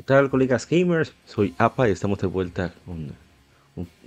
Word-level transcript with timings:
¿Qué 0.00 0.04
tal, 0.04 0.30
colegas 0.30 0.66
gamers? 0.66 1.12
Soy 1.26 1.54
APA 1.58 1.86
y 1.86 1.92
estamos 1.92 2.18
de 2.20 2.26
vuelta 2.26 2.72
con 2.86 3.12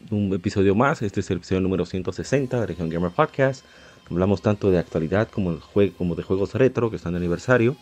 un, 0.10 0.34
episodio 0.34 0.74
más. 0.74 1.04
Este 1.04 1.20
es 1.20 1.30
el 1.30 1.38
episodio 1.38 1.62
número 1.62 1.86
160 1.86 2.60
de 2.60 2.66
Región 2.66 2.90
Gamer 2.90 3.12
Podcast. 3.12 3.64
Hablamos 4.10 4.42
tanto 4.42 4.72
de 4.72 4.80
actualidad 4.80 5.30
como, 5.30 5.54
de 5.54 6.24
juegos 6.24 6.56
retro 6.56 6.90
que 6.90 6.96
están 6.96 7.14
de 7.14 7.20
aniversario. 7.20 7.76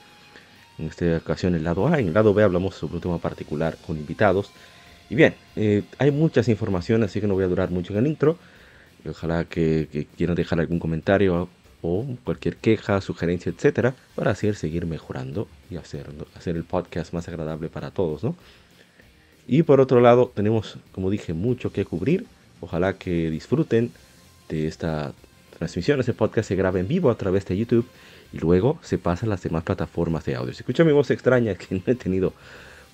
En 0.77 0.87
esta 0.87 1.05
ocasión 1.15 1.55
el 1.55 1.63
lado 1.63 1.87
A. 1.87 1.99
En 1.99 2.09
el 2.09 2.13
lado 2.13 2.33
B 2.33 2.43
hablamos 2.43 2.75
sobre 2.75 2.95
un 2.95 2.99
tema 2.99 3.17
particular 3.17 3.77
con 3.87 3.95
invitados. 3.95 4.51
Y 5.09 5.15
bien, 5.15 5.35
eh, 5.55 5.83
hay 5.97 6.11
muchas 6.11 6.49
informaciones, 6.49 7.11
así 7.11 7.21
que 7.21 7.27
no 7.27 7.35
voy 7.35 7.45
a 7.45 7.47
durar 7.47 7.71
mucho 7.71 7.93
en 7.93 7.99
el 7.99 8.07
intro. 8.07 8.37
Ojalá 9.09 9.45
que 9.45 10.07
quieran 10.17 10.35
dejar 10.35 10.59
algún 10.59 10.79
comentario 10.79 11.47
o 11.81 12.05
cualquier 12.23 12.57
queja, 12.57 13.01
sugerencia, 13.01 13.51
etcétera, 13.51 13.95
para 14.15 14.31
así 14.31 14.53
seguir 14.53 14.85
mejorando 14.85 15.47
y 15.69 15.77
hacer, 15.77 16.07
hacer 16.35 16.55
el 16.55 16.63
podcast 16.63 17.13
más 17.13 17.27
agradable 17.27 17.69
para 17.69 17.91
todos, 17.91 18.23
¿no? 18.23 18.35
Y 19.47 19.63
por 19.63 19.81
otro 19.81 19.99
lado, 19.99 20.31
tenemos, 20.33 20.77
como 20.91 21.09
dije, 21.09 21.33
mucho 21.33 21.73
que 21.73 21.85
cubrir. 21.85 22.25
Ojalá 22.61 22.93
que 22.93 23.29
disfruten 23.29 23.91
de 24.47 24.67
esta 24.67 25.13
transmisión. 25.57 25.99
Este 25.99 26.13
podcast 26.13 26.47
se 26.47 26.55
graba 26.55 26.79
en 26.79 26.87
vivo 26.87 27.09
a 27.09 27.15
través 27.15 27.45
de 27.45 27.57
YouTube 27.57 27.87
y 28.31 28.37
luego 28.37 28.79
se 28.81 28.97
pasa 28.97 29.25
a 29.25 29.29
las 29.29 29.41
demás 29.41 29.63
plataformas 29.63 30.25
de 30.25 30.35
audio. 30.35 30.53
Si 30.53 30.59
escucha 30.59 30.83
mi 30.83 30.91
voz 30.91 31.09
extraña, 31.09 31.55
que 31.55 31.75
no 31.75 31.81
he 31.87 31.95
tenido 31.95 32.33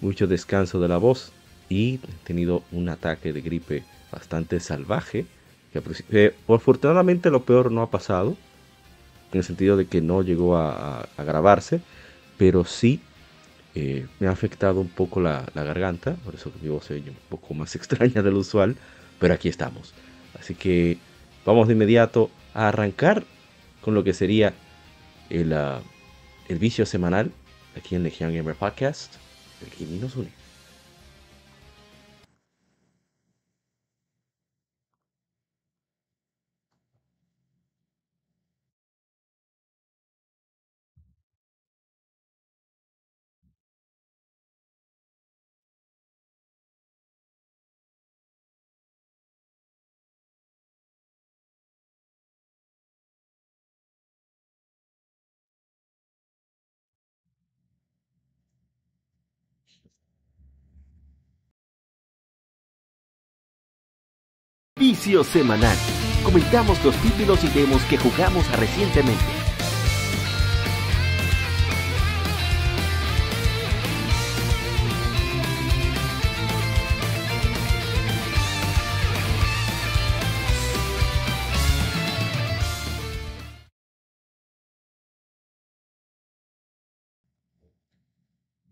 mucho 0.02 0.26
descanso 0.28 0.80
de 0.80 0.88
la 0.88 0.98
voz 0.98 1.32
y 1.70 1.96
he 1.96 2.26
tenido 2.26 2.64
un 2.72 2.90
ataque 2.90 3.34
de 3.34 3.42
gripe 3.42 3.84
bastante 4.12 4.60
salvaje. 4.60 5.26
Que, 5.74 5.82
eh, 6.12 6.34
afortunadamente 6.48 7.30
lo 7.30 7.44
peor 7.44 7.72
no 7.72 7.82
ha 7.82 7.92
pasado 7.92 8.38
en 9.31 9.38
el 9.39 9.44
sentido 9.44 9.78
de 9.78 9.86
que 9.86 10.02
no 10.02 10.22
llegó 10.22 10.58
a, 10.58 11.08
grabarse, 11.17 11.81
pero 12.38 12.66
sí 12.66 13.02
eh, 13.75 14.08
me 14.19 14.28
ha 14.28 14.31
afectado 14.31 14.80
un 14.80 14.89
poco 14.89 15.22
la, 15.22 15.45
garganta, 15.53 16.16
por 16.23 16.36
eso 16.36 16.52
mi 16.61 16.69
voz 16.69 16.86
se 16.86 16.95
oye 16.95 17.09
un 17.09 17.17
poco 17.30 17.53
más 17.53 17.75
extraña 17.80 18.22
de 18.22 18.31
lo 18.31 18.39
usual, 18.39 18.75
pero 19.19 19.34
aquí 19.34 19.50
estamos. 19.50 19.94
Así 20.39 20.56
que 20.56 20.97
vamos 21.45 21.67
de 21.67 21.73
inmediato 21.73 22.30
a 22.53 22.67
arrancar 22.69 23.23
con 23.81 23.94
lo 23.94 24.03
que 24.03 24.14
sería 24.14 24.53
el, 25.30 25.53
ah, 25.53 25.81
el 26.47 26.59
vicio 26.59 26.86
semanal 26.86 27.31
aquí 27.75 27.95
en 27.95 28.03
Legion 28.03 28.34
Gamer 28.34 28.56
Podcast, 28.56 29.16
el 29.62 29.69
que 29.69 29.86
nos 29.86 30.16
une. 30.16 30.47
Vicio 65.07 65.23
Semanal. 65.23 65.78
Comentamos 66.22 66.84
los 66.84 66.94
títulos 66.97 67.41
y 67.41 67.47
demos 67.47 67.81
que 67.85 67.97
jugamos 67.97 68.45
recientemente. 68.59 69.23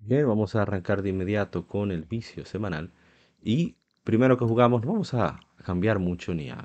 Bien, 0.01 0.27
vamos 0.27 0.55
a 0.55 0.63
arrancar 0.63 1.01
de 1.01 1.11
inmediato 1.11 1.65
con 1.65 1.93
el 1.93 2.03
vicio 2.03 2.43
semanal. 2.43 2.91
Y 3.41 3.77
primero 4.05 4.37
que 4.37 4.45
jugamos, 4.45 4.85
no 4.85 4.93
vamos 4.93 5.13
a 5.13 5.41
cambiar 5.65 5.99
mucho 5.99 6.33
ni 6.33 6.49
a, 6.49 6.63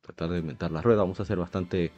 tratar 0.00 0.30
de 0.30 0.38
inventar 0.38 0.70
la 0.70 0.80
rueda, 0.80 1.02
vamos 1.02 1.20
a 1.20 1.26
ser 1.26 1.36
bastante 1.36 1.90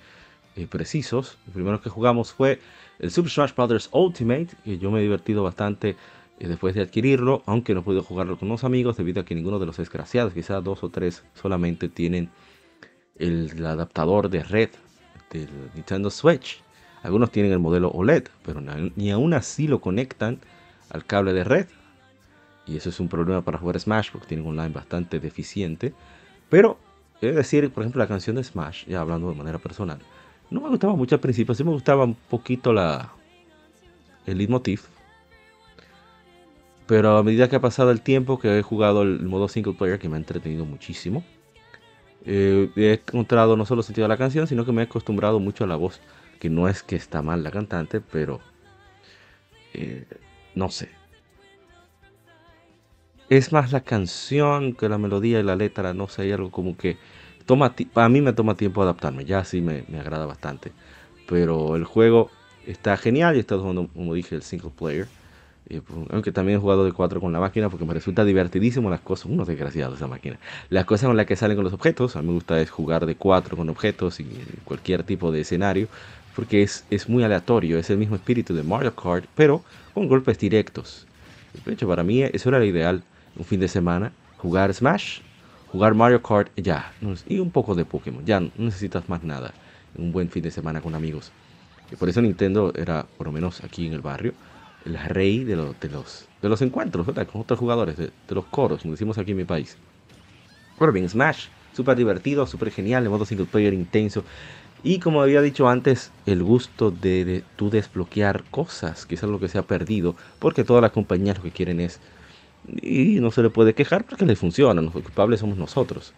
eh, 0.56 0.66
precisos. 0.66 1.38
El 1.46 1.52
primero 1.52 1.80
que 1.80 1.90
jugamos 1.90 2.32
fue 2.32 2.58
el 2.98 3.12
Super 3.12 3.30
Smash 3.30 3.54
Bros. 3.54 3.90
Ultimate, 3.92 4.48
que 4.64 4.78
yo 4.78 4.90
me 4.90 4.98
he 4.98 5.02
divertido 5.02 5.44
bastante 5.44 5.94
eh, 6.40 6.48
después 6.48 6.74
de 6.74 6.80
adquirirlo, 6.80 7.42
aunque 7.46 7.74
no 7.74 7.80
he 7.80 7.82
podido 7.82 8.02
jugarlo 8.02 8.38
con 8.38 8.48
unos 8.48 8.64
amigos 8.64 8.96
debido 8.96 9.20
a 9.20 9.24
que 9.24 9.34
ninguno 9.34 9.58
de 9.58 9.66
los 9.66 9.76
desgraciados, 9.76 10.32
quizás 10.32 10.64
dos 10.64 10.82
o 10.82 10.88
tres 10.88 11.22
solamente 11.34 11.88
tienen 11.88 12.30
el, 13.18 13.64
adaptador 13.66 14.30
de 14.30 14.42
red 14.42 14.70
del 15.30 15.50
Nintendo 15.74 16.10
Switch. 16.10 16.62
Algunos 17.02 17.30
tienen 17.30 17.52
el 17.52 17.58
modelo 17.58 17.90
OLED, 17.90 18.24
pero 18.42 18.60
ni 18.60 19.10
aún 19.10 19.34
así 19.34 19.68
lo 19.68 19.80
conectan 19.80 20.40
al 20.90 21.04
cable 21.04 21.34
de 21.34 21.44
red. 21.44 21.66
Y 22.68 22.76
eso 22.76 22.90
es 22.90 23.00
un 23.00 23.08
problema 23.08 23.42
para 23.42 23.58
jugar 23.58 23.80
Smash 23.80 24.10
porque 24.12 24.26
tienen 24.26 24.46
un 24.46 24.58
online 24.58 24.74
bastante 24.74 25.18
deficiente. 25.18 25.94
Pero, 26.50 26.78
de 27.20 27.32
decir, 27.32 27.70
por 27.70 27.82
ejemplo, 27.82 28.00
la 28.00 28.08
canción 28.08 28.36
de 28.36 28.44
Smash, 28.44 28.86
ya 28.86 29.00
hablando 29.00 29.30
de 29.30 29.34
manera 29.34 29.58
personal, 29.58 29.98
no 30.50 30.60
me 30.60 30.68
gustaba 30.68 30.94
mucho 30.94 31.14
al 31.14 31.20
principio, 31.20 31.54
sí 31.54 31.64
me 31.64 31.70
gustaba 31.70 32.04
un 32.04 32.14
poquito 32.14 32.72
la, 32.72 33.12
el 34.26 34.38
leitmotiv. 34.38 34.82
Pero 36.86 37.16
a 37.16 37.22
medida 37.22 37.48
que 37.48 37.56
ha 37.56 37.60
pasado 37.60 37.90
el 37.90 38.02
tiempo, 38.02 38.38
que 38.38 38.58
he 38.58 38.62
jugado 38.62 39.02
el 39.02 39.20
modo 39.26 39.48
single 39.48 39.74
player, 39.74 39.98
que 39.98 40.08
me 40.08 40.16
ha 40.16 40.18
entretenido 40.18 40.64
muchísimo, 40.64 41.24
eh, 42.24 42.70
he 42.76 42.92
encontrado 42.92 43.56
no 43.56 43.64
solo 43.64 43.82
sentido 43.82 44.04
de 44.04 44.08
la 44.08 44.16
canción, 44.16 44.46
sino 44.46 44.64
que 44.64 44.72
me 44.72 44.82
he 44.82 44.84
acostumbrado 44.84 45.38
mucho 45.38 45.64
a 45.64 45.66
la 45.66 45.76
voz. 45.76 46.00
Que 46.38 46.50
no 46.50 46.68
es 46.68 46.82
que 46.82 46.96
está 46.96 47.20
mal 47.20 47.42
la 47.42 47.50
cantante, 47.50 48.00
pero 48.00 48.40
eh, 49.74 50.06
no 50.54 50.70
sé 50.70 50.97
es 53.30 53.52
más 53.52 53.72
la 53.72 53.80
canción 53.82 54.74
que 54.74 54.88
la 54.88 54.98
melodía 54.98 55.40
y 55.40 55.42
la 55.42 55.56
letra, 55.56 55.94
no 55.94 56.08
sé, 56.08 56.22
hay 56.22 56.32
algo 56.32 56.50
como 56.50 56.76
que 56.76 56.96
toma 57.46 57.74
a 57.94 58.08
mí 58.08 58.20
me 58.20 58.32
toma 58.32 58.54
tiempo 58.56 58.82
adaptarme, 58.82 59.24
ya 59.24 59.44
sí 59.44 59.60
me, 59.60 59.84
agrada 59.98 60.26
bastante. 60.26 60.72
Pero 61.26 61.76
el 61.76 61.84
juego 61.84 62.30
está 62.66 62.96
genial 62.96 63.36
y 63.36 63.40
está 63.40 63.58
jugando, 63.58 63.88
como 63.88 64.14
dije, 64.14 64.34
el 64.34 64.42
single 64.42 64.70
player. 64.76 65.08
Pues, 65.68 65.82
aunque 66.10 66.32
también 66.32 66.58
he 66.58 66.60
jugado 66.60 66.86
de 66.86 66.92
4 66.92 67.20
con 67.20 67.30
la 67.32 67.40
máquina 67.40 67.68
porque 67.68 67.84
me 67.84 67.92
resulta 67.92 68.24
divertidísimo 68.24 68.88
las 68.88 69.00
cosas, 69.00 69.26
unos 69.26 69.46
desgraciados 69.46 69.96
esa 69.96 70.06
máquina. 70.06 70.38
Las 70.70 70.86
cosas 70.86 71.08
con 71.08 71.16
las 71.16 71.26
que 71.26 71.36
salen 71.36 71.56
con 71.56 71.64
los 71.64 71.74
objetos, 71.74 72.16
a 72.16 72.22
mí 72.22 72.28
me 72.28 72.34
gusta 72.34 72.58
es 72.60 72.70
jugar 72.70 73.04
de 73.04 73.16
4 73.16 73.56
con 73.56 73.68
objetos 73.68 74.20
y 74.20 74.26
cualquier 74.64 75.02
tipo 75.02 75.30
de 75.30 75.42
escenario 75.42 75.88
porque 76.38 76.62
es, 76.62 76.84
es 76.88 77.08
muy 77.08 77.24
aleatorio, 77.24 77.78
es 77.80 77.90
el 77.90 77.98
mismo 77.98 78.14
espíritu 78.14 78.54
de 78.54 78.62
Mario 78.62 78.94
Kart, 78.94 79.24
pero 79.34 79.64
con 79.92 80.06
golpes 80.06 80.38
directos. 80.38 81.04
De 81.64 81.72
hecho, 81.72 81.88
para 81.88 82.04
mí 82.04 82.22
eso 82.22 82.48
era 82.50 82.60
lo 82.60 82.64
ideal 82.64 83.02
un 83.38 83.44
fin 83.44 83.60
de 83.60 83.68
semana, 83.68 84.12
jugar 84.36 84.72
Smash, 84.74 85.20
jugar 85.72 85.94
Mario 85.94 86.22
Kart, 86.22 86.50
ya, 86.56 86.92
y 87.26 87.38
un 87.38 87.50
poco 87.50 87.74
de 87.74 87.84
Pokémon, 87.84 88.24
ya 88.24 88.40
no 88.40 88.50
necesitas 88.56 89.08
más 89.08 89.22
nada. 89.22 89.54
Un 89.96 90.12
buen 90.12 90.28
fin 90.28 90.42
de 90.42 90.50
semana 90.50 90.80
con 90.80 90.94
amigos. 90.94 91.32
Y 91.90 91.96
por 91.96 92.08
eso 92.08 92.20
Nintendo 92.20 92.72
era, 92.74 93.06
por 93.16 93.26
lo 93.26 93.32
menos 93.32 93.64
aquí 93.64 93.86
en 93.86 93.94
el 93.94 94.00
barrio, 94.00 94.34
el 94.84 94.98
rey 94.98 95.44
de, 95.44 95.56
los, 95.56 95.78
de, 95.80 95.88
los, 95.88 96.28
de 96.42 96.48
los 96.48 96.62
encuentros 96.62 97.06
con 97.06 97.40
otros 97.40 97.58
jugadores, 97.58 97.96
de, 97.96 98.10
los 98.28 98.44
coros, 98.46 98.82
como 98.82 98.92
decimos 98.92 99.18
aquí 99.18 99.30
en 99.30 99.38
mi 99.38 99.44
país. 99.44 99.76
Pero 100.78 100.92
bien, 100.92 101.08
Smash, 101.08 101.46
súper 101.72 101.96
divertido, 101.96 102.46
súper 102.46 102.70
genial, 102.70 103.04
de 103.04 103.08
modo 103.08 103.24
single 103.24 103.46
player 103.46 103.72
intenso. 103.72 104.24
Y 104.84 105.00
como 105.00 105.22
había 105.22 105.42
dicho 105.42 105.68
antes, 105.68 106.12
el 106.26 106.42
gusto 106.42 106.90
de, 106.90 107.24
de 107.24 107.44
tú 107.56 107.70
desbloquear 107.70 108.44
cosas, 108.44 109.06
que 109.06 109.16
es 109.16 109.22
algo 109.24 109.40
que 109.40 109.48
se 109.48 109.58
ha 109.58 109.62
perdido, 109.62 110.14
porque 110.38 110.62
todas 110.62 110.82
las 110.82 110.92
compañías 110.92 111.38
lo 111.38 111.42
que 111.42 111.50
quieren 111.50 111.80
es 111.80 112.00
y 112.82 113.20
no 113.20 113.30
se 113.30 113.42
le 113.42 113.50
puede 113.50 113.74
quejar 113.74 114.04
porque 114.04 114.26
le 114.26 114.36
funciona. 114.36 114.80
Los 114.80 114.92
culpables 114.92 115.40
somos 115.40 115.58
nosotros, 115.58 116.12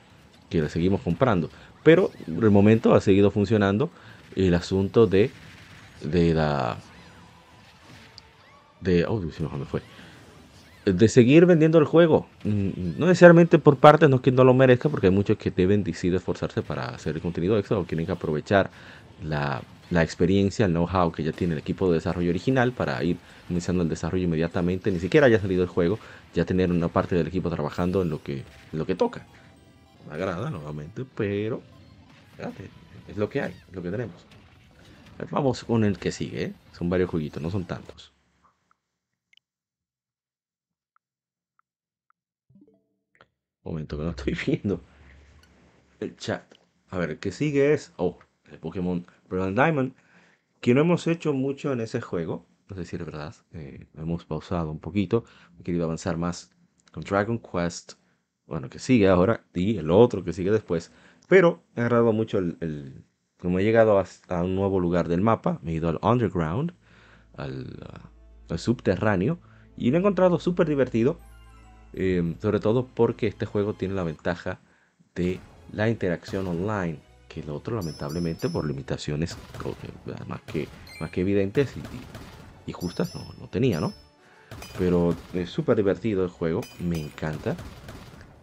que 0.48 0.60
le 0.60 0.68
seguimos 0.68 1.00
comprando. 1.00 1.50
Pero 1.82 2.10
el 2.26 2.50
momento 2.50 2.94
ha 2.94 3.00
seguido 3.00 3.30
funcionando 3.30 3.90
el 4.36 4.54
asunto 4.54 5.06
de 5.06 5.30
de 6.02 6.34
la... 6.34 6.76
De... 8.80 9.04
Oh, 9.06 9.20
me 9.20 9.64
fue. 9.66 9.82
De 10.86 11.08
seguir 11.08 11.46
vendiendo 11.46 11.78
el 11.78 11.84
juego. 11.84 12.26
Mm, 12.44 12.98
no 12.98 13.06
necesariamente 13.06 13.58
por 13.58 13.76
partes, 13.76 14.08
no 14.08 14.16
es 14.16 14.22
que 14.22 14.32
no 14.32 14.44
lo 14.44 14.54
merezca, 14.54 14.88
porque 14.88 15.08
hay 15.08 15.12
muchos 15.12 15.36
que 15.36 15.50
deben 15.50 15.84
decidir 15.84 16.16
esforzarse 16.16 16.62
para 16.62 16.86
hacer 16.86 17.16
el 17.16 17.22
contenido 17.22 17.58
extra 17.58 17.78
o 17.78 17.84
quieren 17.84 18.10
aprovechar 18.10 18.70
la, 19.22 19.62
la 19.90 20.02
experiencia, 20.02 20.64
el 20.64 20.72
know-how 20.72 21.12
que 21.12 21.22
ya 21.22 21.32
tiene 21.32 21.52
el 21.52 21.58
equipo 21.58 21.88
de 21.88 21.96
desarrollo 21.96 22.30
original 22.30 22.72
para 22.72 23.02
ir 23.04 23.18
iniciando 23.50 23.82
el 23.82 23.90
desarrollo 23.90 24.24
inmediatamente, 24.24 24.90
ni 24.90 25.00
siquiera 25.00 25.26
haya 25.26 25.40
salido 25.40 25.62
el 25.62 25.68
juego, 25.68 25.98
ya 26.34 26.44
tener 26.44 26.70
una 26.70 26.88
parte 26.88 27.14
del 27.14 27.26
equipo 27.26 27.50
trabajando 27.50 28.02
en 28.02 28.10
lo 28.10 28.22
que, 28.22 28.44
lo 28.72 28.86
que 28.86 28.94
toca. 28.94 29.26
Me 30.08 30.14
agrada 30.14 30.50
nuevamente, 30.50 31.04
pero 31.14 31.62
es 33.08 33.16
lo 33.16 33.28
que 33.28 33.42
hay, 33.42 33.54
lo 33.72 33.82
que 33.82 33.90
tenemos. 33.90 34.26
Vamos 35.30 35.64
con 35.64 35.84
el 35.84 35.98
que 35.98 36.12
sigue, 36.12 36.44
¿eh? 36.44 36.54
son 36.72 36.88
varios 36.88 37.10
jueguitos, 37.10 37.42
no 37.42 37.50
son 37.50 37.66
tantos. 37.66 38.12
Momento 43.62 43.98
que 43.98 44.04
no 44.04 44.10
estoy 44.10 44.36
viendo 44.46 44.82
el 46.00 46.16
chat. 46.16 46.42
A 46.88 46.98
ver, 46.98 47.10
el 47.10 47.18
que 47.18 47.30
sigue 47.30 47.74
es, 47.74 47.92
oh, 47.96 48.18
el 48.50 48.58
Pokémon 48.58 49.06
Brilliant 49.28 49.56
Diamond, 49.56 49.94
que 50.60 50.74
no 50.74 50.80
hemos 50.80 51.06
hecho 51.06 51.32
mucho 51.32 51.72
en 51.72 51.80
ese 51.80 52.00
juego, 52.00 52.46
no 52.70 52.76
sé 52.76 52.84
si 52.84 52.96
es 52.96 53.04
verdad, 53.04 53.34
eh, 53.52 53.88
hemos 53.96 54.24
pausado 54.24 54.70
un 54.70 54.78
poquito, 54.78 55.24
he 55.58 55.62
querido 55.64 55.84
avanzar 55.84 56.16
más 56.16 56.50
con 56.92 57.02
Dragon 57.02 57.38
Quest, 57.38 57.94
bueno, 58.46 58.70
que 58.70 58.78
sigue 58.78 59.08
ahora, 59.08 59.44
y 59.52 59.76
el 59.76 59.90
otro 59.90 60.22
que 60.22 60.32
sigue 60.32 60.50
después, 60.50 60.92
pero 61.28 61.64
he 61.74 61.80
agarrado 61.80 62.12
mucho 62.12 62.38
el, 62.38 63.04
como 63.38 63.58
he 63.58 63.64
llegado 63.64 63.98
a, 63.98 64.42
un 64.42 64.54
nuevo 64.54 64.78
lugar 64.78 65.08
del 65.08 65.20
mapa, 65.20 65.58
me 65.62 65.72
he 65.72 65.74
ido 65.74 65.88
al 65.88 65.98
underground, 66.02 66.74
al, 67.36 67.66
subterráneo, 68.56 69.40
y 69.76 69.90
lo 69.90 69.96
he 69.96 70.00
encontrado 70.00 70.38
súper 70.38 70.68
divertido, 70.68 71.18
em, 71.92 72.38
sobre 72.40 72.60
todo 72.60 72.86
porque 72.86 73.26
este 73.26 73.46
juego 73.46 73.74
tiene 73.74 73.94
la 73.94 74.02
ventaja 74.04 74.60
de 75.14 75.40
la 75.72 75.88
interacción 75.88 76.46
online, 76.46 76.98
que 77.28 77.40
el 77.40 77.50
otro 77.50 77.76
lamentablemente 77.76 78.48
por 78.48 78.66
limitaciones 78.66 79.36
más 80.26 80.40
que, 80.42 80.68
más 81.00 81.10
que 81.10 81.20
evidentes 81.20 81.76
justas 82.72 83.14
no, 83.14 83.26
no, 83.38 83.48
tenía, 83.48 83.80
¿no? 83.80 83.92
Pero 84.78 85.14
es 85.32 85.50
súper 85.50 85.76
divertido 85.76 86.24
el 86.24 86.30
juego, 86.30 86.60
me 86.78 86.98
encanta. 86.98 87.56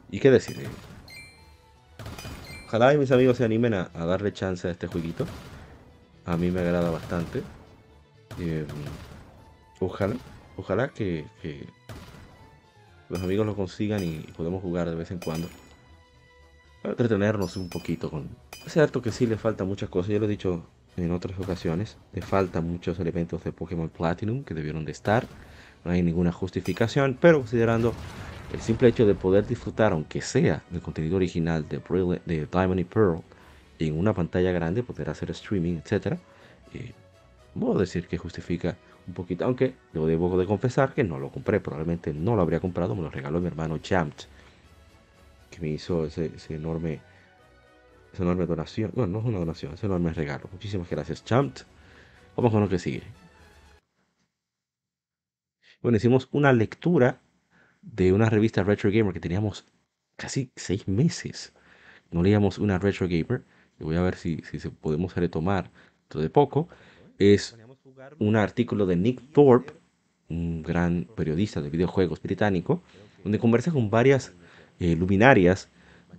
¿Y 0.10 0.20
qué 0.20 0.32
decir? 0.32 0.68
Ojalá 2.68 2.94
y 2.94 2.98
mis 2.98 3.12
amigos 3.12 3.38
se 3.38 3.46
animen 3.46 3.74
a, 3.74 3.90
darle 3.94 4.34
chance 4.34 4.68
a 4.68 4.72
este 4.72 4.88
jueguito. 4.88 5.26
A 6.26 6.36
mí 6.36 6.52
me 6.52 6.60
agrada 6.60 6.90
bastante. 6.90 7.42
Em, 8.40 8.66
ojalá, 9.80 10.16
ojalá 10.58 10.90
que, 10.90 11.26
los 13.10 13.22
amigos 13.22 13.46
lo 13.46 13.56
consigan 13.56 14.04
y 14.04 14.20
podemos 14.36 14.62
jugar 14.62 14.90
de 14.90 14.96
vez 14.96 15.12
en 15.12 15.20
cuando. 15.20 15.48
Para 16.82 16.92
entretenernos 16.92 17.56
un 17.56 17.70
poquito 17.70 18.12
con... 18.12 18.30
Es 18.66 18.74
cierto 18.74 19.02
que 19.02 19.12
sí 19.12 19.26
le 19.26 19.38
falta 19.38 19.64
muchas 19.64 19.90
cosas, 19.90 20.12
ya 20.12 20.20
lo 20.20 20.26
he 20.26 20.30
dicho 20.30 20.66
en 20.98 21.12
otras 21.12 21.40
ocasiones. 21.40 21.98
Le 22.14 22.22
faltan 22.22 22.70
muchos 22.70 23.00
elementos 23.00 23.44
de 23.44 23.52
Pokémon 23.52 23.90
Platinum 23.90 24.44
que 24.44 24.54
debieron 24.54 24.86
de 24.86 24.92
estar. 24.92 25.26
No 25.86 25.92
hay 25.92 26.02
ninguna 26.04 26.32
justificación, 26.32 27.18
pero 27.20 27.40
considerando 27.40 27.94
el 28.54 28.62
simple 28.62 28.90
hecho 28.90 29.06
de 29.06 29.16
poder 29.16 29.46
disfrutar, 29.46 29.94
aunque 29.94 30.22
sea 30.22 30.64
del 30.70 30.82
contenido 30.82 31.16
original 31.16 31.68
de, 31.68 31.80
de 32.26 32.46
Diamond 32.46 32.80
y 32.80 32.84
Pearl, 32.84 33.22
en 33.80 33.98
una 33.98 34.14
pantalla 34.14 34.52
grande, 34.52 34.84
poder 34.84 35.10
hacer 35.10 35.32
streaming, 35.32 35.78
etc., 35.78 36.18
eh, 36.74 36.94
puedo 37.58 37.80
decir 37.80 38.08
que 38.08 38.18
justifica 38.18 38.76
un 39.08 39.14
poquito, 39.14 39.46
aunque 39.46 39.76
debo, 39.94 40.08
debo 40.08 40.38
de 40.38 40.46
confesar 40.46 40.94
que 40.94 41.04
no 41.04 41.20
lo 41.20 41.30
compré, 41.30 41.60
probablemente 41.60 42.14
no 42.14 42.36
lo 42.36 42.42
habría 42.42 42.60
comprado, 42.60 42.96
me 42.96 43.02
lo 43.02 43.10
regaló 43.10 43.40
mi 43.40 43.48
hermano 43.48 43.80
Jamt, 43.82 44.24
que 45.50 45.60
me 45.62 45.70
hizo 45.70 46.06
ese, 46.06 46.32
enorme, 46.50 47.00
esa 48.14 48.24
enorme 48.24 48.46
donación, 48.46 48.92
bueno, 48.96 49.14
no 49.14 49.20
es 49.20 49.26
una 49.26 49.40
donación, 49.40 49.74
es 49.74 49.84
un 49.84 49.92
enorme 49.92 50.14
regalo. 50.14 50.50
Muchísimas 50.52 50.90
gracias, 50.90 51.24
Jamt. 51.28 51.62
Vamos 52.36 52.52
con 52.52 52.62
lo 52.62 52.70
que 52.70 52.80
sigue. 52.80 53.04
Bueno, 55.82 55.98
hicimos 55.98 56.28
una 56.32 56.54
lectura 56.54 57.20
de 57.82 58.12
una 58.14 58.30
revista 58.30 58.64
Retro 58.64 58.92
Gamer 58.92 59.14
que 59.14 59.20
teníamos 59.20 59.66
casi 60.16 60.52
seis 60.56 60.88
meses. 60.88 61.54
No 62.12 62.24
leíamos 62.24 62.58
una 62.58 62.80
Retro 62.80 63.08
Gamer. 63.08 63.44
Y 63.80 63.84
voy 63.84 63.96
a 63.96 64.02
ver 64.02 64.16
si, 64.16 64.42
si 64.50 64.60
se 64.60 64.72
podemos 64.72 65.16
retomar 65.16 65.70
todo 66.08 66.24
de 66.24 66.30
poco. 66.30 66.68
Es 67.20 67.56
un 68.20 68.36
artículo 68.36 68.86
de 68.86 68.96
Nick 68.96 69.22
Thorpe, 69.32 69.74
un 70.30 70.64
gran 70.64 71.08
periodista 71.16 71.62
de 71.62 71.70
videojuegos 71.70 72.22
británico, 72.22 72.82
donde 73.24 73.40
conversa 73.40 73.72
con 73.72 73.90
varias 73.90 74.34
eh, 74.80 74.96
luminarias 74.96 75.70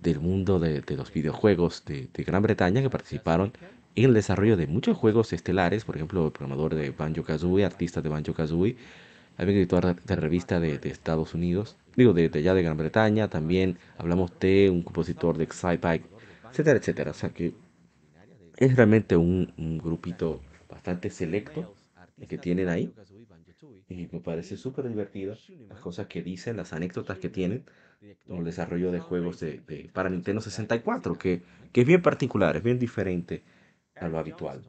del 0.01 0.19
mundo 0.19 0.59
de, 0.59 0.83
los 0.95 1.11
videojuegos 1.13 1.83
de, 1.85 2.07
de, 2.13 2.23
Gran 2.23 2.41
Bretaña 2.41 2.81
que 2.81 2.89
participaron 2.89 3.53
en 3.95 4.05
el 4.05 4.13
desarrollo 4.13 4.55
de 4.55 4.67
muchos 4.67 4.97
juegos 4.97 5.33
estelares, 5.33 5.83
por 5.83 5.95
ejemplo, 5.95 6.25
el 6.25 6.31
programador 6.31 6.75
de 6.75 6.91
Banjo 6.91 7.23
Kazooie, 7.23 7.65
artista 7.65 8.01
de 8.01 8.09
Banjo 8.09 8.33
Kazooie, 8.33 8.77
hay 9.39 9.49
editor 9.51 9.95
de 9.95 10.15
revista 10.17 10.59
de, 10.59 10.79
Estados 10.83 11.33
Unidos, 11.33 11.77
digo, 11.95 12.11
de, 12.11 12.29
allá 12.33 12.53
de 12.53 12.61
Gran 12.61 12.75
Bretaña, 12.75 13.29
también 13.29 13.77
hablamos 13.97 14.37
de 14.37 14.69
un 14.69 14.83
compositor 14.83 15.37
de 15.37 15.45
Sci-Fi, 15.45 16.03
etcétera, 16.51 16.77
etcétera. 16.77 17.11
O 17.11 17.13
sea 17.13 17.29
que 17.29 17.53
es 18.57 18.75
realmente 18.75 19.15
un, 19.15 19.79
grupito 19.81 20.41
bastante 20.67 21.09
selecto 21.09 21.73
que 22.27 22.37
tienen 22.37 22.67
ahí. 22.67 22.93
Y 23.87 24.09
me 24.11 24.19
parece 24.19 24.57
súper 24.57 24.89
divertido 24.89 25.37
las 25.69 25.79
cosas 25.79 26.07
que 26.07 26.21
dicen, 26.21 26.57
las 26.57 26.73
anécdotas 26.73 27.17
que 27.17 27.29
tienen 27.29 27.63
el 28.01 28.43
desarrollo 28.43 28.91
de 28.91 28.99
juegos 28.99 29.39
de, 29.39 29.89
para 29.93 30.09
Nintendo 30.09 30.41
64, 30.41 31.17
que, 31.17 31.41
que 31.71 31.81
es 31.81 31.87
bien 31.87 32.01
particular, 32.01 32.55
es 32.55 32.63
bien 32.63 32.79
diferente 32.79 33.43
a 33.95 34.07
lo 34.07 34.17
habitual 34.17 34.61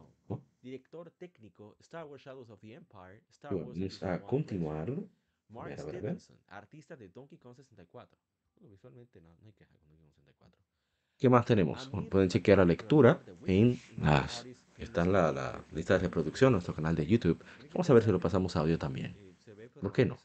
director 0.63 1.11
técnico 1.13 1.77
Star 1.81 2.05
Wars 2.05 2.23
Shadows 2.23 2.51
of 2.51 2.61
the 2.61 2.75
Empire, 2.75 3.23
Star 3.31 3.55
Wars 3.55 3.79
Vamos 3.79 4.03
a 4.03 4.21
continuar. 4.21 4.93
Mark 5.49 5.77
Stevenson, 5.81 6.37
artista 6.47 6.95
de 6.95 7.09
Donkey 7.09 7.37
Kong 7.39 7.57
64. 7.57 8.17
visualmente 8.61 9.21
no, 9.21 9.35
no, 9.41 9.47
hay 9.47 9.53
queja 9.53 9.77
con 9.79 9.89
Donkey 9.89 10.07
Kong 10.07 10.11
64. 10.11 10.61
¿Qué 11.19 11.29
más 11.29 11.45
tenemos? 11.45 11.91
pueden 12.09 12.29
chequear 12.29 12.59
la 12.59 12.65
lectura 12.65 13.21
en 13.47 13.79
las 13.99 14.47
está 14.79 15.03
en 15.03 15.13
la, 15.13 15.33
la, 15.33 15.65
lista 15.73 15.95
de 15.95 16.05
reproducción, 16.05 16.53
nuestro 16.53 16.73
canal 16.73 16.95
de 16.95 17.05
YouTube. 17.05 17.45
Vamos 17.75 17.91
a 17.91 17.95
ver 17.95 18.03
si 18.05 18.13
lo 18.13 18.21
pasamos 18.21 18.55
a 18.55 18.61
audio 18.61 18.79
también. 18.79 19.17
¿Por 19.81 19.93
qué 19.93 20.07
no? 20.07 20.19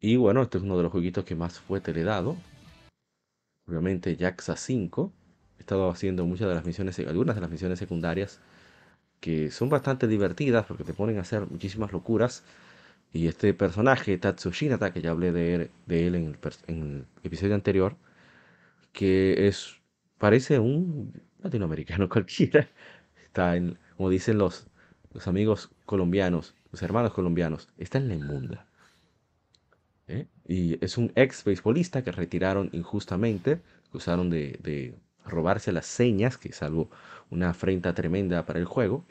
Y 0.00 0.16
bueno, 0.16 0.42
este 0.42 0.58
es 0.58 0.64
uno 0.64 0.76
de 0.76 0.82
los 0.82 0.92
jueguitos 0.92 1.24
que 1.24 1.34
más 1.34 1.60
fue 1.60 1.80
teledado. 1.80 2.36
Obviamente 3.66 4.16
Jaxa 4.16 4.56
5 4.56 5.12
he 5.58 5.60
estado 5.60 5.90
haciendo 5.90 6.24
muchas 6.26 6.48
de 6.48 6.54
las 6.54 6.64
misiones, 6.64 6.98
algunas 7.00 7.36
de 7.36 7.42
las 7.42 7.50
misiones 7.50 7.78
secundarias 7.78 8.40
que 9.20 9.50
son 9.50 9.68
bastante 9.68 10.06
divertidas 10.08 10.66
porque 10.66 10.84
te 10.84 10.94
ponen 10.94 11.18
a 11.18 11.22
hacer 11.22 11.46
muchísimas 11.50 11.92
locuras. 11.92 12.44
Y 13.12 13.28
este 13.28 13.54
personaje, 13.54 14.16
Tatsushinata, 14.18 14.92
que 14.92 15.02
ya 15.02 15.10
hablé 15.10 15.32
de 15.32 15.54
él, 15.54 16.14
en, 16.14 16.36
el, 16.68 17.06
episodio 17.24 17.54
anterior, 17.54 17.96
que 18.92 19.48
es 19.48 19.76
parece 20.18 20.58
un 20.58 21.12
latinoamericano 21.42 22.08
cualquiera. 22.10 22.68
Está 23.24 23.56
en, 23.56 23.78
como 23.96 24.10
dicen 24.10 24.38
los, 24.38 24.66
los 25.12 25.28
amigos 25.28 25.70
colombianos, 25.86 26.54
los 26.72 26.82
hermanos 26.82 27.12
colombianos, 27.12 27.68
está 27.78 27.98
en 27.98 28.08
la 28.08 28.14
inmunda. 28.14 28.69
Y 30.50 30.84
es 30.84 30.98
un 30.98 31.12
ex 31.14 31.44
beisbolista 31.44 32.02
que 32.02 32.10
retiraron 32.10 32.70
injustamente, 32.72 33.60
acusaron 33.88 34.30
de, 34.30 34.58
de 34.60 34.96
robarse 35.24 35.70
las 35.70 35.86
señas, 35.86 36.38
que 36.38 36.48
es 36.48 36.60
una 37.30 37.50
afrenta 37.50 37.94
tremenda 37.94 38.44
para 38.44 38.58
el 38.58 38.64
juego. 38.64 39.04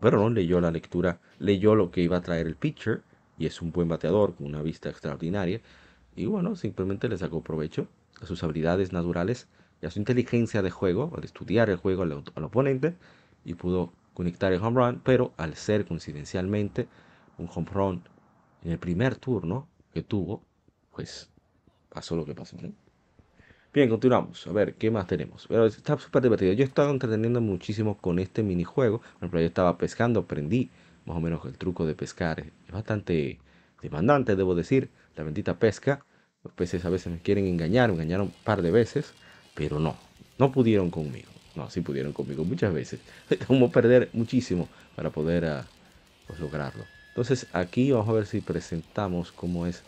Pero 0.00 0.16
no 0.16 0.30
leyó 0.30 0.62
la 0.62 0.70
lectura, 0.70 1.20
leyó 1.38 1.74
lo 1.74 1.90
que 1.90 2.00
iba 2.00 2.16
a 2.16 2.22
traer 2.22 2.46
el 2.46 2.56
pitcher, 2.56 3.02
y 3.36 3.44
es 3.44 3.60
un 3.60 3.72
buen 3.72 3.88
bateador 3.88 4.36
con 4.36 4.46
una 4.46 4.62
vista 4.62 4.88
extraordinaria. 4.88 5.60
Y 6.16 6.24
bueno, 6.24 6.56
simplemente 6.56 7.10
le 7.10 7.18
sacó 7.18 7.42
provecho 7.42 7.86
a 8.22 8.24
sus 8.24 8.42
habilidades 8.42 8.90
naturales 8.90 9.48
y 9.82 9.86
a 9.86 9.90
su 9.90 9.98
inteligencia 9.98 10.62
de 10.62 10.70
juego, 10.70 11.12
al 11.14 11.24
estudiar 11.24 11.68
el 11.68 11.76
juego 11.76 12.04
al, 12.04 12.24
al 12.34 12.44
oponente, 12.44 12.94
y 13.44 13.52
pudo 13.52 13.92
conectar 14.14 14.50
el 14.54 14.62
home 14.62 14.80
run, 14.80 15.02
pero 15.04 15.34
al 15.36 15.56
ser 15.56 15.84
coincidencialmente 15.84 16.88
un 17.36 17.50
home 17.54 17.68
run 17.70 18.02
en 18.64 18.72
el 18.72 18.78
primer 18.78 19.14
turno 19.16 19.68
que 19.92 20.02
tuvo, 20.02 20.42
pues 20.94 21.28
pasó 21.88 22.16
lo 22.16 22.24
que 22.24 22.34
pasó. 22.34 22.56
¿no? 22.60 22.72
Bien, 23.72 23.88
continuamos. 23.88 24.46
A 24.46 24.52
ver, 24.52 24.74
¿qué 24.74 24.90
más 24.90 25.06
tenemos? 25.06 25.46
Pero 25.46 25.66
está 25.66 25.98
súper 25.98 26.22
divertido. 26.22 26.52
Yo 26.52 26.64
he 26.64 26.66
estado 26.66 26.90
entreteniendo 26.90 27.40
muchísimo 27.40 27.98
con 27.98 28.18
este 28.18 28.42
minijuego. 28.42 28.98
Por 28.98 29.16
ejemplo, 29.18 29.40
yo 29.40 29.46
estaba 29.46 29.76
pescando, 29.76 30.20
aprendí 30.20 30.70
más 31.04 31.16
o 31.16 31.20
menos 31.20 31.44
el 31.44 31.56
truco 31.58 31.86
de 31.86 31.94
pescar. 31.94 32.40
Es 32.40 32.72
bastante 32.72 33.38
demandante, 33.82 34.36
debo 34.36 34.54
decir. 34.54 34.90
La 35.16 35.24
bendita 35.24 35.58
pesca. 35.58 36.04
Los 36.44 36.52
peces 36.54 36.84
a 36.84 36.90
veces 36.90 37.12
me 37.12 37.18
quieren 37.18 37.46
engañar, 37.46 37.90
me 37.90 37.96
engañaron 37.96 38.28
un 38.28 38.34
par 38.44 38.62
de 38.62 38.70
veces, 38.70 39.12
pero 39.54 39.80
no, 39.80 39.96
no 40.38 40.52
pudieron 40.52 40.90
conmigo. 40.90 41.28
No, 41.54 41.68
sí 41.68 41.80
pudieron 41.80 42.12
conmigo 42.12 42.44
muchas 42.44 42.72
veces. 42.72 43.00
Como 43.46 43.70
perder 43.70 44.08
muchísimo 44.12 44.68
para 44.96 45.10
poder 45.10 45.44
ah, 45.44 45.66
pues, 46.26 46.40
lograrlo. 46.40 46.97
Entonces 47.18 47.48
aquí 47.52 47.90
vamos 47.90 48.08
a 48.10 48.12
ver 48.12 48.26
si 48.26 48.40
presentamos 48.40 49.32
cómo 49.32 49.66
es 49.66 49.82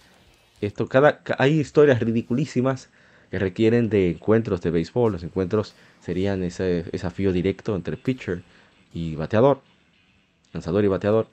esto. 0.60 0.88
Cada, 0.88 1.20
hay 1.38 1.60
historias 1.60 2.00
ridiculísimas 2.00 2.88
que 3.30 3.38
requieren 3.38 3.88
de 3.88 4.10
encuentros 4.10 4.60
de 4.62 4.72
béisbol. 4.72 5.12
Los 5.12 5.22
encuentros 5.22 5.76
serían 6.00 6.42
ese 6.42 6.82
desafío 6.90 7.32
directo 7.32 7.76
entre 7.76 7.96
pitcher 7.96 8.42
y 8.92 9.14
bateador, 9.14 9.60
lanzador 10.52 10.84
y 10.84 10.88
bateador. 10.88 11.28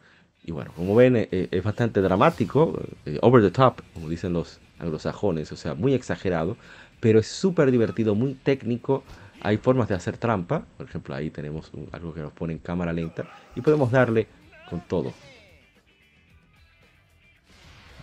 Y 0.46 0.52
bueno, 0.52 0.72
como 0.76 0.94
ven, 0.94 1.16
eh, 1.16 1.30
eh, 1.32 1.48
es 1.50 1.64
bastante 1.64 2.00
dramático, 2.00 2.80
eh, 3.08 3.18
over 3.24 3.42
the 3.42 3.50
top, 3.50 3.82
como 3.96 4.08
dicen 4.08 4.34
los 4.34 4.60
anglosajones, 4.78 5.52
o 5.52 5.56
sea, 5.56 5.74
muy 5.74 5.96
exagerado, 5.96 6.58
pero 7.00 7.18
es 7.18 7.26
súper 7.26 7.72
divertido, 7.72 8.14
muy 8.14 8.36
técnico. 8.36 9.04
Hay 9.42 9.58
formas 9.58 9.90
de 9.90 9.96
hacer 9.96 10.18
trampa, 10.18 10.64
por 10.78 10.86
ejemplo, 10.86 11.16
ahí 11.16 11.32
tenemos 11.32 11.72
algo 11.92 12.14
que 12.14 12.22
nos 12.22 12.34
pone 12.34 12.54
en 12.54 12.60
cámara 12.60 12.94
lenta 12.94 13.28
y 13.56 13.62
podemos 13.62 13.90
darle 13.90 14.28
con 14.70 14.82
todo. 14.82 15.12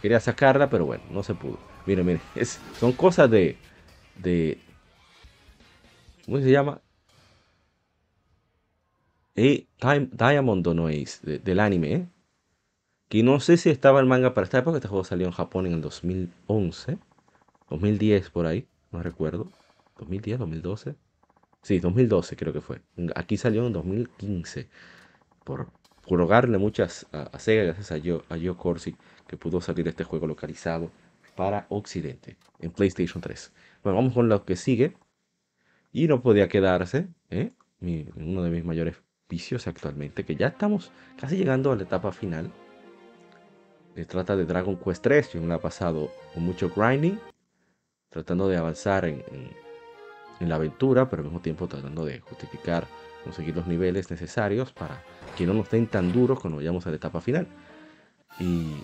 Quería 0.04 0.20
sacarla, 0.20 0.68
pero 0.68 0.84
bueno, 0.84 1.02
no 1.10 1.22
se 1.22 1.34
pudo. 1.34 1.58
Miren, 1.86 2.04
miren, 2.04 2.20
son 2.78 2.92
cosas 2.92 3.30
de, 3.30 3.56
de... 4.22 4.58
¿Cómo 6.26 6.40
se 6.40 6.50
llama? 6.50 6.82
Eh, 9.34 9.66
Diamond 9.80 10.68
no 10.74 10.90
es 10.90 11.22
del 11.22 11.58
anime, 11.58 11.94
¿eh? 11.94 12.08
que 13.08 13.22
no 13.22 13.40
sé 13.40 13.56
si 13.56 13.70
estaba 13.70 13.98
el 13.98 14.04
manga 14.04 14.34
para 14.34 14.44
esta 14.44 14.58
época, 14.58 14.76
este 14.76 14.88
juego 14.88 15.04
salió 15.04 15.24
en 15.26 15.32
Japón 15.32 15.66
en 15.66 15.72
el 15.72 15.80
2011, 15.80 16.98
2010 17.70 18.28
por 18.28 18.44
ahí, 18.44 18.68
no 18.92 19.02
recuerdo, 19.02 19.48
2010, 20.00 20.38
2012, 20.38 20.96
sí, 21.62 21.78
2012 21.78 22.36
creo 22.36 22.52
que 22.52 22.60
fue, 22.60 22.82
aquí 23.14 23.38
salió 23.38 23.66
en 23.66 23.72
2015, 23.72 24.68
por, 25.44 25.70
por 26.08 26.58
muchas 26.58 27.06
a, 27.12 27.38
Sega, 27.38 27.64
gracias 27.64 27.92
a 27.92 27.98
Yo, 27.98 28.22
a 28.28 28.36
Yo 28.36 28.56
Corsi, 28.56 28.96
que 29.26 29.36
pudo 29.36 29.60
salir 29.60 29.88
este 29.88 30.04
juego 30.04 30.26
localizado 30.26 30.90
para 31.34 31.66
Occidente, 31.68 32.36
en 32.60 32.70
PlayStation 32.70 33.20
3. 33.20 33.52
Bueno, 33.82 33.96
vamos 33.96 34.14
con 34.14 34.28
lo 34.28 34.44
que 34.44 34.56
sigue, 34.56 34.94
y 35.92 36.06
no 36.08 36.22
podía 36.22 36.48
quedarse, 36.48 37.08
¿eh? 37.30 37.52
uno 37.80 38.42
de 38.42 38.50
mis 38.50 38.64
mayores 38.64 38.96
vicios 39.28 39.66
actualmente, 39.66 40.24
que 40.24 40.36
ya 40.36 40.48
estamos 40.48 40.90
casi 41.18 41.36
llegando 41.36 41.72
a 41.72 41.76
la 41.76 41.82
etapa 41.82 42.12
final, 42.12 42.50
se 43.94 44.04
trata 44.06 44.34
de 44.34 44.44
Dragon 44.44 44.76
Quest 44.76 45.02
3. 45.02 45.34
Yo 45.34 45.40
me 45.40 45.46
la 45.46 45.56
he 45.56 45.58
pasado 45.58 46.10
con 46.32 46.42
mucho 46.42 46.70
grinding, 46.74 47.18
tratando 48.10 48.48
de 48.48 48.56
avanzar 48.56 49.04
en, 49.04 49.22
la 50.40 50.56
aventura, 50.56 51.08
pero 51.08 51.20
al 51.20 51.26
mismo 51.26 51.40
tiempo 51.40 51.68
tratando 51.68 52.04
de 52.04 52.20
justificar, 52.20 52.86
conseguir 53.24 53.56
los 53.56 53.66
niveles 53.66 54.10
necesarios 54.10 54.70
para 54.72 55.02
que 55.36 55.46
no 55.46 55.54
nos 55.54 55.70
den 55.70 55.86
tan 55.86 56.12
duros 56.12 56.38
cuando 56.38 56.58
vayamos 56.58 56.86
a 56.86 56.90
la 56.90 56.96
etapa 56.96 57.20
final. 57.20 57.48
Y, 58.38 58.74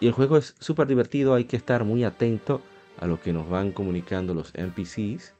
el 0.00 0.12
juego 0.12 0.36
es 0.36 0.54
súper 0.58 0.86
divertido, 0.88 1.34
hay 1.34 1.44
que 1.44 1.56
estar 1.56 1.84
muy 1.84 2.04
atento 2.04 2.60
a 3.00 3.06
lo 3.06 3.18
que 3.18 3.32
nos 3.32 3.48
van 3.48 3.72
comunicando 3.72 4.34
los 4.34 4.52
NPCs 4.54 5.32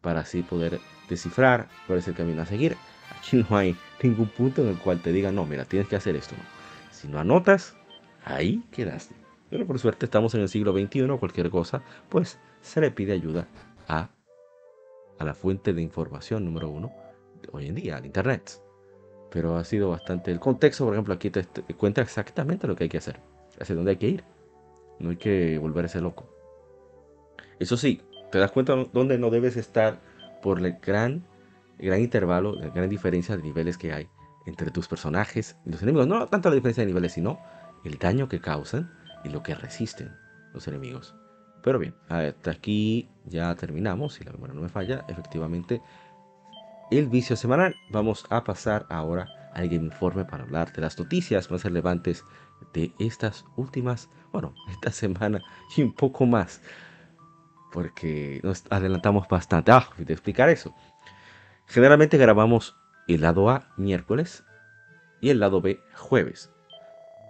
para 0.00 0.20
así 0.20 0.42
poder 0.42 0.78
descifrar 1.08 1.68
cuál 1.88 1.98
es 1.98 2.06
el 2.06 2.14
camino 2.14 2.42
a 2.42 2.46
seguir. 2.46 2.76
Aquí 3.18 3.44
no 3.48 3.56
hay 3.56 3.74
ningún 4.00 4.28
punto 4.28 4.62
en 4.62 4.68
el 4.68 4.78
cual 4.78 5.02
te 5.02 5.10
digan, 5.10 5.34
no, 5.34 5.44
mira, 5.44 5.64
tienes 5.64 5.88
que 5.88 5.96
hacer 5.96 6.14
esto. 6.14 6.36
Si 6.92 7.08
no 7.08 7.18
anotas, 7.18 7.74
ahí 8.24 8.62
quedaste. 8.70 9.16
Pero 9.50 9.66
por 9.66 9.80
suerte 9.80 10.06
estamos 10.06 10.32
en 10.36 10.42
el 10.42 10.48
siglo 10.48 10.72
XXI, 10.72 11.08
cualquier 11.18 11.50
cosa, 11.50 11.82
pues 12.08 12.38
se 12.60 12.80
le 12.80 12.92
pide 12.92 13.12
ayuda 13.12 13.48
a, 13.88 14.10
a 15.18 15.24
la 15.24 15.34
fuente 15.34 15.72
de 15.72 15.82
información 15.82 16.44
número 16.44 16.68
uno 16.68 16.92
hoy 17.52 17.66
en 17.66 17.74
día, 17.74 17.96
al 17.96 18.06
Internet. 18.06 18.60
Pero 19.30 19.56
ha 19.56 19.64
sido 19.64 19.90
bastante... 19.90 20.30
El 20.30 20.40
contexto, 20.40 20.84
por 20.84 20.94
ejemplo, 20.94 21.14
aquí 21.14 21.30
te, 21.30 21.44
cuenta 21.76 22.02
exactamente 22.02 22.66
lo 22.66 22.76
que 22.76 22.84
hay 22.84 22.90
que 22.90 22.98
hacer, 22.98 23.20
hacia 23.60 23.74
dónde 23.74 23.92
hay 23.92 23.96
que 23.96 24.08
ir. 24.08 24.24
No 24.98 25.10
hay 25.10 25.16
que 25.16 25.58
volverse 25.58 26.00
loco. 26.00 26.28
Eso 27.58 27.76
sí, 27.76 28.00
te 28.30 28.38
das 28.38 28.52
cuenta 28.52 28.74
dónde 28.92 29.18
no 29.18 29.30
debes 29.30 29.56
estar 29.56 30.00
por 30.42 30.58
el 30.58 30.78
gran, 30.80 31.24
gran 31.78 32.00
intervalo, 32.00 32.54
la 32.54 32.68
gran 32.68 32.88
diferencia 32.88 33.36
de 33.36 33.42
niveles 33.42 33.78
que 33.78 33.92
hay 33.92 34.08
entre 34.46 34.70
tus 34.70 34.88
personajes 34.88 35.56
y 35.66 35.70
los 35.70 35.82
enemigos. 35.82 36.06
No 36.06 36.26
tanto 36.26 36.48
la 36.48 36.54
diferencia 36.54 36.82
de 36.82 36.86
niveles, 36.86 37.12
sino 37.12 37.40
el 37.84 37.98
daño 37.98 38.28
que 38.28 38.40
causan 38.40 38.90
y 39.24 39.28
lo 39.28 39.42
que 39.42 39.54
resisten 39.54 40.14
los 40.54 40.66
enemigos. 40.68 41.14
Pero 41.62 41.78
bien, 41.80 41.94
hasta 42.08 42.52
aquí 42.52 43.08
ya 43.24 43.54
terminamos, 43.56 44.14
si 44.14 44.24
la 44.24 44.32
memoria 44.32 44.54
no 44.54 44.62
me 44.62 44.68
falla, 44.68 45.04
efectivamente 45.08 45.82
el 46.90 47.08
vicio 47.08 47.36
semanal. 47.36 47.76
Vamos 47.90 48.26
a 48.30 48.44
pasar 48.44 48.86
ahora 48.88 49.28
al 49.54 49.68
Game 49.68 49.86
Informe 49.86 50.24
para 50.24 50.44
hablar 50.44 50.72
de 50.72 50.82
las 50.82 50.98
noticias 50.98 51.50
más 51.50 51.64
relevantes 51.64 52.24
de 52.72 52.92
estas 52.98 53.44
últimas, 53.56 54.08
bueno, 54.32 54.54
esta 54.70 54.90
semana 54.90 55.42
y 55.76 55.82
un 55.82 55.94
poco 55.94 56.26
más, 56.26 56.60
porque 57.72 58.40
nos 58.42 58.64
adelantamos 58.70 59.26
bastante. 59.28 59.72
Ah, 59.72 59.88
de 59.96 60.12
explicar 60.12 60.48
eso. 60.48 60.74
Generalmente 61.66 62.16
grabamos 62.16 62.76
el 63.08 63.22
lado 63.22 63.50
A 63.50 63.72
miércoles 63.76 64.44
y 65.20 65.30
el 65.30 65.40
lado 65.40 65.60
B 65.60 65.80
jueves. 65.94 66.50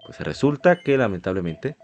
Pues 0.05 0.21
resulta 0.21 0.81
que 0.81 0.97
lamentablemente 0.97 1.77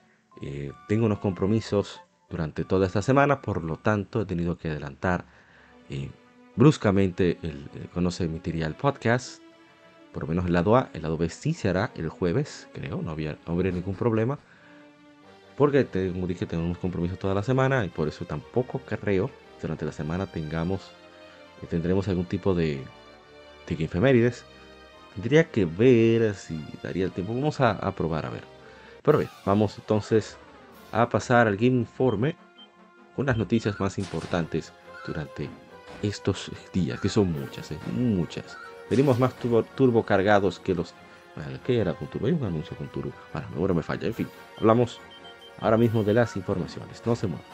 eh, 0.42 0.72
tengo 0.88 1.06
unos 1.06 1.18
compromisos 1.18 2.02
durante 2.28 2.64
toda 2.64 2.86
esta 2.86 3.02
semana, 3.02 3.42
por 3.42 3.62
lo 3.62 3.76
tanto 3.76 4.22
he 4.22 4.26
tenido 4.26 4.56
que 4.56 4.68
adelantar 4.68 5.24
eh, 5.90 6.10
bruscamente 6.56 7.38
el, 7.42 7.68
cuando 7.92 8.10
se 8.10 8.24
emitiría 8.24 8.66
el 8.66 8.74
podcast. 8.74 9.42
Por 10.12 10.24
lo 10.24 10.28
menos 10.28 10.46
el 10.46 10.52
lado 10.52 10.76
A, 10.76 10.90
el 10.92 11.02
lado 11.02 11.16
B 11.16 11.28
sí 11.30 11.54
se 11.54 11.70
hará 11.70 11.90
el 11.94 12.10
jueves, 12.10 12.68
creo, 12.74 13.00
no, 13.00 13.12
había, 13.12 13.38
habría 13.46 13.72
ningún 13.72 13.94
problema. 13.94 14.38
Porque, 15.56 15.86
como 16.12 16.26
dije, 16.26 16.46
tengo 16.46 16.64
unos 16.64 16.78
compromisos 16.78 17.18
toda 17.18 17.34
la 17.34 17.42
semana 17.42 17.84
y 17.84 17.88
por 17.88 18.08
eso 18.08 18.24
tampoco 18.24 18.80
creo 18.80 19.28
que 19.28 19.62
durante 19.62 19.84
la 19.84 19.92
semana 19.92 20.26
tengamos, 20.26 20.90
eh, 21.62 21.66
tendremos 21.68 22.08
algún 22.08 22.26
tipo 22.26 22.54
de, 22.54 22.82
de 23.66 23.84
efemérides. 23.84 24.44
Tendría 25.14 25.50
que 25.50 25.66
ver 25.66 26.34
si 26.34 26.62
daría 26.82 27.04
el 27.04 27.12
tiempo. 27.12 27.34
Vamos 27.34 27.60
a, 27.60 27.90
probar 27.92 28.26
a 28.26 28.30
ver. 28.30 28.44
Pero 29.02 29.18
bien, 29.18 29.30
vamos 29.44 29.76
entonces 29.78 30.36
a 30.90 31.08
pasar 31.08 31.46
al 31.46 31.56
Game 31.56 31.76
Informe 31.76 32.36
con 33.14 33.26
las 33.26 33.36
noticias 33.36 33.78
más 33.78 33.98
importantes 33.98 34.72
durante 35.06 35.48
estos 36.02 36.50
días, 36.72 37.00
que 37.00 37.08
son 37.08 37.32
muchas, 37.32 37.70
¿eh? 37.72 37.78
muchas. 37.92 38.56
Venimos 38.90 39.18
más 39.18 39.34
turbo, 39.34 40.04
cargados 40.04 40.58
que 40.58 40.74
los... 40.74 40.94
¿Qué 41.64 41.78
era 41.78 41.94
con 41.94 42.08
turbo? 42.08 42.26
Hay 42.26 42.32
un 42.32 42.44
anuncio 42.44 42.76
con 42.76 42.88
turbo. 42.88 43.12
Ahora, 43.32 43.48
ahora 43.56 43.74
me 43.74 43.82
falla. 43.82 44.06
En 44.06 44.14
fin, 44.14 44.28
hablamos 44.58 45.00
ahora 45.60 45.78
mismo 45.78 46.02
de 46.04 46.12
las 46.12 46.36
informaciones. 46.36 47.02
No 47.06 47.16
se 47.16 47.26
muevan. 47.26 47.44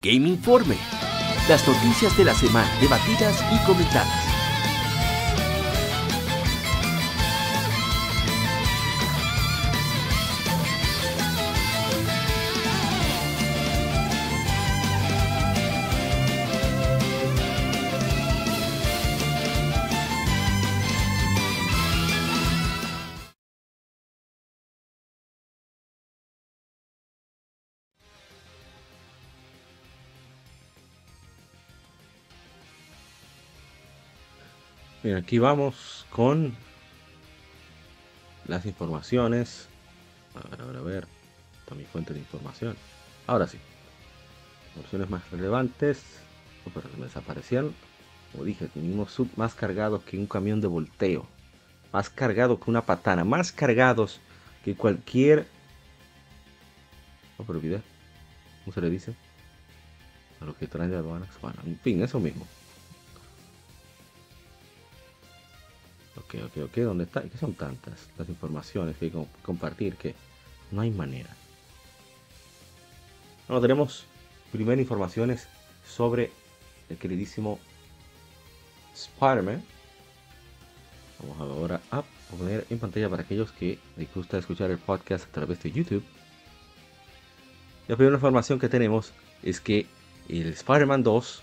Game 0.00 0.26
Informe. 0.26 1.07
Las 1.48 1.66
noticias 1.66 2.14
de 2.18 2.24
la 2.24 2.34
semana 2.34 2.70
debatidas 2.78 3.42
y 3.50 3.64
comentadas. 3.64 4.27
Bien, 35.00 35.16
aquí 35.16 35.38
vamos 35.38 36.06
con 36.10 36.56
las 38.48 38.66
informaciones. 38.66 39.68
A 40.34 40.48
ver, 40.48 40.60
a 40.60 40.64
ver, 40.64 40.76
a 40.76 40.80
ver. 40.80 41.06
Está 41.60 41.76
mi 41.76 41.84
fuente 41.84 42.12
de 42.12 42.18
información. 42.18 42.76
Ahora 43.28 43.46
sí. 43.46 43.58
Opciones 44.80 45.08
más 45.08 45.30
relevantes. 45.30 46.02
Oh, 46.66 46.70
pero 46.74 46.88
me 46.98 47.04
desaparecieron. 47.04 47.76
Como 48.32 48.42
dije, 48.42 48.66
tenemos 48.66 49.12
sub 49.12 49.30
más 49.36 49.54
cargados 49.54 50.02
que 50.02 50.18
un 50.18 50.26
camión 50.26 50.60
de 50.60 50.66
volteo. 50.66 51.28
Más 51.92 52.10
cargado 52.10 52.58
que 52.58 52.68
una 52.68 52.84
patana. 52.84 53.22
Más 53.22 53.52
cargados 53.52 54.20
que 54.64 54.74
cualquier. 54.74 55.46
Oh, 57.36 57.44
pero. 57.44 57.60
¿Cómo 57.60 58.74
se 58.74 58.80
le 58.80 58.90
dice? 58.90 59.14
A 60.40 60.44
lo 60.44 60.56
que 60.56 60.66
traen 60.66 60.90
de 60.90 60.96
aduanas. 60.96 61.28
Bueno, 61.40 61.60
en 61.64 61.78
fin, 61.78 62.02
eso 62.02 62.18
mismo 62.18 62.44
Ok, 66.28 66.34
ok, 66.44 66.64
ok. 66.64 66.76
¿Dónde 66.78 67.04
está? 67.04 67.22
¿Qué 67.22 67.38
son 67.38 67.54
tantas 67.54 68.10
las 68.18 68.28
informaciones 68.28 68.96
que 68.96 69.06
hay 69.06 69.10
que 69.10 69.24
compartir 69.42 69.96
que 69.96 70.14
no 70.70 70.82
hay 70.82 70.90
manera? 70.90 71.34
Bueno, 73.46 73.62
tenemos 73.62 74.04
primero 74.52 74.78
informaciones 74.78 75.48
sobre 75.86 76.30
el 76.90 76.98
queridísimo 76.98 77.58
Spider-Man. 78.94 79.64
Vamos 81.20 81.40
ahora 81.40 81.80
a 81.90 82.04
poner 82.36 82.66
en 82.68 82.78
pantalla 82.78 83.08
para 83.08 83.22
aquellos 83.22 83.50
que 83.52 83.78
les 83.96 84.12
gusta 84.12 84.36
escuchar 84.36 84.70
el 84.70 84.78
podcast 84.78 85.24
a 85.24 85.32
través 85.32 85.62
de 85.62 85.72
YouTube. 85.72 86.04
La 87.88 87.96
primera 87.96 88.16
información 88.16 88.58
que 88.58 88.68
tenemos 88.68 89.14
es 89.42 89.60
que 89.62 89.86
el 90.28 90.48
Spider-Man 90.48 91.02
2, 91.04 91.42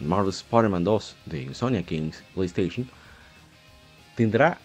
Marvel 0.00 0.30
Spider-Man 0.30 0.82
2 0.82 1.16
de 1.26 1.42
Insomnia 1.42 1.84
Games 1.88 2.24
PlayStation, 2.34 2.90
tendrá 4.16 4.58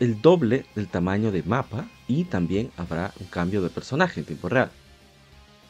el 0.00 0.20
doble 0.20 0.66
del 0.74 0.88
tamaño 0.88 1.30
de 1.30 1.42
mapa 1.42 1.86
y 2.08 2.24
también 2.24 2.70
habrá 2.76 3.12
un 3.20 3.26
cambio 3.26 3.62
de 3.62 3.70
personaje 3.70 4.20
en 4.20 4.26
tiempo 4.26 4.48
real. 4.48 4.70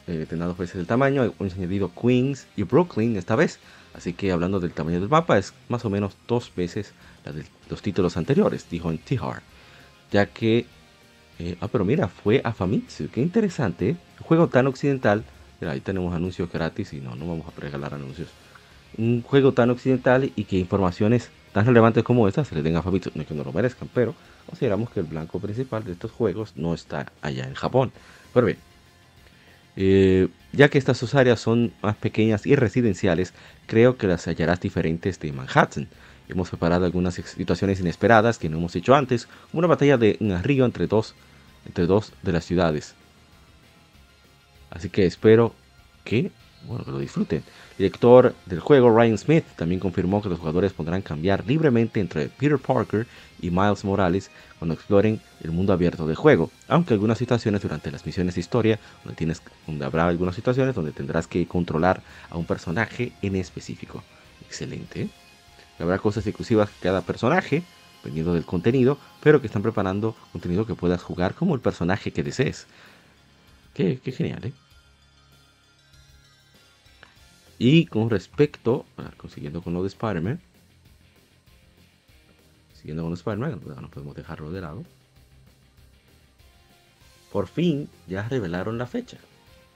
Eh, 0.07 0.25
tendrá 0.27 0.47
dos 0.47 0.57
veces 0.57 0.75
el 0.75 0.87
tamaño, 0.87 1.23
hemos 1.23 1.53
añadido 1.53 1.91
Queens 1.93 2.47
y 2.57 2.63
Brooklyn 2.63 3.15
esta 3.15 3.37
vez, 3.37 3.59
así 3.93 4.13
que 4.13 4.31
hablando 4.31 4.59
del 4.59 4.73
tamaño 4.73 4.99
del 4.99 5.07
mapa 5.07 5.37
es 5.37 5.53
más 5.69 5.85
o 5.85 5.89
menos 5.89 6.17
dos 6.27 6.51
veces 6.53 6.91
la 7.23 7.31
de 7.31 7.45
los 7.69 7.81
títulos 7.81 8.17
anteriores, 8.17 8.67
dijo 8.69 8.91
en 8.91 8.97
Tihar, 8.97 9.43
ya 10.11 10.25
que 10.25 10.65
eh, 11.39 11.57
ah, 11.61 11.67
pero 11.67 11.83
mira, 11.85 12.07
fue 12.07 12.41
a 12.43 12.53
Famitsu. 12.53 13.09
Qué 13.09 13.21
interesante. 13.21 13.89
¿eh? 13.89 13.95
Un 14.19 14.25
juego 14.25 14.47
tan 14.47 14.67
occidental. 14.67 15.23
Mira, 15.59 15.73
ahí 15.73 15.79
tenemos 15.79 16.13
anuncios 16.13 16.51
gratis 16.51 16.93
y 16.93 17.01
no, 17.01 17.15
no 17.15 17.27
vamos 17.27 17.47
a 17.47 17.59
regalar 17.59 17.93
anuncios. 17.93 18.29
Un 18.97 19.23
juego 19.23 19.53
tan 19.53 19.69
occidental 19.69 20.31
y 20.35 20.43
que 20.43 20.57
informaciones 20.57 21.29
tan 21.53 21.65
relevantes 21.65 22.03
como 22.03 22.27
estas 22.27 22.47
se 22.47 22.55
le 22.55 22.63
den 22.63 22.75
a 22.75 22.81
Famitsu. 22.81 23.11
No 23.15 23.21
es 23.21 23.27
que 23.27 23.33
no 23.33 23.43
lo 23.43 23.53
merezcan, 23.53 23.89
pero 23.93 24.15
consideramos 24.45 24.89
que 24.89 24.99
el 24.99 25.05
blanco 25.05 25.39
principal 25.39 25.83
de 25.83 25.93
estos 25.93 26.11
juegos 26.11 26.53
no 26.55 26.73
está 26.73 27.11
allá 27.21 27.45
en 27.45 27.53
Japón. 27.53 27.91
Pero 28.33 28.47
bien, 28.47 28.57
eh, 29.75 30.27
ya 30.51 30.69
que 30.69 30.77
estas 30.77 30.99
dos 30.99 31.15
áreas 31.15 31.39
son 31.39 31.73
más 31.81 31.95
pequeñas 31.95 32.45
y 32.45 32.55
residenciales, 32.55 33.33
creo 33.65 33.97
que 33.97 34.07
las 34.07 34.25
hallarás 34.27 34.59
diferentes 34.59 35.19
de 35.19 35.31
Manhattan. 35.31 35.87
Hemos 36.27 36.49
preparado 36.49 36.85
algunas 36.85 37.15
situaciones 37.15 37.79
inesperadas 37.79 38.37
que 38.37 38.49
no 38.49 38.57
hemos 38.57 38.75
hecho 38.75 38.95
antes, 38.95 39.27
como 39.51 39.59
una 39.59 39.67
batalla 39.67 39.97
de 39.97 40.17
un 40.19 40.41
río 40.41 40.65
entre 40.65 40.87
dos, 40.87 41.15
entre 41.65 41.85
dos 41.85 42.13
de 42.21 42.31
las 42.31 42.45
ciudades. 42.45 42.95
Así 44.69 44.89
que 44.89 45.05
espero 45.05 45.53
que, 46.03 46.31
bueno, 46.67 46.83
que 46.85 46.91
lo 46.91 46.99
disfruten. 46.99 47.43
Director 47.77 48.33
del 48.45 48.59
juego, 48.59 48.95
Ryan 48.95 49.17
Smith, 49.17 49.45
también 49.55 49.79
confirmó 49.79 50.21
que 50.21 50.29
los 50.29 50.39
jugadores 50.39 50.73
podrán 50.73 51.01
cambiar 51.01 51.45
libremente 51.45 51.99
entre 51.99 52.29
Peter 52.29 52.57
Parker 52.57 53.07
y 53.41 53.49
Miles 53.49 53.83
Morales 53.83 54.31
cuando 54.59 54.75
exploren 54.75 55.21
el 55.43 55.51
mundo 55.51 55.73
abierto 55.73 56.07
del 56.07 56.15
juego, 56.15 56.51
aunque 56.67 56.93
algunas 56.93 57.17
situaciones 57.17 57.61
durante 57.61 57.91
las 57.91 58.05
misiones 58.05 58.35
de 58.35 58.41
historia, 58.41 58.79
donde, 59.03 59.17
tienes, 59.17 59.41
donde 59.67 59.85
habrá 59.85 60.07
algunas 60.07 60.35
situaciones 60.35 60.75
donde 60.75 60.91
tendrás 60.91 61.27
que 61.27 61.45
controlar 61.47 62.01
a 62.29 62.37
un 62.37 62.45
personaje 62.45 63.11
en 63.21 63.35
específico. 63.35 64.03
Excelente. 64.45 65.09
Habrá 65.79 65.97
cosas 65.99 66.25
exclusivas 66.27 66.69
que 66.69 66.79
cada 66.83 67.01
personaje, 67.01 67.63
dependiendo 67.97 68.33
del 68.33 68.45
contenido, 68.45 68.97
pero 69.21 69.41
que 69.41 69.47
están 69.47 69.63
preparando 69.63 70.15
contenido 70.31 70.65
que 70.65 70.75
puedas 70.75 71.01
jugar 71.01 71.33
como 71.33 71.55
el 71.55 71.61
personaje 71.61 72.11
que 72.11 72.23
desees. 72.23 72.67
Qué, 73.73 73.99
genial, 74.05 74.45
¿eh? 74.45 74.53
Y 77.65 77.85
con 77.85 78.09
respecto, 78.09 78.85
consiguiendo 79.15 79.61
con 79.61 79.73
lo 79.73 79.83
de 79.83 79.87
Spider-Man, 79.87 80.41
siguiendo 82.73 83.03
con 83.03 83.13
Spider-Man, 83.13 83.61
no 83.81 83.89
podemos 83.89 84.15
dejarlo 84.15 84.51
de 84.51 84.59
lado. 84.59 84.83
Por 87.31 87.47
fin 87.47 87.87
ya 88.05 88.27
revelaron 88.27 88.77
la 88.77 88.85
fecha. 88.85 89.17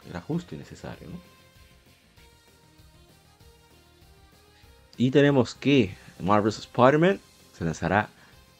Era 0.09 0.19
justo 0.19 0.53
y 0.53 0.57
necesario, 0.57 1.07
¿no? 1.07 1.17
Y 4.97 5.09
tenemos 5.09 5.55
que 5.55 5.95
Marvel's 6.19 6.59
Spider-Man 6.59 7.21
se 7.53 7.63
lanzará 7.63 8.09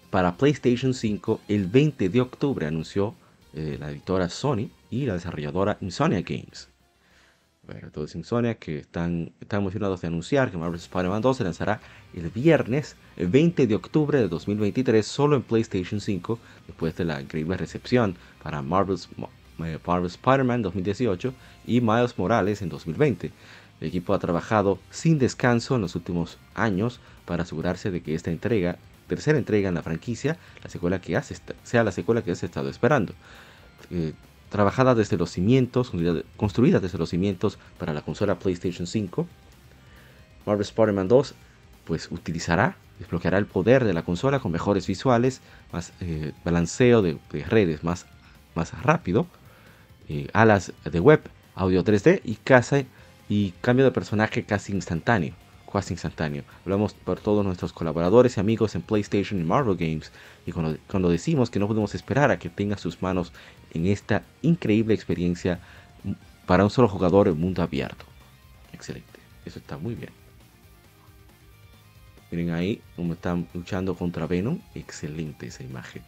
para 0.10 0.38
PlayStation 0.38 0.94
5 0.94 1.42
el 1.50 1.68
20 1.68 2.08
de 2.08 2.22
octubre, 2.22 2.66
anunció 2.66 3.14
eh, 3.52 3.76
la 3.78 3.92
editora 3.92 4.30
Sony 4.30 4.70
y 4.90 5.06
la 5.06 5.16
desarrolladora 5.16 5.78
Insomnia 5.82 6.22
Games. 6.22 6.70
Todos 7.92 8.16
Insomnia 8.16 8.56
que 8.56 8.80
están, 8.80 9.32
están 9.42 9.60
emocionados 9.60 10.00
de 10.02 10.08
anunciar 10.08 10.52
que 10.52 10.58
Marvel's 10.58 10.84
Spider-Man 10.84 11.22
2 11.22 11.38
se 11.38 11.44
lanzará 11.44 11.82
el 12.14 12.30
viernes 12.30 12.96
el 13.18 13.28
20 13.28 13.68
de 13.68 13.76
octubre 13.76 14.20
de 14.20 14.30
2023 14.30 15.06
solo 15.06 15.36
en 15.36 15.42
PlayStation 15.42 16.00
5 16.00 16.40
después 16.68 16.96
de 16.96 17.04
la 17.04 17.22
increíble 17.22 17.58
recepción 17.58 18.16
para 18.42 18.62
Marvel's, 18.62 19.10
eh, 19.66 19.80
Marvel's 19.86 20.14
Spider-Man 20.14 20.62
2018 20.62 21.34
y 21.66 21.82
Miles 21.82 22.18
Morales 22.18 22.62
en 22.62 22.70
2020. 22.70 23.32
El 23.82 23.88
equipo 23.88 24.14
ha 24.14 24.20
trabajado 24.20 24.80
sin 24.90 25.20
descanso 25.20 25.76
en 25.76 25.82
los 25.82 25.96
últimos 25.96 26.38
años 26.56 27.02
para 27.26 27.44
asegurarse 27.44 27.92
de 27.92 28.02
que 28.02 28.16
esta 28.16 28.32
entrega, 28.32 28.78
tercera 29.08 29.38
entrega 29.38 29.68
en 29.68 29.76
la 29.76 29.84
franquicia, 29.84 30.38
la 30.64 30.70
secuela 30.70 31.02
que 31.02 31.18
hace, 31.18 31.36
sea 31.64 31.84
la 31.84 31.92
secuela 31.92 32.24
que 32.24 32.32
has 32.32 32.44
estado 32.44 32.70
esperando. 32.70 33.14
Eh, 33.92 34.14
trabajada 34.50 34.96
desde 34.96 35.18
los 35.18 35.32
cimientos, 35.32 35.92
construida 36.38 36.80
desde 36.80 36.98
los 36.98 37.10
cimientos 37.10 37.58
para 37.78 37.94
la 37.94 38.02
consola 38.02 38.40
PlayStation 38.40 38.88
5, 38.88 39.28
Marvel 40.46 40.62
Spider-Man 40.62 41.08
2 41.08 41.36
pues 41.88 42.12
utilizará, 42.12 42.76
desbloqueará 43.00 43.38
el 43.38 43.46
poder 43.46 43.86
de 43.86 43.94
la 43.94 44.04
consola 44.04 44.40
con 44.40 44.52
mejores 44.52 44.86
visuales, 44.86 45.42
más 45.72 45.94
eh, 46.02 46.34
balanceo 46.44 47.02
de, 47.02 47.18
redes 47.48 47.84
más, 47.84 48.06
más 48.56 48.74
rápido, 48.84 49.26
eh, 50.10 50.28
alas 50.34 50.74
de 50.84 51.00
web, 51.00 51.22
audio 51.56 51.84
3D 51.84 52.22
y 52.26 52.36
casa 52.36 52.84
y 53.30 53.52
cambio 53.62 53.86
de 53.86 53.92
personaje 53.92 54.44
casi 54.44 54.74
instantáneo. 54.74 55.34
Casi 55.72 55.94
instantáneo. 55.94 56.44
Hablamos 56.64 56.94
por 56.94 57.20
todos 57.20 57.46
nuestros 57.46 57.72
colaboradores 57.74 58.38
y 58.38 58.40
amigos 58.40 58.76
en 58.76 58.82
PlayStation 58.82 59.40
y 59.40 59.44
Marvel 59.44 59.76
Games. 59.76 60.12
Y 60.46 60.52
cuando, 60.52 60.78
cuando 60.88 61.10
decimos 61.10 61.50
que 61.50 61.60
no 61.60 61.68
podemos 61.68 61.94
esperar 61.94 62.32
a 62.32 62.40
que 62.40 62.50
tenga 62.50 62.78
sus 62.78 63.02
manos 63.02 63.32
en 63.74 63.88
esta 63.88 64.24
increíble 64.42 64.94
experiencia 64.94 65.60
para 66.46 66.64
un 66.64 66.70
solo 66.70 66.88
jugador 66.88 67.28
en 67.28 67.40
mundo 67.40 67.62
abierto. 67.62 68.06
Excelente. 68.74 69.20
Eso 69.46 69.60
está 69.60 69.78
muy 69.78 69.96
bien. 69.96 70.12
Miren 72.32 72.52
ahí 72.52 72.82
cómo 72.96 73.14
están 73.14 73.48
luchando 73.54 73.96
contra 73.96 74.28
Venom. 74.28 74.60
Excelente 74.76 75.48
esa 75.48 75.64
imagen. 75.64 76.04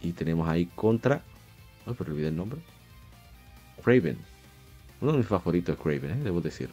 Y 0.00 0.12
tenemos 0.12 0.48
ahí 0.48 0.66
contra. 0.74 1.22
Pero 1.84 2.12
olvidé 2.12 2.28
el 2.28 2.36
nombre. 2.36 2.60
Craven. 3.82 4.18
Uno 5.00 5.12
de 5.12 5.18
mis 5.18 5.26
favoritos 5.26 5.76
es 5.76 5.82
Craven, 5.82 6.10
¿eh? 6.10 6.24
debo 6.24 6.40
decir. 6.40 6.70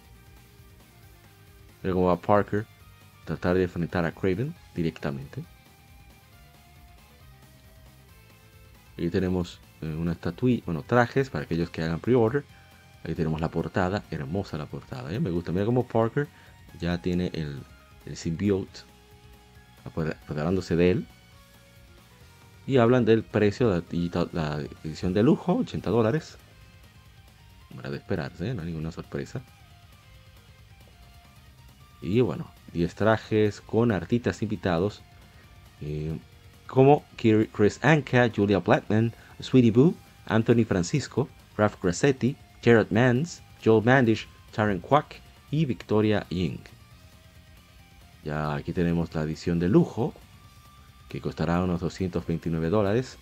Luego 1.83 2.05
va 2.05 2.19
Parker 2.19 2.65
tratar 3.25 3.55
de 3.55 3.63
enfrentar 3.63 4.05
a 4.05 4.11
Craven 4.11 4.53
directamente. 4.73 5.43
Ahí 8.97 9.09
tenemos 9.09 9.59
eh, 9.85 9.95
una 9.95 10.13
estatuilla, 10.13 10.63
bueno, 10.65 10.83
trajes 10.83 11.29
para 11.29 11.45
aquellos 11.45 11.69
que 11.69 11.83
hagan 11.83 11.99
pre-order. 11.99 12.43
Ahí 13.03 13.13
tenemos 13.13 13.39
la 13.39 13.49
portada, 13.49 14.03
hermosa 14.11 14.57
la 14.57 14.65
portada, 14.65 15.13
¿eh? 15.13 15.19
me 15.19 15.29
gusta. 15.29 15.51
Mira 15.51 15.65
cómo 15.65 15.85
Parker 15.85 16.27
ya 16.79 17.01
tiene 17.01 17.29
el, 17.33 17.61
el 18.05 18.17
symbiote 18.17 18.81
apoderándose 19.85 20.75
de 20.75 20.91
él. 20.91 21.07
Y 22.67 22.77
hablan 22.77 23.05
del 23.05 23.23
precio 23.23 23.69
de 23.69 24.27
la 24.33 24.59
edición 24.83 25.13
de 25.13 25.21
lujo, 25.21 25.57
80 25.57 25.89
dólares 25.91 26.37
de 27.83 27.97
esperarse, 27.97 28.53
no 28.53 28.61
hay 28.61 28.67
ninguna 28.67 28.91
sorpresa. 28.91 29.41
Y 32.01 32.21
bueno, 32.21 32.47
10 32.73 32.95
trajes 32.95 33.61
con 33.61 33.91
artistas 33.91 34.41
invitados 34.41 35.01
eh, 35.81 36.17
como 36.67 37.03
Chris 37.17 37.79
Anka, 37.83 38.29
Julia 38.35 38.59
Blackman, 38.59 39.13
Sweetie 39.39 39.71
Boo, 39.71 39.95
Anthony 40.25 40.65
Francisco, 40.65 41.29
Ralph 41.57 41.81
Grassetti, 41.81 42.35
Jared 42.63 42.91
Mans, 42.91 43.41
Joel 43.63 43.83
Mandish, 43.83 44.27
Taryn 44.51 44.79
Quack 44.79 45.21
y 45.51 45.65
Victoria 45.65 46.25
Ying. 46.29 46.59
Ya 48.23 48.55
aquí 48.55 48.73
tenemos 48.73 49.13
la 49.13 49.23
edición 49.23 49.59
de 49.59 49.69
lujo, 49.69 50.13
que 51.09 51.21
costará 51.21 51.61
unos 51.63 51.81
229 51.81 52.69
dólares. 52.69 53.17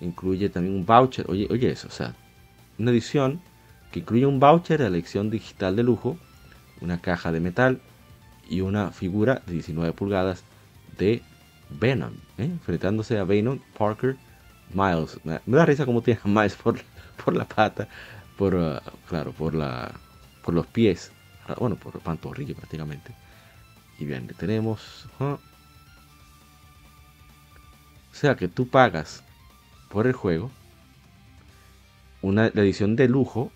Incluye 0.00 0.48
también 0.48 0.74
un 0.74 0.86
voucher. 0.86 1.26
Oye, 1.28 1.46
oye 1.50 1.70
eso, 1.70 1.88
o 1.88 1.90
sea, 1.90 2.14
una 2.78 2.90
edición 2.90 3.40
que 3.92 4.00
incluye 4.00 4.24
un 4.24 4.40
voucher 4.40 4.80
de 4.80 4.86
elección 4.86 5.30
digital 5.30 5.76
de 5.76 5.82
lujo, 5.82 6.16
una 6.80 7.00
caja 7.00 7.32
de 7.32 7.40
metal 7.40 7.80
y 8.48 8.62
una 8.62 8.90
figura 8.90 9.42
de 9.46 9.52
19 9.52 9.92
pulgadas 9.92 10.44
de 10.96 11.22
Venom, 11.68 12.14
¿eh? 12.38 12.44
enfrentándose 12.44 13.18
a 13.18 13.24
Venom, 13.24 13.60
Parker, 13.76 14.16
Miles. 14.72 15.18
Me, 15.24 15.40
da 15.46 15.66
risa 15.66 15.86
como 15.86 16.02
tiene 16.02 16.20
Miles 16.24 16.54
por, 16.56 16.80
por 17.24 17.36
la 17.36 17.46
pata, 17.46 17.88
por, 18.36 18.54
uh, 18.54 18.78
claro, 19.08 19.32
por, 19.32 19.54
la, 19.54 19.92
por 20.42 20.54
los 20.54 20.66
pies, 20.66 21.12
bueno, 21.58 21.76
por 21.76 21.98
pantorrilla 22.00 22.54
prácticamente. 22.54 23.14
Y 23.98 24.06
bien, 24.06 24.26
tenemos 24.38 25.06
O 25.18 25.38
sea 28.12 28.34
que 28.34 28.48
tú 28.48 28.68
pagas 28.68 29.22
por 29.90 30.06
el 30.06 30.14
juego 30.14 30.50
una 32.22 32.46
edición 32.46 32.96
de 32.96 33.08
lujo 33.08 33.52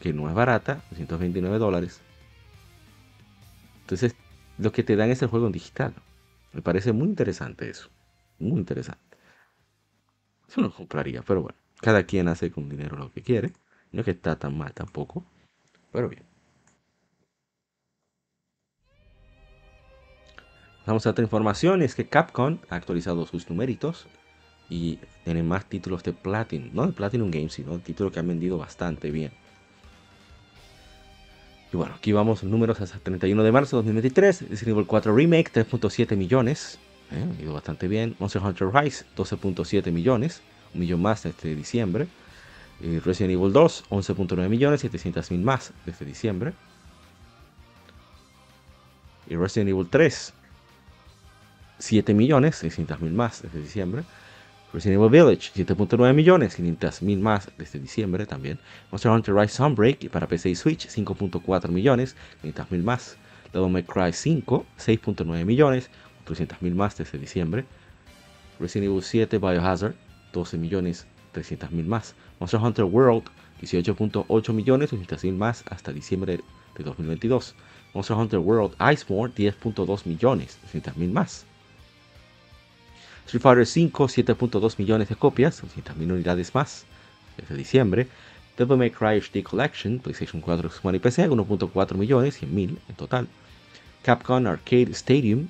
que 0.00 0.12
no 0.12 0.28
es 0.28 0.34
barata, 0.34 0.82
229 0.90 1.58
dólares. 1.58 2.00
Entonces, 3.82 4.14
lo 4.58 4.72
que 4.72 4.82
te 4.82 4.96
dan 4.96 5.10
es 5.10 5.22
el 5.22 5.28
juego 5.28 5.46
en 5.46 5.52
digital. 5.52 5.94
Me 6.52 6.62
parece 6.62 6.92
muy 6.92 7.08
interesante 7.08 7.70
eso. 7.70 7.88
Muy 8.38 8.58
interesante. 8.58 9.05
Eso 10.48 10.60
no 10.60 10.72
compraría, 10.72 11.22
pero 11.22 11.42
bueno. 11.42 11.58
Cada 11.80 12.04
quien 12.04 12.28
hace 12.28 12.50
con 12.50 12.68
dinero 12.68 12.96
lo 12.96 13.12
que 13.12 13.22
quiere. 13.22 13.52
No 13.92 14.00
es 14.00 14.04
que 14.04 14.12
está 14.12 14.36
tan 14.38 14.56
mal 14.56 14.72
tampoco. 14.72 15.24
Pero 15.92 16.08
bien. 16.08 16.24
Vamos 20.86 21.06
a 21.06 21.10
otra 21.10 21.24
información. 21.24 21.82
Es 21.82 21.94
que 21.94 22.08
Capcom 22.08 22.58
ha 22.70 22.76
actualizado 22.76 23.26
sus 23.26 23.48
numeritos. 23.50 24.06
Y 24.68 24.98
tiene 25.24 25.42
más 25.42 25.66
títulos 25.66 26.02
de 26.02 26.12
Platinum. 26.12 26.70
No 26.72 26.86
de 26.86 26.92
Platinum 26.92 27.30
Games, 27.30 27.52
sino 27.52 27.78
títulos 27.78 28.12
que 28.12 28.20
han 28.20 28.28
vendido 28.28 28.58
bastante 28.58 29.10
bien. 29.10 29.32
Y 31.72 31.76
bueno, 31.76 31.94
aquí 31.94 32.12
vamos 32.12 32.44
números 32.44 32.80
hasta 32.80 32.98
31 32.98 33.42
de 33.42 33.52
marzo 33.52 33.76
de 33.76 33.78
2023. 33.78 34.48
Resident 34.50 34.76
Evil 34.76 34.86
4 34.86 35.14
Remake, 35.14 35.52
3.7 35.52 36.16
millones. 36.16 36.78
Eh, 37.12 37.42
ido 37.42 37.52
bastante 37.54 37.88
bien. 37.88 38.16
Monster 38.18 38.42
Hunter 38.42 38.68
Rise, 38.72 39.04
12.7 39.16 39.92
millones. 39.92 40.42
Un 40.74 40.80
millón 40.80 41.02
más 41.02 41.22
desde 41.22 41.54
diciembre. 41.54 42.08
Y 42.80 42.98
Resident 42.98 43.32
Evil 43.32 43.52
2, 43.52 43.84
11.9 43.90 44.48
millones, 44.48 44.80
700 44.80 45.30
mil 45.30 45.40
más 45.40 45.72
desde 45.86 46.04
diciembre. 46.04 46.52
Y 49.28 49.36
Resident 49.36 49.70
Evil 49.70 49.88
3, 49.88 50.34
7 51.78 52.14
millones, 52.14 52.56
600 52.56 53.00
mil 53.00 53.12
más 53.12 53.42
desde 53.42 53.60
diciembre. 53.60 54.04
Resident 54.72 55.00
Evil 55.00 55.10
Village, 55.10 55.52
7.9 55.54 56.12
millones, 56.12 56.56
500 56.56 57.02
mil 57.02 57.20
más 57.20 57.48
desde 57.56 57.78
diciembre 57.78 58.26
también. 58.26 58.58
Monster 58.90 59.10
Hunter 59.10 59.34
Rise 59.34 59.54
Sunbreak 59.54 60.10
para 60.10 60.26
PC 60.26 60.50
y 60.50 60.54
Switch, 60.54 60.88
5.4 60.88 61.68
millones, 61.68 62.14
500 62.42 62.70
mil 62.72 62.82
más. 62.82 63.16
Devil 63.52 63.70
May 63.70 63.84
Cry 63.84 64.12
5, 64.12 64.66
6.9 64.78 65.44
millones, 65.44 65.88
300 66.26 66.60
mil 66.60 66.74
más 66.74 66.96
desde 66.98 67.18
diciembre. 67.18 67.64
Resident 68.60 68.90
Evil 68.90 69.02
7 69.02 69.38
Biohazard, 69.38 69.94
12 70.32 70.58
millones, 70.58 71.06
300 71.32 71.70
mil 71.72 71.86
más. 71.86 72.14
Monster 72.38 72.60
Hunter 72.60 72.84
World, 72.84 73.24
18.8 73.62 74.52
millones, 74.52 74.90
200 74.90 75.24
mil 75.24 75.34
más 75.34 75.64
hasta 75.70 75.92
diciembre 75.92 76.40
de 76.76 76.84
2022. 76.84 77.54
Monster 77.94 78.16
Hunter 78.16 78.38
World 78.40 78.74
Iceborne, 78.92 79.34
10.2 79.34 80.06
millones, 80.06 80.58
200 80.62 80.96
mil 80.96 81.10
más. 81.10 81.46
Street 83.26 83.42
Fighter 83.42 83.66
5, 83.66 84.04
7.2 84.08 84.78
millones 84.78 85.08
de 85.08 85.16
copias, 85.16 85.62
200.000 85.62 86.12
unidades 86.12 86.54
más 86.54 86.84
desde 87.36 87.56
diciembre. 87.56 88.06
Devil 88.56 88.78
May 88.78 88.90
Cry 88.90 89.20
HD 89.20 89.42
Collection, 89.42 89.98
PlayStation 89.98 90.40
4, 90.40 90.70
Xbox 90.70 90.84
One 90.84 90.96
y 90.96 91.00
PC, 91.00 91.28
1.4 91.28 91.94
millones, 91.96 92.40
100.000 92.40 92.78
en 92.88 92.94
total. 92.94 93.28
Capcom 94.02 94.46
Arcade 94.46 94.92
Stadium, 94.92 95.48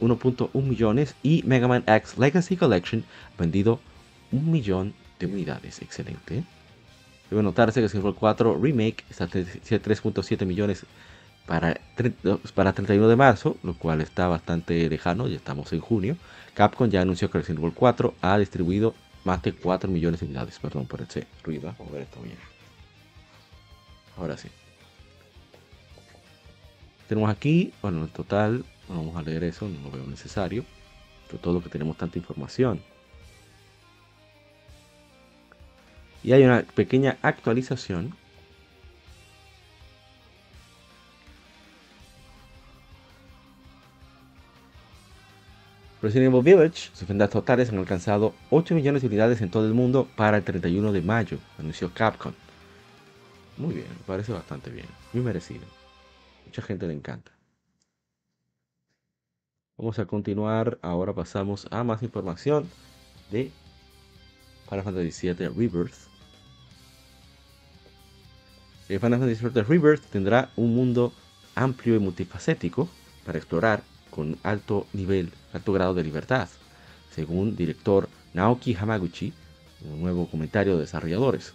1.1 0.00 0.50
millones. 0.62 1.14
Y 1.22 1.42
Mega 1.44 1.68
Man 1.68 1.84
X 1.86 2.18
Legacy 2.18 2.56
Collection, 2.56 3.04
vendido 3.38 3.80
1 4.32 4.50
millón 4.50 4.94
de 5.18 5.26
unidades. 5.26 5.82
Excelente. 5.82 6.44
Debe 7.30 7.42
notarse 7.42 7.80
que 7.80 7.86
Street 7.86 8.14
4 8.18 8.58
Remake 8.60 9.04
está 9.08 9.24
a 9.24 9.28
3.7 9.28 10.44
millones 10.44 10.84
para, 11.46 11.80
para 12.54 12.72
31 12.72 13.08
de 13.08 13.16
marzo, 13.16 13.56
lo 13.62 13.74
cual 13.74 14.00
está 14.00 14.28
bastante 14.28 14.88
lejano, 14.88 15.28
ya 15.28 15.36
estamos 15.36 15.72
en 15.72 15.80
junio. 15.80 16.16
Capcom 16.54 16.88
ya 16.88 17.02
anunció 17.02 17.30
que 17.30 17.38
Resident 17.38 17.60
Evil 17.60 17.74
4 17.74 18.14
ha 18.20 18.38
distribuido 18.38 18.94
más 19.24 19.42
de 19.42 19.52
4 19.52 19.90
millones 19.90 20.20
de 20.20 20.26
unidades. 20.26 20.58
Perdón 20.58 20.86
por 20.86 21.02
ese 21.02 21.26
ruido, 21.44 21.74
vamos 21.78 21.88
a 21.88 21.94
ver 21.94 22.02
esto 22.02 22.20
bien. 22.20 22.36
Ahora 24.16 24.36
sí. 24.36 24.48
Tenemos 27.08 27.30
aquí, 27.30 27.72
bueno, 27.82 28.02
en 28.02 28.08
total, 28.08 28.64
no 28.90 28.96
vamos 28.96 29.16
a 29.16 29.22
leer 29.22 29.44
eso, 29.44 29.68
no 29.68 29.80
lo 29.82 29.90
veo 29.90 30.06
necesario. 30.06 30.64
Pero 31.26 31.38
todo 31.38 31.54
lo 31.54 31.62
que 31.62 31.68
tenemos 31.68 31.96
tanta 31.96 32.18
información. 32.18 32.80
Y 36.22 36.32
hay 36.32 36.44
una 36.44 36.62
pequeña 36.62 37.16
actualización 37.22 38.14
Resident 46.02 46.32
Evil 46.32 46.42
Village, 46.42 46.90
sus 46.94 47.06
ventas 47.06 47.28
totales 47.28 47.68
han 47.68 47.78
alcanzado 47.78 48.34
8 48.48 48.74
millones 48.74 49.02
de 49.02 49.08
unidades 49.08 49.42
en 49.42 49.50
todo 49.50 49.66
el 49.66 49.74
mundo 49.74 50.08
para 50.16 50.38
el 50.38 50.44
31 50.44 50.92
de 50.92 51.02
mayo, 51.02 51.38
anunció 51.58 51.92
Capcom. 51.92 52.32
Muy 53.58 53.74
bien, 53.74 53.88
parece 54.06 54.32
bastante 54.32 54.70
bien, 54.70 54.86
muy 55.12 55.22
merecido. 55.22 55.64
Mucha 56.46 56.62
gente 56.62 56.86
le 56.86 56.94
encanta. 56.94 57.30
Vamos 59.80 59.98
a 59.98 60.04
continuar, 60.04 60.76
ahora 60.82 61.14
pasamos 61.14 61.66
a 61.70 61.82
más 61.84 62.02
información 62.02 62.68
de 63.30 63.50
Final 64.68 64.84
Fantasy 64.84 65.32
VII 65.32 65.48
Rebirth. 65.48 65.94
El 68.90 69.00
Final 69.00 69.20
Fantasy 69.20 69.42
VII 69.42 69.62
Rebirth 69.62 70.04
tendrá 70.10 70.50
un 70.56 70.74
mundo 70.74 71.14
amplio 71.54 71.96
y 71.96 71.98
multifacético 71.98 72.90
para 73.24 73.38
explorar 73.38 73.82
con 74.10 74.36
alto 74.42 74.86
nivel, 74.92 75.32
alto 75.54 75.72
grado 75.72 75.94
de 75.94 76.04
libertad, 76.04 76.50
según 77.10 77.56
director 77.56 78.06
Naoki 78.34 78.74
Hamaguchi, 78.74 79.32
un 79.90 80.02
nuevo 80.02 80.28
comentario 80.28 80.74
de 80.74 80.82
desarrolladores 80.82 81.54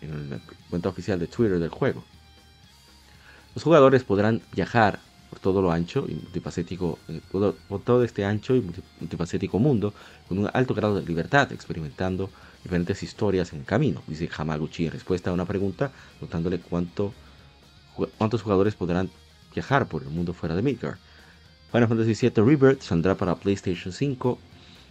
en 0.00 0.30
la 0.30 0.38
cuenta 0.70 0.90
oficial 0.90 1.18
de 1.18 1.26
Twitter 1.26 1.58
del 1.58 1.70
juego. 1.70 2.04
Los 3.56 3.64
jugadores 3.64 4.04
podrán 4.04 4.42
viajar 4.52 5.00
por 5.32 5.38
todo 5.38 5.62
lo 5.62 5.72
ancho 5.72 6.04
y 6.06 6.12
multifacético, 6.12 6.98
eh, 7.08 7.22
por 7.30 7.80
todo 7.82 8.04
este 8.04 8.22
ancho 8.22 8.54
y 8.54 8.60
multifacético 8.60 9.58
mundo 9.58 9.94
con 10.28 10.38
un 10.38 10.50
alto 10.52 10.74
grado 10.74 11.00
de 11.00 11.06
libertad, 11.06 11.50
experimentando 11.52 12.28
diferentes 12.62 13.02
historias 13.02 13.50
en 13.54 13.60
el 13.60 13.64
camino, 13.64 14.02
dice 14.06 14.28
Hamaguchi 14.36 14.84
en 14.84 14.92
respuesta 14.92 15.30
a 15.30 15.32
una 15.32 15.46
pregunta, 15.46 15.90
notándole 16.20 16.58
cuánto, 16.58 17.14
cuántos 18.18 18.42
jugadores 18.42 18.74
podrán 18.74 19.08
viajar 19.54 19.88
por 19.88 20.02
el 20.02 20.10
mundo 20.10 20.34
fuera 20.34 20.54
de 20.54 20.60
Midgard. 20.60 20.98
Final 21.70 21.88
Fantasy 21.88 22.28
VII 22.28 22.44
Rebirth 22.44 22.82
saldrá 22.82 23.14
para 23.16 23.34
PlayStation 23.34 23.90
5 23.90 24.38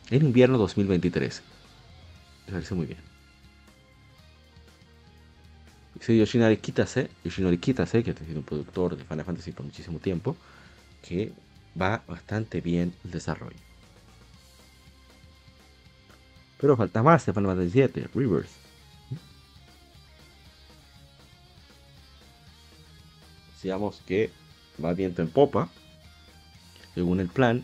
en 0.09 0.25
invierno 0.25 0.57
2023. 0.57 1.43
Me 2.47 2.53
parece 2.53 2.73
muy 2.73 2.87
bien. 2.87 3.10
Yoshinari 6.07 6.57
Kitase, 6.57 7.09
Yoshinori 7.23 7.57
Kitase, 7.59 8.03
que 8.03 8.11
ha 8.11 8.15
sido 8.15 8.39
un 8.39 8.45
productor 8.45 8.97
de 8.97 9.03
Final 9.03 9.25
Fantasy 9.25 9.51
por 9.51 9.65
muchísimo 9.65 9.99
tiempo, 9.99 10.35
que 11.01 11.31
va 11.79 12.03
bastante 12.07 12.59
bien 12.59 12.93
el 13.03 13.11
desarrollo. 13.11 13.57
Pero 16.59 16.75
falta 16.75 17.03
más 17.03 17.25
de 17.25 17.33
Final 17.33 17.55
Fantasy 17.55 17.81
VII 17.81 18.07
Rebirth. 18.13 18.49
Decíamos 23.53 24.01
que 24.07 24.31
va 24.83 24.93
viento 24.93 25.21
en 25.21 25.29
popa 25.29 25.69
según 26.95 27.19
el 27.19 27.27
plan. 27.27 27.63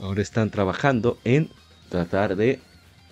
Ahora 0.00 0.20
están 0.20 0.50
trabajando 0.50 1.18
en 1.24 1.50
tratar 1.88 2.36
de 2.36 2.60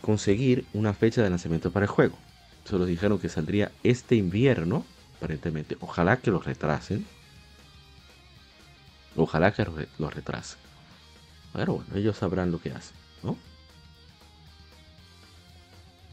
conseguir 0.04 0.66
una 0.74 0.92
fecha 0.92 1.22
de 1.22 1.30
lanzamiento 1.30 1.70
para 1.70 1.84
el 1.84 1.90
juego. 1.90 2.18
Solo 2.66 2.84
dijeron 2.84 3.18
que 3.18 3.30
saldría 3.30 3.72
este 3.82 4.16
invierno, 4.16 4.84
aparentemente. 5.16 5.78
Ojalá 5.80 6.18
que 6.18 6.30
lo 6.30 6.40
retrasen. 6.40 7.06
Ojalá 9.16 9.52
que 9.52 9.64
lo 9.98 10.10
retrasen. 10.10 10.58
Pero 11.54 11.76
bueno, 11.76 11.96
ellos 11.96 12.18
sabrán 12.18 12.50
lo 12.50 12.60
que 12.60 12.70
hacen, 12.70 12.94
¿no? 13.22 13.38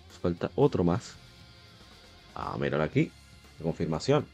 Nos 0.08 0.20
falta 0.20 0.52
otro 0.56 0.86
más. 0.86 1.16
Ah, 2.34 2.56
míralo 2.58 2.84
aquí. 2.84 3.12
confirmación. 3.62 4.26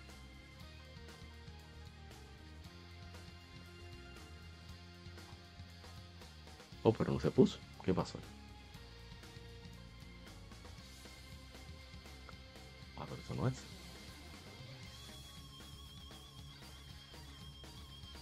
Oh, 6.84 6.93
pero 6.93 7.12
no 7.12 7.20
se 7.20 7.32
puso. 7.32 7.58
¿Qué 7.84 7.91
pasó? 7.91 8.20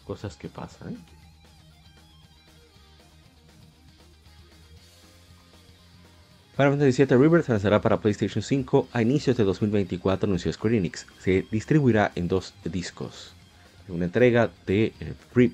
Cosas 0.06 0.38
que 0.38 0.50
pasan, 0.50 0.94
¿eh? 0.94 0.98
Final 6.56 6.72
Fantasy 6.72 7.04
VII 7.04 7.18
Rebirth 7.18 7.50
lanzará 7.50 7.82
para 7.82 8.00
PlayStation 8.00 8.42
5 8.42 8.88
a 8.94 9.02
inicios 9.02 9.36
de 9.36 9.44
2024, 9.44 10.26
anunció 10.26 10.54
Square 10.54 10.78
Enix. 10.78 11.06
Se 11.20 11.46
distribuirá 11.52 12.14
en 12.16 12.30
dos 12.30 12.54
discos. 12.64 13.35
Una 13.88 14.06
entrega 14.06 14.50
de, 14.66 14.94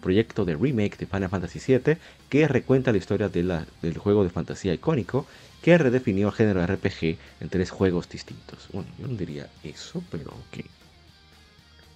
proyecto 0.01 0.45
de 0.45 0.55
remake 0.55 0.97
de 0.97 1.05
Final 1.05 1.29
Fantasy 1.29 1.59
VII 1.59 1.97
que 2.29 2.47
recuenta 2.47 2.91
la 2.91 2.97
historia 2.97 3.29
de 3.29 3.65
del 3.81 3.97
juego 3.97 4.23
de 4.23 4.29
fantasía 4.29 4.73
icónico 4.73 5.25
que 5.61 5.77
redefinió 5.77 6.27
el 6.27 6.33
género 6.33 6.65
RPG 6.65 7.17
en 7.41 7.49
tres 7.49 7.69
juegos 7.69 8.09
distintos. 8.09 8.67
Bueno, 8.71 8.89
yo 8.99 9.07
no 9.07 9.15
diría 9.15 9.49
eso, 9.63 10.01
pero 10.09 10.31
ok. 10.31 10.65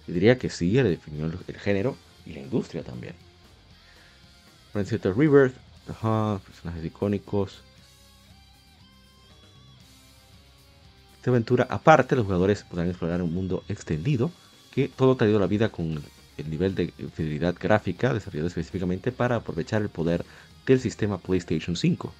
Yo 0.06 0.14
diría 0.14 0.38
que 0.38 0.50
sí, 0.50 0.80
redefinió 0.80 1.26
el, 1.26 1.38
el 1.48 1.58
género 1.58 1.96
y 2.24 2.34
la 2.34 2.40
industria 2.40 2.82
también. 2.82 3.14
Fantasy 4.72 4.98
Rebirth, 4.98 5.56
ajá, 5.88 6.40
personajes 6.46 6.84
icónicos. 6.84 7.62
Esta 11.16 11.30
aventura, 11.30 11.66
aparte, 11.70 12.14
los 12.14 12.26
jugadores 12.26 12.62
podrán 12.62 12.88
explorar 12.88 13.22
un 13.22 13.32
mundo 13.32 13.64
extendido 13.68 14.30
que 14.70 14.88
todo 14.88 15.16
traído 15.16 15.38
a 15.38 15.40
la 15.40 15.46
vida 15.46 15.70
con 15.70 16.02
el 16.36 16.50
nivel 16.50 16.74
de 16.74 16.92
fidelidad 17.14 17.54
gráfica 17.58 18.12
desarrollado 18.12 18.48
específicamente 18.48 19.12
para 19.12 19.36
aprovechar 19.36 19.82
el 19.82 19.88
poder 19.88 20.24
del 20.66 20.80
sistema 20.80 21.18
PlayStation 21.18 21.76
5. 21.76 22.12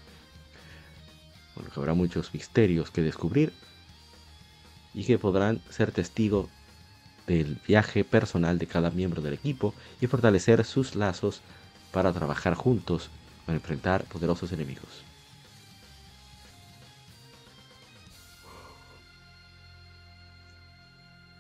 Bueno, 1.54 1.70
que 1.70 1.80
habrá 1.80 1.94
muchos 1.94 2.32
misterios 2.32 2.90
que 2.90 3.02
descubrir 3.02 3.52
y 4.94 5.04
que 5.04 5.18
podrán 5.18 5.60
ser 5.68 5.92
testigos 5.92 6.48
del 7.26 7.58
viaje 7.66 8.04
personal 8.04 8.58
de 8.58 8.66
cada 8.66 8.90
miembro 8.90 9.20
del 9.20 9.34
equipo 9.34 9.74
y 10.00 10.06
fortalecer 10.06 10.64
sus 10.64 10.94
lazos 10.94 11.42
para 11.92 12.12
trabajar 12.12 12.54
juntos 12.54 13.10
para 13.46 13.56
enfrentar 13.56 14.04
poderosos 14.04 14.52
enemigos. 14.52 15.04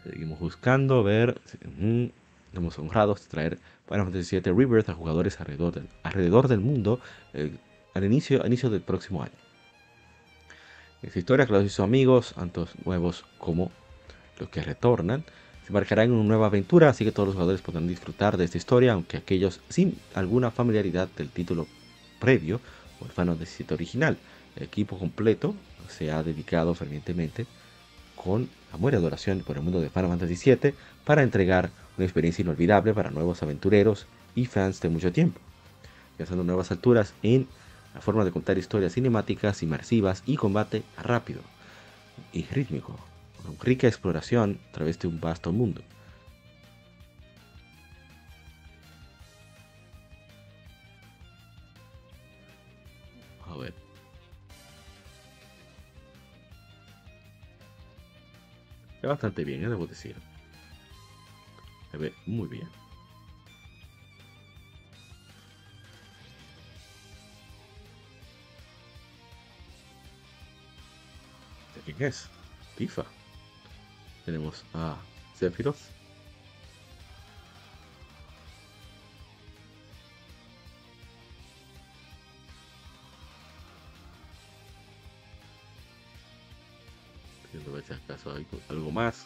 Seguimos 0.04 0.38
buscando, 0.38 1.02
ver. 1.02 1.40
Estamos 2.56 2.78
honrados 2.78 3.20
de 3.20 3.28
traer 3.28 3.58
Final 3.86 4.06
Fantasy 4.06 4.40
VII 4.40 4.54
Rebirth 4.54 4.88
a 4.88 4.94
jugadores 4.94 5.38
alrededor 5.38 5.74
del, 5.74 5.88
alrededor 6.02 6.48
del 6.48 6.60
mundo 6.60 7.00
eh, 7.34 7.54
al 7.92 8.02
inicio, 8.02 8.46
inicio 8.46 8.70
del 8.70 8.80
próximo 8.80 9.22
año. 9.22 9.34
Esta 11.02 11.18
historia, 11.18 11.44
que 11.44 11.52
los 11.52 11.66
hizo 11.66 11.82
amigos, 11.82 12.32
tantos 12.34 12.70
nuevos 12.86 13.26
como 13.36 13.70
los 14.40 14.48
que 14.48 14.62
retornan, 14.62 15.22
se 15.64 15.68
embarcarán 15.68 16.06
en 16.06 16.12
una 16.12 16.24
nueva 16.24 16.46
aventura, 16.46 16.88
así 16.88 17.04
que 17.04 17.12
todos 17.12 17.26
los 17.26 17.34
jugadores 17.34 17.60
podrán 17.60 17.86
disfrutar 17.88 18.38
de 18.38 18.44
esta 18.46 18.56
historia, 18.56 18.94
aunque 18.94 19.18
aquellos 19.18 19.60
sin 19.68 19.98
alguna 20.14 20.50
familiaridad 20.50 21.08
del 21.14 21.28
título 21.28 21.66
previo 22.20 22.62
o 23.02 23.04
el 23.04 23.10
Final 23.10 23.36
Fantasy 23.36 23.64
VII 23.64 23.74
original. 23.74 24.16
El 24.56 24.62
equipo 24.62 24.98
completo 24.98 25.54
se 25.90 26.10
ha 26.10 26.22
dedicado 26.22 26.74
fervientemente 26.74 27.46
con 28.14 28.48
amor 28.72 28.94
y 28.94 28.96
adoración 28.96 29.40
por 29.40 29.58
el 29.58 29.62
mundo 29.62 29.82
de 29.82 29.90
Final 29.90 30.08
Fantasy 30.08 30.56
VII 30.56 30.72
para 31.04 31.22
entregar 31.22 31.70
una 31.96 32.04
experiencia 32.04 32.42
inolvidable 32.42 32.94
para 32.94 33.10
nuevos 33.10 33.42
aventureros 33.42 34.06
y 34.34 34.46
fans 34.46 34.80
de 34.80 34.88
mucho 34.88 35.12
tiempo, 35.12 35.40
alcanzando 36.12 36.44
nuevas 36.44 36.70
alturas 36.70 37.14
en 37.22 37.46
la 37.94 38.00
forma 38.00 38.24
de 38.24 38.32
contar 38.32 38.58
historias 38.58 38.92
cinemáticas, 38.92 39.62
inmersivas 39.62 40.22
y 40.26 40.36
combate 40.36 40.82
rápido 41.02 41.40
y 42.32 42.44
rítmico, 42.44 42.98
con 43.42 43.58
rica 43.58 43.86
exploración 43.86 44.58
a 44.68 44.72
través 44.72 44.98
de 44.98 45.08
un 45.08 45.20
vasto 45.20 45.52
mundo. 45.52 45.80
A 53.48 53.56
ver. 53.56 53.72
Está 58.96 59.08
bastante 59.08 59.44
bien, 59.44 59.64
¿eh? 59.64 59.68
debo 59.68 59.86
decir. 59.86 60.16
Se 61.96 62.02
ve 62.02 62.14
muy 62.26 62.46
bien. 62.46 62.68
¿De 71.74 71.80
quién 71.94 72.08
es? 72.10 72.28
Tifa. 72.76 73.06
Tenemos 74.26 74.62
a 74.74 74.98
Sephiroth. 75.34 75.78
Viendo 87.54 87.80
si 87.80 87.92
acaso 87.94 88.34
hay 88.34 88.46
algo 88.68 88.90
más. 88.90 89.24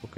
Ok. 0.00 0.16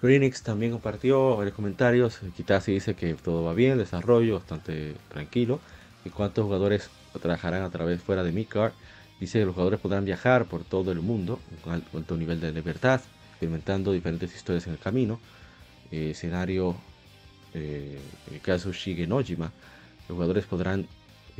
Square 0.00 0.32
también 0.42 0.72
compartió 0.72 1.36
varios 1.36 1.54
comentarios. 1.54 2.20
Kitasi 2.34 2.72
dice 2.72 2.94
que 2.94 3.12
todo 3.12 3.44
va 3.44 3.52
bien, 3.52 3.76
desarrollo 3.76 4.36
bastante 4.36 4.94
tranquilo. 5.10 5.60
Y 6.06 6.08
cuántos 6.08 6.46
jugadores 6.46 6.88
trabajarán 7.20 7.64
a 7.64 7.68
través 7.68 8.02
fuera 8.02 8.24
de 8.24 8.32
Midgard. 8.32 8.72
Dice 9.20 9.40
que 9.40 9.44
los 9.44 9.52
jugadores 9.52 9.78
podrán 9.78 10.06
viajar 10.06 10.46
por 10.46 10.64
todo 10.64 10.90
el 10.90 11.02
mundo 11.02 11.38
con 11.62 11.74
alto 11.74 12.16
nivel 12.16 12.40
de 12.40 12.50
libertad, 12.50 13.02
experimentando 13.32 13.92
diferentes 13.92 14.34
historias 14.34 14.66
en 14.68 14.72
el 14.72 14.78
camino. 14.78 15.20
Eh, 15.90 16.12
escenario, 16.12 16.76
eh, 17.52 17.98
el 18.32 18.40
caso 18.40 18.72
Shige 18.72 19.06
los 19.06 19.26
jugadores 20.08 20.46
podrán 20.46 20.88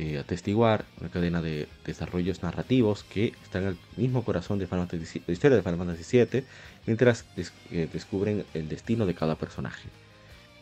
eh, 0.01 0.17
atestiguar 0.17 0.85
una 0.99 1.11
cadena 1.11 1.43
de 1.43 1.67
desarrollos 1.85 2.41
narrativos 2.41 3.03
que 3.03 3.33
están 3.43 3.67
al 3.67 3.77
mismo 3.97 4.25
corazón 4.25 4.57
de 4.57 4.65
Final 4.65 4.87
Fantasy, 4.87 5.21
la 5.27 5.33
historia 5.33 5.57
de 5.57 5.61
Final 5.61 5.77
Fantasy 5.77 6.17
VII, 6.17 6.43
mientras 6.87 7.23
eh, 7.69 7.87
descubren 7.93 8.43
el 8.55 8.67
destino 8.67 9.05
de 9.05 9.13
cada 9.13 9.35
personaje. 9.35 9.89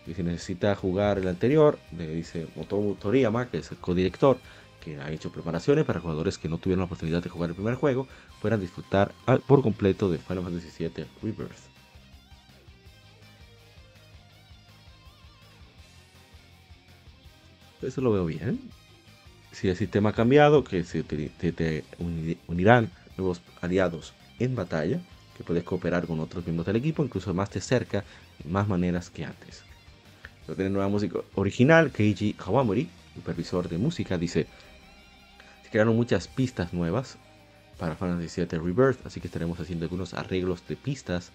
Y 0.06 0.13
si 0.13 0.23
necesita 0.23 0.75
jugar 0.75 1.19
el 1.19 1.28
anterior, 1.30 1.80
le 1.97 2.13
dice 2.15 2.47
Motobu 2.58 2.95
Toriyama, 2.95 3.49
que 3.49 3.60
es 3.60 3.71
el 3.71 3.78
codirector, 3.78 4.39
que 4.84 4.97
ha 4.99 5.10
hecho 5.10 5.32
preparaciones 5.32 5.86
para 5.86 6.02
jugadores 6.02 6.38
que 6.38 6.49
no 6.49 6.58
tuvieron 6.58 6.80
la 6.80 6.88
oportunidad 6.88 7.23
de 7.23 7.30
jugar 7.30 7.52
el 7.52 7.56
primer 7.56 7.75
juego, 7.75 8.10
puedan 8.41 8.60
disfrutar 8.60 9.13
por 9.47 9.62
completo 9.62 10.12
de 10.12 10.17
Final 10.17 10.43
Fantasy 10.43 10.84
VII 10.84 11.06
Rebirth. 11.23 11.69
Eso 17.82 18.02
lo 18.02 18.12
veo 18.12 18.25
bien 18.25 18.60
si 19.51 19.69
el 19.69 19.75
sistema 19.75 20.09
ha 20.09 20.13
cambiado, 20.13 20.63
que 20.63 20.83
se 20.83 21.03
te, 21.03 21.83
unirán 22.47 22.89
nuevos 23.17 23.41
aliados 23.62 24.13
en 24.39 24.55
batalla, 24.55 24.99
que 25.38 25.43
puedes 25.43 25.63
cooperar 25.63 26.05
con 26.07 26.19
otros 26.19 26.45
miembros 26.45 26.65
del 26.65 26.77
equipo, 26.77 27.03
incluso 27.03 27.33
más 27.33 27.49
de 27.51 27.62
cerca, 27.62 28.03
en 28.43 28.51
más 28.51 28.67
maneras 28.67 29.09
que 29.09 29.25
antes. 29.25 29.63
Pero 30.45 30.55
tiene 30.55 30.71
nueva 30.71 30.89
música 30.89 31.19
original, 31.35 31.91
Keiji 31.91 32.35
Hawamori, 32.39 32.89
supervisor 33.15 33.67
de 33.67 33.77
música, 33.77 34.17
dice, 34.17 34.47
se 35.63 35.69
crearon 35.69 35.95
muchas 35.95 36.27
pistas 36.27 36.73
nuevas 36.73 37.17
para 37.77 37.95
Final 37.95 38.17
Fantasy 38.17 38.41
VII 38.41 38.59
Rebirth, 38.59 39.05
así 39.05 39.19
que 39.19 39.27
estaremos 39.27 39.59
haciendo 39.59 39.85
algunos 39.85 40.13
arreglos 40.13 40.67
de 40.67 40.75
pistas 40.75 41.31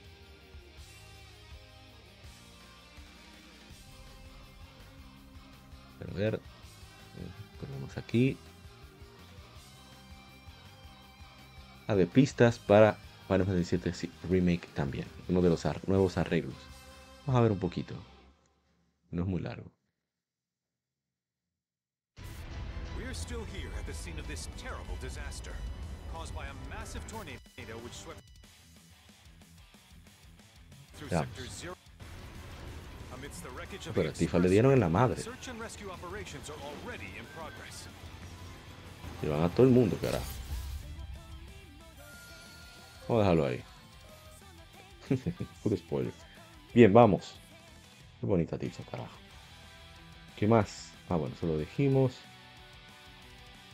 a 6.10 6.18
ver, 6.18 6.40
ponemos 7.60 7.96
aquí 7.96 8.36
a 11.86 11.94
de 11.94 12.06
pistas 12.06 12.58
para 12.58 12.96
Final 13.28 13.46
Fantasy 13.46 13.76
VII 13.76 14.10
Remake 14.28 14.66
también, 14.74 15.06
uno 15.28 15.42
de 15.42 15.50
los 15.50 15.64
nuevos 15.86 16.18
arreglos. 16.18 16.54
Vamos 17.26 17.38
a 17.38 17.42
ver 17.42 17.52
un 17.52 17.58
poquito, 17.58 17.94
no 19.10 19.22
es 19.22 19.28
muy 19.28 19.40
largo. 19.40 19.70
We're 22.96 23.14
still 23.14 23.44
here 23.54 23.70
at 23.78 23.86
the 23.86 23.94
scene 23.94 24.18
of 24.18 24.26
this 24.26 24.48
terrible 24.56 24.96
disaster 25.00 25.52
caused 26.12 26.34
by 26.34 26.46
a 26.46 26.54
massive 26.70 27.02
tornado 27.08 27.38
which 27.82 27.94
swept 27.94 28.20
through 30.96 31.08
sector 31.08 31.46
zero. 31.50 31.83
Pero 33.94 34.12
Tifa 34.12 34.38
le 34.38 34.48
dieron 34.48 34.72
en 34.72 34.80
la 34.80 34.88
madre. 34.88 35.22
Y 39.22 39.26
van 39.26 39.42
a 39.42 39.48
todo 39.48 39.66
el 39.66 39.72
mundo, 39.72 39.96
carajo. 40.00 40.24
Vamos 43.08 43.20
a 43.20 43.30
dejarlo 43.30 43.46
ahí. 43.46 43.62
Puro 45.62 45.76
spoiler. 45.76 46.12
Bien, 46.74 46.92
vamos. 46.92 47.34
Qué 48.20 48.26
bonita 48.26 48.58
Tifa, 48.58 48.82
carajo. 48.90 49.16
¿Qué 50.36 50.46
más? 50.46 50.90
Ah, 51.08 51.16
bueno, 51.16 51.34
eso 51.36 51.46
lo 51.46 51.58
dijimos. 51.58 52.18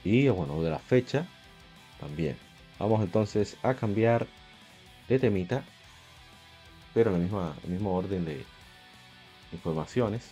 Y 0.05 0.29
bueno, 0.29 0.63
de 0.63 0.71
la 0.71 0.79
fecha 0.79 1.27
también. 2.01 2.37
Vamos 2.79 3.03
entonces 3.03 3.57
a 3.63 3.75
cambiar 3.75 4.27
de 5.09 5.19
temita. 5.19 5.65
Pero 6.93 7.11
en 7.11 7.17
la 7.17 7.23
misma, 7.23 7.57
el 7.65 7.71
mismo 7.71 7.95
orden 7.95 8.25
de, 8.25 8.45
informaciones. 9.53 10.31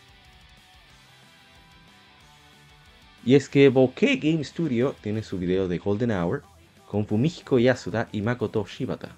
Y 3.25 3.35
es 3.35 3.49
que 3.49 3.69
Bokeh 3.69 4.17
Game 4.17 4.43
Studio 4.45 4.95
tiene 5.03 5.23
su 5.23 5.39
video 5.39 5.69
de 5.69 5.79
Golden 5.79 6.13
Hour 6.13 6.43
con 6.89 7.07
Fumihiko 7.07 7.59
Yasuda 7.59 8.09
y 8.13 8.23
Makoto 8.23 8.65
Shibata. 8.67 9.15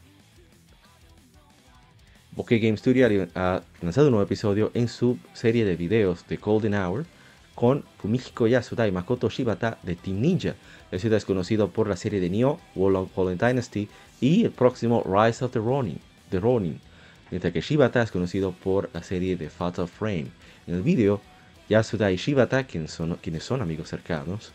Bokeh 2.32 2.58
Game 2.58 2.76
Studio 2.76 3.28
ha 3.34 3.62
lanzado 3.80 4.08
un 4.08 4.12
nuevo 4.12 4.26
episodio 4.26 4.70
en 4.74 4.88
su 4.88 5.18
serie 5.32 5.64
de 5.64 5.76
videos 5.76 6.26
de 6.26 6.36
Golden 6.36 6.74
Hour 6.74 7.04
con 7.54 7.84
Fumihiko 7.98 8.46
Yasuda 8.46 8.88
y 8.88 8.92
Makoto 8.92 9.28
Shibata 9.28 9.78
de 9.82 9.94
Team 9.94 10.20
Ninja. 10.20 10.54
Yasuda 10.90 11.16
es 11.16 11.24
conocido 11.24 11.70
por 11.70 11.88
la 11.88 11.96
serie 11.96 12.20
de 12.20 12.30
Nioh, 12.30 12.58
Warlong 12.74 13.08
Fallen 13.08 13.38
Dynasty 13.38 13.88
y 14.20 14.44
el 14.44 14.50
próximo 14.50 15.04
Rise 15.04 15.44
of 15.44 15.52
the 15.52 15.58
Ronin, 15.58 16.00
the 16.30 16.40
Ronin, 16.40 16.80
mientras 17.30 17.52
que 17.52 17.60
Shibata 17.60 18.02
es 18.02 18.10
conocido 18.10 18.52
por 18.52 18.90
la 18.92 19.02
serie 19.02 19.36
de 19.36 19.50
Fatal 19.50 19.88
Frame. 19.88 20.28
En 20.66 20.74
el 20.74 20.82
video, 20.82 21.20
Yasuda 21.68 22.10
y 22.10 22.16
Shibata, 22.16 22.64
quienes 22.64 22.92
son, 22.92 23.62
amigos 23.62 23.88
cercanos, 23.88 24.52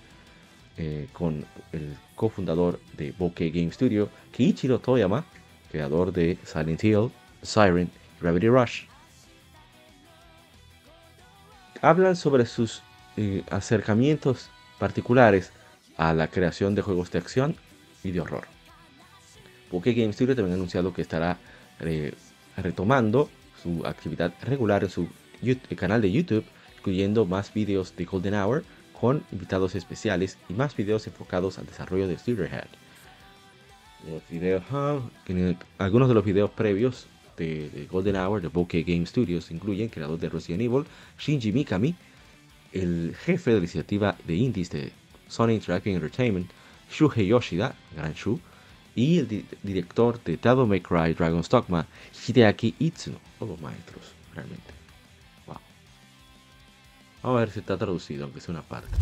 eh, 0.77 1.07
con 1.13 1.45
el 1.71 1.95
cofundador 2.15 2.79
de 2.97 3.13
Bokeh 3.13 3.49
Game 3.49 3.71
Studio, 3.71 4.09
Kiichiro 4.31 4.79
Toyama, 4.79 5.25
creador 5.71 6.11
de 6.11 6.37
Silent 6.43 6.83
Hill, 6.83 7.11
Siren 7.41 7.89
y 8.17 8.21
Gravity 8.21 8.49
Rush. 8.49 8.83
Hablan 11.81 12.15
sobre 12.15 12.45
sus 12.45 12.81
eh, 13.15 13.43
acercamientos 13.49 14.49
particulares 14.79 15.51
a 15.97 16.13
la 16.13 16.27
creación 16.27 16.75
de 16.75 16.81
juegos 16.81 17.11
de 17.11 17.19
acción 17.19 17.55
y 18.03 18.11
de 18.11 18.19
horror. 18.19 18.45
Bokeh 19.71 19.93
Game 19.93 20.13
Studio 20.13 20.35
también 20.35 20.53
ha 20.53 20.55
anunciado 20.55 20.93
que 20.93 21.01
estará 21.01 21.37
eh, 21.79 22.13
retomando 22.57 23.29
su 23.61 23.85
actividad 23.85 24.33
regular 24.41 24.83
en 24.83 24.89
su 24.89 25.07
canal 25.75 26.01
de 26.01 26.11
YouTube, 26.11 26.45
incluyendo 26.77 27.25
más 27.25 27.53
videos 27.53 27.95
de 27.95 28.05
Golden 28.05 28.35
Hour 28.35 28.63
con 28.99 29.23
invitados 29.31 29.75
especiales 29.75 30.37
y 30.49 30.53
más 30.53 30.75
videos 30.75 31.05
enfocados 31.07 31.57
al 31.59 31.65
desarrollo 31.65 32.07
de 32.07 32.15
Head. 32.15 32.67
algunos 35.77 36.07
de 36.07 36.13
los 36.13 36.25
videos 36.25 36.49
previos 36.51 37.07
de, 37.37 37.87
Golden 37.91 38.15
Hour 38.15 38.41
de 38.41 38.47
Bokeh 38.47 38.83
Game 38.83 39.05
Studios 39.05 39.51
incluyen 39.51 39.89
creador 39.89 40.19
de 40.19 40.29
Resident 40.29 40.61
Evil, 40.61 40.85
Shinji 41.19 41.51
Mikami, 41.51 41.95
el 42.71 43.15
jefe 43.15 43.51
de 43.51 43.57
la 43.57 43.63
iniciativa 43.63 44.17
de 44.25 44.35
indies 44.35 44.69
de 44.69 44.91
Sony 45.27 45.51
Interactive 45.51 45.95
Entertainment, 45.95 46.49
Shuhei 46.89 47.27
Yoshida, 47.27 47.75
Gran 47.95 48.13
Shu, 48.13 48.39
y 48.95 49.19
el 49.19 49.45
director 49.61 50.23
de 50.23 50.37
Devil 50.37 50.67
May 50.67 50.81
Cry 50.81 51.13
Dragon's 51.13 51.49
Dogma, 51.49 51.85
Hideaki 52.13 52.75
Itsuno, 52.79 53.19
todos 53.37 53.59
maestros, 53.59 54.13
realmente. 54.33 54.73
Wow. 55.45 55.57
Vamos 57.21 57.37
a 57.37 57.39
ver 57.41 57.51
si 57.51 57.59
está 57.59 57.77
traducido, 57.77 58.23
aunque 58.23 58.39
sea 58.39 58.53
una 58.53 58.63
parte. 58.63 58.97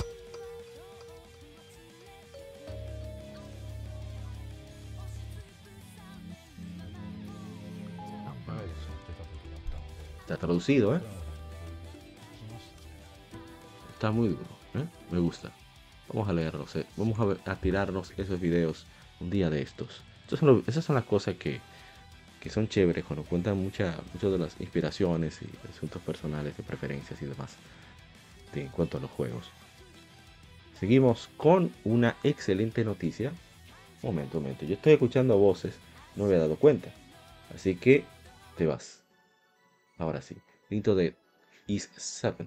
Está 10.22 10.38
traducido, 10.38 10.96
¿eh? 10.96 11.02
Está 13.94 14.10
muy 14.10 14.30
duro, 14.30 14.48
¿eh? 14.74 14.88
Me 15.12 15.20
gusta. 15.20 15.52
Vamos 16.08 16.28
a 16.30 16.34
leerlos, 16.34 16.76
¿eh? 16.76 16.86
vamos 16.98 17.38
a 17.46 17.56
tirarnos 17.56 18.14
esos 18.18 18.40
videos 18.40 18.86
un 19.24 19.30
día 19.30 19.50
de 19.50 19.62
estos. 19.62 20.02
esas 20.68 20.86
son 20.86 20.96
las 20.96 21.06
cosas 21.06 21.36
que, 21.36 21.62
son 22.50 22.68
chéveres 22.68 23.06
cuando 23.06 23.24
cuentan 23.24 23.58
muchas 23.58 23.96
de 24.22 24.38
las 24.38 24.60
inspiraciones 24.60 25.40
y 25.42 25.48
asuntos 25.70 26.02
personales 26.02 26.56
de 26.58 26.64
preferencias 26.64 27.22
y 27.22 27.26
demás 27.26 27.56
en 28.54 28.68
cuanto 28.68 28.98
a 28.98 29.02
los 29.02 29.10
juegos. 29.10 29.50
Seguimos 30.80 31.30
con 31.38 31.72
una 31.86 32.18
excelente 32.24 32.84
noticia. 32.84 33.32
Momento, 34.02 34.42
momento. 34.42 34.66
Yo 34.66 34.76
estoy 34.76 34.94
escuchando 34.94 35.38
voces, 35.38 35.76
no 36.16 36.26
me 36.26 36.32
había 36.32 36.42
dado 36.42 36.58
cuenta. 36.58 36.90
Así 37.56 37.76
que 37.76 38.04
te 38.58 38.68
vas. 38.68 39.02
Ahora 39.98 40.22
sí. 40.22 40.36
Grito 40.70 40.96
de 40.96 41.16
Is 41.68 41.90
7. 41.96 42.46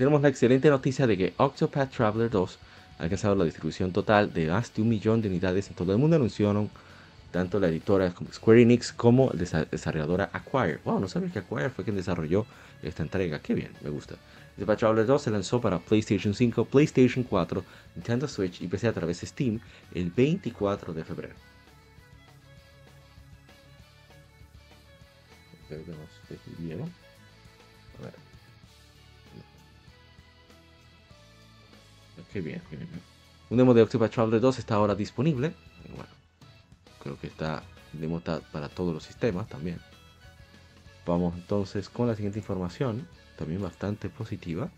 Tenemos 0.00 0.22
la 0.22 0.30
excelente 0.30 0.70
noticia 0.70 1.06
de 1.06 1.14
que 1.14 1.34
Octopath 1.36 1.94
Traveler 1.94 2.30
2 2.30 2.58
ha 2.98 3.02
alcanzado 3.02 3.34
la 3.34 3.44
distribución 3.44 3.92
total 3.92 4.32
de 4.32 4.46
más 4.46 4.72
de 4.72 4.80
un 4.80 4.88
millón 4.88 5.20
de 5.20 5.28
unidades 5.28 5.68
en 5.68 5.74
todo 5.74 5.92
el 5.92 5.98
mundo. 5.98 6.16
Anunciaron 6.16 6.70
tanto 7.30 7.60
la 7.60 7.68
editora 7.68 8.10
como 8.14 8.32
Square 8.32 8.62
Enix 8.62 8.94
como 8.94 9.30
la 9.34 9.66
desarrolladora 9.70 10.30
Acquire. 10.32 10.78
Wow, 10.86 11.00
no 11.00 11.06
sabía 11.06 11.30
que 11.30 11.40
Acquire 11.40 11.68
fue 11.68 11.84
quien 11.84 11.96
desarrolló 11.96 12.46
esta 12.82 13.02
entrega. 13.02 13.40
Qué 13.40 13.52
bien, 13.52 13.72
me 13.82 13.90
gusta. 13.90 14.14
Octopath 14.54 14.78
Traveler 14.78 15.04
2 15.04 15.20
se 15.20 15.30
lanzó 15.30 15.60
para 15.60 15.78
PlayStation 15.78 16.32
5, 16.32 16.64
PlayStation 16.64 17.22
4, 17.22 17.62
Nintendo 17.96 18.26
Switch 18.26 18.62
y 18.62 18.68
PC 18.68 18.88
a 18.88 18.94
través 18.94 19.20
de 19.20 19.26
Steam 19.26 19.60
el 19.94 20.10
24 20.10 20.94
de 20.94 21.04
febrero. 21.04 21.34
Espero 25.68 25.84
que 25.84 25.90
no 25.90 26.84
A 26.84 26.99
Qué 32.32 32.40
bien, 32.40 32.62
qué 32.70 32.76
bien. 32.76 32.88
Un 33.50 33.56
demo 33.56 33.74
de 33.74 33.82
Octopath 33.82 34.12
Traveler 34.12 34.40
2 34.40 34.58
está 34.60 34.76
ahora 34.76 34.94
disponible. 34.94 35.52
Bueno, 35.88 36.10
creo 37.02 37.18
que 37.18 37.26
está 37.26 37.64
demo 37.92 38.20
para 38.20 38.68
todos 38.68 38.94
los 38.94 39.02
sistemas 39.02 39.48
también. 39.48 39.80
Vamos 41.04 41.34
entonces 41.34 41.88
con 41.88 42.06
la 42.06 42.14
siguiente 42.14 42.38
información, 42.38 43.08
también 43.36 43.60
bastante 43.60 44.08
positiva. 44.08 44.70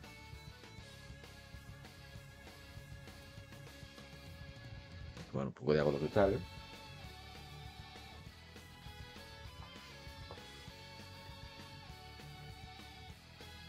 Bueno, 5.33 5.49
un 5.49 5.55
poco 5.55 5.73
de 5.75 5.81
agua 5.81 5.93
total. 5.99 6.39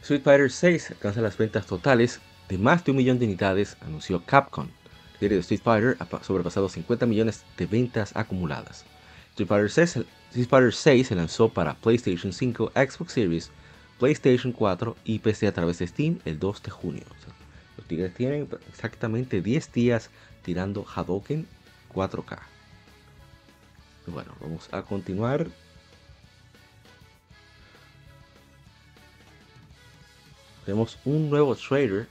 Street 0.01 0.21
Fighter 0.21 0.51
6 0.51 0.91
alcanza 0.91 1.21
las 1.21 1.37
ventas 1.37 1.65
totales 1.65 2.21
de 2.49 2.57
más 2.57 2.83
de 2.83 2.91
un 2.91 2.97
millón 2.97 3.19
de 3.19 3.25
unidades, 3.25 3.77
anunció 3.81 4.23
Capcom. 4.25 4.67
Serie 5.19 5.37
de 5.37 5.41
Street 5.41 5.61
Fighter 5.63 5.97
ha 5.99 6.23
sobrepasado 6.23 6.67
50 6.67 7.05
millones 7.05 7.43
de 7.57 7.65
ventas 7.65 8.15
acumuladas. 8.15 8.83
Street 9.31 9.47
Fighter 10.47 10.73
6, 10.73 11.07
se 11.07 11.15
lanzó 11.15 11.49
para 11.49 11.75
PlayStation 11.75 12.33
5, 12.33 12.71
Xbox 12.75 13.13
Series, 13.13 13.51
PlayStation 13.99 14.51
4 14.51 14.95
y 15.05 15.19
PC 15.19 15.47
a 15.47 15.53
través 15.53 15.79
de 15.79 15.87
Steam 15.87 16.19
el 16.25 16.39
2 16.39 16.63
de 16.63 16.71
junio. 16.71 17.03
los 17.77 17.87
tigres 17.87 18.13
tienen 18.13 18.49
exactamente 18.69 19.41
10 19.41 19.71
días 19.71 20.09
tirando 20.43 20.85
Hadoken 20.85 21.47
4K. 21.93 22.39
Bueno, 24.07 24.33
vamos 24.41 24.67
a 24.73 24.81
continuar. 24.81 25.47
Tenemos 30.65 30.99
un 31.05 31.29
nuevo 31.29 31.55
trailer 31.55 32.07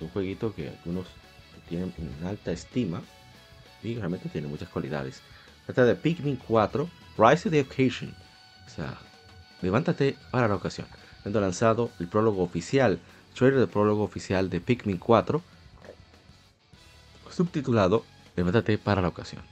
un 0.00 0.10
jueguito 0.10 0.54
que 0.54 0.68
algunos 0.68 1.06
tienen 1.68 1.92
en 1.98 2.26
alta 2.26 2.52
estima 2.52 3.02
y 3.82 3.94
realmente 3.94 4.28
tiene 4.28 4.48
muchas 4.48 4.68
cualidades. 4.68 5.22
Trata 5.66 5.84
de 5.84 5.94
Pikmin 5.94 6.36
4 6.36 6.88
Rise 7.16 7.48
of 7.48 7.52
the 7.52 7.60
Occasion. 7.60 8.14
O 8.66 8.70
sea, 8.70 8.98
levántate 9.62 10.16
para 10.30 10.48
la 10.48 10.56
ocasión. 10.56 10.86
Siendo 11.22 11.40
lanzado 11.40 11.90
el 11.98 12.08
prólogo 12.08 12.42
oficial, 12.42 12.98
trailer 13.34 13.60
de 13.60 13.66
prólogo 13.66 14.02
oficial 14.02 14.48
de 14.50 14.60
Pikmin 14.60 14.98
4, 14.98 15.42
subtitulado 17.30 18.04
Levántate 18.36 18.78
para 18.78 19.02
la 19.02 19.08
ocasión. 19.08 19.42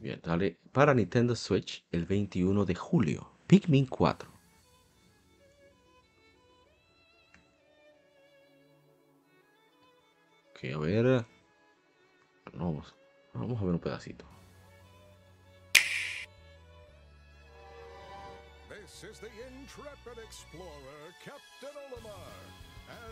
Bien, 0.00 0.20
dale 0.22 0.58
para 0.72 0.94
Nintendo 0.94 1.36
Switch 1.36 1.84
el 1.92 2.06
21 2.06 2.64
de 2.64 2.74
julio. 2.74 3.30
Pikmin 3.46 3.86
4. 3.86 4.35
Ok, 10.66 10.74
a 10.74 10.78
ver. 10.78 11.24
Vamos, 12.54 12.94
vamos 13.34 13.60
a 13.60 13.64
ver 13.64 13.74
un 13.74 13.78
pedacito. 13.78 14.24
This 18.68 19.04
is 19.04 19.18
the 19.20 19.28
intrepid 19.46 20.18
explorer, 20.24 21.12
Captain 21.24 21.70
Olimar. 21.86 22.32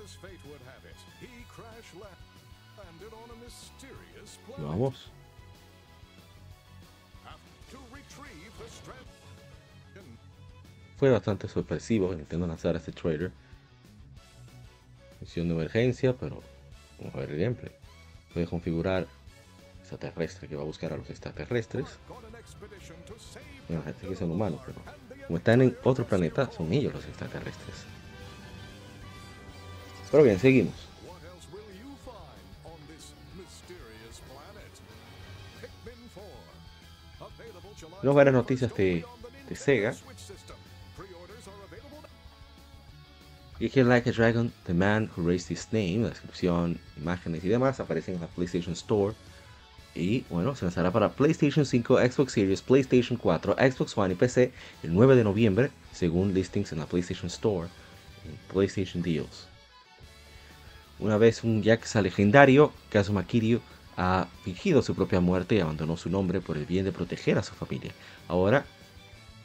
As 0.02 0.14
fate 0.16 0.40
would 0.46 0.62
have 0.62 0.84
it, 0.84 0.96
he 1.20 1.44
crash 1.48 1.94
landed 1.94 3.12
on 3.12 3.30
a 3.30 3.44
mysterious 3.44 4.38
planet. 4.46 4.66
Vamos. 4.66 5.10
Fue 10.96 11.10
bastante 11.10 11.48
sorpresivo 11.48 12.10
que 12.10 12.16
Nintendo 12.16 12.46
lanzara 12.46 12.78
este 12.78 12.92
trailer. 12.92 13.32
Misión 15.20 15.48
de 15.48 15.54
emergencia, 15.54 16.16
pero 16.16 16.42
Vamos 17.04 17.16
a 17.16 17.20
ver 17.20 17.32
el 17.32 17.38
gameplay. 17.38 17.72
Voy 18.34 18.44
a 18.44 18.46
configurar 18.46 19.06
extraterrestre 19.80 20.48
que 20.48 20.56
va 20.56 20.62
a 20.62 20.64
buscar 20.64 20.90
a 20.94 20.96
los 20.96 21.10
extraterrestres. 21.10 21.84
Imagínate 23.68 24.08
que 24.08 24.16
son 24.16 24.30
humanos, 24.30 24.60
pero 24.64 24.80
como 25.26 25.36
están 25.36 25.60
en 25.60 25.76
otro 25.84 26.06
planeta, 26.06 26.50
son 26.50 26.72
ellos 26.72 26.94
los 26.94 27.04
extraterrestres. 27.04 27.84
Pero 30.10 30.22
bien, 30.22 30.38
seguimos. 30.38 30.72
Tenemos 38.00 38.16
varias 38.16 38.34
noticias 38.34 38.74
de, 38.74 39.04
de 39.46 39.56
Sega. 39.56 39.94
Aquí 43.56 43.82
Like 43.82 44.10
a 44.10 44.12
Dragon, 44.12 44.52
The 44.66 44.74
Man 44.74 45.08
Who 45.16 45.22
Raised 45.22 45.50
His 45.50 45.68
Name, 45.70 45.98
la 46.02 46.08
descripción, 46.08 46.78
imágenes 46.96 47.44
y 47.44 47.48
demás 47.48 47.78
aparecen 47.78 48.16
en 48.16 48.20
la 48.20 48.26
PlayStation 48.26 48.72
Store. 48.72 49.14
Y 49.94 50.24
bueno, 50.28 50.56
se 50.56 50.64
lanzará 50.64 50.90
para 50.90 51.12
PlayStation 51.12 51.64
5, 51.64 51.98
Xbox 51.98 52.32
Series, 52.32 52.62
PlayStation 52.62 53.16
4, 53.16 53.54
Xbox 53.54 53.96
One 53.96 54.14
y 54.14 54.16
PC 54.16 54.52
el 54.82 54.92
9 54.92 55.14
de 55.14 55.22
noviembre, 55.22 55.70
según 55.92 56.34
listings 56.34 56.72
en 56.72 56.80
la 56.80 56.86
PlayStation 56.86 57.28
Store, 57.28 57.68
en 58.24 58.36
PlayStation 58.52 59.02
Deals. 59.04 59.46
Una 60.98 61.16
vez 61.16 61.44
un 61.44 61.62
Yakuza 61.62 62.02
legendario, 62.02 62.72
Kazuma 62.90 63.24
Kiryu, 63.24 63.60
ha 63.96 64.26
fingido 64.42 64.82
su 64.82 64.96
propia 64.96 65.20
muerte 65.20 65.54
y 65.54 65.60
abandonó 65.60 65.96
su 65.96 66.10
nombre 66.10 66.40
por 66.40 66.56
el 66.56 66.66
bien 66.66 66.84
de 66.84 66.92
proteger 66.92 67.38
a 67.38 67.44
su 67.44 67.54
familia. 67.54 67.92
Ahora 68.26 68.66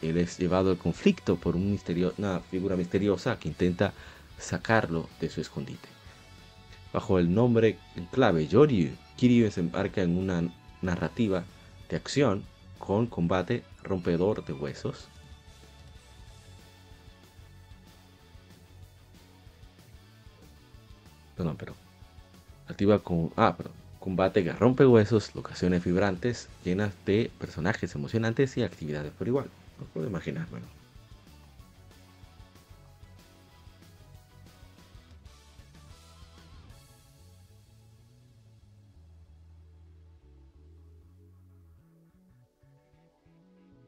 él 0.02 0.18
es 0.18 0.38
llevado 0.38 0.72
al 0.72 0.78
conflicto 0.78 1.36
por 1.36 1.56
una 1.56 2.39
figura 2.39 2.76
misteriosa 2.76 3.38
que 3.38 3.50
intenta 3.50 3.93
sacarlo 4.38 5.10
de 5.20 5.30
su 5.30 5.41
escondite. 5.41 5.89
Bajo 6.93 7.20
el 7.20 7.34
nombre 7.34 7.78
en 7.95 8.06
clave 8.06 8.47
Yoryu, 8.47 8.91
Kiryu 9.18 9.52
se 9.52 9.60
embarca 9.60 10.02
en 10.02 10.18
una 10.18 10.43
narrativa 10.82 11.43
de 11.89 11.97
acción 11.97 12.43
con 12.78 13.08
combate 13.08 13.64
rompedor 13.84 14.45
de 14.45 14.54
huesos. 14.54 15.08
Perdón, 21.36 21.56
pero 21.58 21.76
activa 22.68 23.00
con 23.00 23.32
ah, 23.36 23.56
perdón, 23.56 23.74
combate 24.00 24.43
que 24.43 24.52
rompe 24.54 24.86
huesos, 24.86 25.36
locaciones 25.36 25.84
vibrantes 25.84 26.50
llenas 26.64 26.93
de 27.06 27.32
personajes 27.39 27.93
emocionantes 27.95 28.58
y 28.58 28.64
actividades 28.64 29.12
por 29.12 29.28
igual. 29.28 29.50
No 29.80 29.86
puedo 29.94 30.08
imaginármelo. 30.08 30.66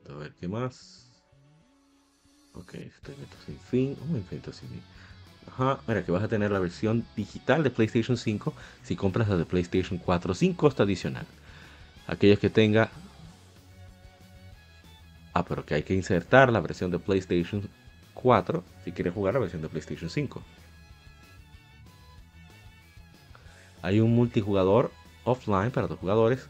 A 0.09 0.13
ver, 0.15 0.33
¿qué 0.39 0.47
más? 0.47 1.09
Ok, 2.53 2.75
este 2.75 3.13
evento 3.13 3.37
sin 3.45 3.59
fin. 3.59 3.97
Un 4.09 4.17
evento 4.17 4.51
sin 4.51 4.69
fin. 4.69 4.81
Ajá, 5.47 5.79
mira 5.87 6.05
que 6.05 6.11
vas 6.11 6.23
a 6.23 6.27
tener 6.27 6.51
la 6.51 6.59
versión 6.59 7.05
digital 7.15 7.63
de 7.63 7.71
PlayStation 7.71 8.17
5 8.17 8.53
si 8.83 8.95
compras 8.95 9.27
la 9.27 9.37
de 9.37 9.45
PlayStation 9.45 9.97
4 9.99 10.33
sin 10.33 10.53
costo 10.53 10.83
adicional. 10.83 11.25
Aquellos 12.07 12.39
que 12.39 12.49
tenga 12.49 12.91
Ah, 15.33 15.45
pero 15.45 15.65
que 15.65 15.75
hay 15.75 15.83
que 15.83 15.93
insertar 15.93 16.51
la 16.51 16.59
versión 16.59 16.91
de 16.91 16.99
PlayStation 16.99 17.69
4 18.13 18.63
si 18.83 18.91
quieres 18.91 19.13
jugar 19.13 19.33
la 19.33 19.39
versión 19.39 19.61
de 19.61 19.69
PlayStation 19.69 20.09
5. 20.09 20.41
Hay 23.81 23.99
un 23.99 24.13
multijugador 24.13 24.91
offline 25.23 25.71
para 25.71 25.87
dos 25.87 25.99
jugadores. 25.99 26.47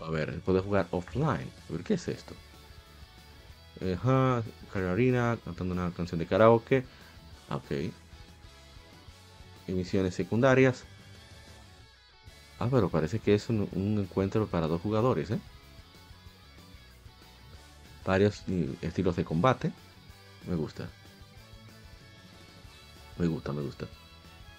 A 0.00 0.10
ver, 0.10 0.40
puedes 0.40 0.62
jugar 0.62 0.86
offline. 0.90 1.50
A 1.68 1.72
ver, 1.72 1.82
¿qué 1.82 1.94
es 1.94 2.08
esto? 2.08 2.34
Ajá, 3.80 4.42
Carolina 4.72 5.38
cantando 5.44 5.74
una 5.74 5.90
canción 5.92 6.18
de 6.18 6.26
karaoke. 6.26 6.84
Ok. 7.50 7.92
Emisiones 9.66 10.14
secundarias. 10.14 10.84
Ah, 12.58 12.68
pero 12.70 12.88
parece 12.88 13.18
que 13.18 13.34
es 13.34 13.48
un, 13.48 13.68
encuentro 13.74 14.46
para 14.46 14.66
dos 14.66 14.80
jugadores, 14.80 15.30
¿eh? 15.30 15.40
Varios 18.04 18.44
estilos 18.80 19.16
de 19.16 19.24
combate. 19.24 19.72
Me 20.46 20.54
gusta. 20.54 20.88
Me 23.18 23.26
gusta, 23.26 23.52
me 23.52 23.62
gusta. 23.62 23.86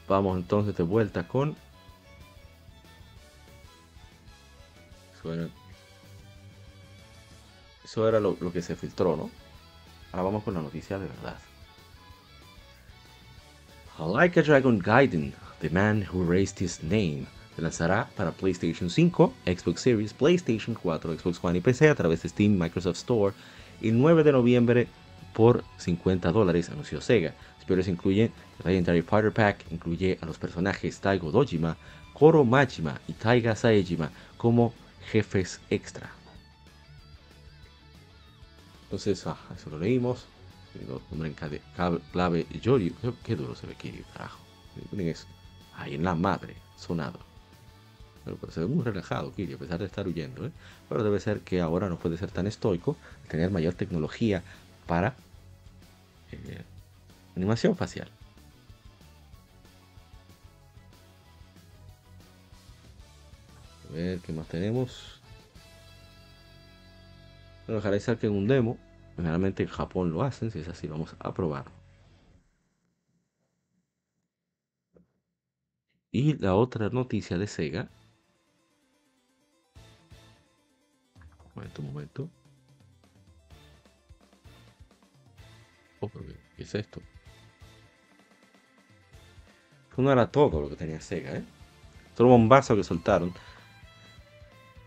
Vamos 0.07 0.37
entonces 0.37 0.75
de 0.75 0.83
vuelta 0.83 1.27
con... 1.27 1.55
Eso 7.83 8.07
era, 8.07 8.19
lo, 8.19 8.37
lo 8.39 8.53
que 8.53 8.61
se 8.61 8.75
filtró, 8.75 9.17
¿no? 9.17 9.29
Ahora 10.11 10.23
vamos 10.23 10.43
con 10.43 10.53
la 10.53 10.61
noticia 10.61 10.97
de 10.99 11.07
verdad. 11.07 11.37
Like 13.99 14.39
a 14.39 14.43
Dragon 14.43 14.79
Gaiden, 14.79 15.33
the 15.59 15.69
man 15.69 16.03
who 16.03 16.23
raised 16.23 16.59
his 16.59 16.81
name, 16.81 17.27
se 17.57 17.63
lanzará 17.63 18.07
para 18.15 18.31
PlayStation 18.33 18.87
5, 18.87 19.33
Xbox 19.47 19.81
Series, 19.81 20.13
PlayStation 20.13 20.77
4, 20.79 21.17
Xbox 21.17 21.39
One 21.43 21.57
y 21.57 21.61
PC 21.61 21.89
a 21.89 21.95
través 21.95 22.21
de 22.21 22.29
Steam 22.29 22.51
Microsoft 22.51 22.97
Store 22.97 23.33
el 23.81 23.99
9 23.99 24.23
de 24.23 24.31
noviembre 24.31 24.87
por 25.33 25.63
50 25.77 26.31
dólares, 26.31 26.69
anunció 26.69 27.01
Sega. 27.01 27.33
Espero 27.59 27.81
incluye 27.81 28.25
el 28.25 28.31
Legendary 28.63 29.01
Fighter 29.01 29.33
Pack, 29.33 29.65
incluye 29.71 30.19
a 30.21 30.27
los 30.27 30.37
personajes 30.37 30.99
Taigo 30.99 31.31
Dojima, 31.31 31.77
Koro 32.13 32.45
Majima 32.45 33.01
y 33.07 33.13
Taiga 33.13 33.55
Saejima 33.55 34.11
como 34.37 34.71
jefes 35.11 35.59
extra. 35.71 36.11
Entonces, 38.83 39.25
ah, 39.25 39.35
eso 39.55 39.71
lo 39.71 39.79
leímos. 39.79 40.27
Nombre 41.09 41.29
en 41.29 41.33
clave 42.11 42.45
Yori. 42.61 42.93
Qué 43.23 43.35
duro 43.35 43.55
se 43.55 43.65
ve 43.65 43.73
Kiryu, 43.73 44.03
carajo. 44.13 44.37
Ahí 45.75 45.95
en 45.95 46.03
la 46.03 46.13
madre, 46.13 46.55
sonado. 46.77 47.26
Pero, 48.35 48.51
se 48.51 48.59
ve 48.61 48.67
muy 48.67 48.83
relajado 48.83 49.33
Kiryu, 49.33 49.55
a 49.55 49.59
pesar 49.59 49.79
de 49.79 49.85
estar 49.85 50.07
huyendo. 50.07 50.45
¿eh? 50.45 50.51
Pero 50.89 51.03
debe 51.03 51.19
ser 51.19 51.41
que 51.41 51.61
ahora 51.61 51.89
no 51.89 51.97
puede 51.97 52.17
ser 52.17 52.31
tan 52.31 52.47
estoico, 52.47 52.95
tener 53.29 53.51
mayor 53.51 53.73
tecnología 53.73 54.43
para 54.85 55.15
eh, 56.31 56.61
animación 57.35 57.75
facial. 57.75 58.09
A 63.89 63.93
ver 63.93 64.19
qué 64.19 64.33
más 64.33 64.47
tenemos. 64.47 65.21
Bueno, 67.65 67.79
ojalá 67.79 68.17
que 68.17 68.27
en 68.27 68.33
un 68.33 68.47
demo. 68.47 68.77
Generalmente 69.15 69.63
en 69.63 69.69
Japón 69.69 70.11
lo 70.11 70.21
hacen, 70.21 70.51
si 70.51 70.59
es 70.59 70.67
así, 70.67 70.87
vamos 70.87 71.15
a 71.19 71.33
probar. 71.33 71.65
Y 76.11 76.35
la 76.37 76.55
otra 76.55 76.89
noticia 76.89 77.37
de 77.37 77.47
Sega 77.47 77.89
momento, 81.57 81.81
un 81.81 81.87
momento. 81.87 82.29
Oh, 85.99 86.09
¿qué 86.55 86.63
es 86.63 86.75
esto? 86.75 87.01
no 89.97 90.11
era 90.11 90.27
todo 90.27 90.61
lo 90.61 90.69
que 90.69 90.75
tenía 90.75 91.01
Sega, 91.01 91.37
¿eh? 91.37 91.43
Todo 92.15 92.27
bombazo 92.27 92.75
que 92.75 92.83
soltaron. 92.83 93.33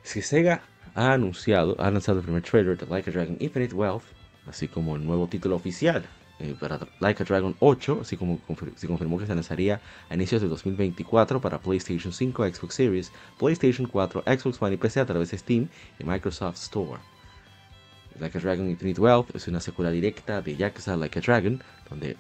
Si 0.05 0.23
Sega 0.23 0.63
ha 0.95 1.13
anunciado, 1.13 1.75
ha 1.81 1.91
lanzado 1.91 2.19
el 2.19 2.25
primer 2.25 2.43
trailer 2.43 2.79
de 2.79 2.87
Like 2.87 3.11
a 3.11 3.13
Dragon 3.13 3.37
Infinite 3.41 3.75
Wealth, 3.75 4.05
así 4.47 4.69
como 4.69 4.95
el 4.95 5.05
nuevo 5.05 5.27
título 5.27 5.57
oficial 5.57 6.05
eh, 6.41 6.57
para 6.59 6.81
Like 7.01 7.23
a 7.23 7.27
Dragon 7.27 7.55
8, 7.61 7.99
así 8.03 8.17
como 8.17 8.41
se 8.77 8.87
confirmó 8.87 9.19
que 9.19 9.27
se 9.27 9.35
lanzaría 9.35 9.81
a 10.09 10.15
inicios 10.15 10.41
de 10.41 10.49
2024 10.49 11.41
para 11.41 11.59
PlayStation 11.59 12.13
5, 12.13 12.45
Xbox 12.47 12.75
Series, 12.75 13.13
PlayStation 13.39 13.87
4, 13.87 14.25
Xbox 14.27 14.61
One 14.61 14.75
y 14.75 14.77
PC 14.79 15.01
a 15.01 15.07
través 15.07 15.31
de 15.31 15.39
Steam 15.39 15.69
y 15.99 16.05
Microsoft 16.05 16.57
Store. 16.57 17.01
Like 18.19 18.39
a 18.39 18.41
Dragon 18.41 18.69
Infinite 18.69 19.01
Wealth 19.01 19.35
es 19.35 19.47
una 19.49 19.61
secuela 19.61 19.91
directa 19.91 20.41
de 20.43 20.57
Yakuza 20.57 20.97
Like 20.97 21.19
a 21.19 21.23
Dragon, 21.23 21.63
donde 21.89 22.17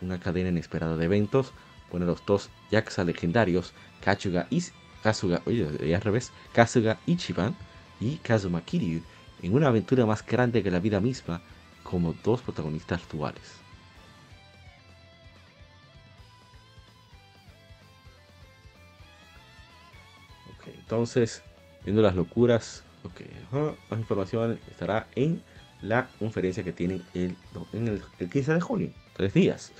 una 0.00 0.20
cadena 0.20 0.50
inesperada 0.50 0.96
de 0.96 1.04
eventos 1.04 1.52
pone 1.90 2.04
a 2.04 2.08
los 2.08 2.24
dos 2.24 2.50
Yakuza 2.70 3.04
legendarios, 3.04 3.72
Kachuga 4.02 4.46
y 4.50 4.62
Kasuga, 5.02 5.42
oye, 5.46 5.94
al 5.94 6.00
revés, 6.00 6.32
Ichiban 7.06 7.56
y 8.00 8.16
Kazuma 8.16 8.64
Kiryu, 8.64 9.02
en 9.42 9.54
una 9.54 9.68
aventura 9.68 10.06
más 10.06 10.24
grande 10.24 10.62
que 10.62 10.70
la 10.70 10.78
vida 10.78 11.00
misma 11.00 11.42
como 11.82 12.14
dos 12.22 12.40
protagonistas 12.42 13.02
actuales. 13.02 13.62
Entonces, 20.92 21.42
viendo 21.84 22.02
las 22.02 22.14
locuras, 22.14 22.84
ok, 23.02 23.22
más 23.88 23.98
información 23.98 24.60
estará 24.70 25.08
en 25.14 25.42
la 25.80 26.08
conferencia 26.18 26.62
que 26.62 26.72
tienen 26.74 27.02
el, 27.14 27.34
en 27.72 27.88
el, 27.88 28.02
15 28.28 28.52
de 28.52 28.60
junio, 28.60 28.90
tres 29.14 29.32
días. 29.32 29.72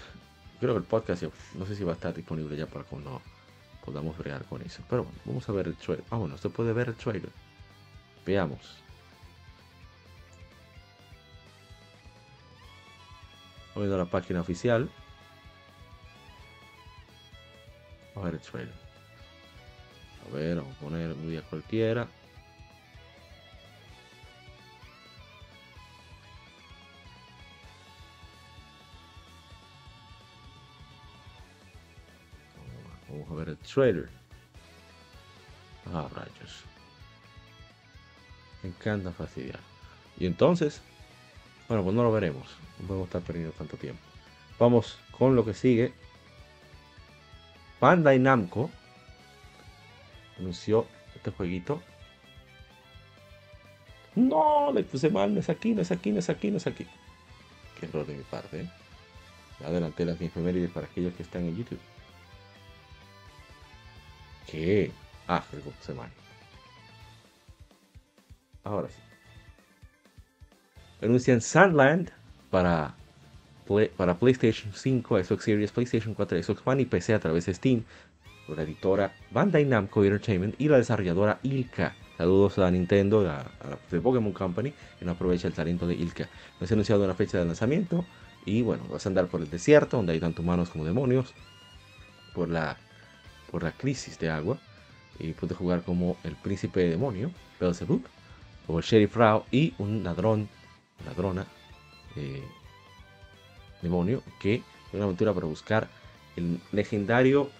Creo 0.58 0.72
que 0.72 0.78
el 0.78 0.84
podcast 0.84 1.24
no 1.54 1.66
sé 1.66 1.76
si 1.76 1.84
va 1.84 1.92
a 1.92 1.94
estar 1.96 2.14
disponible 2.14 2.56
ya 2.56 2.66
para 2.66 2.84
cuando 2.84 3.20
podamos 3.84 4.16
bregar 4.16 4.44
con 4.46 4.62
eso. 4.62 4.82
Pero 4.88 5.04
bueno, 5.04 5.18
vamos 5.26 5.46
a 5.46 5.52
ver 5.52 5.66
el 5.66 5.76
trailer. 5.76 6.02
Ah, 6.10 6.16
bueno, 6.16 6.34
usted 6.36 6.48
puede 6.48 6.72
ver 6.72 6.88
el 6.88 6.94
trailer. 6.94 7.30
Veamos. 8.24 8.81
Voy 13.74 13.92
a 13.92 13.96
la 13.96 14.04
página 14.04 14.40
oficial. 14.40 14.90
A 18.14 18.20
ver 18.20 18.34
el 18.34 18.40
trailer. 18.40 18.74
A 20.26 20.34
ver, 20.34 20.56
vamos 20.56 20.76
a 20.76 20.80
poner 20.80 21.12
un 21.12 21.30
día 21.30 21.42
cualquiera. 21.42 22.06
Vamos 33.08 33.30
a 33.30 33.34
ver 33.34 33.48
el 33.48 33.58
trailer. 33.58 34.08
Ah, 35.92 36.08
rayos. 36.14 36.64
Me 38.62 38.68
encanta 38.68 39.12
fastidiar. 39.12 39.60
Y 40.18 40.26
entonces, 40.26 40.82
bueno, 41.68 41.84
pues 41.84 41.94
no 41.94 42.02
lo 42.02 42.12
veremos. 42.12 42.46
No 42.78 42.86
podemos 42.86 43.08
estar 43.08 43.22
perdiendo 43.22 43.52
tanto 43.52 43.76
tiempo. 43.76 44.00
Vamos 44.58 44.98
con 45.16 45.34
lo 45.36 45.44
que 45.44 45.54
sigue. 45.54 45.92
Bandai 47.80 48.18
Namco 48.18 48.70
anunció 50.38 50.86
este 51.14 51.30
jueguito. 51.30 51.82
No, 54.14 54.72
le 54.72 54.84
puse 54.84 55.08
mal, 55.08 55.32
no 55.32 55.40
es 55.40 55.48
aquí, 55.48 55.74
no 55.74 55.82
es 55.82 55.90
aquí, 55.90 56.10
no 56.10 56.18
es 56.18 56.28
aquí, 56.28 56.50
no 56.50 56.58
es 56.58 56.66
aquí. 56.66 56.86
Qué 57.80 57.86
error 57.86 58.06
de 58.06 58.14
mi 58.14 58.22
parte. 58.24 58.60
¿eh? 58.60 58.70
Adelanté 59.64 60.04
las 60.04 60.20
efemérides 60.20 60.70
para 60.70 60.86
aquellos 60.86 61.14
que 61.14 61.22
están 61.22 61.42
en 61.44 61.56
YouTube. 61.56 61.80
¿Qué? 64.46 64.92
Ah, 65.26 65.42
le 65.52 65.58
puse 65.60 65.94
mal. 65.94 66.10
Ahora 68.64 68.88
sí. 68.88 69.11
Anuncian 71.02 71.40
Sandland 71.40 72.10
para, 72.50 72.94
para 73.96 74.18
PlayStation 74.18 74.72
5, 74.72 75.24
Xbox 75.24 75.44
Series, 75.44 75.72
PlayStation 75.72 76.14
4, 76.14 76.42
Xbox 76.42 76.62
One 76.64 76.82
y 76.82 76.86
PC 76.86 77.14
a 77.14 77.18
través 77.18 77.46
de 77.46 77.54
Steam. 77.54 77.84
Por 78.46 78.56
la 78.56 78.64
editora 78.64 79.14
Bandai 79.30 79.64
Namco 79.64 80.04
Entertainment 80.04 80.60
y 80.60 80.68
la 80.68 80.76
desarrolladora 80.76 81.38
Ilka. 81.44 81.94
Saludos 82.18 82.58
a 82.58 82.70
Nintendo, 82.70 83.28
a, 83.28 83.40
a 83.40 83.78
de 83.90 84.00
Pokémon 84.00 84.32
Company, 84.32 84.72
que 84.98 85.04
no 85.04 85.12
aprovecha 85.12 85.46
el 85.46 85.54
talento 85.54 85.86
de 85.86 85.94
Ilka. 85.94 86.28
No 86.60 86.66
se 86.66 86.74
ha 86.74 86.76
anunciado 86.76 87.04
una 87.04 87.14
fecha 87.14 87.38
de 87.38 87.44
lanzamiento 87.44 88.04
y 88.44 88.62
bueno, 88.62 88.84
vas 88.90 89.06
a 89.06 89.08
andar 89.08 89.28
por 89.28 89.40
el 89.40 89.50
desierto, 89.50 89.96
donde 89.96 90.12
hay 90.12 90.20
tanto 90.20 90.42
humanos 90.42 90.70
como 90.70 90.84
demonios, 90.84 91.32
por 92.34 92.48
la, 92.48 92.76
por 93.50 93.62
la 93.62 93.72
crisis 93.72 94.18
de 94.18 94.30
agua. 94.30 94.58
Y 95.18 95.32
puedes 95.32 95.56
jugar 95.56 95.82
como 95.82 96.16
el 96.24 96.34
príncipe 96.34 96.88
demonio, 96.88 97.30
Beelzebub, 97.60 98.04
o 98.66 98.78
el 98.78 98.84
sheriff 98.84 99.16
Rao 99.16 99.44
y 99.50 99.74
un 99.78 100.02
ladrón, 100.02 100.48
ladrona, 101.04 101.46
eh, 102.16 102.42
demonio, 103.80 104.22
que 104.40 104.56
es 104.56 104.62
una 104.94 105.04
aventura 105.04 105.32
para 105.32 105.46
buscar 105.46 105.88
el 106.36 106.60
legendario 106.72 107.50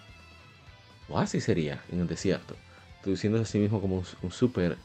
oasis 1.09 1.43
sería 1.43 1.83
en 1.91 1.99
el 1.99 2.07
desierto, 2.07 2.55
introduciéndose 2.97 3.43
a 3.43 3.45
sí 3.45 3.59
mismo 3.59 3.81
como 3.81 4.03
un, 4.21 4.31
super 4.31 4.77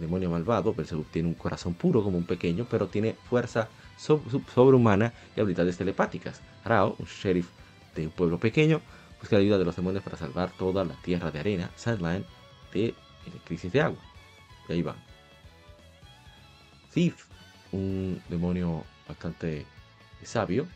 demonio 0.00 0.30
malvado. 0.30 0.74
Belzebub 0.74 1.06
tiene 1.06 1.28
un 1.28 1.34
corazón 1.34 1.74
puro 1.74 2.02
como 2.02 2.18
un 2.18 2.24
pequeño, 2.24 2.66
pero 2.70 2.88
tiene 2.88 3.14
fuerza 3.28 3.68
sobrehumana 3.96 5.12
y 5.36 5.40
habilidades 5.40 5.76
telepáticas. 5.76 6.40
Rao, 6.64 6.96
un 6.98 7.06
sheriff 7.06 7.48
de 7.94 8.06
un 8.06 8.12
pueblo 8.12 8.38
pequeño, 8.38 8.80
busca 9.20 9.36
la 9.36 9.42
ayuda 9.42 9.58
de 9.58 9.64
los 9.64 9.76
demonios 9.76 10.02
para 10.02 10.16
salvar 10.16 10.50
toda 10.58 10.84
la 10.84 10.94
tierra 11.02 11.30
de 11.30 11.40
arena, 11.40 11.70
Sandland, 11.76 12.24
de 12.72 12.94
la 13.26 13.44
crisis 13.44 13.72
de 13.72 13.80
agua. 13.80 13.98
Y 14.68 14.72
ahí 14.72 14.82
van. 14.82 14.96
Thief, 16.92 17.26
un 17.72 18.20
demonio 18.28 18.84
bastante 19.08 19.66
sabio, 20.22 20.66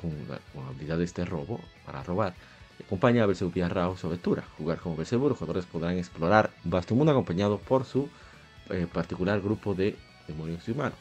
con, 0.00 0.10
con 0.52 0.66
habilidades 0.68 1.14
de 1.14 1.24
robo 1.24 1.60
para 1.86 2.02
robar, 2.02 2.34
acompaña 2.84 3.22
a 3.22 3.26
Belzebub 3.26 3.56
y 3.56 3.60
a 3.60 3.68
Rao 3.68 3.96
su 3.96 4.06
aventura. 4.06 4.44
Jugar 4.58 4.78
como 4.78 4.96
Belzebub, 4.96 5.28
los 5.28 5.38
jugadores 5.38 5.66
podrán 5.66 5.98
explorar 5.98 6.50
vasto 6.64 6.94
mundo 6.94 7.12
acompañado 7.12 7.58
por 7.58 7.84
su 7.84 8.08
eh, 8.70 8.86
particular 8.92 9.40
grupo 9.40 9.74
de 9.74 9.96
demonios 10.26 10.66
y 10.68 10.72
humanos. 10.72 10.98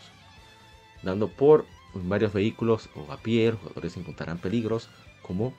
Dando 1.02 1.28
por 1.28 1.66
varios 1.94 2.34
vehículos 2.34 2.90
o 2.96 3.12
a 3.12 3.18
pie, 3.18 3.52
los 3.52 3.60
jugadores 3.60 3.98
encontrarán 3.98 4.38
peligros 4.38 4.90
como 5.22 5.54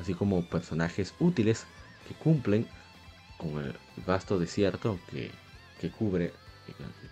así 0.00 0.14
como 0.14 0.42
personajes 0.42 1.14
útiles 1.20 1.66
que 2.08 2.14
cumplen 2.14 2.66
con 3.38 3.58
el 3.58 3.74
vasto 4.06 4.38
desierto 4.38 4.98
que, 5.10 5.30
que 5.80 5.90
cubre 5.90 6.32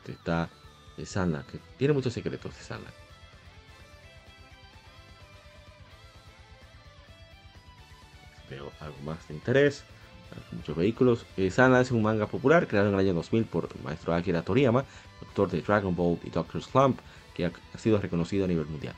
que 0.05 0.13
está 0.13 0.49
de 0.97 1.07
Sanla, 1.07 1.45
que 1.51 1.59
tiene 1.79 1.95
muchos 1.95 2.13
secretos 2.13 2.57
de 2.57 2.63
Sanla. 2.63 2.91
Veo 8.51 8.71
algo 8.81 8.99
más 9.05 9.27
de 9.29 9.35
interés. 9.35 9.85
Muchos 10.51 10.77
vehículos. 10.77 11.27
Eh, 11.37 11.51
Sanla 11.51 11.81
es 11.81 11.91
un 11.91 12.03
manga 12.03 12.27
popular 12.27 12.67
creado 12.67 12.89
en 12.89 12.95
el 12.95 13.01
año 13.01 13.15
2000 13.15 13.45
por 13.45 13.69
el 13.75 13.83
maestro 13.83 14.15
Akira 14.15 14.43
Toriyama, 14.43 14.85
autor 15.21 15.51
de 15.51 15.61
Dragon 15.61 15.95
Ball 15.95 16.19
y 16.25 16.31
Doctor 16.31 16.63
Slump, 16.63 17.01
que 17.35 17.47
ha, 17.47 17.79
sido 17.79 17.99
reconocido 17.99 18.45
a 18.45 18.49
nivel 18.49 18.67
mundial. 18.67 18.95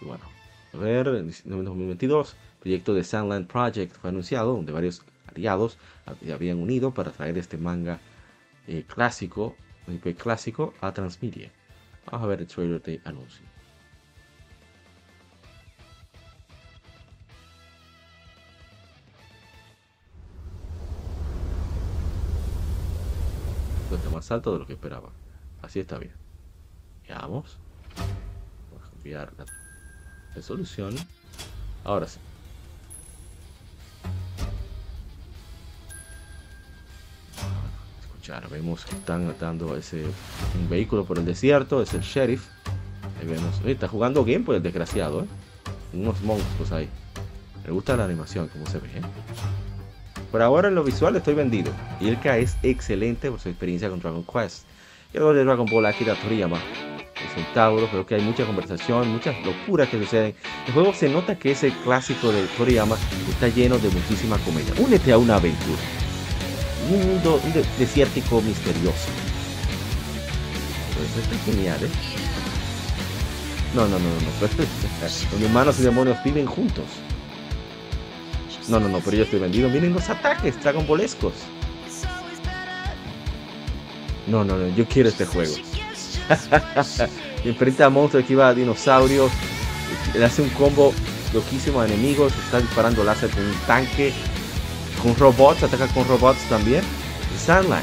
Y 0.00 0.04
bueno, 0.04 0.24
a 0.74 0.76
ver, 0.76 1.08
en 1.08 1.30
2022, 1.44 2.32
el 2.32 2.58
proyecto 2.60 2.94
de 2.94 3.02
Sandland 3.02 3.48
Project 3.48 3.96
fue 3.96 4.10
anunciado, 4.10 4.52
donde 4.52 4.72
varios 4.72 5.02
aliados 5.26 5.76
habían 6.32 6.58
unido 6.58 6.92
para 6.92 7.10
traer 7.10 7.36
este 7.36 7.58
manga 7.58 7.98
eh, 8.68 8.84
clásico, 8.86 9.56
IP 9.86 10.14
clásico, 10.14 10.74
a 10.82 10.92
Transmedia. 10.92 11.50
Vamos 12.04 12.24
a 12.24 12.26
ver 12.28 12.40
el 12.40 12.46
trailer 12.46 12.82
de 12.82 13.00
anuncio. 13.04 13.42
Está 23.90 24.10
más 24.10 24.30
alto 24.30 24.52
de 24.52 24.58
lo 24.58 24.66
que 24.66 24.74
esperaba. 24.74 25.08
Así 25.62 25.80
está 25.80 25.98
bien. 25.98 26.12
Veamos. 27.08 27.58
Vamos 28.70 28.86
a 28.86 28.90
cambiar 28.90 29.32
la 29.38 29.46
resolución. 30.34 30.94
Ahora 31.84 32.06
sí. 32.06 32.20
Escuchar, 38.28 38.50
vemos 38.50 38.84
que 38.84 38.94
están 38.94 39.34
dando 39.40 39.74
ese 39.74 40.04
un 40.04 40.68
vehículo 40.68 41.06
por 41.06 41.18
el 41.18 41.24
desierto, 41.24 41.80
es 41.80 41.94
el 41.94 42.02
sheriff. 42.02 42.46
Ahí 43.18 43.26
vemos, 43.26 43.54
eh, 43.64 43.70
está 43.72 43.88
jugando 43.88 44.22
Game 44.22 44.44
Boy 44.44 44.56
el 44.56 44.62
desgraciado, 44.62 45.22
¿eh? 45.22 45.26
Unos 45.94 46.20
monstruos 46.20 46.70
ahí. 46.72 46.90
Me 47.64 47.72
gusta 47.72 47.96
la 47.96 48.04
animación, 48.04 48.48
como 48.48 48.66
se 48.66 48.80
ve. 48.80 48.88
¿eh? 48.88 49.00
Por 50.30 50.42
ahora 50.42 50.68
en 50.68 50.74
lo 50.74 50.84
visual 50.84 51.16
estoy 51.16 51.32
vendido. 51.32 51.72
Y 52.00 52.08
Ilka 52.08 52.36
es 52.36 52.58
excelente 52.62 53.30
por 53.30 53.40
su 53.40 53.48
experiencia 53.48 53.88
con 53.88 53.98
Dragon 53.98 54.24
Quest. 54.24 54.66
Y 55.14 55.16
algo 55.16 55.32
de 55.32 55.44
Dragon 55.44 55.64
Ball 55.64 55.86
Akira 55.86 56.14
Toriyama 56.14 56.60
Centauro, 57.34 57.88
creo 57.88 58.04
que 58.04 58.16
hay 58.16 58.20
mucha 58.20 58.44
conversación, 58.44 59.08
muchas 59.08 59.36
locuras 59.42 59.88
que 59.88 59.98
suceden. 59.98 60.34
El 60.66 60.74
juego 60.74 60.92
se 60.92 61.08
nota 61.08 61.38
que 61.38 61.52
ese 61.52 61.72
clásico 61.82 62.30
de 62.30 62.44
Toriyama 62.58 62.98
está 63.30 63.48
lleno 63.48 63.78
de 63.78 63.88
muchísima 63.88 64.36
comedia. 64.38 64.74
Únete 64.78 65.12
a 65.12 65.18
una 65.18 65.36
aventura. 65.36 65.78
Un 66.90 67.06
mundo 67.06 67.40
un 67.44 67.52
de 67.52 67.64
desértico 67.78 68.40
misterioso. 68.40 69.08
Pues 70.96 71.24
está 71.24 71.44
genial, 71.44 71.78
¿eh? 71.84 71.88
No, 73.74 73.82
no, 73.82 73.98
no, 73.98 74.08
no, 74.08 74.20
no. 74.20 74.48
Los 75.40 75.50
humanos 75.50 75.78
y 75.78 75.82
demonios 75.82 76.22
viven 76.24 76.46
juntos. 76.46 76.84
No, 78.68 78.78
no, 78.78 78.88
no, 78.88 79.00
pero 79.00 79.16
yo 79.16 79.24
estoy 79.24 79.38
vendido. 79.38 79.68
Miren 79.68 79.94
los 79.94 80.08
ataques 80.10 80.60
Dragon 80.62 80.86
Ballescos. 80.86 81.32
No, 84.26 84.44
no, 84.44 84.56
no, 84.58 84.68
yo 84.76 84.86
quiero 84.86 85.08
este 85.08 85.24
juego. 85.24 85.54
enfrenta 87.44 87.86
a 87.86 87.90
monstruos 87.90 88.28
iba 88.30 88.48
a 88.48 88.54
dinosaurios. 88.54 89.32
Le 90.14 90.24
hace 90.24 90.42
un 90.42 90.50
combo 90.50 90.92
loquísimo 91.32 91.80
a 91.80 91.86
enemigos. 91.86 92.34
Está 92.44 92.60
disparando 92.60 93.04
láser 93.04 93.30
con 93.30 93.44
un 93.44 93.54
tanque. 93.66 94.12
Con 95.02 95.16
robots, 95.16 95.62
ataca 95.62 95.86
con 95.88 96.06
robots 96.08 96.48
también. 96.48 96.82
Sandline. 97.38 97.82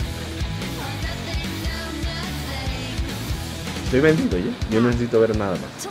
Estoy 3.86 4.00
vendido 4.00 4.38
ya. 4.38 4.70
Yo 4.70 4.82
no 4.82 4.88
necesito 4.88 5.20
ver 5.20 5.38
nada 5.38 5.54
más. 5.54 5.88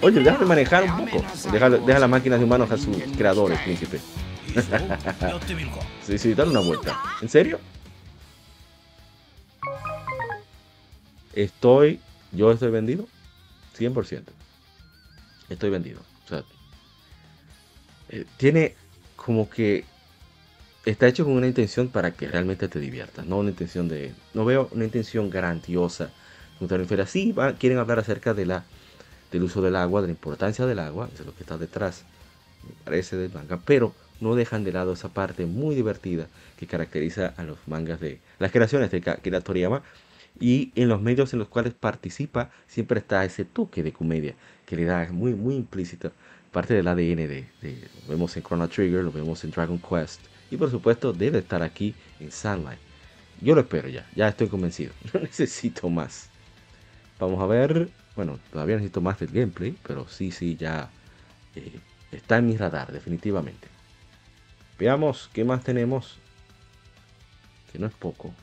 Oye, 0.00 0.20
déjame 0.20 0.46
manejar 0.46 0.84
un 0.84 1.06
poco. 1.06 1.24
Deja, 1.52 1.70
deja 1.70 1.98
las 1.98 2.10
máquinas 2.10 2.40
de 2.40 2.44
humanos 2.44 2.70
a 2.72 2.76
sus 2.76 2.96
creadores, 3.16 3.58
príncipe. 3.60 4.00
sí, 6.02 6.18
sí, 6.18 6.34
dale 6.34 6.50
una 6.50 6.60
vuelta. 6.60 7.00
¿En 7.20 7.28
serio? 7.28 7.60
Estoy, 11.32 12.00
yo 12.32 12.50
estoy 12.50 12.70
vendido 12.70 13.06
100%. 13.78 14.24
Estoy 15.48 15.70
vendido. 15.70 16.00
O 16.24 16.28
sea, 16.28 16.42
eh, 18.08 18.26
tiene 18.36 18.74
como 19.16 19.48
que 19.48 19.84
está 20.84 21.06
hecho 21.06 21.24
con 21.24 21.34
una 21.34 21.46
intención 21.46 21.88
para 21.88 22.10
que 22.10 22.28
realmente 22.28 22.68
te 22.68 22.80
diviertas, 22.80 23.26
no 23.26 23.38
una 23.38 23.50
intención 23.50 23.88
de, 23.88 24.12
no 24.34 24.44
veo 24.44 24.68
una 24.72 24.84
intención 24.84 25.30
grandiosa. 25.30 26.10
Así 27.02 27.34
quieren 27.58 27.78
hablar 27.78 27.98
acerca 27.98 28.34
de 28.34 28.46
la, 28.46 28.64
del 29.32 29.42
uso 29.42 29.62
del 29.62 29.74
agua, 29.74 30.00
de 30.00 30.08
la 30.08 30.12
importancia 30.12 30.64
del 30.64 30.78
agua, 30.78 31.08
eso 31.12 31.22
es 31.22 31.26
lo 31.26 31.34
que 31.34 31.42
está 31.42 31.58
detrás, 31.58 32.04
me 32.64 32.74
parece, 32.84 33.16
del 33.16 33.32
manga, 33.32 33.60
pero 33.64 33.92
no 34.20 34.36
dejan 34.36 34.62
de 34.62 34.72
lado 34.72 34.92
esa 34.92 35.08
parte 35.08 35.46
muy 35.46 35.74
divertida 35.74 36.28
que 36.56 36.68
caracteriza 36.68 37.34
a 37.36 37.42
los 37.42 37.58
mangas 37.66 37.98
de 37.98 38.20
las 38.38 38.52
creaciones 38.52 38.90
de 38.92 39.02
Akira 39.10 39.40
Toriyama. 39.40 39.82
Y 40.40 40.72
en 40.76 40.88
los 40.88 41.02
medios 41.02 41.32
en 41.34 41.40
los 41.40 41.48
cuales 41.48 41.74
participa 41.74 42.50
siempre 42.66 43.00
está 43.00 43.22
ese 43.24 43.44
toque 43.44 43.82
de 43.82 43.92
comedia 43.92 44.34
que 44.64 44.76
le 44.76 44.84
da 44.84 45.06
muy, 45.12 45.34
muy 45.34 45.56
implícito 45.56 46.10
parte 46.52 46.74
del 46.74 46.86
ADN 46.86 47.28
de, 47.28 47.46
lo 47.62 48.10
vemos 48.10 48.36
en 48.36 48.42
Chrono 48.42 48.68
Trigger, 48.68 49.02
lo 49.02 49.12
vemos 49.12 49.42
en 49.44 49.50
Dragon 49.50 49.78
Quest 49.78 50.20
y 50.52 50.56
por 50.58 50.70
supuesto 50.70 51.14
debe 51.14 51.38
estar 51.38 51.62
aquí 51.62 51.94
en 52.20 52.30
Sunlight. 52.30 52.78
Yo 53.40 53.54
lo 53.54 53.62
espero 53.62 53.88
ya, 53.88 54.06
ya 54.14 54.28
estoy 54.28 54.48
convencido, 54.48 54.92
no 55.14 55.20
necesito 55.20 55.88
más. 55.88 56.28
Vamos 57.18 57.40
a 57.40 57.46
ver, 57.46 57.88
bueno, 58.14 58.38
todavía 58.52 58.76
necesito 58.76 59.00
más 59.00 59.18
del 59.18 59.30
gameplay, 59.30 59.74
pero 59.82 60.06
sí, 60.08 60.30
sí, 60.30 60.56
ya 60.56 60.90
eh, 61.56 61.80
está 62.12 62.36
en 62.36 62.48
mi 62.48 62.56
radar, 62.56 62.92
definitivamente. 62.92 63.66
Veamos 64.78 65.30
qué 65.32 65.42
más 65.42 65.64
tenemos, 65.64 66.18
que 67.72 67.78
no 67.78 67.86
es 67.86 67.94
poco. 67.94 68.34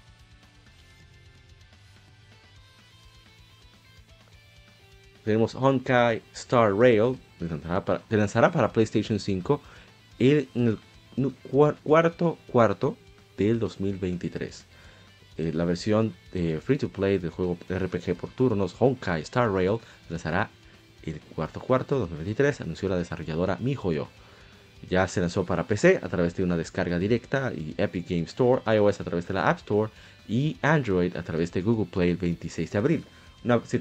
Tenemos 5.23 5.53
Honkai 5.53 6.23
Star 6.33 6.73
Rail, 6.73 7.19
que 7.37 8.17
lanzará 8.17 8.51
para, 8.51 8.73
PlayStation 8.73 9.19
5 9.19 9.61
en 10.17 10.79
cuarto 11.83 12.37
cuarto 12.47 12.97
del 13.37 13.59
2023. 13.59 14.65
Eh, 15.37 15.51
la 15.53 15.65
versión 15.65 16.13
de 16.33 16.59
free 16.59 16.77
to 16.77 16.89
play 16.89 17.17
del 17.17 17.31
juego 17.31 17.57
RPG 17.69 18.15
por 18.15 18.29
turnos 18.31 18.75
Honkai 18.77 19.21
Star 19.21 19.51
Rail 19.51 19.77
lanzará 20.09 20.49
el 21.03 21.19
cuarto 21.21 21.59
cuarto 21.61 21.97
2023, 21.99 22.61
anunció 22.61 22.89
la 22.89 22.97
desarrolladora 22.97 23.57
MiHoYo. 23.59 24.07
Ya 24.89 25.07
se 25.07 25.21
lanzó 25.21 25.45
para 25.45 25.67
PC 25.67 25.99
a 26.01 26.09
través 26.09 26.35
de 26.35 26.43
una 26.43 26.57
descarga 26.57 26.99
directa 26.99 27.51
y 27.53 27.73
Epic 27.77 28.09
Game 28.09 28.23
Store, 28.23 28.61
iOS 28.65 29.01
a 29.01 29.03
través 29.03 29.27
de 29.27 29.33
la 29.33 29.49
App 29.49 29.59
Store 29.59 29.91
y 30.27 30.57
Android 30.61 31.15
a 31.15 31.23
través 31.23 31.51
de 31.51 31.61
Google 31.61 31.87
Play 31.91 32.11
el 32.11 32.17
26 32.17 32.71
de 32.71 32.77
abril. 32.77 33.05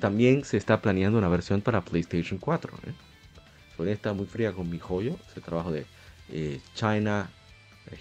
también 0.01 0.45
se 0.45 0.57
está 0.57 0.81
planeando 0.81 1.19
una 1.19 1.29
versión 1.29 1.61
para 1.61 1.85
PlayStation 1.85 2.39
4. 2.39 2.73
¿eh? 2.87 3.93
está 3.93 4.13
muy 4.13 4.27
fría 4.27 4.53
con 4.53 4.69
MiHoYo, 4.71 5.17
ese 5.31 5.41
trabajo 5.41 5.71
de 5.71 5.87
eh, 6.31 6.61
China 6.75 7.31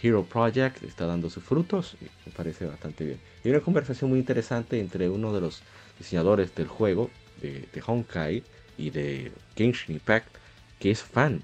Hero 0.02 0.24
Project 0.24 0.84
está 0.84 1.06
dando 1.06 1.30
sus 1.30 1.44
frutos 1.44 1.96
y 2.02 2.06
me 2.26 2.36
parece 2.36 2.66
bastante 2.66 3.06
bien. 3.06 3.20
Hay 3.44 3.52
una 3.52 3.62
conversación 3.62 4.10
muy 4.10 4.20
interesante 4.20 4.80
entre 4.80 5.10
uno 5.10 5.34
de 5.34 5.42
los 5.42 5.62
diseñadores 5.98 6.54
del 6.56 6.68
juego 6.68 7.10
de, 7.42 7.68
Honkai 7.86 8.44
y 8.78 8.90
de 8.90 9.32
Genshin 9.56 9.96
Impact 9.96 10.36
que 10.80 10.92
es 10.92 11.02
fan 11.02 11.42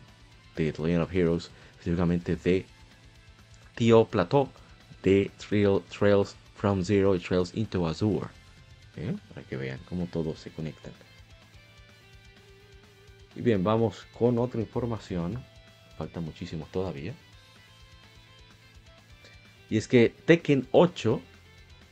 de 0.56 0.72
The 0.72 0.82
Legend 0.82 1.04
of 1.04 1.14
Heroes, 1.14 1.52
específicamente 1.72 2.36
de 2.36 2.66
Tío 3.76 4.06
Plateau 4.06 4.50
de 5.02 5.32
Trails 5.40 6.36
from 6.56 6.84
Zero 6.84 7.16
y 7.16 7.20
Trails 7.20 7.56
into 7.56 7.88
Azure. 7.88 8.28
¿eh? 8.96 9.16
Para 9.34 9.46
que 9.48 9.58
vean 9.58 9.80
cómo 9.90 10.06
todos 10.06 10.40
se 10.40 10.52
conectan. 10.52 10.94
Y 13.36 13.42
bien, 13.42 13.64
vamos 13.64 14.06
con 14.18 14.38
otra 14.38 14.62
información. 14.62 15.44
Falta 15.98 16.20
muchísimo 16.20 16.68
todavía. 16.72 17.14
Y 19.70 19.78
es 19.78 19.88
que 19.88 20.14
Tekken 20.26 20.68
8, 20.72 21.22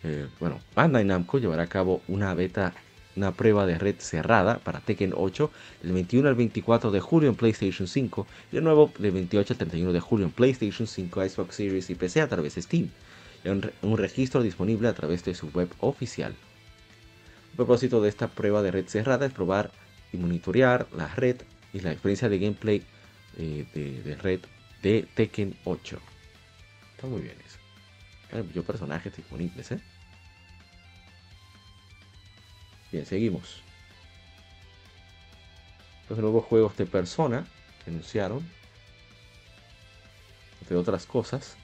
eh, 0.03 0.27
bueno, 0.39 0.59
Bandai 0.75 1.03
Namco 1.03 1.39
llevará 1.39 1.63
a 1.63 1.67
cabo 1.67 2.01
una 2.07 2.33
beta, 2.33 2.73
una 3.15 3.31
prueba 3.31 3.65
de 3.65 3.77
red 3.77 3.95
cerrada 3.97 4.59
para 4.59 4.81
Tekken 4.81 5.13
8 5.15 5.51
del 5.81 5.93
21 5.93 6.29
al 6.29 6.35
24 6.35 6.91
de 6.91 6.99
julio 6.99 7.29
en 7.29 7.35
PlayStation 7.35 7.87
5 7.87 8.27
y 8.51 8.55
de 8.55 8.61
nuevo 8.61 8.91
del 8.99 9.11
28 9.11 9.53
al 9.53 9.57
31 9.57 9.93
de 9.93 9.99
julio 9.99 10.25
en 10.25 10.31
PlayStation 10.31 10.87
5, 10.87 11.29
Xbox 11.29 11.55
Series 11.55 11.89
y 11.89 11.95
PC 11.95 12.21
a 12.21 12.27
través 12.27 12.55
de 12.55 12.61
Steam. 12.61 12.89
Y 13.43 13.49
un 13.49 13.97
registro 13.97 14.43
disponible 14.43 14.87
a 14.87 14.93
través 14.93 15.23
de 15.23 15.33
su 15.33 15.49
web 15.49 15.69
oficial. 15.79 16.35
El 17.51 17.55
propósito 17.55 18.01
de 18.01 18.09
esta 18.09 18.27
prueba 18.27 18.61
de 18.61 18.71
red 18.71 18.87
cerrada 18.87 19.25
es 19.25 19.33
probar 19.33 19.71
y 20.13 20.17
monitorear 20.17 20.87
la 20.95 21.07
red 21.07 21.37
y 21.73 21.79
la 21.79 21.91
experiencia 21.91 22.29
de 22.29 22.39
gameplay 22.39 22.83
eh, 23.37 23.65
de, 23.73 24.01
de 24.01 24.15
red 24.15 24.39
de 24.81 25.07
Tekken 25.15 25.57
8. 25.63 25.99
Está 26.95 27.07
muy 27.07 27.21
bien 27.21 27.37
eso 27.45 27.61
yo 28.53 28.63
personajes 28.63 29.15
disponibles, 29.15 29.71
¿eh? 29.71 29.79
Bien, 32.91 33.05
seguimos. 33.05 33.61
Los 36.09 36.19
nuevos 36.19 36.45
juegos 36.45 36.75
de 36.77 36.85
Persona 36.85 37.45
que 37.83 37.91
anunciaron. 37.91 38.47
Entre 40.61 40.75
otras 40.75 41.05
cosas. 41.05 41.57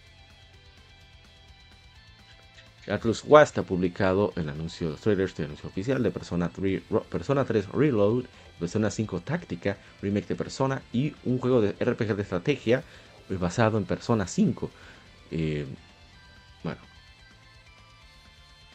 Atlus 2.89 3.23
West 3.25 3.57
ha 3.57 3.63
publicado 3.63 4.31
el 4.37 4.47
anuncio, 4.47 4.91
los 4.91 5.01
trailers 5.01 5.35
de 5.35 5.43
anuncio 5.43 5.67
oficial 5.67 6.01
de 6.01 6.09
Persona 6.09 6.49
3, 6.49 6.81
Persona 7.09 7.43
3 7.43 7.67
Reload, 7.69 8.25
Persona 8.59 8.89
5 8.89 9.21
Táctica, 9.21 9.77
remake 10.01 10.27
de 10.27 10.35
Persona 10.35 10.81
y 10.91 11.13
un 11.25 11.39
juego 11.39 11.61
de 11.61 11.71
RPG 11.73 12.15
de 12.15 12.21
estrategia 12.23 12.83
basado 13.29 13.77
en 13.77 13.85
Persona 13.85 14.27
5. 14.27 14.69
Eh, 15.31 15.65
bueno. 16.63 16.79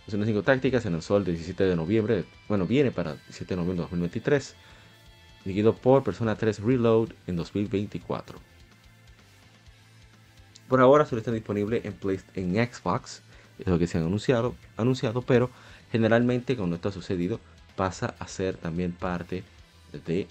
Persona 0.04 0.26
5 0.26 0.42
Tácticas 0.42 0.82
se 0.82 0.90
lanzó 0.90 1.16
el 1.16 1.24
17 1.24 1.64
de 1.64 1.76
noviembre. 1.76 2.24
Bueno, 2.48 2.66
viene 2.66 2.90
para 2.90 3.12
el 3.12 3.18
17 3.18 3.54
de 3.54 3.56
noviembre 3.56 3.76
de 3.76 3.82
2023. 3.82 4.54
Seguido 5.44 5.74
por 5.74 6.04
Persona 6.04 6.36
3 6.36 6.60
Reload 6.60 7.10
en 7.26 7.36
2024. 7.36 8.38
Por 10.68 10.80
ahora 10.80 11.04
solo 11.04 11.18
está 11.18 11.32
disponible 11.32 11.82
en, 11.84 11.96
en 12.34 12.72
Xbox. 12.72 13.22
Es 13.58 13.66
lo 13.66 13.78
que 13.78 13.86
se 13.86 13.98
han 13.98 14.04
anunciado, 14.04 14.54
anunciado, 14.76 15.22
pero 15.22 15.50
generalmente 15.90 16.56
cuando 16.56 16.76
esto 16.76 16.88
ha 16.88 16.92
sucedido 16.92 17.40
pasa 17.76 18.14
a 18.18 18.28
ser 18.28 18.56
también 18.56 18.92
parte 18.92 19.44
de 19.92 20.26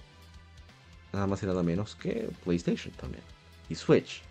nada 1.13 1.27
más 1.27 1.43
y 1.43 1.45
nada 1.45 1.63
menos 1.63 1.95
que 1.95 2.29
PlayStation 2.43 2.93
también. 2.95 3.23
Y 3.69 3.75
Switch. 3.75 4.21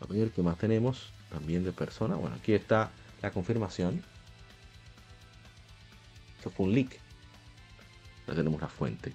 A 0.00 0.06
ver 0.06 0.30
qué 0.30 0.42
más 0.42 0.58
tenemos 0.58 1.12
también 1.30 1.64
de 1.64 1.72
persona. 1.72 2.14
Bueno, 2.16 2.36
aquí 2.36 2.52
está 2.52 2.90
la 3.22 3.30
confirmación. 3.30 4.02
Esto 6.36 6.50
fue 6.50 6.66
un 6.66 6.74
leak. 6.74 7.00
Ya 8.26 8.34
tenemos 8.34 8.60
la 8.60 8.68
fuente. 8.68 9.12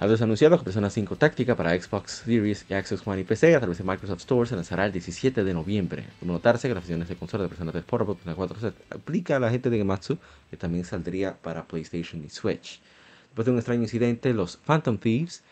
A 0.00 0.06
los 0.06 0.22
anunciados, 0.22 0.62
Persona 0.62 0.90
5 0.90 1.16
Táctica 1.16 1.56
para 1.56 1.76
Xbox 1.76 2.22
Series, 2.24 2.60
Xbox 2.68 3.04
One 3.04 3.22
y 3.22 3.24
PC 3.24 3.56
a 3.56 3.58
través 3.58 3.78
de 3.78 3.84
Microsoft 3.84 4.20
Store 4.20 4.48
se 4.48 4.54
lanzará 4.54 4.86
el 4.86 4.92
17 4.92 5.42
de 5.42 5.52
noviembre. 5.52 6.04
Como 6.20 6.34
notarse 6.34 6.68
que 6.68 6.74
las 6.74 6.84
versiones 6.84 7.08
de 7.08 7.16
consola 7.16 7.42
de 7.42 7.48
Persona 7.48 7.72
3 7.72 7.82
Portable, 7.82 8.14
Persona 8.14 8.36
4 8.36 8.60
se 8.60 8.72
aplica 8.94 9.34
a 9.34 9.40
la 9.40 9.50
gente 9.50 9.70
de 9.70 9.78
Gematsu, 9.78 10.16
que 10.50 10.56
también 10.56 10.84
saldría 10.84 11.36
para 11.36 11.64
PlayStation 11.64 12.24
y 12.24 12.30
Switch. 12.30 12.80
Después 13.26 13.46
de 13.46 13.50
un 13.50 13.58
extraño 13.58 13.82
incidente, 13.82 14.32
los 14.32 14.58
Phantom 14.58 14.98
Thieves 14.98 15.42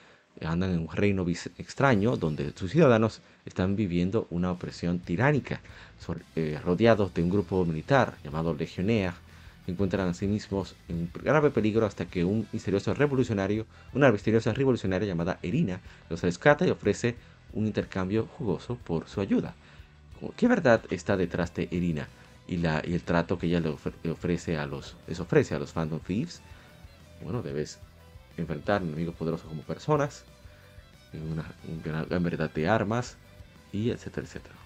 andan 0.40 0.70
en 0.70 0.78
un 0.78 0.92
reino 0.92 1.26
extraño 1.58 2.16
donde 2.16 2.52
sus 2.54 2.70
ciudadanos 2.70 3.22
están 3.46 3.74
viviendo 3.74 4.28
una 4.30 4.52
opresión 4.52 5.00
tiránica, 5.00 5.60
eh, 6.36 6.60
rodeados 6.64 7.12
de 7.14 7.24
un 7.24 7.30
grupo 7.30 7.64
militar 7.64 8.14
llamado 8.22 8.54
Legionnaire, 8.54 9.14
encuentran 9.66 10.08
a 10.08 10.14
sí 10.14 10.26
mismos 10.26 10.76
en 10.88 11.10
grave 11.22 11.50
peligro 11.50 11.86
hasta 11.86 12.06
que 12.06 12.24
un 12.24 12.46
misterioso 12.52 12.94
revolucionario, 12.94 13.66
una 13.92 14.10
misteriosa 14.12 14.52
revolucionaria 14.52 15.08
llamada 15.08 15.38
Erina, 15.42 15.80
los 16.08 16.22
rescata 16.22 16.66
y 16.66 16.70
ofrece 16.70 17.16
un 17.52 17.66
intercambio 17.66 18.26
jugoso 18.38 18.76
por 18.76 19.08
su 19.08 19.20
ayuda. 19.20 19.54
¿Qué 20.36 20.48
verdad 20.48 20.82
está 20.90 21.16
detrás 21.16 21.54
de 21.54 21.68
Erina 21.70 22.08
y, 22.46 22.58
la, 22.58 22.82
y 22.84 22.94
el 22.94 23.02
trato 23.02 23.38
que 23.38 23.46
ella 23.46 23.60
le, 23.60 23.68
ofrece 24.10 24.56
a 24.56 24.66
los, 24.66 24.96
les 25.06 25.20
ofrece 25.20 25.54
a 25.54 25.58
los 25.58 25.72
Phantom 25.72 26.00
Thieves? 26.00 26.40
Bueno, 27.22 27.42
debes 27.42 27.78
enfrentar 28.36 28.82
enemigos 28.82 29.14
poderosos 29.14 29.48
como 29.48 29.62
personas, 29.62 30.24
una, 31.12 31.44
gran 31.82 32.22
variedad 32.22 32.50
de 32.52 32.68
armas, 32.68 33.16
y 33.72 33.90
etcétera, 33.90 34.26
etcétera. 34.26 34.65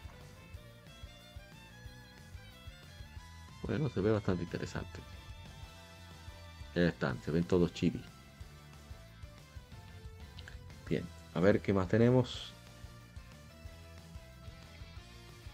Bueno, 3.62 3.88
se 3.90 4.00
ve 4.00 4.10
bastante 4.10 4.44
interesante. 4.44 5.00
Ya 6.74 6.82
están, 6.82 7.20
se 7.22 7.30
ven 7.30 7.44
todos 7.44 7.72
chibi. 7.72 8.02
Bien, 10.88 11.06
a 11.34 11.40
ver 11.40 11.60
qué 11.60 11.72
más 11.72 11.88
tenemos. 11.88 12.52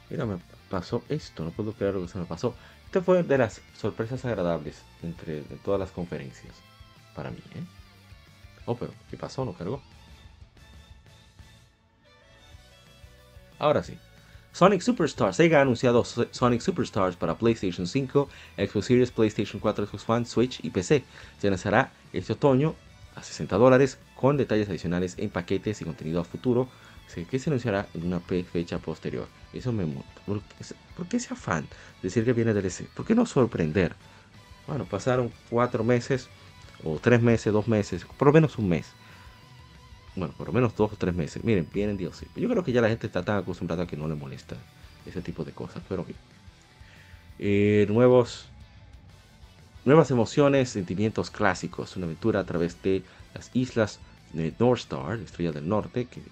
Mira, 0.09 0.25
me 0.25 0.39
pasó 0.71 1.03
esto, 1.09 1.45
no 1.45 1.51
puedo 1.51 1.73
creer 1.73 1.95
lo 1.95 2.03
que 2.03 2.09
se 2.09 2.19
me 2.19 2.27
pasó. 2.27 2.55
Esto 2.85 3.03
fue 3.03 3.23
de 3.23 3.39
las 3.39 3.61
sorpresas 3.77 4.25
agradables 4.25 4.83
entre 5.03 5.43
todas 5.65 5.81
las 5.81 5.91
conferencias 5.91 6.55
para 7.15 7.31
mí. 7.31 7.43
¿eh? 7.55 7.65
Oh, 8.67 8.77
pero 8.77 8.93
¿qué 9.11 9.17
pasó? 9.17 9.45
¿No 9.45 9.53
cargó? 9.53 9.83
Ahora 13.59 13.83
sí. 13.83 13.99
Sonic 14.57 14.81
Superstars. 14.81 15.37
Sega 15.37 15.59
ha 15.59 15.61
anunciado 15.61 16.03
Sonic 16.03 16.63
Superstars 16.63 17.15
para 17.17 17.37
PlayStation 17.37 17.87
5, 17.87 18.27
Xbox 18.57 18.87
Series, 18.87 19.11
PlayStation 19.11 19.61
4, 19.61 19.87
Xbox 19.87 20.09
One, 20.09 20.25
Switch 20.25 20.65
y 20.65 20.71
PC. 20.71 21.05
Se 21.39 21.51
lanzará 21.51 21.93
este 22.15 22.33
otoño 22.33 22.75
a 23.17 23.23
60 23.23 23.55
dólares 23.59 23.99
con 24.15 24.39
detalles 24.39 24.71
adicionales 24.71 25.17
en 25.19 25.29
paquetes 25.29 25.83
y 25.83 25.85
contenido 25.85 26.23
a 26.23 26.25
futuro 26.25 26.71
que 27.31 27.39
se 27.39 27.51
anunciará 27.51 27.87
en 27.93 28.07
una 28.07 28.21
fecha 28.21 28.79
posterior. 28.79 29.29
Eso 29.53 29.73
me 29.73 29.85
¿Por, 30.25 30.41
¿Por 30.97 31.07
qué 31.07 31.19
ese 31.19 31.35
afán? 31.35 31.69
Decir 32.03 32.25
que 32.25 32.33
viene 32.33 32.55
DLC. 32.55 32.89
¿Por 32.95 33.05
qué 33.05 33.15
no 33.15 33.27
sorprender? 33.27 33.95
Bueno, 34.67 34.87
pasaron 34.87 35.31
cuatro 35.51 35.85
meses, 35.85 36.31
o 36.83 36.99
tres 36.99 37.21
meses, 37.21 37.53
dos 37.53 37.69
meses, 37.69 38.07
por 38.17 38.29
lo 38.29 38.33
menos 38.33 38.57
un 38.57 38.71
mes. 38.71 38.87
Bueno, 40.17 40.35
por 40.37 40.47
lo 40.47 40.53
menos 40.53 40.75
dos 40.75 40.93
o 40.93 40.97
tres 40.97 41.15
meses. 41.15 41.45
Miren, 41.45 41.69
vienen 41.73 41.97
DLC. 41.97 42.27
Yo 42.35 42.49
creo 42.49 42.65
que 42.65 42.73
ya 42.73 42.81
la 42.81 42.89
gente 42.89 43.07
está 43.07 43.23
tan 43.23 43.39
acostumbrada 43.39 43.85
a 43.85 43.87
que 43.87 43.97
no 43.97 44.09
le 44.09 44.15
molesta 44.15 44.57
ese 45.05 45.21
tipo 45.21 45.45
de 45.45 45.53
cosas. 45.53 45.83
Pero 45.89 46.05
bien. 46.05 46.19
Eh, 47.39 47.87
nuevos, 47.91 48.47
nuevas 49.85 50.11
emociones, 50.11 50.71
sentimientos 50.71 51.31
clásicos. 51.31 51.97
Una 51.97 52.07
aventura 52.07 52.41
a 52.41 52.45
través 52.45 52.83
de 52.83 53.03
las 53.35 53.51
islas 53.55 54.01
de 54.33 54.55
North 54.59 54.81
Star, 54.81 55.19
Estrella 55.19 55.53
del 55.53 55.69
Norte, 55.69 56.07
que 56.07 56.23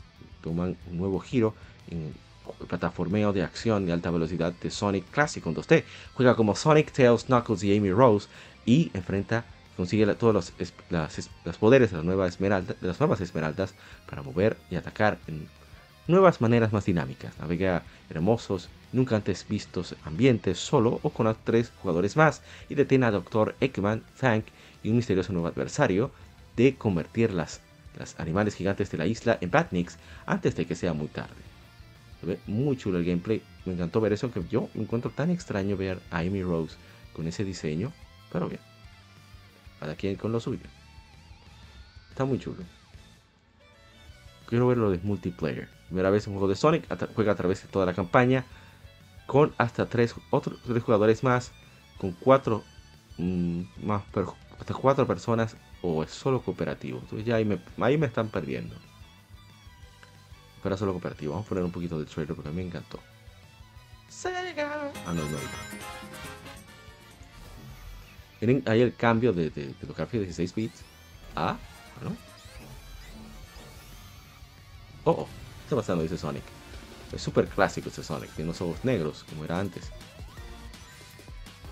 toman 0.42 0.76
un 0.90 0.96
nuevo 0.96 1.20
giro 1.20 1.54
en 1.90 2.14
el 2.60 2.66
plataformeo 2.66 3.32
de 3.32 3.42
acción 3.42 3.86
de 3.86 3.92
alta 3.92 4.10
velocidad 4.10 4.52
de 4.52 4.70
Sonic 4.70 5.10
Classic 5.10 5.42
con 5.42 5.54
2D. 5.54 5.84
Juega 6.14 6.34
como 6.36 6.56
Sonic, 6.56 6.90
Tails, 6.90 7.24
Knuckles 7.24 7.62
y 7.64 7.76
Amy 7.76 7.92
Rose 7.92 8.28
y 8.66 8.90
enfrenta, 8.94 9.44
consigue 9.76 10.06
todos 10.14 10.34
los, 10.34 10.52
las, 10.90 11.58
poderes 11.58 11.90
de, 11.90 11.96
la 11.96 12.02
nueva 12.02 12.26
esmeralda, 12.26 12.74
de 12.80 12.86
las 12.86 13.00
nuevas 13.00 13.20
esmeraldas 13.20 13.74
para 14.08 14.22
mover 14.22 14.56
y 14.70 14.76
atacar 14.76 15.18
en 15.26 15.48
nuevas 16.06 16.40
maneras 16.40 16.72
más 16.72 16.84
dinámicas. 16.84 17.38
Navega 17.38 17.82
hermosos, 18.10 18.68
nunca 18.92 19.16
antes 19.16 19.46
vistos 19.48 19.96
ambientes 20.04 20.58
solo 20.58 21.00
o 21.02 21.10
con 21.10 21.34
tres 21.44 21.72
jugadores 21.82 22.16
más 22.16 22.42
y 22.68 22.74
detiene 22.74 23.06
a 23.06 23.10
Dr. 23.10 23.54
Eggman, 23.60 24.02
Thank 24.20 24.46
y 24.82 24.90
un 24.90 24.96
misterioso 24.96 25.32
nuevo 25.32 25.48
adversario 25.48 26.10
de 26.56 26.76
convertir 26.76 27.32
las 27.32 27.60
los 27.98 28.18
animales 28.18 28.54
gigantes 28.54 28.90
de 28.90 28.98
la 28.98 29.06
isla 29.06 29.38
en 29.40 29.50
Batnix 29.50 29.98
antes 30.26 30.56
de 30.56 30.66
que 30.66 30.74
sea 30.74 30.92
muy 30.92 31.08
tarde. 31.08 31.34
Muy 32.46 32.76
chulo 32.76 32.98
el 32.98 33.04
gameplay. 33.04 33.42
Me 33.66 33.74
encantó 33.74 34.00
ver 34.00 34.12
eso, 34.12 34.30
que 34.30 34.42
yo 34.50 34.68
me 34.74 34.82
encuentro 34.82 35.10
tan 35.10 35.30
extraño 35.30 35.76
ver 35.76 36.00
a 36.10 36.18
Amy 36.18 36.42
Rose 36.42 36.76
con 37.12 37.26
ese 37.26 37.44
diseño. 37.44 37.92
Pero 38.32 38.48
bien, 38.48 38.60
cada 39.80 39.94
quien 39.94 40.16
con 40.16 40.32
lo 40.32 40.40
suyo. 40.40 40.66
Está 42.10 42.24
muy 42.24 42.38
chulo. 42.38 42.62
Quiero 44.46 44.68
ver 44.68 44.78
lo 44.78 44.90
de 44.90 44.98
multiplayer. 44.98 45.68
Primera 45.88 46.10
vez 46.10 46.26
un 46.26 46.34
juego 46.34 46.48
de 46.48 46.56
Sonic, 46.56 46.86
juega 47.14 47.32
a 47.32 47.34
través 47.34 47.62
de 47.62 47.68
toda 47.68 47.86
la 47.86 47.94
campaña 47.94 48.44
con 49.26 49.54
hasta 49.58 49.86
tres, 49.86 50.14
otros, 50.30 50.60
tres 50.66 50.82
jugadores 50.82 51.24
más, 51.24 51.52
con 51.98 52.12
cuatro 52.12 52.62
mm, 53.18 53.62
más, 53.82 54.02
hasta 54.58 54.74
cuatro 54.74 55.06
personas 55.06 55.56
o 55.82 56.02
es 56.02 56.10
solo 56.10 56.42
cooperativo. 56.42 56.98
Entonces 57.00 57.26
ya 57.26 57.36
ahí 57.36 57.44
me, 57.44 57.58
ahí 57.80 57.98
me 57.98 58.06
están 58.06 58.28
perdiendo. 58.28 58.76
Pero 60.62 60.76
solo 60.76 60.92
cooperativo. 60.92 61.32
Vamos 61.32 61.46
a 61.46 61.48
poner 61.48 61.64
un 61.64 61.72
poquito 61.72 61.98
de 61.98 62.06
trailer 62.06 62.34
porque 62.34 62.48
a 62.48 62.52
mí 62.52 62.58
me 62.58 62.68
encantó. 62.68 63.00
Sega. 64.08 64.92
Ah, 65.06 65.12
no, 65.12 65.22
no. 65.22 65.73
Miren 68.44 68.62
ahí 68.66 68.82
el 68.82 68.94
cambio 68.94 69.32
de, 69.32 69.48
de, 69.48 69.68
de 69.68 69.86
los 69.86 69.96
gráficos 69.96 70.20
de 70.20 70.26
16 70.26 70.54
bits 70.54 70.82
a. 71.34 71.56
¿no? 72.02 72.14
Oh, 75.04 75.12
oh, 75.12 75.24
¿qué 75.24 75.62
está 75.62 75.76
pasando? 75.76 76.02
Dice 76.02 76.18
Sonic. 76.18 76.42
Es 77.10 77.22
súper 77.22 77.48
clásico 77.48 77.88
este 77.88 78.02
Sonic. 78.02 78.28
Tiene 78.34 78.48
los 78.48 78.60
ojos 78.60 78.84
negros 78.84 79.24
como 79.30 79.46
era 79.46 79.58
antes. 79.58 79.90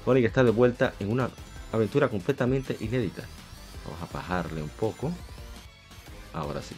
Sonic 0.07 0.25
está 0.25 0.45
de 0.45 0.51
vuelta 0.51 0.95
en 0.99 1.13
una 1.13 1.29
aventura 1.73 2.09
completamente 2.09 2.75
inédita. 2.81 3.23
Vamos 3.85 4.01
a 4.01 4.11
bajarle 4.11 4.63
un 4.63 4.71
poco. 4.71 5.13
Ahora 6.33 6.63
sí. 6.63 6.75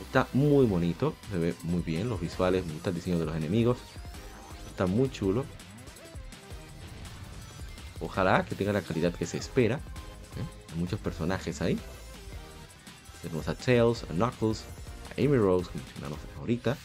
Está 0.00 0.26
muy 0.32 0.66
bonito, 0.66 1.14
se 1.30 1.38
ve 1.38 1.54
muy 1.62 1.82
bien 1.82 2.08
los 2.08 2.20
visuales, 2.20 2.66
me 2.66 2.72
gusta 2.72 2.90
el 2.90 2.96
diseño 2.96 3.20
de 3.20 3.26
los 3.26 3.36
enemigos. 3.36 3.78
Está 4.68 4.86
muy 4.86 5.12
chulo. 5.12 5.44
Ojalá 8.02 8.44
que 8.44 8.54
tenga 8.54 8.72
la 8.72 8.82
calidad 8.82 9.14
que 9.14 9.26
se 9.26 9.38
espera. 9.38 9.76
¿eh? 9.76 10.72
Hay 10.72 10.78
muchos 10.78 10.98
personajes 11.00 11.62
ahí. 11.62 11.78
Tenemos 13.22 13.46
a 13.48 13.54
Tails, 13.54 14.02
a 14.04 14.12
Knuckles, 14.12 14.64
a 15.10 15.20
Amy 15.20 15.36
Rose, 15.36 15.70
como 15.70 15.84
mencionamos 15.84 16.18
ahorita. 16.38 16.76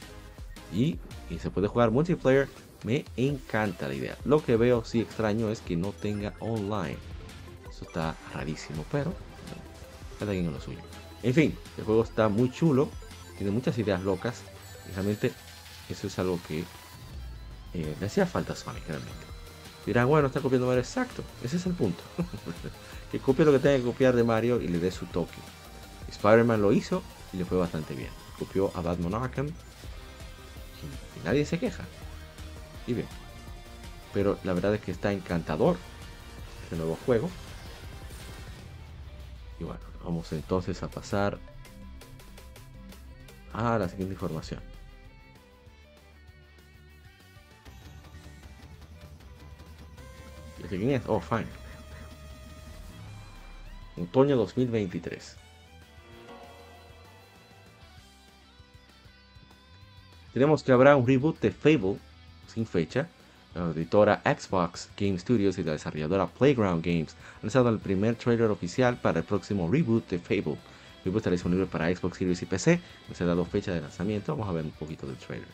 Y, 0.74 1.00
se 1.40 1.50
puede 1.50 1.68
jugar 1.68 1.92
multiplayer. 1.92 2.48
Me 2.84 3.06
encanta 3.18 3.88
la 3.88 3.96
idea. 3.96 4.16
Lo 4.24 4.44
que 4.44 4.56
veo 4.56 4.86
sí 4.86 5.02
extraño 5.02 5.50
es 5.50 5.62
que 5.62 5.76
no 5.76 5.92
tenga 5.92 6.34
online. 6.40 6.98
Eso 7.70 7.86
está 7.86 8.16
rarísimo, 8.34 8.86
pero 8.92 9.14
cada 10.20 10.32
quien 10.32 10.46
en 10.46 10.54
lo 10.54 10.62
suyo. 10.62 10.80
En 11.24 11.34
fin, 11.34 11.58
el 11.78 11.84
juego 11.84 12.04
está 12.04 12.30
muy 12.30 12.52
chulo, 12.52 12.90
tiene 13.38 13.52
muchas 13.52 13.78
ideas 13.78 14.02
locas. 14.04 14.42
Y 14.90 14.94
realmente 14.94 15.32
eso 15.90 16.08
es 16.08 16.20
algo 16.20 16.40
que 16.48 16.60
eh, 17.74 17.96
le 18.00 18.06
hacía 18.06 18.26
falta 18.26 18.54
a 18.54 18.74
realmente. 18.88 19.27
Dirán, 19.88 20.10
bueno, 20.10 20.28
está 20.28 20.42
copiando 20.42 20.68
Mario 20.68 20.82
exacto. 20.82 21.24
Ese 21.42 21.56
es 21.56 21.66
el 21.66 21.72
punto. 21.72 22.04
que 23.12 23.20
copie 23.20 23.46
lo 23.46 23.54
que 23.54 23.60
tenga 23.60 23.78
que 23.78 23.84
copiar 23.84 24.18
de 24.18 24.24
Mario 24.26 24.60
y 24.62 24.68
le 24.68 24.80
dé 24.80 24.92
su 24.92 25.06
toque. 25.06 25.38
Spider-Man 26.10 26.62
lo 26.62 26.74
hizo 26.74 27.02
y 27.32 27.38
le 27.38 27.46
fue 27.46 27.58
bastante 27.58 27.96
bien. 27.96 28.10
Copió 28.38 28.70
a 28.76 28.82
Batman 28.82 29.14
Arkham 29.14 29.48
y 29.48 31.26
nadie 31.26 31.46
se 31.46 31.58
queja. 31.58 31.86
Y 32.86 32.96
bien. 32.96 33.08
Pero 34.14 34.38
la 34.44 34.52
verdad 34.52 34.76
es 34.76 34.82
que 34.82 34.92
está 34.92 35.14
encantador 35.14 35.78
este 36.64 36.76
nuevo 36.76 36.98
juego. 37.06 37.30
Y 39.58 39.64
bueno, 39.64 39.80
vamos 40.04 40.34
entonces 40.34 40.84
a 40.84 40.90
pasar 40.90 41.40
a 43.54 43.78
la 43.78 43.88
siguiente 43.88 44.16
información. 44.16 44.60
¿De 50.70 50.78
quién 50.78 50.92
es? 50.92 51.02
Oh, 51.08 51.20
fine. 51.20 51.48
Otoño 53.98 54.36
2023. 54.36 55.38
Tenemos 60.34 60.62
que 60.62 60.72
habrá 60.72 60.96
un 60.96 61.08
reboot 61.08 61.40
de 61.40 61.52
Fable 61.52 61.98
sin 62.48 62.66
fecha 62.66 63.08
la 63.58 63.72
editora 63.72 64.22
Xbox 64.24 64.90
Game 64.96 65.18
Studios 65.18 65.58
y 65.58 65.64
la 65.64 65.72
desarrolladora 65.72 66.28
Playground 66.28 66.86
Games 66.86 67.16
han 67.38 67.44
lanzado 67.44 67.70
el 67.70 67.80
primer 67.80 68.16
trailer 68.16 68.52
oficial 68.52 68.98
para 68.98 69.20
el 69.20 69.26
próximo 69.26 69.70
reboot 69.72 70.08
de 70.10 70.20
Fable. 70.20 70.58
El 71.00 71.06
reboot 71.06 71.18
estará 71.18 71.34
disponible 71.34 71.66
para 71.66 71.94
Xbox 71.94 72.18
Series 72.18 72.42
y 72.42 72.46
PC. 72.46 72.80
No 73.10 73.16
se 73.16 73.24
ha 73.24 73.28
dado 73.28 73.46
fecha 73.46 73.74
de 73.74 73.82
lanzamiento. 73.82 74.34
Vamos 74.34 74.50
a 74.50 74.52
ver 74.52 74.66
un 74.66 74.72
poquito 74.72 75.08
del 75.08 75.18
trailer. 75.18 75.48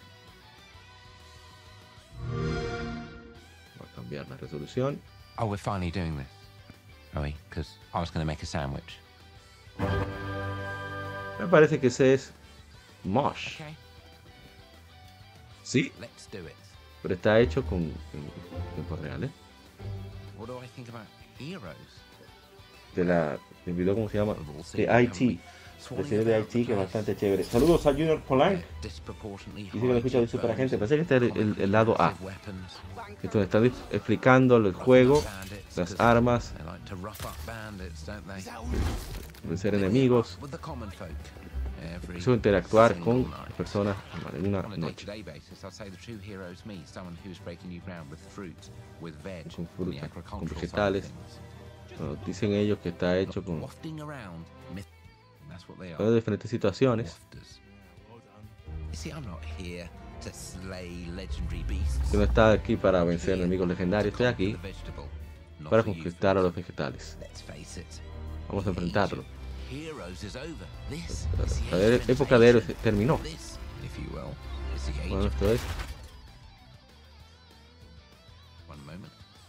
Cambiar 4.14 4.30
la 4.30 4.38
resolución. 4.38 5.00
Oh, 5.40 5.46
we're 5.48 5.58
finally 5.58 5.90
doing 5.92 6.16
this. 6.18 6.28
Are 7.16 7.22
we? 7.24 7.36
Because 7.50 7.70
I 7.94 8.00
was 8.00 8.12
going 8.12 8.22
to 8.22 8.28
make 8.28 8.44
a 8.44 8.46
sandwich. 8.46 8.98
Me 9.80 11.48
parece 11.50 11.80
que 11.80 11.88
ese 11.88 12.14
es 12.14 12.32
Mosh. 13.04 13.56
Okay, 13.60 13.76
Sí, 15.64 15.92
let's 16.00 16.28
do 16.32 16.46
it. 16.46 16.56
pero 17.02 17.16
está 17.16 17.40
hecho 17.40 17.64
con 17.64 17.92
en 18.14 18.30
tiempos 18.76 19.00
reales. 19.00 19.32
What 20.38 20.48
do 20.48 20.60
I 20.62 20.68
think 20.68 20.90
about 20.90 21.08
heroes? 21.40 21.76
De 22.96 23.04
la, 23.04 23.38
del 23.66 23.76
video, 23.76 23.96
¿cómo 23.96 24.10
se 24.10 24.18
llama? 24.20 24.36
De 24.74 24.84
IT. 24.84 25.40
La 25.92 26.04
serie 26.04 26.24
de 26.26 26.40
IT 26.40 26.66
que 26.66 26.72
es 26.74 26.78
bastante 26.78 27.16
chévere. 27.16 27.44
Saludos 27.44 27.86
a 27.86 27.92
Junior 27.92 28.22
Polanc. 28.22 28.62
Dice 29.56 29.72
que 29.72 29.86
lo 29.88 29.98
escucha 29.98 30.20
de 30.22 30.28
super 30.28 30.52
agente. 30.52 30.78
Parece 30.78 30.96
que 30.96 31.02
este 31.02 31.18
es 31.18 31.24
el, 31.36 31.56
el 31.60 31.72
lado 31.72 32.00
A. 32.00 32.14
Esto 33.22 33.42
está 33.42 33.60
explicando 33.92 34.58
el 34.58 34.74
juego, 34.74 35.24
las 35.76 36.00
armas, 36.00 36.54
vencer 39.44 39.76
enemigos, 39.76 40.38
eso 42.16 42.34
interactuar 42.34 42.98
con 43.00 43.30
personas 43.58 43.98
en 44.38 44.48
una 44.48 44.62
noche. 44.78 45.06
Con 49.56 49.68
fruta, 49.68 50.10
con 50.30 50.46
vegetales. 50.48 51.12
Bueno, 52.00 52.16
dicen 52.26 52.54
ellos 52.54 52.80
que 52.80 52.90
está 52.90 53.18
hecho 53.20 53.44
con 53.44 53.62
con 55.98 56.16
diferentes 56.16 56.50
situaciones. 56.50 57.18
Yo 62.12 62.18
no 62.18 62.24
está 62.24 62.52
aquí 62.52 62.78
para 62.78 63.04
vencer 63.04 63.34
enemigos 63.36 63.68
legendarios, 63.68 64.14
estoy 64.14 64.28
aquí 64.28 64.58
para 65.70 65.84
conquistar 65.84 66.38
a 66.38 66.42
los 66.42 66.54
vegetales. 66.54 67.18
Vamos 68.48 68.66
a 68.66 68.70
enfrentarlo. 68.70 69.24
La 71.72 71.78
época 72.14 72.40
de 72.40 72.50
héroes 72.50 72.66
terminó. 72.84 73.20
Bueno, 75.10 75.26
esto 75.26 75.52
es. 75.52 75.62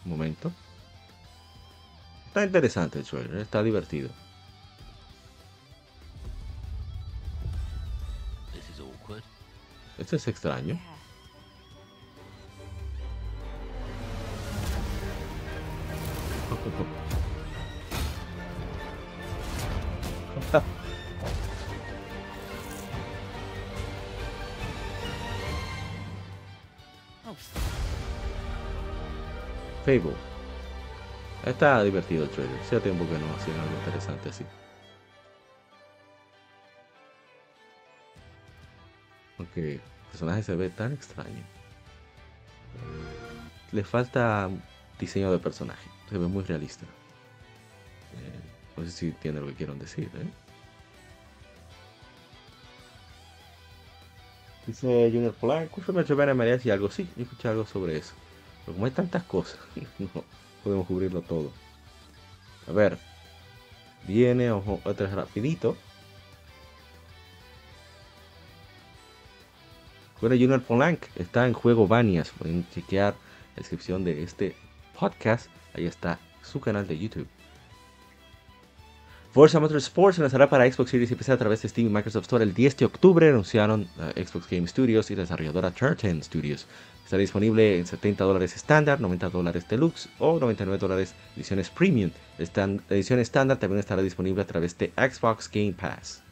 Un 0.05 0.11
momento. 0.11 0.53
Está 2.27 2.45
interesante 2.45 2.99
el 2.99 3.05
trailer, 3.05 3.37
está 3.37 3.63
divertido. 3.63 4.11
Esto 9.99 10.17
es 10.17 10.29
extraño. 10.29 10.79
Fable. 29.85 30.15
Está 31.45 31.83
divertido 31.83 32.25
el 32.25 32.31
trailer. 32.31 32.59
Hacía 32.61 32.81
tiempo 32.81 33.05
que 33.05 33.19
no 33.19 33.35
hacían 33.37 33.61
algo 33.61 33.75
interesante 33.77 34.31
así. 34.31 34.45
Aunque 39.39 39.75
el 39.75 39.81
personaje 40.11 40.43
se 40.43 40.55
ve 40.57 40.71
tan 40.71 40.93
extraño. 40.93 41.43
Le 43.73 43.85
falta 43.85 44.51
diseño 44.99 45.33
de 45.33 45.39
personaje. 45.39 45.89
Se 46.09 46.19
ve 46.19 46.27
muy 46.27 46.45
realista. 46.45 46.85
Eh, 46.85 48.41
no 48.77 48.85
sé 48.85 48.91
si 48.91 49.07
entiende 49.07 49.41
lo 49.41 49.49
que 49.49 49.55
quiero 49.55 49.75
decir. 49.75 50.11
¿eh? 50.15 50.27
Dice 54.67 55.11
Junior 55.13 55.35
Polanco, 55.35 55.81
escúchame 55.81 56.31
a 56.31 56.35
María 56.35 56.59
y 56.63 56.71
algo. 56.71 56.91
Sí, 56.91 57.09
escuché 57.17 57.49
algo 57.49 57.67
sobre 57.67 57.97
eso. 57.97 58.15
Pero 58.65 58.75
como 58.75 58.87
hay 58.87 58.93
tantas 58.93 59.23
cosas, 59.25 59.59
no 59.99 60.09
podemos 60.63 60.87
cubrirlo 60.87 61.21
todo. 61.23 61.51
A 62.67 62.73
ver, 62.73 62.99
viene 64.07 64.51
otra 64.51 65.09
rapidito. 65.09 65.77
Bueno, 70.25 70.37
Junior 70.37 70.63
Polanc 70.63 71.01
está 71.17 71.47
en 71.47 71.53
juego 71.53 71.87
Banias. 71.87 72.33
Pueden 72.39 72.67
chequear 72.71 73.13
la 73.13 73.57
descripción 73.57 74.05
de 74.05 74.23
este 74.23 74.57
podcast. 74.99 75.51
Ahí 75.75 75.85
está 75.85 76.19
su 76.41 76.61
canal 76.61 76.89
de 76.89 76.99
YouTube. 76.99 77.27
Forza 79.33 79.61
Motorsport 79.61 80.15
se 80.15 80.23
lanzará 80.23 80.49
para 80.49 80.65
Xbox 80.65 80.93
Series 80.93 81.11
y 81.11 81.15
PC 81.15 81.33
a 81.33 81.37
través 81.37 81.61
de 81.61 81.69
Steam 81.69 81.89
y 81.89 81.91
Microsoft 81.91 82.23
Store 82.23 82.43
el 82.43 82.55
10 82.55 82.79
de 82.79 82.85
octubre, 82.87 83.29
anunciaron 83.29 83.83
uh, 83.99 84.19
Xbox 84.19 84.49
Game 84.49 84.67
Studios 84.67 85.11
y 85.11 85.15
desarrolladora 85.15 85.71
Turtle 85.73 86.23
Studios. 86.23 86.67
Estará 87.05 87.21
disponible 87.21 87.79
en 87.79 87.87
70 87.87 88.25
dólares 88.25 88.57
estándar, 88.57 89.03
90 89.03 89.29
dólares 89.29 89.69
deluxe 89.69 90.09
o 90.19 90.41
99 90.41 90.79
dólares 90.79 91.15
ediciones 91.37 91.69
premium. 91.69 92.13
La 92.39 92.65
edición 92.89 93.19
estándar 93.19 93.59
también 93.59 93.81
estará 93.81 94.01
disponible 94.01 94.41
a 94.41 94.47
través 94.47 94.79
de 94.79 94.91
Xbox 94.97 95.51
Game 95.53 95.75
Pass. 95.75 96.23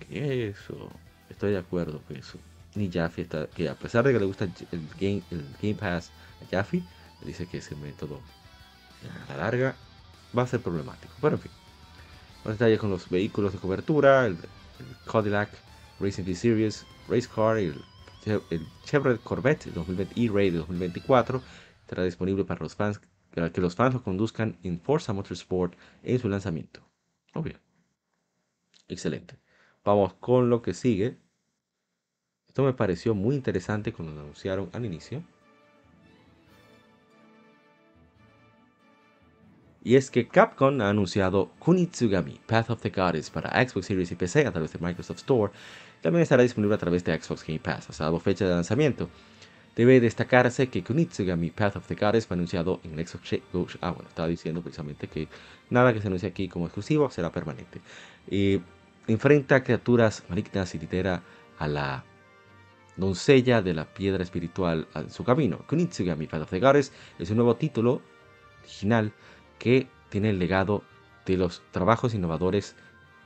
¿Qué 0.00 0.48
eso? 0.48 0.90
Estoy 1.30 1.52
de 1.52 1.58
acuerdo 1.58 2.02
con 2.08 2.16
eso. 2.16 2.40
Ni 2.74 2.90
Jaffe 2.90 3.22
está, 3.22 3.46
que 3.48 3.68
a 3.68 3.74
pesar 3.74 4.04
de 4.04 4.12
que 4.12 4.18
le 4.18 4.24
gusta 4.24 4.44
el 4.44 4.88
Game, 4.98 5.22
el 5.30 5.44
game 5.60 5.74
Pass 5.74 6.10
a 6.42 6.50
Jaffe, 6.50 6.82
dice 7.24 7.46
que 7.46 7.58
ese 7.58 7.76
método 7.76 8.20
a 9.28 9.32
la 9.32 9.44
larga 9.44 9.76
va 10.36 10.42
a 10.42 10.46
ser 10.46 10.60
problemático. 10.60 11.12
Pero 11.20 11.36
en 11.36 11.42
fin. 11.42 11.52
Más 12.44 12.58
detalles 12.58 12.80
con 12.80 12.90
los 12.90 13.08
vehículos 13.08 13.52
de 13.52 13.58
cobertura, 13.58 14.26
el, 14.26 14.36
Cadillac 15.10 15.50
Racing 16.00 16.24
V 16.24 16.34
Series 16.34 16.86
Race 17.08 17.28
Car 17.32 17.60
y 17.60 17.72
el, 18.26 18.66
Chevrolet 18.84 19.20
Corvette 19.22 19.66
2020 19.72 20.20
E-Ray 20.20 20.50
de 20.50 20.58
2024 20.58 21.42
estará 21.82 22.04
disponible 22.04 22.44
para 22.44 22.62
los 22.62 22.74
fans 22.74 23.00
para 23.34 23.50
que 23.50 23.60
los 23.60 23.74
fans 23.74 23.94
lo 23.94 24.02
conduzcan 24.02 24.58
en 24.62 24.80
Forza 24.80 25.12
Motorsport 25.12 25.74
en 26.02 26.18
su 26.18 26.28
lanzamiento. 26.28 26.82
Obvio. 27.34 27.58
Excelente. 28.88 29.38
Vamos 29.84 30.14
con 30.14 30.50
lo 30.50 30.60
que 30.60 30.74
sigue. 30.74 31.18
Esto 32.52 32.64
me 32.64 32.74
pareció 32.74 33.14
muy 33.14 33.34
interesante 33.34 33.94
cuando 33.94 34.14
lo 34.14 34.20
anunciaron 34.20 34.68
al 34.74 34.84
inicio. 34.84 35.22
Y 39.82 39.96
es 39.96 40.10
que 40.10 40.28
Capcom 40.28 40.78
ha 40.82 40.90
anunciado 40.90 41.50
Kunitsugami 41.60 42.38
Path 42.46 42.68
of 42.68 42.82
the 42.82 42.90
Goddess 42.90 43.30
para 43.30 43.66
Xbox 43.66 43.86
Series 43.86 44.12
y 44.12 44.16
PC 44.16 44.46
a 44.46 44.52
través 44.52 44.70
de 44.70 44.78
Microsoft 44.80 45.20
Store. 45.20 45.50
También 46.02 46.24
estará 46.24 46.42
disponible 46.42 46.74
a 46.74 46.78
través 46.78 47.02
de 47.04 47.18
Xbox 47.18 47.42
Game 47.42 47.58
Pass, 47.58 47.98
ha 47.98 48.04
dado 48.04 48.20
fecha 48.20 48.44
de 48.44 48.50
lanzamiento. 48.50 49.08
Debe 49.74 49.98
destacarse 49.98 50.68
que 50.68 50.84
Kunitsugami 50.84 51.50
Path 51.52 51.76
of 51.76 51.86
the 51.86 51.94
Goddess 51.94 52.26
fue 52.26 52.34
anunciado 52.34 52.80
en 52.84 52.98
el 52.98 53.08
Xbox 53.08 53.40
Ah, 53.80 53.92
bueno, 53.92 54.10
estaba 54.10 54.28
diciendo 54.28 54.60
precisamente 54.60 55.08
que 55.08 55.26
nada 55.70 55.94
que 55.94 56.02
se 56.02 56.08
anuncie 56.08 56.28
aquí 56.28 56.50
como 56.50 56.66
exclusivo 56.66 57.08
será 57.10 57.32
permanente. 57.32 57.80
enfrenta 59.06 59.64
criaturas 59.64 60.22
malignas 60.28 60.74
y 60.74 60.80
lidera 60.80 61.22
a 61.58 61.66
la 61.66 62.04
doncella 62.96 63.62
de 63.62 63.74
la 63.74 63.86
piedra 63.86 64.22
espiritual 64.22 64.86
en 64.94 65.10
su 65.10 65.24
camino. 65.24 65.64
Kunitsugami 65.66 66.26
Goddess 66.26 66.92
es 67.18 67.30
un 67.30 67.36
nuevo 67.36 67.56
título 67.56 68.02
original 68.62 69.12
que 69.58 69.88
tiene 70.08 70.30
el 70.30 70.38
legado 70.38 70.82
de 71.26 71.36
los 71.36 71.62
trabajos 71.70 72.14
innovadores 72.14 72.74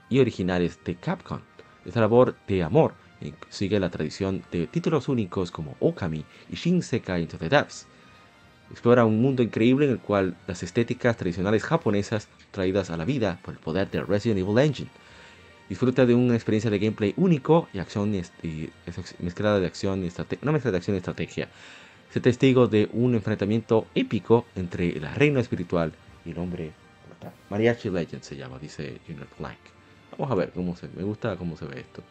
y 0.08 0.20
originales 0.20 0.78
de 0.84 0.94
Capcom. 0.96 1.40
Esta 1.84 2.00
labor 2.00 2.36
de 2.46 2.62
amor 2.62 2.94
sigue 3.48 3.80
la 3.80 3.90
tradición 3.90 4.42
de 4.52 4.66
títulos 4.66 5.08
únicos 5.08 5.50
como 5.50 5.76
Okami 5.80 6.24
y 6.50 6.56
Shinsekai 6.56 7.22
Into 7.22 7.38
the 7.38 7.48
Depths. 7.48 7.86
Explora 8.70 9.04
un 9.04 9.20
mundo 9.22 9.42
increíble 9.42 9.86
en 9.86 9.92
el 9.92 10.00
cual 10.00 10.36
las 10.46 10.62
estéticas 10.62 11.16
tradicionales 11.16 11.62
japonesas 11.62 12.28
traídas 12.50 12.90
a 12.90 12.96
la 12.96 13.04
vida 13.04 13.38
por 13.42 13.54
el 13.54 13.60
poder 13.60 13.90
de 13.90 14.02
Resident 14.02 14.40
Evil 14.40 14.58
Engine. 14.58 14.90
Disfruta 15.68 16.06
de 16.06 16.14
una 16.14 16.34
experiencia 16.34 16.70
de 16.70 16.78
gameplay 16.78 17.12
único 17.16 17.68
y 17.72 17.78
acción 17.78 18.14
y, 18.14 18.70
mezclada 19.18 19.58
de 19.58 19.66
acción 19.66 20.04
y 20.04 20.06
estrategia, 20.06 20.42
una 20.42 20.52
mezcla 20.52 20.70
de 20.70 20.76
acción 20.76 20.94
y 20.94 20.98
estrategia. 20.98 21.48
Se 22.10 22.20
testigo 22.20 22.68
de 22.68 22.88
un 22.92 23.14
enfrentamiento 23.14 23.86
épico 23.94 24.46
entre 24.54 24.98
la 25.00 25.12
reina 25.14 25.40
espiritual 25.40 25.92
y 26.24 26.30
el 26.30 26.38
hombre 26.38 26.72
Mariachi 27.50 27.90
Legend 27.90 28.22
se 28.22 28.36
llama, 28.36 28.58
dice 28.58 29.00
Junior 29.06 29.26
Plank. 29.38 29.58
Vamos 30.12 30.30
a 30.30 30.34
ver 30.34 30.52
cómo 30.52 30.76
se 30.76 30.88
me 30.88 31.02
gusta 31.02 31.36
cómo 31.36 31.56
se 31.56 31.66
ve 31.66 31.80
esto. 31.80 32.02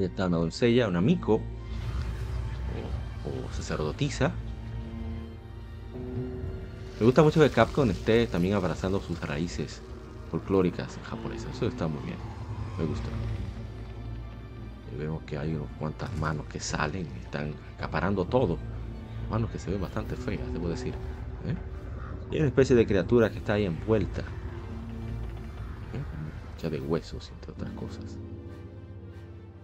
Está 0.00 0.26
una 0.26 0.38
doncella, 0.38 0.88
un 0.88 0.96
amigo 0.96 1.40
o, 3.24 3.28
o 3.28 3.52
sacerdotisa 3.52 4.32
me 6.98 7.06
gusta 7.06 7.22
mucho 7.22 7.40
que 7.40 7.50
Capcom 7.50 7.88
esté 7.90 8.26
también 8.26 8.54
abrazando 8.54 9.00
sus 9.00 9.20
raíces 9.20 9.80
folclóricas 10.32 10.98
japonesas. 11.04 11.54
Eso 11.54 11.68
está 11.68 11.86
muy 11.86 12.02
bien. 12.04 12.16
Me 12.76 12.84
gusta. 12.84 13.08
Y 14.92 14.96
vemos 14.98 15.22
que 15.22 15.38
hay 15.38 15.54
unas 15.54 15.70
cuantas 15.78 16.12
manos 16.18 16.46
que 16.46 16.58
salen 16.58 17.06
están 17.22 17.54
acaparando 17.76 18.24
todo. 18.24 18.58
Manos 19.30 19.48
que 19.50 19.60
se 19.60 19.70
ven 19.70 19.80
bastante 19.80 20.16
feas, 20.16 20.52
debo 20.52 20.68
decir. 20.68 20.92
¿eh? 21.46 21.54
Y 22.32 22.34
hay 22.34 22.40
una 22.40 22.48
especie 22.48 22.74
de 22.74 22.84
criatura 22.84 23.30
que 23.30 23.38
está 23.38 23.52
ahí 23.52 23.64
envuelta. 23.66 24.22
¿eh? 24.22 26.02
Mucha 26.52 26.68
de 26.68 26.80
huesos, 26.80 27.30
entre 27.30 27.52
otras 27.52 27.70
cosas. 27.74 28.18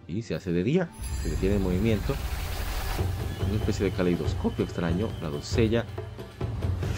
Y 0.06 0.22
se 0.22 0.34
hace 0.34 0.52
de 0.52 0.62
día, 0.62 0.88
se 1.22 1.30
detiene 1.30 1.56
el 1.56 1.62
movimiento. 1.62 2.14
Una 3.48 3.58
especie 3.58 3.86
de 3.86 3.92
caleidoscopio 3.92 4.64
extraño. 4.64 5.08
La 5.22 5.28
doncella 5.28 5.84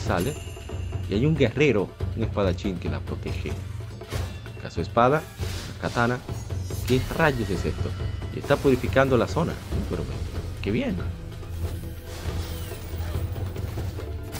sale 0.05 0.35
y 1.09 1.15
hay 1.15 1.27
un 1.27 1.37
guerrero, 1.37 1.89
un 2.17 2.25
espadachín 2.25 2.79
que 2.79 2.89
la 2.89 3.01
protege. 3.01 3.53
Caso 4.63 4.81
espada, 4.81 5.23
katana. 5.81 6.19
¿Qué 6.87 7.01
rayos 7.17 7.49
es 7.51 7.65
esto? 7.65 7.91
Y 8.35 8.39
está 8.39 8.57
purificando 8.57 9.17
la 9.17 9.29
zona. 9.29 9.53
Pero 9.89 10.05
qué 10.63 10.71
bien. 10.71 10.97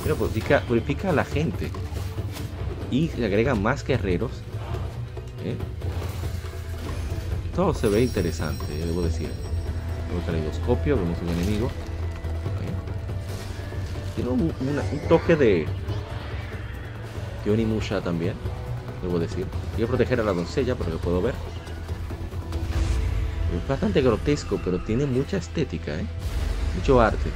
Pero 0.03 0.17
purifica, 0.17 0.61
purifica 0.62 1.11
a 1.11 1.12
la 1.12 1.25
gente. 1.25 1.71
Y 2.91 3.09
se 3.09 3.25
agregan 3.25 3.62
más 3.62 3.85
guerreros. 3.85 4.33
¿eh? 5.45 5.57
Todo 7.57 7.75
se 7.75 7.89
ve 7.89 8.03
interesante, 8.03 8.65
debo 8.87 9.03
decir. 9.03 9.31
Un 10.15 10.21
caleidoscopio, 10.21 10.97
vemos 10.97 11.19
un 11.21 11.29
enemigo 11.31 11.71
tiene 14.17 14.31
un, 14.31 14.53
toque 15.09 15.37
de 15.37 15.67
Musha 17.65 18.01
también, 18.01 18.35
debo 19.03 19.19
decir. 19.19 19.47
Quiero 19.77 19.89
proteger 19.89 20.21
a 20.21 20.25
la 20.25 20.33
doncella, 20.33 20.75
por 20.75 20.89
lo 20.89 20.97
que 20.97 21.05
puedo 21.05 21.23
ver. 21.23 21.35
Es 23.57 23.69
bastante 23.69 24.03
grotesco, 24.03 24.59
pero 24.65 24.83
tiene 24.83 25.07
mucha 25.07 25.37
estética, 25.37 25.95
¿eh? 25.95 26.07
Mucho 26.75 27.01
arte. 27.01 27.31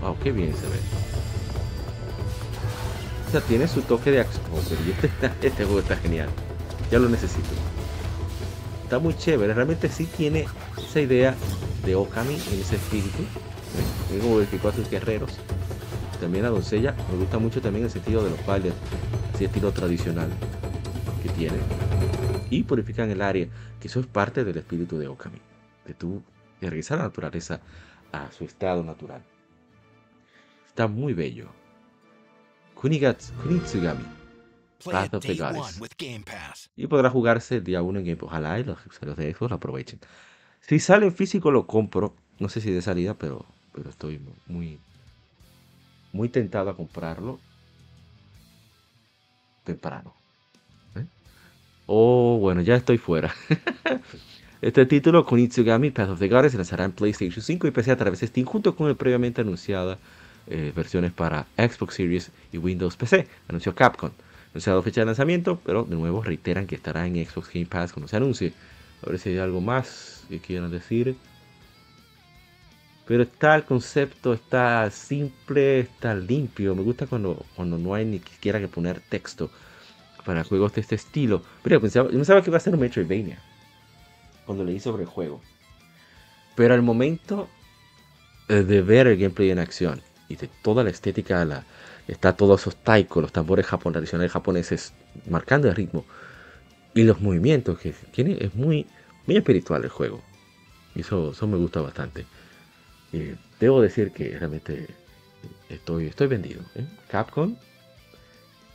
Wow, 0.00 0.16
qué 0.22 0.30
bien 0.30 0.54
se 0.54 0.62
ve. 0.62 0.78
O 3.26 3.30
sea, 3.32 3.40
tiene 3.40 3.66
su 3.66 3.82
toque 3.82 4.10
de 4.10 4.20
acción. 4.20 4.44
Oh, 4.54 4.60
este, 5.02 5.46
este 5.46 5.64
juego 5.64 5.80
está 5.80 5.96
genial. 5.96 6.28
Ya 6.90 6.98
lo 6.98 7.08
necesito. 7.08 7.48
Está 8.88 8.98
muy 8.98 9.14
chévere. 9.14 9.52
Realmente 9.52 9.90
sí 9.90 10.06
tiene 10.06 10.46
esa 10.78 10.98
idea 10.98 11.34
de 11.84 11.94
Okami 11.94 12.32
en 12.32 12.58
ese 12.58 12.76
espíritu. 12.76 13.18
Tengo 14.08 14.38
24 14.38 14.82
guerreros. 14.90 15.38
También 16.18 16.44
la 16.44 16.48
doncella 16.48 16.94
me 17.10 17.18
gusta 17.18 17.38
mucho 17.38 17.60
también 17.60 17.84
el 17.84 17.90
sentido 17.90 18.24
de 18.24 18.30
los 18.30 18.46
bailes, 18.46 18.72
así 19.34 19.44
estilo 19.44 19.72
tradicional 19.72 20.30
que 21.22 21.28
tiene. 21.28 21.58
Y 22.48 22.62
purifican 22.62 23.10
el 23.10 23.20
área, 23.20 23.46
que 23.78 23.88
eso 23.88 24.00
es 24.00 24.06
parte 24.06 24.42
del 24.42 24.56
espíritu 24.56 24.96
de 24.96 25.08
Okami, 25.08 25.42
de 25.84 25.92
tu 25.92 26.22
regresar 26.58 26.98
a 26.98 27.02
la 27.02 27.08
naturaleza 27.08 27.60
a 28.10 28.32
su 28.32 28.44
estado 28.44 28.82
natural. 28.82 29.22
Está 30.66 30.88
muy 30.88 31.12
bello. 31.12 31.48
Kunigatsu, 32.74 33.34
Kunitsugami. 33.42 34.17
Game 35.98 36.24
Pass. 36.24 36.70
Y 36.76 36.86
podrá 36.86 37.10
jugarse 37.10 37.56
el 37.56 37.64
día 37.64 37.82
1 37.82 37.98
en 37.98 38.04
Game 38.04 38.16
Pass. 38.16 38.26
Ojalá 38.28 38.60
y 38.60 38.64
los 38.64 38.84
usuarios 38.86 39.16
de 39.16 39.32
Xbox 39.32 39.50
lo 39.50 39.56
aprovechen. 39.56 40.00
Si 40.60 40.78
sale 40.78 41.06
en 41.06 41.14
físico 41.14 41.50
lo 41.50 41.66
compro. 41.66 42.14
No 42.38 42.48
sé 42.48 42.60
si 42.60 42.70
de 42.70 42.82
salida, 42.82 43.14
pero, 43.14 43.46
pero 43.72 43.90
estoy 43.90 44.20
muy, 44.46 44.78
muy 46.12 46.28
tentado 46.28 46.70
a 46.70 46.76
comprarlo 46.76 47.40
temprano. 49.64 50.14
¿eh? 50.94 51.04
Oh, 51.86 52.38
bueno, 52.40 52.62
ya 52.62 52.76
estoy 52.76 52.98
fuera. 52.98 53.34
Este 54.60 54.86
título, 54.86 55.24
Kunitsugami 55.24 55.92
Path 55.92 56.10
of 56.10 56.18
the 56.18 56.26
Goddess, 56.26 56.50
se 56.50 56.58
lanzará 56.58 56.84
en 56.84 56.90
PlayStation 56.90 57.40
5 57.40 57.68
y 57.68 57.70
PC 57.70 57.92
a 57.92 57.96
través 57.96 58.18
de 58.18 58.26
Steam, 58.26 58.44
junto 58.44 58.74
con 58.74 58.88
el 58.88 58.96
previamente 58.96 59.40
anunciada 59.40 59.98
eh, 60.48 60.72
versiones 60.74 61.12
para 61.12 61.46
Xbox 61.56 61.94
Series 61.94 62.32
y 62.50 62.58
Windows 62.58 62.96
PC, 62.96 63.28
anunció 63.48 63.76
Capcom. 63.76 64.10
Anunciado 64.52 64.82
fecha 64.82 65.02
de 65.02 65.06
lanzamiento, 65.06 65.60
pero 65.64 65.84
de 65.84 65.96
nuevo 65.96 66.22
reiteran 66.22 66.66
que 66.66 66.74
estará 66.74 67.06
en 67.06 67.14
Xbox 67.24 67.50
Game 67.52 67.66
Pass 67.66 67.92
cuando 67.92 68.08
se 68.08 68.16
anuncie. 68.16 68.52
A 69.02 69.10
ver 69.10 69.18
si 69.18 69.30
hay 69.30 69.38
algo 69.38 69.60
más 69.60 70.24
que 70.28 70.40
quieran 70.40 70.70
decir. 70.70 71.16
Pero 73.06 73.22
está 73.22 73.54
el 73.54 73.64
concepto, 73.64 74.32
está 74.32 74.90
simple, 74.90 75.80
está 75.80 76.14
limpio. 76.14 76.74
Me 76.74 76.82
gusta 76.82 77.06
cuando, 77.06 77.44
cuando 77.56 77.78
no 77.78 77.94
hay 77.94 78.04
ni 78.04 78.18
siquiera 78.18 78.60
que 78.60 78.68
poner 78.68 79.00
texto 79.00 79.50
para 80.24 80.44
juegos 80.44 80.74
de 80.74 80.82
este 80.82 80.94
estilo. 80.94 81.42
Pero 81.62 81.76
yo 81.76 81.80
pensaba, 81.80 82.10
yo 82.10 82.16
pensaba 82.16 82.42
que 82.42 82.50
iba 82.50 82.58
a 82.58 82.60
ser 82.60 82.74
un 82.74 82.80
Metroidvania 82.80 83.38
cuando 84.44 84.64
leí 84.64 84.80
sobre 84.80 85.04
el 85.04 85.08
juego. 85.08 85.40
Pero 86.54 86.74
al 86.74 86.82
momento 86.82 87.48
eh, 88.48 88.62
de 88.62 88.82
ver 88.82 89.06
el 89.06 89.16
gameplay 89.16 89.50
en 89.50 89.58
acción 89.58 90.02
y 90.28 90.36
de 90.36 90.48
toda 90.62 90.84
la 90.84 90.90
estética, 90.90 91.44
la, 91.44 91.64
está 92.08 92.34
todos 92.34 92.62
esos 92.62 92.76
taiko, 92.76 93.20
los 93.20 93.32
tambores 93.32 93.66
japon, 93.66 93.92
tradicionales 93.92 94.32
japoneses 94.32 94.94
marcando 95.28 95.68
el 95.68 95.76
ritmo 95.76 96.04
y 96.94 97.04
los 97.04 97.20
movimientos 97.20 97.78
que 97.78 97.94
tiene, 98.10 98.38
es 98.40 98.54
muy, 98.54 98.86
muy 99.26 99.36
espiritual 99.36 99.84
el 99.84 99.90
juego. 99.90 100.22
Y 100.94 101.02
eso, 101.02 101.30
eso 101.30 101.46
me 101.46 101.56
gusta 101.56 101.80
bastante. 101.80 102.26
Y 103.12 103.34
debo 103.60 103.80
decir 103.80 104.10
que 104.12 104.36
realmente 104.38 104.88
estoy, 105.68 106.06
estoy 106.06 106.26
vendido. 106.26 106.62
¿eh? 106.74 106.84
Capcom, 107.08 107.56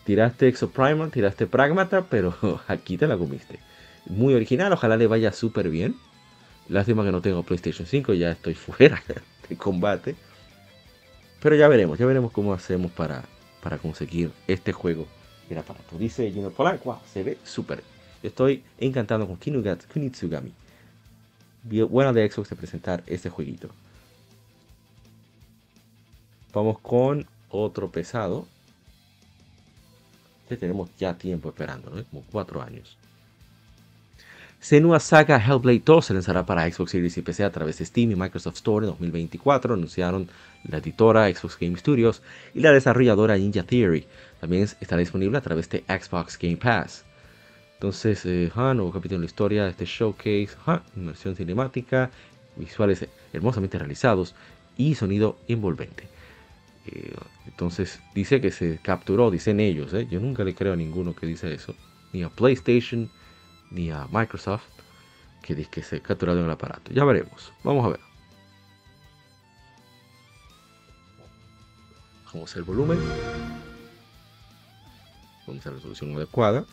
tiraste 0.06 0.48
Exoprimal, 0.48 1.12
tiraste 1.12 1.48
Pragmata, 1.48 2.06
pero 2.10 2.36
aquí 2.68 2.98
te 2.98 3.08
la 3.08 3.18
comiste. 3.18 3.60
Muy 4.06 4.34
original, 4.34 4.72
ojalá 4.74 4.96
le 4.96 5.08
vaya 5.08 5.32
súper 5.32 5.70
bien. 5.70 5.96
Lástima 6.70 7.04
que 7.04 7.12
no 7.12 7.22
tengo 7.22 7.44
PlayStation 7.44 7.88
5, 7.88 8.14
ya 8.14 8.32
estoy 8.32 8.54
fuera 8.54 9.02
de 9.50 9.58
combate. 9.58 10.16
Pero 11.44 11.58
ya 11.58 11.68
veremos, 11.68 12.00
ya 12.00 12.06
veremos 12.06 12.32
cómo 12.32 12.54
hacemos 12.54 12.90
para, 12.94 13.22
para 13.62 13.78
conseguir 13.78 14.32
este 14.48 14.72
juego 14.72 15.06
el 15.50 15.58
aparato. 15.58 15.98
Dice 15.98 16.32
Junior 16.32 16.54
Polanco, 16.54 16.86
wow, 16.86 17.00
se 17.06 17.22
ve 17.22 17.38
súper. 17.44 17.84
Estoy 18.24 18.64
encantado 18.78 19.28
con 19.28 19.36
Kinugat, 19.36 19.86
Kunitsugami. 19.92 20.54
Buena 21.90 22.14
de 22.14 22.32
Xbox 22.32 22.50
de 22.50 22.56
presentar 22.56 23.04
este 23.08 23.30
jueguito. 23.30 23.68
Vamos 26.54 26.80
con 26.80 27.28
otro 27.50 27.92
pesado. 27.92 28.48
Que 30.48 30.56
tenemos 30.56 30.90
ya 30.98 31.18
tiempo 31.18 31.50
esperando, 31.50 31.90
¿no? 31.90 32.06
Como 32.06 32.24
cuatro 32.32 32.62
años. 32.62 32.98
Senua 34.64 35.02
Saga 35.02 35.38
Hellblade 35.46 35.82
2 35.84 36.06
se 36.06 36.14
lanzará 36.14 36.46
para 36.46 36.72
Xbox 36.72 36.92
Series 36.92 37.18
y 37.18 37.22
PC 37.22 37.44
a 37.44 37.52
través 37.52 37.80
de 37.80 37.86
Steam 37.86 38.12
y 38.12 38.16
Microsoft 38.16 38.56
Store 38.56 38.86
en 38.86 38.92
2024, 38.92 39.74
anunciaron 39.74 40.30
la 40.64 40.78
editora 40.78 41.28
Xbox 41.28 41.58
Game 41.60 41.76
Studios 41.76 42.22
y 42.54 42.62
la 42.62 42.72
desarrolladora 42.72 43.36
Ninja 43.36 43.64
Theory. 43.64 44.08
También 44.40 44.64
estará 44.64 45.02
disponible 45.02 45.38
a 45.38 45.42
través 45.42 45.70
de 45.70 45.84
Xbox 45.90 46.40
Game 46.40 46.56
Pass. 46.56 47.04
Entonces, 47.74 48.26
eh, 48.26 48.50
nuevo 48.56 48.94
capítulo 48.94 49.18
en 49.18 49.24
la 49.24 49.26
historia 49.26 49.66
de 49.66 49.72
este 49.72 49.84
showcase, 49.84 50.52
ah, 50.66 50.82
inmersión 50.96 51.36
cinemática, 51.36 52.10
visuales 52.56 53.06
hermosamente 53.34 53.78
realizados 53.78 54.34
y 54.78 54.96
sonido 54.96 55.40
envolvente. 55.50 56.08
Eh, 56.88 57.14
entonces, 57.48 58.00
dice 58.16 58.40
que 58.40 58.52
se 58.52 58.80
capturó, 58.82 59.30
dicen 59.30 59.60
ellos, 59.60 59.94
¿eh? 59.94 60.08
yo 60.10 60.22
nunca 60.22 60.46
le 60.46 60.56
creo 60.56 60.72
a 60.72 60.78
ninguno 60.78 61.14
que 61.14 61.26
dice 61.26 61.54
eso, 61.54 61.76
ni 62.14 62.24
a 62.24 62.30
PlayStation, 62.30 63.10
ni 63.74 63.92
a 63.92 64.08
Microsoft 64.12 64.64
que 65.42 65.56
dice 65.56 65.70
que 65.70 65.84
se 65.84 65.98
ha 65.98 66.00
capturado 66.00 66.40
en 66.40 66.46
el 66.46 66.52
aparato. 66.52 66.92
Ya 66.92 67.04
veremos. 67.04 67.52
Vamos 67.64 67.86
a 67.86 67.90
ver. 67.90 68.00
Bajamos 72.24 72.56
el 72.56 72.64
volumen. 72.64 73.00
Vamos 75.46 75.66
a 75.66 75.70
la 75.70 75.76
resolución 75.76 76.16
adecuada. 76.16 76.66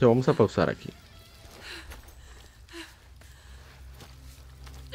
Ya 0.00 0.06
vamos 0.06 0.28
a 0.28 0.32
pausar 0.32 0.70
aquí. 0.70 0.90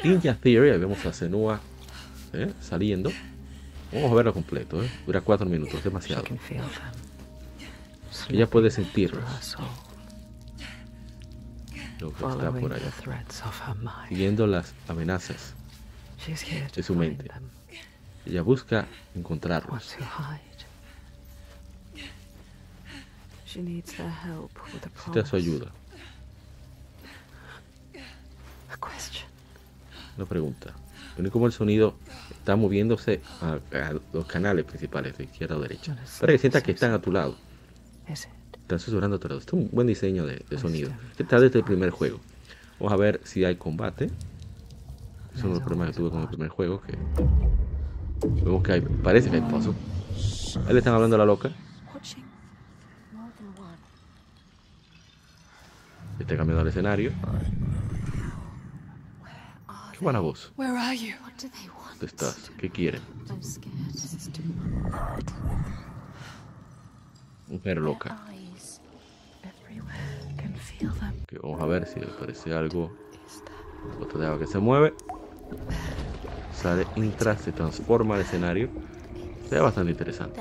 Ninja 0.02 0.34
Theory, 0.34 0.70
ahí 0.70 0.78
vemos 0.78 1.04
a 1.04 1.12
Senua 1.12 1.60
¿eh? 2.32 2.52
saliendo. 2.60 3.10
Vamos 3.92 4.12
a 4.12 4.14
verlo 4.14 4.32
completo, 4.32 4.82
¿eh? 4.82 4.90
dura 5.04 5.20
4 5.20 5.46
minutos, 5.46 5.84
demasiado. 5.84 6.24
Ella 8.30 8.46
puede 8.48 8.70
sentirlos. 8.70 9.24
Lo 12.00 12.12
que 12.12 12.24
está 12.24 12.50
por 12.50 12.72
allá. 12.72 12.92
Siguiendo 14.08 14.46
las 14.46 14.74
amenazas. 14.88 15.54
De 16.74 16.82
su 16.82 16.94
mente. 16.94 17.30
Ella 18.26 18.42
busca 18.42 18.86
encontrarlos. 19.14 19.96
Necesita 23.54 25.26
su 25.26 25.36
ayuda. 25.36 25.66
Una 30.16 30.26
pregunta. 30.26 30.74
Ven 31.16 31.30
cómo 31.30 31.46
el 31.46 31.52
sonido 31.52 31.96
está 32.30 32.56
moviéndose 32.56 33.20
a, 33.40 33.58
a 33.76 33.94
los 34.12 34.26
canales 34.26 34.64
principales 34.64 35.16
de 35.18 35.24
izquierda 35.24 35.56
o 35.56 35.60
derecha. 35.60 35.96
Para 36.20 36.32
que 36.32 36.38
sientas 36.38 36.62
que 36.62 36.72
están 36.72 36.92
a 36.92 37.00
tu 37.00 37.10
lado. 37.10 37.36
Están 38.70 38.78
susurrando 38.78 39.16
a 39.16 39.18
tu 39.18 39.26
lado. 39.26 39.40
Este 39.40 39.56
es 39.56 39.62
un 39.64 39.68
buen 39.72 39.88
diseño 39.88 40.24
de, 40.24 40.44
de 40.48 40.56
sonido. 40.56 40.92
Está 41.18 41.40
desde 41.40 41.58
el 41.58 41.64
primer 41.64 41.90
juego. 41.90 42.20
Vamos 42.78 42.92
a 42.92 42.96
ver 42.96 43.20
si 43.24 43.44
hay 43.44 43.56
combate. 43.56 44.12
Es 45.34 45.42
uno 45.42 45.54
de 45.54 45.54
los 45.54 45.62
problemas 45.64 45.88
que 45.88 45.94
tuve 45.96 46.10
con 46.10 46.22
el 46.22 46.28
primer 46.28 46.50
juego. 46.50 46.80
Que 46.80 46.96
vemos 48.44 48.62
que 48.62 48.74
hay, 48.74 48.80
parece 48.80 49.28
que 49.28 49.38
hay 49.38 49.42
paso. 49.42 49.74
Ahí 50.68 50.72
le 50.72 50.78
están 50.78 50.94
hablando 50.94 51.16
a 51.16 51.18
la 51.18 51.24
loca. 51.24 51.50
Está 56.20 56.36
cambiando 56.36 56.62
el 56.62 56.68
escenario. 56.68 57.10
Qué 59.90 59.98
buena 59.98 60.20
voz. 60.20 60.52
Where 60.56 60.78
are 60.78 60.96
you? 60.96 61.14
What 61.24 61.32
do 61.42 61.48
they 61.50 61.68
want? 61.70 61.90
¿Dónde 61.94 62.06
estás? 62.06 62.52
¿Qué 62.56 62.70
quieren? 62.70 63.02
Mujer 67.48 67.78
loca. 67.78 68.29
Que 71.26 71.38
vamos 71.38 71.60
a 71.60 71.66
ver 71.66 71.86
si 71.86 72.00
le 72.00 72.06
parece 72.06 72.52
algo. 72.54 72.90
Otra 74.00 74.20
de 74.20 74.26
agua 74.26 74.38
que 74.38 74.46
se 74.46 74.58
mueve. 74.58 74.94
Sale 76.52 76.86
intra, 76.96 77.36
se 77.36 77.52
transforma 77.52 78.16
el 78.16 78.22
escenario. 78.22 78.68
Se 79.48 79.54
ve 79.54 79.60
bastante 79.60 79.92
interesante. 79.92 80.40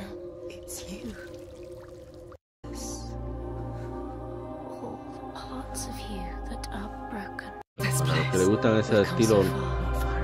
Para 7.97 8.15
los 8.15 8.31
que 8.31 8.37
les 8.37 8.47
gustan 8.47 8.77
ese 8.77 9.01
estilo 9.01 9.43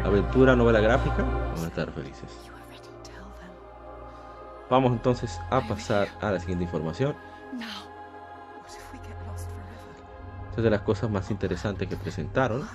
aventura, 0.04 0.56
novela 0.56 0.80
gráfica, 0.80 1.24
van 1.24 1.64
a 1.64 1.68
estar 1.68 1.92
felices. 1.92 2.30
Vamos 4.70 4.92
entonces 4.92 5.40
a 5.50 5.62
pasar 5.62 6.08
a 6.22 6.32
la 6.32 6.40
siguiente 6.40 6.64
información. 6.66 7.16
Forever? 10.56 10.62
Esta 10.62 10.62
es 10.62 10.64
de 10.64 10.70
las 10.70 10.82
cosas 10.82 11.10
más 11.10 11.32
interesantes 11.32 11.88
que 11.88 11.96
presentaron. 11.98 12.68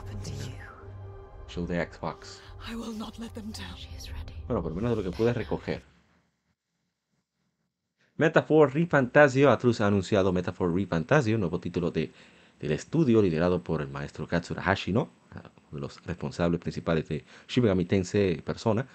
Show 1.49 1.67
de 1.67 1.87
Xbox. 1.87 2.41
I 2.71 2.75
will 2.75 2.97
not 2.97 3.19
let 3.19 3.31
them 3.31 3.51
down. 3.53 3.75
She 3.77 3.89
is 3.97 4.11
ready. 4.11 4.35
Bueno, 4.47 4.63
por 4.63 4.73
lo 4.73 4.77
menos 4.77 4.91
de 4.91 5.03
lo 5.03 5.11
que 5.11 5.17
puedes 5.17 5.37
recoger. 5.37 5.83
Metaphor 8.17 8.75
Refantasio. 8.75 9.51
Atlus 9.51 9.81
ha 9.81 9.87
anunciado 9.87 10.33
Metaphor 10.33 10.75
Refantasio, 10.75 11.39
nuevo 11.39 11.59
título 11.59 11.91
de, 11.91 12.13
del 12.61 12.73
estudio 12.73 13.23
liderado 13.23 13.63
por 13.63 13.81
el 13.81 13.89
maestro 13.89 14.27
Katsura 14.27 14.63
Hashino. 14.63 15.11
de 15.71 15.81
los 15.81 16.05
responsables 16.05 16.61
principales 16.61 17.09
de 17.09 17.25
Shin 17.49 17.65
Megami 17.65 17.87
Tensei 17.87 18.43
Persona. 18.43 18.87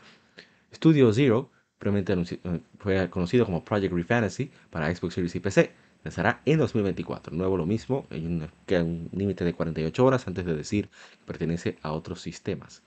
Studio 0.73 1.11
Zero, 1.11 1.49
previamente 1.77 2.13
eh, 2.13 2.61
fue 2.77 3.09
conocido 3.09 3.45
como 3.45 3.63
Project 3.63 3.93
Refantasy 3.93 4.51
para 4.69 4.93
Xbox 4.93 5.15
Series 5.15 5.35
y 5.35 5.39
PC. 5.39 5.84
Lanzará 6.05 6.43
en 6.45 6.59
2024. 6.59 7.35
Nuevo 7.35 7.57
lo 7.57 7.65
mismo, 7.65 8.05
hay 8.11 8.23
un, 8.23 9.09
límite 9.11 9.43
de 9.43 9.55
48 9.55 10.05
horas 10.05 10.27
antes 10.27 10.45
de 10.45 10.55
decir 10.55 10.87
que 10.89 11.25
pertenece 11.25 11.79
a 11.81 11.93
otros 11.93 12.21
sistemas. 12.21 12.83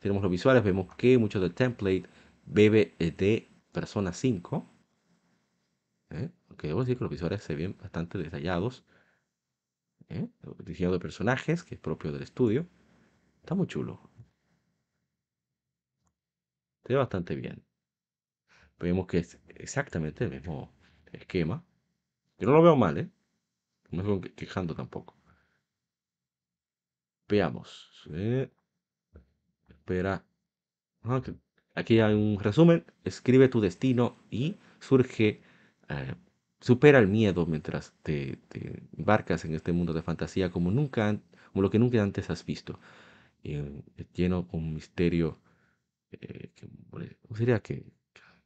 Tenemos 0.00 0.22
los 0.22 0.30
visuales, 0.30 0.62
vemos 0.62 0.94
que 0.96 1.16
mucho 1.16 1.40
del 1.40 1.54
template 1.54 2.04
bebe 2.44 2.94
de 2.98 3.48
Persona 3.72 4.12
5. 4.12 4.66
¿eh? 6.10 6.28
Aunque 6.50 6.66
debo 6.66 6.80
decir 6.80 6.98
que 6.98 7.04
los 7.04 7.10
visuales 7.10 7.42
se 7.42 7.54
ven 7.56 7.74
bastante 7.80 8.18
detallados. 8.18 8.84
¿eh? 10.10 10.28
Diseño 10.62 10.92
de 10.92 10.98
personajes, 10.98 11.64
que 11.64 11.76
es 11.76 11.80
propio 11.80 12.12
del 12.12 12.22
estudio. 12.22 12.66
Está 13.40 13.54
muy 13.54 13.66
chulo. 13.66 13.98
Se 16.84 16.92
ve 16.92 16.98
bastante 16.98 17.34
bien. 17.34 17.64
Vemos 18.78 19.06
que 19.06 19.18
es 19.18 19.38
exactamente 19.56 20.24
el 20.24 20.32
mismo 20.32 20.70
esquema. 21.12 21.64
Yo 22.38 22.46
no 22.48 22.54
lo 22.56 22.62
veo 22.62 22.74
mal, 22.76 22.98
¿eh? 22.98 23.10
No 23.90 23.98
me 23.98 24.04
estoy 24.04 24.20
que- 24.22 24.34
quejando 24.34 24.74
tampoco. 24.74 25.14
Veamos. 27.28 27.68
eh, 28.12 28.50
Espera. 29.68 30.24
Ah, 31.04 31.22
Aquí 31.74 32.00
hay 32.00 32.14
un 32.14 32.38
resumen. 32.40 32.84
Escribe 33.04 33.48
tu 33.48 33.60
destino 33.60 34.16
y 34.30 34.56
surge. 34.80 35.42
eh, 35.90 36.14
supera 36.60 36.98
el 37.00 37.08
miedo 37.08 37.46
mientras 37.46 37.94
te, 38.04 38.38
embarcas 38.98 39.44
en 39.46 39.54
este 39.54 39.72
mundo 39.72 39.92
de 39.94 40.02
fantasía 40.02 40.50
como 40.50 40.70
nunca, 40.72 41.18
como 41.52 41.62
lo 41.62 41.70
que 41.70 41.78
nunca 41.80 42.02
antes 42.02 42.30
has 42.30 42.44
visto. 42.44 42.80
Eh, 43.44 43.82
lleno 44.14 44.48
con 44.48 44.60
un 44.64 44.74
misterio 44.74 45.38
eh, 46.12 46.50
que, 46.56 46.68
bueno, 46.90 47.08
¿cómo 47.22 47.36
sería? 47.38 47.60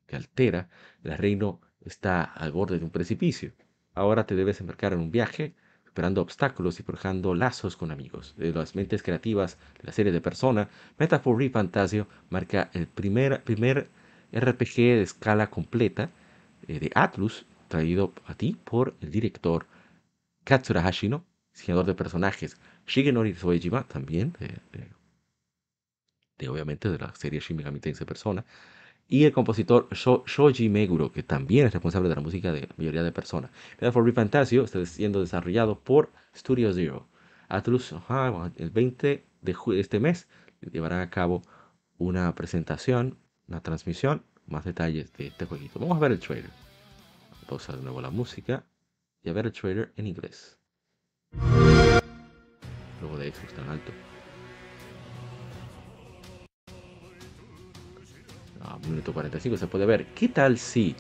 Que 0.07 0.17
altera. 0.17 0.69
El 1.05 1.19
reino 1.19 1.61
está 1.81 2.25
al 2.25 2.53
borde 2.53 2.79
de 2.79 2.85
un 2.85 2.91
precipicio. 2.93 3.53
Ahora 3.95 4.27
te 4.27 4.35
debes 4.35 4.61
embarcar 4.61 4.93
en 4.93 5.01
un 5.01 5.11
viaje, 5.11 5.55
superando 5.85 6.23
obstáculos 6.23 6.81
y 6.81 6.83
forjando 6.83 7.35
lazos 7.35 7.77
con 7.77 7.91
amigos. 7.91 8.35
De 8.37 8.53
las 8.53 8.75
mentes 8.75 9.03
creativas 9.03 9.59
de 9.79 9.85
la 9.85 9.93
serie 9.93 10.13
de 10.13 10.21
Persona, 10.21 10.69
Metaphor 10.99 11.39
Refantasio 11.39 12.07
marca 12.31 12.71
el 12.73 12.87
primer, 12.87 13.43
primer 13.43 13.89
RPG 14.33 14.77
de 14.77 15.03
escala 15.03 15.49
completa 15.51 16.11
eh, 16.69 16.81
de 16.81 16.91
Atlus, 16.95 17.45
traído 17.69 18.13
a 18.27 18.35
ti 18.35 18.57
por 18.65 18.95
el 19.01 19.11
director 19.11 19.67
Katsura 20.45 20.83
Hashino, 20.83 21.25
diseñador 21.53 21.87
de 21.87 21.95
personajes 21.95 22.57
Shigenori 22.87 23.35
Soejima, 23.35 23.85
también 23.85 24.35
de, 26.39 26.49
obviamente 26.49 26.91
de 26.91 26.99
la 26.99 27.15
serie 27.15 27.41
Shin 27.41 27.57
Megami 27.57 27.79
Persona, 27.81 28.45
y 29.13 29.25
el 29.27 29.33
compositor 29.33 29.89
Sho- 29.91 30.25
Shoji 30.27 30.71
Meguro, 30.71 31.13
que 31.13 31.23
también 31.23 31.67
es 31.67 31.73
responsable 31.75 32.09
de 32.09 32.15
la 32.15 32.23
música 32.23 32.51
de 32.51 32.63
la 32.63 32.75
mayoría 32.79 33.03
de 33.03 33.13
Persona. 33.13 33.51
Metaphor 33.73 34.07
Refantasio 34.07 34.65
está 34.65 34.87
siendo 34.87 35.21
desarrollado 35.21 35.79
por 35.79 36.11
Studio 36.35 36.73
Zero. 36.73 37.07
Atlus, 37.49 37.95
bueno, 38.09 38.51
el 38.57 38.71
20 38.71 39.23
de 39.43 39.57
este 39.79 40.01
mes, 40.01 40.29
llevarán 40.73 41.01
a 41.01 41.11
cabo 41.11 41.43
una 41.99 42.35
presentación, 42.35 43.19
una 43.49 43.61
transmisión, 43.61 44.23
más 44.47 44.65
detalles 44.65 45.13
de 45.13 45.27
este 45.27 45.45
jueguito. 45.45 45.79
Vamos 45.79 45.99
a 45.99 46.01
ver 46.01 46.13
el 46.13 46.19
trailer. 46.19 46.51
Pausa 47.47 47.77
de 47.77 47.83
nuevo 47.83 48.01
la 48.01 48.09
música 48.09 48.65
y 49.23 49.29
a 49.29 49.35
ver 49.35 49.45
el 49.45 49.53
trailer 49.53 49.93
en 49.97 50.07
inglés. 50.07 50.59
Luego 53.03 53.19
de 53.19 53.31
Xbox 53.31 53.53
tan 53.53 53.69
alto. 53.69 53.93
Ah, 58.65 58.79
minuto 58.87 59.13
45 59.13 59.57
se 59.57 59.67
puede 59.67 59.87
ver. 59.87 60.07
¿Qué 60.15 60.29
tal 60.29 60.59
si 60.59 60.95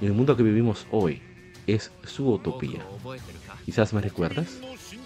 el 0.00 0.12
mundo 0.12 0.36
que 0.36 0.42
vivimos 0.42 0.86
hoy 0.90 1.20
es 1.66 1.90
su 2.04 2.30
utopía? 2.32 2.84
Quizás 3.64 3.92
me 3.92 4.00
recuerdas. 4.00 4.58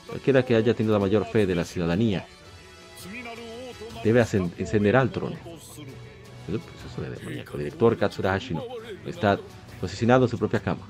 Cualquiera 0.07 0.45
que 0.45 0.57
haya 0.57 0.75
tenido 0.75 0.93
la 0.95 1.01
mayor 1.01 1.25
fe 1.25 1.47
de 1.47 1.55
la 1.55 1.65
ciudadanía 1.65 2.27
debe 4.05 4.21
encender 4.21 4.97
al 4.97 5.11
trono. 5.11 5.37
El 6.49 7.59
director 7.59 7.97
Katsura 7.97 8.33
Hashino 8.33 8.65
está 9.07 9.39
posicionado 9.81 10.25
en 10.25 10.31
su 10.31 10.39
propia 10.39 10.61
cama. 10.61 10.87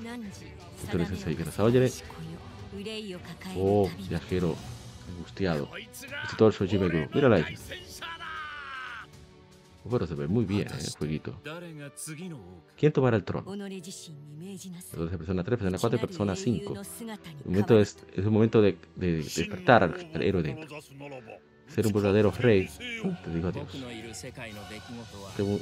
Oh, 3.55 3.89
viajero 4.09 4.55
angustiado. 5.15 5.69
Mírala 7.13 7.37
ahí. 7.37 7.55
Pero 9.89 10.07
se 10.07 10.15
ve 10.15 10.27
muy 10.27 10.45
bien 10.45 10.67
eh, 10.67 10.71
el 10.79 10.91
jueguito. 10.97 11.39
¿Quién 12.77 12.91
tomará 12.93 13.17
el 13.17 13.23
trono? 13.23 13.45
Entonces, 14.91 15.17
persona 15.17 15.43
3, 15.43 15.59
persona 15.59 15.77
4 15.79 15.97
y 15.97 16.01
persona 16.07 16.35
5. 16.35 16.73
El 17.45 17.51
momento 17.51 17.79
es, 17.79 17.97
es 18.15 18.25
un 18.25 18.33
momento 18.33 18.61
de, 18.61 18.77
de 18.95 19.17
despertar 19.17 19.83
al, 19.83 20.11
al 20.13 20.21
héroe 20.21 20.41
dentro. 20.43 20.79
Ser 21.67 21.87
un 21.87 21.93
verdadero 21.93 22.31
rey. 22.31 22.69
Te 23.23 23.29
digo 23.31 23.47
adiós. 23.49 23.67
Te 25.35 25.43
mu- 25.43 25.59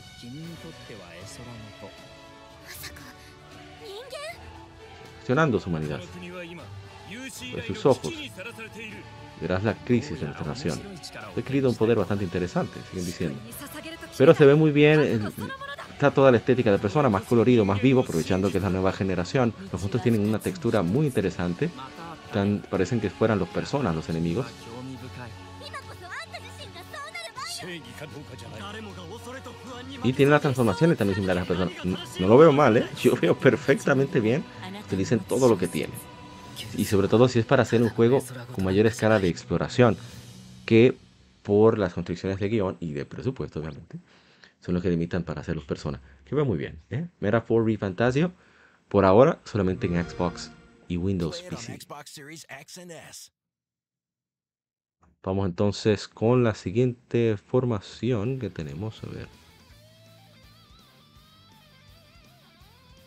Cuestionando 5.16 5.60
su 5.60 5.70
humanidad. 5.70 6.00
Por 7.52 7.64
sus 7.64 7.86
ojos 7.86 8.14
Verás 9.42 9.64
la 9.64 9.74
crisis 9.74 10.20
de 10.20 10.26
nuestra 10.28 10.46
nación. 10.46 10.80
He 11.36 11.40
adquirido 11.40 11.70
un 11.70 11.76
poder 11.76 11.98
bastante 11.98 12.24
interesante, 12.24 12.80
siguen 12.90 13.06
diciendo. 13.06 13.40
Pero 14.22 14.36
se 14.36 14.46
ve 14.46 14.54
muy 14.54 14.70
bien, 14.70 15.00
el- 15.00 15.34
está 15.94 16.12
toda 16.12 16.30
la 16.30 16.38
estética 16.38 16.72
de 16.72 16.78
persona, 16.78 17.10
más 17.10 17.24
colorido, 17.24 17.66
más 17.66 17.82
vivo, 17.82 18.02
aprovechando 18.02 18.52
que 18.52 18.60
es 18.60 18.64
la 18.64 18.70
nueva 18.70 18.92
generación. 18.94 19.52
Los 19.72 19.82
monstruos 19.82 20.04
tienen 20.04 20.22
una 20.22 20.38
textura 20.38 20.84
muy 20.84 21.08
interesante, 21.08 21.72
parecen 22.70 23.02
que 23.02 23.10
fueran 23.10 23.40
los 23.40 23.50
personas 23.50 23.96
los 23.96 24.08
enemigos. 24.10 24.46
Y 30.04 30.14
tiene 30.14 30.30
las 30.30 30.42
transformaciones 30.42 31.00
también 31.00 31.16
similares 31.16 31.42
a 31.42 31.46
personas. 31.48 31.74
No, 31.84 31.98
no 32.20 32.28
lo 32.28 32.38
veo 32.38 32.52
mal, 32.52 32.78
¿eh? 32.78 32.88
Yo 33.02 33.16
veo 33.20 33.36
perfectamente 33.36 34.20
bien. 34.20 34.44
Utilicen 34.86 35.18
todo 35.22 35.50
lo 35.50 35.58
que 35.58 35.68
tiene. 35.68 35.94
Y 36.78 36.86
sobre 36.86 37.08
todo 37.08 37.28
si 37.28 37.40
es 37.40 37.46
para 37.48 37.64
hacer 37.64 37.82
un 37.82 37.90
juego 37.90 38.24
con 38.54 38.66
mayor 38.66 38.86
escala 38.86 39.18
de 39.18 39.30
exploración, 39.30 39.98
que 40.68 40.96
por 41.44 41.78
las 41.78 41.94
constricciones 41.94 42.40
de 42.40 42.50
guion 42.50 42.78
y 42.80 42.94
de 42.94 43.06
presupuesto, 43.06 43.60
obviamente, 43.60 44.00
son 44.60 44.74
los 44.74 44.84
que 44.84 44.90
limitan 44.90 45.24
para 45.24 45.42
hacer 45.42 45.56
los 45.56 45.66
personas. 45.66 46.02
Que 46.26 46.36
veo 46.36 46.46
muy 46.46 46.58
bien, 46.58 46.80
¿eh? 46.90 47.08
Metaphor 47.20 47.66
Refantasio, 47.66 48.32
por 48.88 49.06
ahora 49.06 49.40
solamente 49.44 49.88
en 49.88 50.04
Xbox 50.04 50.52
y 50.88 50.98
Windows 50.98 51.42
PC. 51.42 51.80
Vamos 55.24 55.46
entonces 55.46 56.08
con 56.08 56.44
la 56.44 56.56
siguiente 56.56 57.38
formación 57.38 58.40
que 58.40 58.50
tenemos. 58.50 59.04
A 59.04 59.08
ver. 59.08 59.28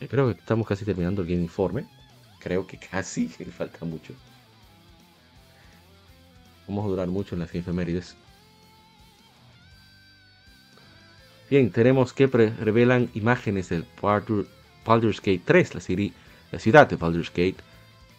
Eh, 0.01 0.09
Creo 0.09 0.33
que 0.33 0.39
estamos 0.39 0.67
casi 0.67 0.85
terminando 0.85 1.23
el 1.23 1.29
Game 1.29 1.43
Informe. 1.43 1.87
Creo 2.39 2.67
que 2.67 2.79
casi, 2.79 3.29
falta 3.59 3.85
mucho. 3.85 4.15
Vamos 6.69 6.85
a 6.85 6.89
durar 6.89 7.09
mucho 7.09 7.35
en 7.35 7.41
las 7.41 7.55
efemérides. 7.55 8.17
Bien, 11.51 11.71
tenemos 11.71 12.13
que 12.13 12.27
revelan 12.27 13.11
imágenes 13.15 13.69
del 13.69 13.85
Baldur- 14.01 14.47
Baldur's 14.85 15.21
Gate 15.21 15.43
3, 15.45 15.75
la, 15.75 15.81
serie, 15.81 16.13
la 16.51 16.59
ciudad 16.59 16.89
de 16.89 16.97
Baldur's 16.97 17.31
Gate. 17.31 17.57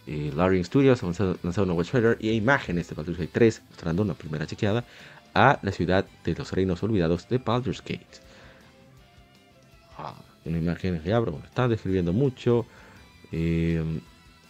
Eh, 0.08 0.32
Larian 0.36 0.64
Studios 0.64 1.02
ha 1.02 1.06
lanzado, 1.08 1.38
lanzado 1.42 1.64
un 1.64 1.70
nuevo 1.76 1.84
trailer 1.84 2.18
y 2.20 2.30
imágenes 2.32 2.88
de 2.90 2.96
Baldur's 2.96 3.18
Gate 3.18 3.32
3, 3.34 3.62
mostrando 3.70 4.04
una 4.04 4.14
primera 4.14 4.46
chequeada 4.46 4.86
a 5.34 5.60
la 5.62 5.72
ciudad 5.72 6.06
de 6.24 6.36
los 6.36 6.52
reinos 6.52 6.82
olvidados 6.84 7.28
de 7.28 7.40
Baldur's 7.40 7.82
Gate. 7.82 8.06
Ah, 9.98 10.16
una 10.46 10.58
imagen 10.58 11.02
que 11.02 11.14
abro, 11.14 11.32
bueno, 11.32 11.48
está 11.48 11.68
describiendo 11.68 12.14
mucho. 12.14 12.66
Eh, 13.32 13.84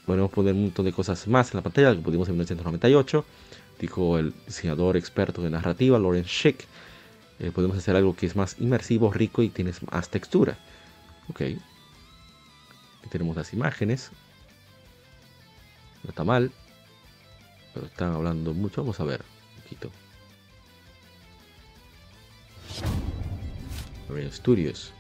podemos 0.06 0.30
poner 0.31 0.53
un 0.53 0.64
montón 0.64 0.85
de 0.85 0.91
cosas 0.91 1.27
más 1.27 1.52
en 1.53 1.57
la 1.57 1.64
pantalla 1.64 1.95
que 1.95 2.02
pudimos 2.02 2.27
en 2.27 2.34
1998. 2.34 3.26
Dijo 3.80 4.18
el 4.18 4.34
diseñador 4.45 4.97
experto 4.97 5.41
de 5.41 5.49
narrativa, 5.49 5.97
Lawrence 5.99 6.30
Schick. 6.30 6.65
Eh, 7.40 7.52
podemos 7.52 7.78
hacer 7.78 7.95
algo 7.95 8.16
que 8.16 8.26
es 8.26 8.36
más 8.36 8.56
inmersivo, 8.60 9.12
rico 9.12 9.41
y 9.44 9.49
tienes 9.49 9.82
más 9.91 10.10
textura. 10.10 10.57
Ok. 11.30 11.41
Aquí 11.41 13.10
tenemos 13.10 13.36
las 13.36 13.52
imágenes. 13.53 14.12
No 16.03 16.10
está 16.10 16.24
mal. 16.24 16.52
Pero 17.74 17.88
están 17.88 18.14
hablando 18.14 18.53
mucho. 18.53 18.82
Vamos 18.82 18.99
a 18.99 19.03
ver 19.03 19.22
un 19.57 19.62
poquito. 19.64 19.91
Larian 24.10 24.32
Studios. 24.32 24.94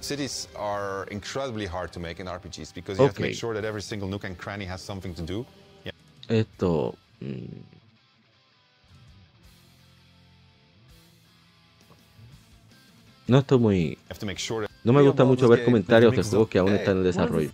Cities 0.00 0.48
are 0.56 1.06
incredibly 1.10 1.66
hard 1.66 1.92
to 1.92 2.00
make 2.00 2.20
in 2.20 2.26
RPGs 2.26 2.72
because 2.74 2.98
you 2.98 3.04
have 3.04 3.14
to 3.14 3.20
Okay. 3.20 3.28
make 3.30 3.36
sure 3.38 3.52
that 3.54 3.64
every 3.64 3.82
single 3.82 4.08
nook 4.08 4.24
and 4.24 4.36
cranny 4.38 4.64
has 4.64 4.80
something 4.80 5.14
to 5.14 5.22
do. 5.22 5.46
Yeah. 5.84 5.92
Esto. 6.28 6.96
No 13.26 13.38
estoy 13.38 13.58
muy. 13.58 13.98
No 14.82 14.92
me 14.92 15.02
gusta 15.02 15.24
mucho 15.24 15.48
ver 15.48 15.64
comentarios 15.64 16.16
de 16.16 16.22
juegos 16.22 16.48
que 16.48 16.58
aún 16.58 16.72
están 16.72 16.96
en 16.98 17.04
desarrollo. 17.04 17.50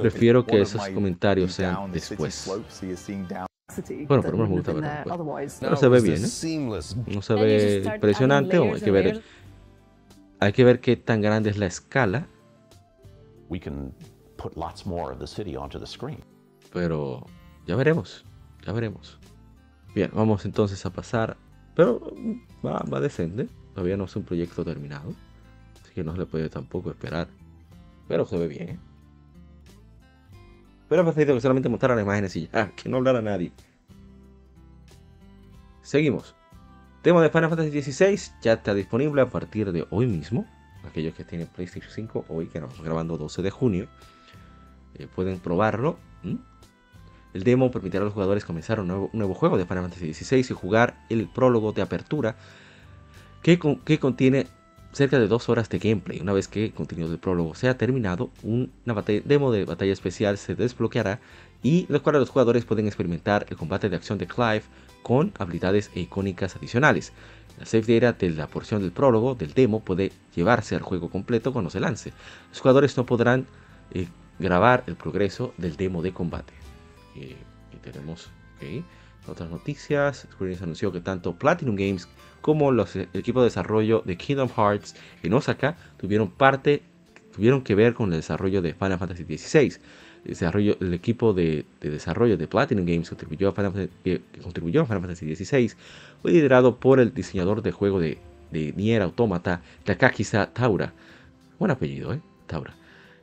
Prefiero 0.00 0.46
que 0.46 0.60
esos 0.60 0.88
comentarios 0.90 1.52
sean 1.52 1.92
después. 1.92 2.50
Bueno, 4.06 4.22
por 4.22 4.30
lo 4.30 4.32
menos 4.32 4.48
me 4.48 4.54
gusta 4.56 4.72
verlo 4.72 4.88
después. 4.88 5.58
Pero 5.60 5.76
se 5.76 5.88
ve 5.88 6.00
bien, 6.00 6.24
¿eh? 6.24 6.80
No 7.06 7.22
se 7.22 7.34
ve 7.34 7.80
start 7.80 7.96
impresionante, 7.96 8.58
o 8.58 8.74
hay 8.74 8.80
que 8.80 8.90
ver. 8.90 9.22
Hay 10.40 10.52
que 10.52 10.64
ver 10.64 10.80
qué 10.80 10.96
tan 10.96 11.20
grande 11.22 11.50
es 11.50 11.56
la 11.56 11.66
escala, 11.66 12.26
we 13.48 13.58
can 13.58 13.94
put 14.36 14.56
lots 14.56 14.84
more 14.84 15.12
of 15.12 15.18
the 15.18 15.26
city 15.26 15.56
onto 15.56 15.78
the 15.80 15.86
screen. 15.86 16.22
pero 16.74 17.24
ya 17.66 17.76
veremos. 17.76 18.24
Ya 18.66 18.72
veremos. 18.72 19.18
Bien, 19.94 20.10
vamos 20.12 20.44
entonces 20.44 20.84
a 20.86 20.90
pasar. 20.90 21.36
Pero 21.74 22.12
mm, 22.16 22.66
va, 22.66 22.82
va. 22.92 23.08
Todavía 23.74 23.96
no 23.96 24.04
es 24.04 24.16
un 24.16 24.24
proyecto 24.24 24.64
terminado. 24.64 25.14
Así 25.82 25.92
que 25.94 26.04
no 26.04 26.12
se 26.12 26.18
le 26.18 26.26
puede 26.26 26.48
tampoco 26.48 26.90
esperar. 26.90 27.28
Pero 28.08 28.26
se 28.26 28.38
ve 28.38 28.48
bien. 28.48 28.68
¿eh? 28.70 28.78
Pero 30.88 31.14
que 31.14 31.40
solamente 31.40 31.68
mostraran 31.68 31.98
imágenes 31.98 32.36
y 32.36 32.48
ya, 32.48 32.70
que 32.76 32.88
no 32.88 32.98
hablara 32.98 33.22
nadie. 33.22 33.52
Seguimos. 35.82 36.34
Demo 37.02 37.20
de 37.20 37.28
Final 37.28 37.50
Fantasy 37.50 37.82
XVI 37.82 38.18
ya 38.40 38.54
está 38.54 38.72
disponible 38.72 39.20
a 39.20 39.28
partir 39.28 39.72
de 39.72 39.86
hoy 39.90 40.06
mismo. 40.06 40.46
Aquellos 40.88 41.14
que 41.14 41.24
tienen 41.24 41.46
PlayStation 41.48 41.90
5, 41.90 42.26
hoy 42.28 42.46
que 42.46 42.58
estamos 42.58 42.80
grabando 42.82 43.16
12 43.16 43.42
de 43.42 43.50
junio, 43.50 43.88
eh, 44.94 45.06
pueden 45.14 45.38
probarlo. 45.38 45.98
¿m? 46.22 46.38
El 47.34 47.42
demo 47.42 47.70
permitirá 47.70 48.02
a 48.02 48.04
los 48.04 48.14
jugadores 48.14 48.44
comenzar 48.44 48.80
un 48.80 48.86
nuevo, 49.12 49.34
juego 49.34 49.58
de 49.58 49.66
Final 49.66 49.82
Fantasy 49.84 50.14
XVI 50.14 50.38
y 50.38 50.54
jugar 50.54 51.04
el 51.10 51.28
prólogo 51.28 51.72
de 51.72 51.82
apertura 51.82 52.36
que, 53.42 53.58
con- 53.58 53.76
que 53.80 53.98
contiene 53.98 54.46
cerca 54.92 55.18
de 55.18 55.26
dos 55.26 55.48
horas 55.48 55.68
de 55.68 55.80
gameplay. 55.80 56.20
Una 56.20 56.32
vez 56.32 56.46
que 56.46 56.66
el 56.66 56.72
contenido 56.72 57.08
del 57.08 57.18
prólogo 57.18 57.54
sea 57.56 57.76
terminado, 57.76 58.30
una 58.44 59.02
demo 59.24 59.50
de 59.50 59.64
batalla 59.64 59.92
especial 59.92 60.38
se 60.38 60.54
desbloqueará 60.54 61.20
y 61.62 61.86
los 61.88 62.02
cuales 62.02 62.20
los 62.20 62.30
jugadores 62.30 62.64
pueden 62.64 62.86
experimentar 62.86 63.46
el 63.50 63.56
combate 63.56 63.88
de 63.88 63.96
acción 63.96 64.18
de 64.18 64.28
Clive 64.28 64.62
con 65.02 65.32
habilidades 65.38 65.90
e 65.94 66.00
icónicas 66.00 66.54
adicionales. 66.56 67.12
La 67.58 67.66
save 67.66 68.00
data 68.00 68.26
de 68.26 68.32
la 68.32 68.46
porción 68.46 68.80
del 68.82 68.92
prólogo 68.92 69.34
del 69.34 69.52
demo 69.54 69.80
puede 69.80 70.12
llevarse 70.36 70.76
al 70.76 70.82
juego 70.82 71.10
completo 71.10 71.52
cuando 71.52 71.70
se 71.70 71.80
lance. 71.80 72.12
Los 72.50 72.60
jugadores 72.60 72.96
no 72.96 73.04
podrán 73.06 73.46
eh, 73.92 74.06
grabar 74.38 74.84
el 74.86 74.94
progreso 74.94 75.52
del 75.58 75.76
demo 75.76 76.02
de 76.02 76.12
combate. 76.12 76.52
Eh, 77.16 77.36
y 77.72 77.76
tenemos 77.78 78.30
otras 79.26 79.50
noticias. 79.50 80.26
Square 80.30 80.52
Enix 80.52 80.62
anunció 80.62 80.92
que 80.92 81.00
tanto 81.00 81.34
Platinum 81.34 81.76
Games 81.76 82.08
como 82.40 82.72
los, 82.72 82.94
el 82.96 83.08
equipo 83.14 83.40
de 83.40 83.46
desarrollo 83.46 84.02
de 84.04 84.16
Kingdom 84.16 84.48
Hearts 84.48 84.94
en 85.22 85.32
Osaka 85.32 85.76
tuvieron 85.96 86.30
parte, 86.30 86.82
tuvieron 87.34 87.62
que 87.62 87.74
ver 87.74 87.94
con 87.94 88.12
el 88.12 88.20
desarrollo 88.20 88.60
de 88.60 88.74
Final 88.74 88.98
Fantasy 88.98 89.24
XVI. 89.24 89.78
El, 90.24 90.30
desarrollo, 90.30 90.76
el 90.80 90.94
equipo 90.94 91.32
de, 91.32 91.64
de 91.80 91.90
desarrollo 91.90 92.36
de 92.36 92.46
Platinum 92.46 92.84
Games 92.84 93.08
contribuyó 93.08 93.48
a 93.48 93.52
Final, 93.52 93.90
que 94.02 94.20
que 94.32 94.40
contribuyó 94.40 94.82
a 94.82 94.86
Final 94.86 95.02
Fantasy 95.02 95.34
XVI 95.34 95.72
fue 96.22 96.32
liderado 96.32 96.76
por 96.76 97.00
el 97.00 97.12
diseñador 97.12 97.62
de 97.62 97.72
juego 97.72 98.00
de, 98.00 98.18
Nier 98.52 99.02
Automata, 99.02 99.62
Takahisa 99.82 100.46
Taura. 100.52 100.92
Buen 101.58 101.72
apellido, 101.72 102.14
¿eh? 102.14 102.20
Taura. 102.46 102.72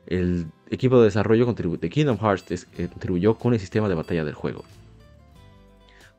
El 0.07 0.47
equipo 0.69 0.99
de 0.99 1.05
desarrollo 1.05 1.53
de 1.53 1.89
Kingdom 1.89 2.17
Hearts 2.17 2.67
eh, 2.77 2.87
contribuyó 2.87 3.35
con 3.35 3.53
el 3.53 3.59
sistema 3.59 3.87
de 3.87 3.95
batalla 3.95 4.25
del 4.25 4.33
juego. 4.33 4.63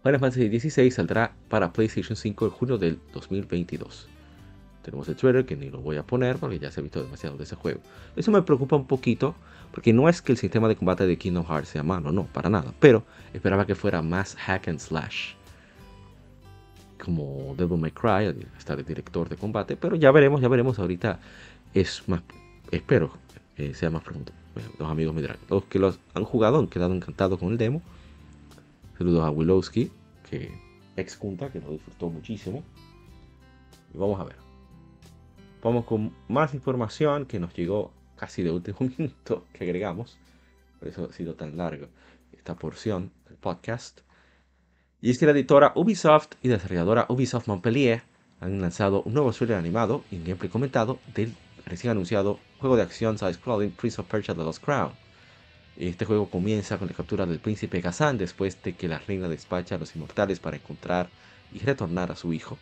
Final 0.03 0.19
Fantasy 0.19 0.59
XVI 0.59 0.91
saldrá 0.91 1.33
para 1.49 1.73
PlayStation 1.73 2.17
5 2.17 2.47
en 2.47 2.51
junio 2.51 2.79
del 2.79 2.99
2022. 3.13 4.09
Tenemos 4.83 5.09
el 5.09 5.15
trailer 5.15 5.47
que 5.47 5.55
ni 5.57 5.71
lo 5.71 5.81
voy 5.81 5.97
a 5.97 6.03
poner 6.03 6.37
porque 6.37 6.59
ya 6.59 6.71
se 6.73 6.81
ha 6.81 6.83
visto 6.83 7.03
demasiado 7.03 7.37
de 7.37 7.45
ese 7.45 7.55
juego. 7.55 7.81
Eso 8.17 8.33
me 8.33 8.43
preocupa 8.43 8.75
un 8.75 8.87
poquito 8.87 9.37
porque 9.71 9.93
no 9.93 10.09
es 10.09 10.21
que 10.21 10.33
el 10.33 10.39
sistema 10.39 10.69
de 10.69 10.77
combate 10.77 11.07
de 11.07 11.17
Kingdom 11.17 11.47
Hearts 11.47 11.69
sea 11.69 11.85
malo, 11.85 12.11
no, 12.11 12.25
para 12.25 12.51
nada. 12.51 12.75
Pero 12.81 13.05
esperaba 13.33 13.65
que 13.65 13.77
fuera 13.77 14.03
más 14.03 14.35
hack 14.35 14.69
and 14.69 14.81
slash. 14.81 15.35
Como 17.03 17.55
Devil 17.57 17.79
May 17.79 17.93
Cry, 17.93 18.35
está 18.59 18.75
el 18.75 18.85
director 18.85 19.29
de 19.29 19.37
combate. 19.37 19.77
Pero 19.77 19.95
ya 19.97 20.11
veremos, 20.11 20.41
ya 20.41 20.49
veremos. 20.49 20.79
Ahorita 20.81 21.21
es 21.75 22.03
más. 22.09 22.23
Espero 22.73 23.13
que 23.69 23.75
sea 23.75 23.91
más 23.91 24.03
pronto. 24.03 24.33
Los 24.79 24.91
amigos 24.91 25.15
dirán. 25.17 25.37
Los 25.49 25.65
que 25.65 25.79
los 25.79 25.99
han 26.15 26.25
jugado 26.25 26.59
han 26.59 26.67
quedado 26.67 26.95
encantados 26.95 27.39
con 27.39 27.53
el 27.53 27.59
demo. 27.59 27.81
Saludos 28.99 29.25
a 29.25 29.31
Wilowski, 29.31 29.91
que 30.29 30.53
ex 30.97 31.17
junta, 31.17 31.51
que 31.51 31.61
lo 31.61 31.71
disfrutó 31.71 32.11
muchísimo. 32.11 32.63
Y 33.95 33.99
vamos 33.99 34.21
a 34.21 34.25
ver. 34.25 34.37
Vamos 35.63 35.85
con 35.85 36.13
más 36.29 36.55
información 36.55 37.27
que 37.27 37.39
nos 37.39 37.55
llegó 37.55 37.93
casi 38.17 38.43
de 38.43 38.51
último 38.51 38.79
minuto 38.99 39.45
que 39.53 39.65
agregamos. 39.65 40.19
Por 40.81 40.89
eso 40.89 41.09
ha 41.09 41.13
sido 41.13 41.35
tan 41.35 41.57
largo 41.57 41.87
esta 42.33 42.57
porción 42.57 43.13
del 43.29 43.37
podcast. 43.37 44.01
Y 45.01 45.11
es 45.11 45.19
que 45.19 45.27
la 45.27 45.33
editora 45.33 45.73
Ubisoft 45.77 46.35
y 46.43 46.49
la 46.49 46.55
desarrolladora 46.55 47.07
Ubisoft 47.09 47.47
Montpellier 47.47 48.03
han 48.41 48.61
lanzado 48.61 49.03
un 49.03 49.15
nuevo 49.15 49.33
trailer 49.33 49.57
animado 49.57 50.03
y 50.11 50.17
un 50.17 50.25
gameplay 50.25 50.51
comentado 50.51 50.99
del 51.15 51.33
recién 51.67 51.91
anunciado 51.91 52.39
juego 52.59 52.77
de 52.77 52.83
acción 52.83 53.19
side-scrolling 53.19 53.73
Prince 53.73 54.01
of 54.01 54.07
Persia 54.09 54.35
The 54.35 54.43
Lost 54.43 54.63
Crown. 54.65 54.93
Este 55.77 56.05
juego 56.05 56.29
comienza 56.29 56.79
con 56.79 56.89
la 56.89 56.95
captura 56.95 57.27
del 57.27 57.39
príncipe 57.39 57.81
Gazan 57.81 58.19
después 58.19 58.63
de 58.63 58.75
que 58.75 58.89
la 58.89 58.99
reina 58.99 59.29
despacha 59.29 59.77
a 59.77 59.79
los 59.79 59.95
inmortales 59.97 60.39
para 60.39 60.57
encontrar 60.57 61.09
y 61.53 61.59
retornar 61.61 62.13
a 62.13 62.17
su 62.17 62.33
hijo. 62.33 62.59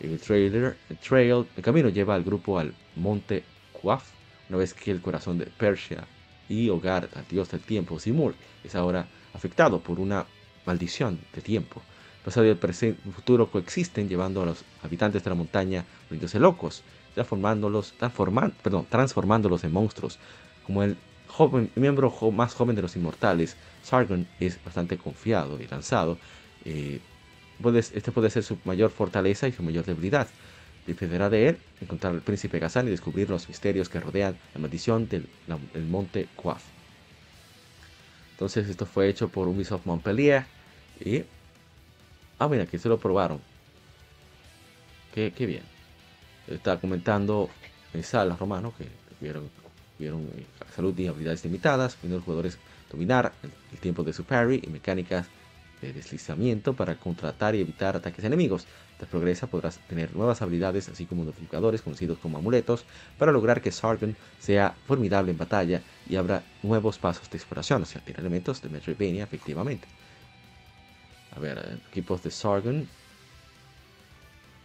En 0.00 0.12
el 0.12 0.20
trailer, 0.20 0.76
el 0.90 1.62
camino 1.62 1.88
lleva 1.88 2.14
al 2.14 2.24
grupo 2.24 2.58
al 2.58 2.74
monte 2.96 3.44
Quaf, 3.72 4.04
una 4.48 4.58
vez 4.58 4.74
que 4.74 4.90
el 4.90 5.00
corazón 5.00 5.38
de 5.38 5.46
Persia 5.46 6.04
y 6.48 6.68
hogar 6.68 7.08
al 7.14 7.26
dios 7.28 7.50
del 7.50 7.60
tiempo 7.60 7.98
Simur 7.98 8.34
es 8.62 8.74
ahora 8.74 9.06
afectado 9.32 9.80
por 9.80 9.98
una 9.98 10.26
maldición 10.66 11.18
de 11.34 11.40
tiempo. 11.40 11.82
Pasado 12.24 12.46
y 12.46 12.50
el 12.50 12.56
presente 12.56 13.00
futuro 13.10 13.50
coexisten 13.50 14.08
llevando 14.08 14.42
a 14.42 14.46
los 14.46 14.64
habitantes 14.82 15.22
de 15.22 15.30
la 15.30 15.36
montaña 15.36 15.84
volviéndose 16.08 16.40
locos, 16.40 16.82
transformándolos, 17.16 17.94
perdón, 18.62 18.86
transformándolos 18.88 19.64
en 19.64 19.72
monstruos. 19.72 20.18
Como 20.66 20.82
el 20.82 20.96
joven, 21.26 21.70
miembro 21.74 22.12
más 22.32 22.54
joven 22.54 22.76
de 22.76 22.82
los 22.82 22.94
inmortales, 22.94 23.56
Sargon 23.82 24.28
es 24.38 24.62
bastante 24.64 24.98
confiado 24.98 25.60
y 25.60 25.66
lanzado. 25.66 26.18
eh, 26.64 27.00
este 27.94 28.12
puede 28.12 28.28
ser 28.28 28.42
su 28.42 28.58
mayor 28.66 28.90
fortaleza 28.90 29.48
y 29.48 29.52
su 29.52 29.62
mayor 29.62 29.86
debilidad. 29.86 30.28
Dependerá 30.86 31.30
de 31.30 31.48
él 31.48 31.58
encontrar 31.80 32.12
al 32.12 32.20
príncipe 32.20 32.58
Gazan 32.58 32.86
y 32.86 32.90
descubrir 32.90 33.30
los 33.30 33.48
misterios 33.48 33.88
que 33.88 33.98
rodean 33.98 34.36
la 34.54 34.60
maldición 34.60 35.08
del, 35.08 35.26
monte 35.88 36.28
Quaf. 36.36 36.62
Entonces 38.32 38.68
esto 38.68 38.84
fue 38.84 39.08
hecho 39.08 39.28
por 39.28 39.48
Ubisoft 39.48 39.86
Montpellier 39.86 40.44
y... 41.02 41.24
Ah, 42.38 42.48
mira, 42.48 42.66
que 42.66 42.78
se 42.78 42.90
lo 42.90 42.98
probaron. 42.98 43.40
Qué, 45.14 45.32
qué 45.34 45.46
bien. 45.46 45.75
Está 46.48 46.78
comentando 46.78 47.48
en 47.92 48.02
Sala 48.02 48.36
Romano 48.36 48.72
que 48.76 48.86
tuvieron, 49.18 49.50
eh, 49.98 50.46
salud 50.74 50.96
y 50.98 51.06
habilidades 51.06 51.44
limitadas, 51.44 51.96
pudiendo 51.96 52.16
los 52.18 52.24
jugadores 52.24 52.58
dominar 52.90 53.32
el, 53.42 53.50
el 53.72 53.78
tiempo 53.78 54.04
de 54.04 54.12
su 54.12 54.24
parry 54.24 54.62
y 54.64 54.68
mecánicas 54.68 55.26
de 55.80 55.92
deslizamiento 55.92 56.74
para 56.74 56.94
contratar 56.96 57.54
y 57.54 57.60
evitar 57.60 57.96
ataques 57.96 58.24
enemigos. 58.24 58.66
Tras 58.96 59.10
progresa 59.10 59.46
podrás 59.46 59.78
tener 59.88 60.14
nuevas 60.14 60.40
habilidades 60.40 60.88
así 60.88 61.04
como 61.04 61.24
modificadores 61.24 61.82
conocidos 61.82 62.18
como 62.18 62.38
amuletos 62.38 62.84
para 63.18 63.32
lograr 63.32 63.60
que 63.60 63.70
Sargon 63.70 64.16
sea 64.40 64.74
formidable 64.86 65.32
en 65.32 65.38
batalla 65.38 65.82
y 66.08 66.16
abra 66.16 66.42
nuevos 66.62 66.98
pasos 66.98 67.28
de 67.28 67.36
exploración, 67.36 67.82
o 67.82 67.86
sea, 67.86 68.00
tiene 68.00 68.20
elementos 68.20 68.62
de 68.62 68.68
Metroidvania 68.70 69.24
efectivamente. 69.24 69.86
A 71.34 71.40
ver, 71.40 71.58
eh, 71.58 71.78
equipos 71.90 72.22
de 72.22 72.30
Sargon 72.30 72.88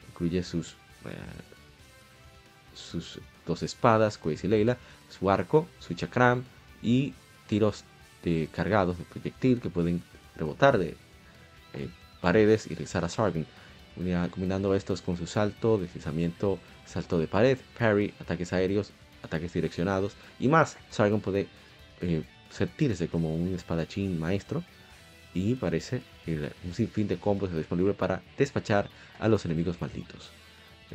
incluye 0.09 0.43
sus 0.43 0.75
eh, 1.05 1.15
sus 2.73 3.19
dos 3.45 3.63
espadas, 3.63 4.17
Quace 4.17 4.47
y 4.47 4.49
Leila, 4.49 4.77
su 5.09 5.29
arco, 5.29 5.67
su 5.79 5.93
chakram 5.93 6.43
y 6.81 7.13
tiros 7.47 7.83
de 8.23 8.49
cargados 8.51 8.97
de 8.97 9.03
proyectil 9.03 9.59
que 9.61 9.69
pueden 9.69 10.03
rebotar 10.35 10.77
de 10.77 10.95
eh, 11.73 11.89
paredes 12.21 12.65
y 12.67 12.69
regresar 12.69 13.05
a 13.05 13.09
Sargon. 13.09 13.45
Combinando 14.31 14.73
estos 14.73 15.01
con 15.01 15.17
su 15.17 15.27
salto, 15.27 15.77
deslizamiento, 15.77 16.59
salto 16.85 17.19
de 17.19 17.27
pared, 17.27 17.57
parry, 17.77 18.13
ataques 18.21 18.53
aéreos, 18.53 18.91
ataques 19.21 19.51
direccionados 19.53 20.13
y 20.39 20.47
más. 20.47 20.77
Sargon 20.89 21.19
puede 21.19 21.47
eh, 21.99 22.23
sentirse 22.49 23.09
como 23.09 23.35
un 23.35 23.53
espadachín 23.53 24.17
maestro 24.17 24.63
y 25.33 25.55
parece 25.55 26.01
que 26.25 26.51
un 26.63 26.73
sinfín 26.73 27.07
de 27.07 27.17
combos 27.17 27.53
disponible 27.53 27.93
para 27.93 28.21
despachar 28.37 28.89
a 29.19 29.27
los 29.27 29.45
enemigos 29.45 29.79
malditos. 29.81 30.31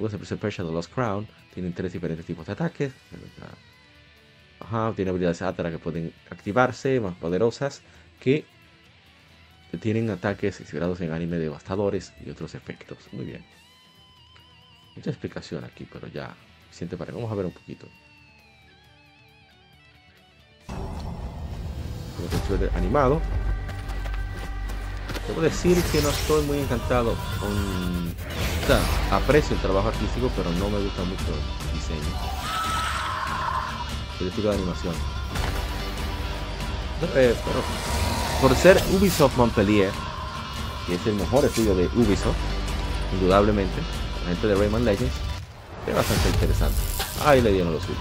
Of 0.01 0.41
Persia 0.41 0.65
The 0.65 0.73
Lost 0.73 0.93
Crown 0.93 1.27
tienen 1.55 1.73
tres 1.73 1.93
diferentes 1.93 2.27
tipos 2.27 2.47
de 2.47 2.53
ataques. 2.53 2.93
Ajá, 4.61 4.93
tiene 4.95 5.11
habilidades 5.11 5.43
Atara 5.43 5.71
que 5.71 5.79
pueden 5.79 6.13
activarse, 6.31 7.01
más 7.01 7.15
poderosas, 7.17 7.83
que 8.21 8.45
tienen 9.81 10.09
ataques 10.11 10.61
inspirados 10.61 11.01
en 11.01 11.13
anime 11.13 11.37
devastadores 11.39 12.13
y 12.25 12.31
otros 12.31 12.55
efectos. 12.55 12.99
Muy 13.13 13.25
bien. 13.25 13.45
Mucha 14.95 15.11
explicación 15.11 15.65
aquí, 15.65 15.87
pero 15.91 16.07
ya 16.09 16.35
suficiente 16.65 16.97
para. 16.97 17.13
Vamos 17.13 17.31
a 17.31 17.35
ver 17.35 17.47
un 17.47 17.53
poquito. 17.53 17.87
trailer 22.49 22.71
animado. 22.75 23.21
Debo 25.29 25.41
decir 25.41 25.83
que 25.93 26.01
no 26.03 26.11
estoy 26.11 26.45
muy 26.45 26.59
encantado 26.59 27.15
con... 27.41 28.15
O 28.63 28.67
sea, 28.67 28.81
aprecio 29.17 29.55
el 29.57 29.63
trabajo 29.63 29.89
artístico, 29.89 30.31
pero 30.37 30.51
no 30.53 30.71
me 30.71 30.83
gusta 30.83 31.03
mucho 31.03 31.25
el 31.25 31.79
diseño. 31.79 32.01
El 34.21 34.29
estilo 34.29 34.51
de 34.51 34.57
animación. 34.57 34.95
Eh, 37.15 37.35
pero 37.45 37.63
por 38.41 38.57
ser 38.57 38.83
Ubisoft 38.93 39.37
Montpellier, 39.37 39.91
que 40.87 40.95
es 40.95 41.07
el 41.07 41.15
mejor 41.15 41.45
estudio 41.45 41.75
de 41.75 41.87
Ubisoft, 41.87 42.37
indudablemente, 43.13 43.81
la 44.23 44.31
gente 44.31 44.47
de 44.47 44.55
Rayman 44.55 44.85
Legends, 44.85 45.15
es 45.87 45.95
bastante 45.95 46.29
interesante. 46.29 46.79
Ahí 47.25 47.41
le 47.41 47.53
dieron 47.53 47.73
lo 47.73 47.81
suyo. 47.81 47.99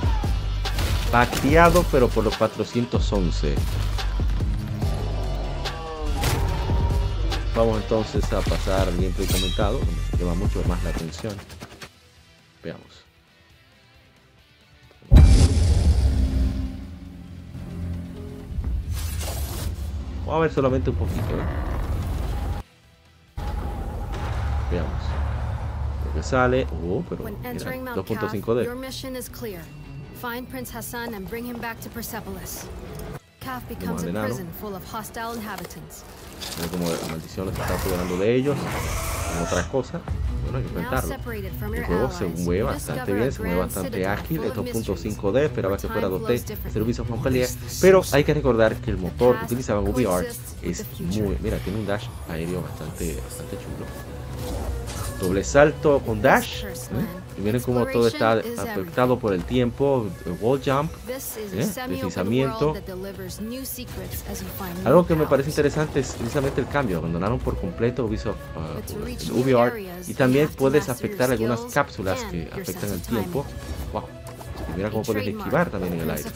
Paqueado, 1.11 1.85
pero 1.91 2.07
por 2.07 2.23
los 2.23 2.35
411. 2.37 3.55
Vamos 7.55 7.81
entonces 7.81 8.31
a 8.33 8.41
pasar 8.41 8.89
al 8.89 8.95
gameplay 8.97 9.25
comentado, 9.27 9.79
donde 9.79 9.93
llama 10.19 10.35
mucho 10.35 10.61
más 10.67 10.83
la 10.83 10.89
atención. 10.89 11.33
Veamos. 12.61 13.05
Vamos 20.25 20.35
a 20.35 20.39
ver 20.39 20.51
solamente 20.51 20.89
un 20.89 20.97
poquito. 20.97 21.21
¿eh? 21.21 21.45
Veamos. 24.69 25.03
Lo 26.07 26.13
que 26.13 26.23
sale. 26.23 26.67
Oh, 26.83 27.05
pero 27.07 27.23
2.5D. 27.23 28.65
Find 30.21 30.49
Prince 30.49 30.71
Hassan 30.71 31.13
and 31.13 31.29
bring 31.29 31.45
him 31.45 31.57
back 31.59 31.79
to 31.79 31.89
Persepolis. 31.89 32.67
Calf 33.39 33.65
becomes 33.69 34.03
a 34.03 34.11
prison 34.11 34.49
full 34.59 34.75
of 34.75 34.83
hostile 34.83 35.33
inhabitants. 35.33 36.03
Como 36.71 36.89
la 36.89 37.07
maldición 37.09 37.53
se 37.53 37.61
está 37.61 37.75
apoderando 37.75 38.17
de 38.17 38.35
ellos, 38.35 38.57
en 39.35 39.43
otras 39.43 39.65
cosas, 39.67 40.01
bueno, 40.43 40.57
hay 40.57 40.63
que 40.63 40.69
enfrentarlo. 40.69 41.15
El 41.73 41.83
juego 41.85 42.11
se 42.11 42.25
mueve 42.25 42.63
bastante 42.63 43.13
bien, 43.13 43.31
se 43.31 43.41
mueve 43.41 43.57
bastante 43.57 44.07
ágil, 44.07 44.43
es 44.43 44.53
2.5D, 44.53 45.45
esperaba 45.45 45.77
que 45.77 45.87
fuera 45.87 46.07
2D, 46.07 46.71
servicios 46.71 47.09
Montpellier, 47.09 47.49
pero 47.81 48.01
hay 48.11 48.23
que 48.23 48.33
recordar 48.33 48.75
que 48.75 48.91
el 48.91 48.97
motor 48.97 49.37
que 49.39 49.45
utilizaban 49.45 49.87
VR 49.87 50.27
es 50.61 50.85
muy, 50.99 51.37
mira, 51.41 51.57
tiene 51.57 51.79
un 51.79 51.85
dash 51.85 52.05
aéreo 52.29 52.61
bastante, 52.61 53.15
bastante 53.21 53.57
chulo. 53.57 54.14
Doble 55.19 55.43
salto 55.43 56.01
con 56.05 56.21
dash. 56.21 56.65
¿eh? 56.65 56.71
Y 57.37 57.41
miren 57.41 57.61
cómo 57.61 57.85
todo 57.85 58.07
está 58.07 58.33
afectado 58.57 59.19
por 59.19 59.33
el 59.33 59.43
tiempo, 59.43 60.07
wall 60.39 60.61
jump, 60.63 60.91
¿eh? 61.09 61.17
deslizamiento. 61.87 62.73
Algo 64.85 65.05
que 65.05 65.15
me 65.15 65.25
parece 65.25 65.49
interesante 65.49 65.99
es 65.99 66.13
precisamente 66.13 66.61
el 66.61 66.67
cambio. 66.67 66.99
Abandonaron 66.99 67.39
por 67.39 67.59
completo 67.59 68.05
Ubisoft, 68.05 68.37
uh, 68.55 70.07
y 70.07 70.13
también 70.13 70.47
puedes 70.49 70.87
afectar 70.87 71.29
algunas 71.29 71.61
cápsulas 71.73 72.23
que 72.25 72.49
afectan 72.53 72.91
el 72.91 73.01
tiempo. 73.01 73.45
Wow. 73.91 74.03
Y 74.73 74.77
mira 74.77 74.89
cómo 74.89 75.03
puedes 75.03 75.27
esquivar 75.27 75.69
también 75.69 75.93
en 75.93 76.01
el 76.01 76.09
aire. 76.11 76.29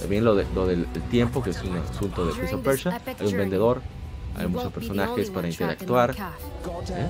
También 0.00 0.24
lo, 0.24 0.34
de, 0.34 0.46
lo 0.54 0.66
del 0.66 0.86
tiempo, 1.10 1.42
que 1.42 1.50
es 1.50 1.62
un 1.62 1.76
asunto 1.76 2.26
de 2.26 2.34
Prince 2.34 2.54
of 2.54 2.62
Persia. 2.62 3.00
Hay 3.18 3.26
un 3.26 3.36
vendedor 3.36 3.80
hay 4.36 4.46
muchos 4.46 4.72
personajes 4.72 5.30
para 5.30 5.48
interactuar. 5.48 6.10
¿eh? 6.10 7.08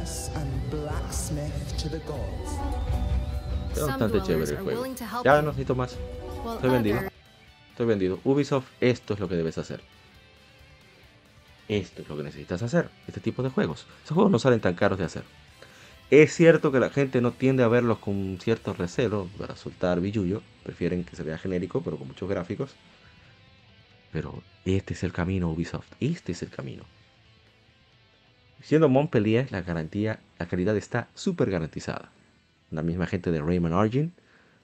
Es 3.72 3.86
bastante 3.86 4.22
chévere 4.22 4.50
el 4.50 4.58
juego. 4.58 4.84
Ya 5.24 5.36
no 5.40 5.48
necesito 5.48 5.74
más. 5.74 5.96
Estoy 6.54 6.70
vendido. 6.70 7.00
Estoy 7.70 7.86
vendido. 7.86 8.20
Ubisoft, 8.24 8.66
esto 8.80 9.14
es 9.14 9.20
lo 9.20 9.28
que 9.28 9.36
debes 9.36 9.58
hacer. 9.58 9.80
Esto 11.68 12.02
es 12.02 12.08
lo 12.08 12.16
que 12.16 12.22
necesitas 12.24 12.62
hacer. 12.62 12.90
Este 13.06 13.20
tipo 13.20 13.42
de 13.42 13.48
juegos. 13.50 13.86
Esos 14.04 14.14
juegos 14.14 14.30
no 14.30 14.38
salen 14.38 14.60
tan 14.60 14.74
caros 14.74 14.98
de 14.98 15.04
hacer. 15.04 15.22
Es 16.10 16.34
cierto 16.34 16.70
que 16.70 16.80
la 16.80 16.90
gente 16.90 17.22
no 17.22 17.32
tiende 17.32 17.62
a 17.62 17.68
verlos 17.68 17.98
con 17.98 18.38
cierto 18.42 18.74
recelo 18.74 19.30
para 19.38 19.56
soltar 19.56 20.00
billullo. 20.00 20.42
Prefieren 20.62 21.04
que 21.04 21.16
se 21.16 21.22
vea 21.22 21.38
genérico, 21.38 21.82
pero 21.82 21.96
con 21.96 22.08
muchos 22.08 22.28
gráficos. 22.28 22.74
Pero 24.12 24.42
este 24.66 24.92
es 24.92 25.02
el 25.04 25.12
camino, 25.12 25.50
Ubisoft. 25.50 25.90
Este 26.00 26.32
es 26.32 26.42
el 26.42 26.50
camino. 26.50 26.84
Siendo 28.62 28.88
Montpellier, 28.88 29.50
la 29.50 29.62
garantía, 29.62 30.20
la 30.38 30.46
calidad 30.46 30.76
está 30.76 31.08
súper 31.14 31.50
garantizada. 31.50 32.10
La 32.70 32.82
misma 32.82 33.06
gente 33.06 33.32
de 33.32 33.42
Rayman 33.42 33.72
Origin, 33.72 34.12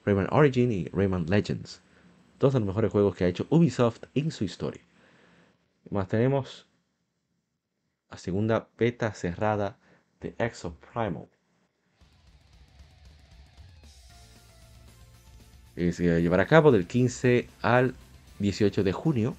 Rayman 0.07 0.29
Origin 0.31 0.71
y 0.71 0.85
Rayman 0.93 1.27
Legends. 1.27 1.81
Dos 2.39 2.53
de 2.53 2.61
los 2.61 2.69
mejores 2.69 2.93
juegos 2.93 3.17
que 3.17 3.25
ha 3.25 3.29
hecho 3.29 3.47
Ubisoft 3.51 4.05
en 4.15 4.31
su 4.31 4.45
historia. 4.45 4.81
Más 5.91 6.07
tenemos 6.07 6.67
la 8.09 8.19
segunda 8.19 8.69
beta 8.79 9.13
cerrada 9.15 9.77
de 10.21 10.35
Exo 10.39 10.77
Primal. 10.93 11.27
Se 15.75 16.21
llevará 16.23 16.45
a 16.45 16.47
cabo 16.47 16.71
del 16.71 16.87
15 16.87 17.49
al 17.63 17.95
18 18.39 18.85
de 18.85 18.93
junio 18.93 19.37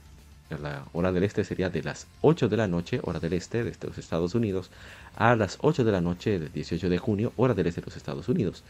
la 0.57 0.85
hora 0.93 1.11
del 1.11 1.23
este 1.23 1.43
sería 1.43 1.69
de 1.69 1.84
las 1.84 2.07
8 2.21 2.49
de 2.49 2.57
la 2.57 2.67
noche, 2.67 2.99
hora 3.03 3.19
del 3.19 3.34
este 3.34 3.63
de 3.63 3.76
los 3.81 3.97
Estados 3.97 4.34
Unidos, 4.35 4.71
a 5.15 5.35
las 5.35 5.57
8 5.61 5.84
de 5.84 5.91
la 5.91 6.01
noche 6.01 6.39
del 6.39 6.51
18 6.51 6.89
de 6.89 6.97
junio, 6.97 7.34
hora 7.38 7.53
del 7.53 7.67
este 7.67 7.81
de 7.81 7.85
los 7.85 7.97
Estados 7.97 8.27
Unidos. 8.30 8.63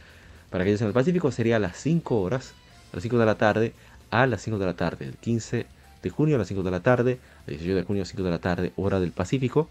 Para 0.49 0.63
aquellos 0.63 0.81
en 0.81 0.87
el 0.87 0.93
Pacífico 0.93 1.31
sería 1.31 1.55
a 1.55 1.59
las 1.59 1.77
5 1.77 2.19
horas, 2.19 2.53
a 2.91 2.97
las 2.97 3.03
5 3.03 3.17
de 3.17 3.25
la 3.25 3.35
tarde, 3.35 3.73
a 4.11 4.27
las 4.27 4.41
5 4.41 4.57
de 4.57 4.65
la 4.65 4.73
tarde, 4.73 5.05
el 5.05 5.15
15 5.15 5.65
de 6.01 6.09
junio 6.09 6.35
a 6.35 6.39
las 6.39 6.47
5 6.47 6.63
de 6.63 6.71
la 6.71 6.79
tarde, 6.81 7.19
el 7.47 7.57
18 7.57 7.75
de 7.75 7.83
junio 7.83 8.01
a 8.01 8.03
las 8.03 8.09
5 8.09 8.23
de 8.23 8.29
la 8.29 8.39
tarde, 8.39 8.73
hora 8.75 8.99
del 8.99 9.11
Pacífico. 9.11 9.69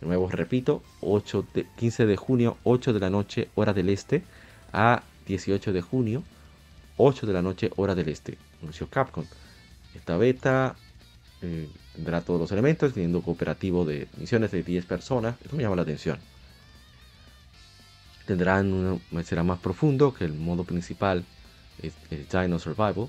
De 0.00 0.06
nuevo 0.06 0.28
repito, 0.28 0.82
8 1.00 1.46
de, 1.54 1.66
15 1.76 2.06
de 2.06 2.16
junio, 2.16 2.56
8 2.62 2.92
de 2.92 3.00
la 3.00 3.10
noche, 3.10 3.48
hora 3.56 3.72
del 3.72 3.88
este, 3.88 4.22
a 4.72 5.02
18 5.26 5.72
de 5.72 5.82
junio, 5.82 6.22
8 6.98 7.26
de 7.26 7.32
la 7.32 7.42
noche, 7.42 7.70
hora 7.76 7.94
del 7.94 8.08
este. 8.08 8.38
Anunció 8.62 8.88
Capcom. 8.88 9.24
Esta 9.94 10.16
beta 10.16 10.76
eh, 11.42 11.68
tendrá 11.94 12.20
todos 12.20 12.40
los 12.40 12.52
elementos, 12.52 12.92
teniendo 12.94 13.22
cooperativo 13.22 13.84
de 13.84 14.08
misiones 14.16 14.50
de 14.50 14.62
10 14.62 14.86
personas. 14.86 15.36
Eso 15.44 15.56
me 15.56 15.62
llama 15.62 15.76
la 15.76 15.82
atención. 15.82 16.18
Tendrán 18.26 18.72
un, 18.72 19.24
será 19.24 19.42
más 19.42 19.58
profundo 19.58 20.12
que 20.12 20.24
el 20.24 20.34
modo 20.34 20.64
principal, 20.64 21.24
el, 21.82 21.92
Dino 22.28 22.58
Survival. 22.58 23.08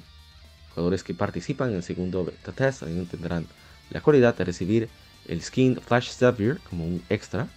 Jugadores 0.69 1.03
que 1.03 1.13
participan 1.13 1.71
en 1.71 1.77
el 1.77 1.83
segundo 1.83 2.23
beta 2.23 2.51
test 2.51 2.83
tendrán 2.83 3.47
la 3.89 4.01
cualidad 4.01 4.35
de 4.35 4.45
recibir 4.45 4.89
el 5.27 5.41
skin 5.41 5.75
Flash 5.81 6.11
Xavier 6.11 6.59
como 6.69 6.85
un 6.85 7.03
extra 7.09 7.47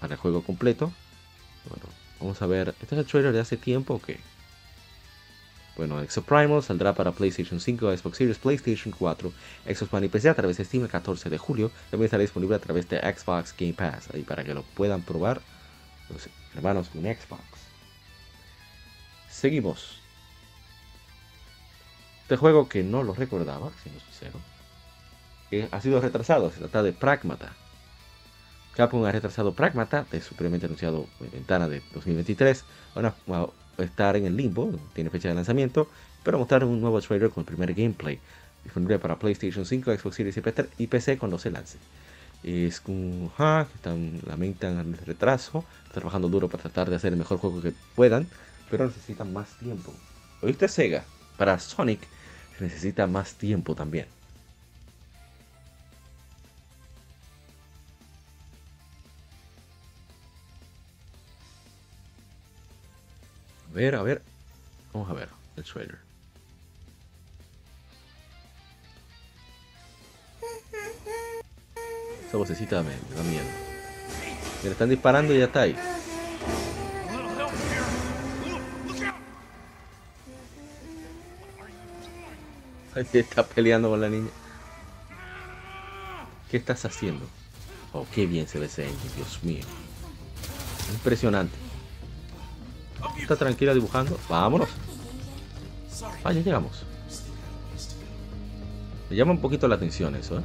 para 0.00 0.14
el 0.14 0.20
juego 0.20 0.42
completo. 0.42 0.92
Bueno, 1.68 1.84
vamos 2.20 2.42
a 2.42 2.46
ver. 2.46 2.74
¿Este 2.80 2.94
es 2.94 3.00
el 3.00 3.06
trailer 3.06 3.32
de 3.32 3.40
hace 3.40 3.56
tiempo 3.56 3.94
o 3.94 4.02
qué? 4.02 4.18
Bueno, 5.80 6.02
Exoprimal 6.02 6.62
saldrá 6.62 6.92
para 6.92 7.10
PlayStation 7.10 7.58
5, 7.58 7.96
Xbox 7.96 8.18
Series, 8.18 8.36
PlayStation 8.36 8.92
4, 8.92 9.32
Xbox 9.64 9.94
One 9.94 10.10
y 10.12 10.28
a 10.28 10.34
través 10.34 10.58
de 10.58 10.64
Steam 10.66 10.82
el 10.82 10.90
14 10.90 11.30
de 11.30 11.38
julio. 11.38 11.70
También 11.90 12.04
estará 12.04 12.20
disponible 12.20 12.54
a 12.56 12.58
través 12.58 12.86
de 12.90 12.98
Xbox 12.98 13.54
Game 13.58 13.72
Pass, 13.72 14.10
ahí 14.12 14.22
para 14.22 14.44
que 14.44 14.52
lo 14.52 14.62
puedan 14.62 15.00
probar 15.00 15.40
los 16.10 16.28
hermanos 16.54 16.90
con 16.90 17.00
Xbox. 17.00 17.40
Seguimos. 19.30 20.02
Este 22.24 22.36
juego 22.36 22.68
que 22.68 22.82
no 22.82 23.02
lo 23.02 23.14
recordaba, 23.14 23.70
siendo 23.82 24.00
sincero, 24.00 24.38
que 25.48 25.66
ha 25.70 25.80
sido 25.80 25.98
retrasado. 26.02 26.50
Se 26.50 26.58
trata 26.58 26.82
de 26.82 26.92
Pragmata. 26.92 27.54
Capcom 28.74 29.02
ha 29.06 29.12
retrasado 29.12 29.54
Pragmata 29.54 30.04
de 30.10 30.20
su 30.20 30.34
previamente 30.34 30.66
anunciado 30.66 31.06
ventana 31.32 31.70
de 31.70 31.82
2023 31.94 32.66
a 32.96 33.00
estar 33.82 34.16
en 34.16 34.26
el 34.26 34.36
limbo, 34.36 34.72
tiene 34.94 35.10
fecha 35.10 35.28
de 35.28 35.34
lanzamiento, 35.34 35.88
pero 36.22 36.38
mostrar 36.38 36.64
un 36.64 36.80
nuevo 36.80 37.00
trailer 37.00 37.30
con 37.30 37.42
el 37.42 37.46
primer 37.46 37.74
gameplay, 37.74 38.18
disponible 38.64 38.98
para 38.98 39.18
PlayStation 39.18 39.64
5, 39.64 39.96
Xbox 39.96 40.16
Series 40.16 40.40
y 40.78 40.86
PC 40.86 41.18
cuando 41.18 41.38
se 41.38 41.50
lance. 41.50 41.78
Es 42.42 42.82
un 42.86 43.30
que 43.36 43.74
están, 43.74 44.20
lamentan 44.26 44.78
el 44.78 44.96
retraso, 44.98 45.64
trabajando 45.92 46.28
duro 46.28 46.48
para 46.48 46.62
tratar 46.62 46.88
de 46.88 46.96
hacer 46.96 47.12
el 47.12 47.18
mejor 47.18 47.38
juego 47.38 47.60
que 47.60 47.72
puedan, 47.94 48.26
pero 48.70 48.86
necesitan 48.86 49.32
más 49.32 49.58
tiempo. 49.58 49.92
¿Oíste 50.42 50.68
Sega? 50.68 51.04
Para 51.36 51.58
Sonic 51.58 52.00
necesita 52.60 53.06
más 53.06 53.34
tiempo 53.34 53.74
también. 53.74 54.06
Ver, 63.80 63.94
a 63.94 64.02
ver. 64.02 64.22
Vamos 64.92 65.08
a 65.10 65.14
ver 65.14 65.28
el 65.56 65.64
trailer. 65.64 65.98
Esa 72.26 72.36
vocecita 72.36 72.82
me, 72.82 72.90
me 72.90 73.16
da 73.16 73.22
miedo. 73.22 73.44
Me 74.62 74.70
están 74.70 74.90
disparando 74.90 75.34
y 75.34 75.38
ya 75.38 75.46
está 75.46 75.62
ahí. 75.62 75.76
Ahí 82.94 83.06
está 83.12 83.46
peleando 83.46 83.88
con 83.88 84.00
la 84.00 84.08
niña. 84.08 84.28
¿Qué 86.50 86.56
estás 86.58 86.84
haciendo? 86.84 87.26
Oh, 87.92 88.06
qué 88.12 88.26
bien 88.26 88.46
se 88.46 88.58
ve 88.58 88.66
ese 88.66 88.88
Dios 89.16 89.42
mío. 89.42 89.64
Impresionante. 90.92 91.69
Está 93.30 93.44
tranquila 93.44 93.72
dibujando. 93.72 94.18
Vámonos. 94.28 94.68
Ah, 96.24 96.32
ya 96.32 96.40
llegamos. 96.40 96.82
Me 99.08 99.14
llama 99.14 99.30
un 99.30 99.40
poquito 99.40 99.68
la 99.68 99.76
atención 99.76 100.16
eso, 100.16 100.40
¿eh? 100.40 100.42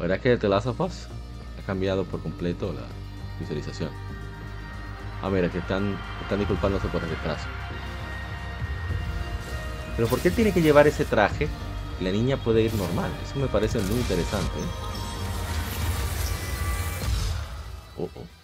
Verdad 0.00 0.18
que 0.18 0.36
The 0.36 0.48
Last 0.48 0.66
ha 0.66 1.66
cambiado 1.66 2.02
por 2.02 2.20
completo 2.20 2.72
la 2.72 2.82
visualización. 3.38 3.90
Ah, 5.22 5.30
mira, 5.30 5.48
que 5.48 5.58
están, 5.58 5.96
están 6.22 6.40
disculpándose 6.40 6.88
por 6.88 7.00
el 7.04 7.10
retraso. 7.10 7.46
Pero 9.94 10.08
¿por 10.08 10.18
qué 10.18 10.32
tiene 10.32 10.52
que 10.52 10.62
llevar 10.62 10.88
ese 10.88 11.04
traje? 11.04 11.48
La 12.00 12.10
niña 12.10 12.38
puede 12.38 12.62
ir 12.62 12.74
normal. 12.74 13.12
Eso 13.24 13.38
me 13.38 13.46
parece 13.46 13.78
muy 13.78 13.98
interesante. 13.98 14.58
¿eh? 14.58 14.68
Oh, 17.98 18.10
oh. 18.16 18.37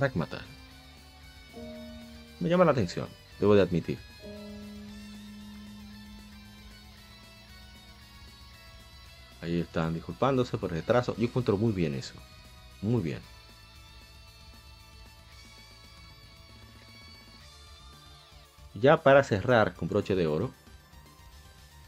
Pragmata. 0.00 0.40
Me 2.38 2.48
llama 2.48 2.64
la 2.64 2.72
atención, 2.72 3.06
debo 3.38 3.54
de 3.54 3.60
admitir. 3.60 3.98
Ahí 9.42 9.60
están 9.60 9.92
disculpándose 9.92 10.56
por 10.56 10.70
el 10.70 10.76
retraso. 10.76 11.14
Yo 11.18 11.24
encuentro 11.24 11.58
muy 11.58 11.72
bien 11.72 11.94
eso. 11.94 12.14
Muy 12.80 13.02
bien. 13.02 13.20
Ya 18.72 19.02
para 19.02 19.22
cerrar 19.22 19.74
con 19.74 19.88
broche 19.88 20.14
de 20.14 20.26
oro. 20.26 20.50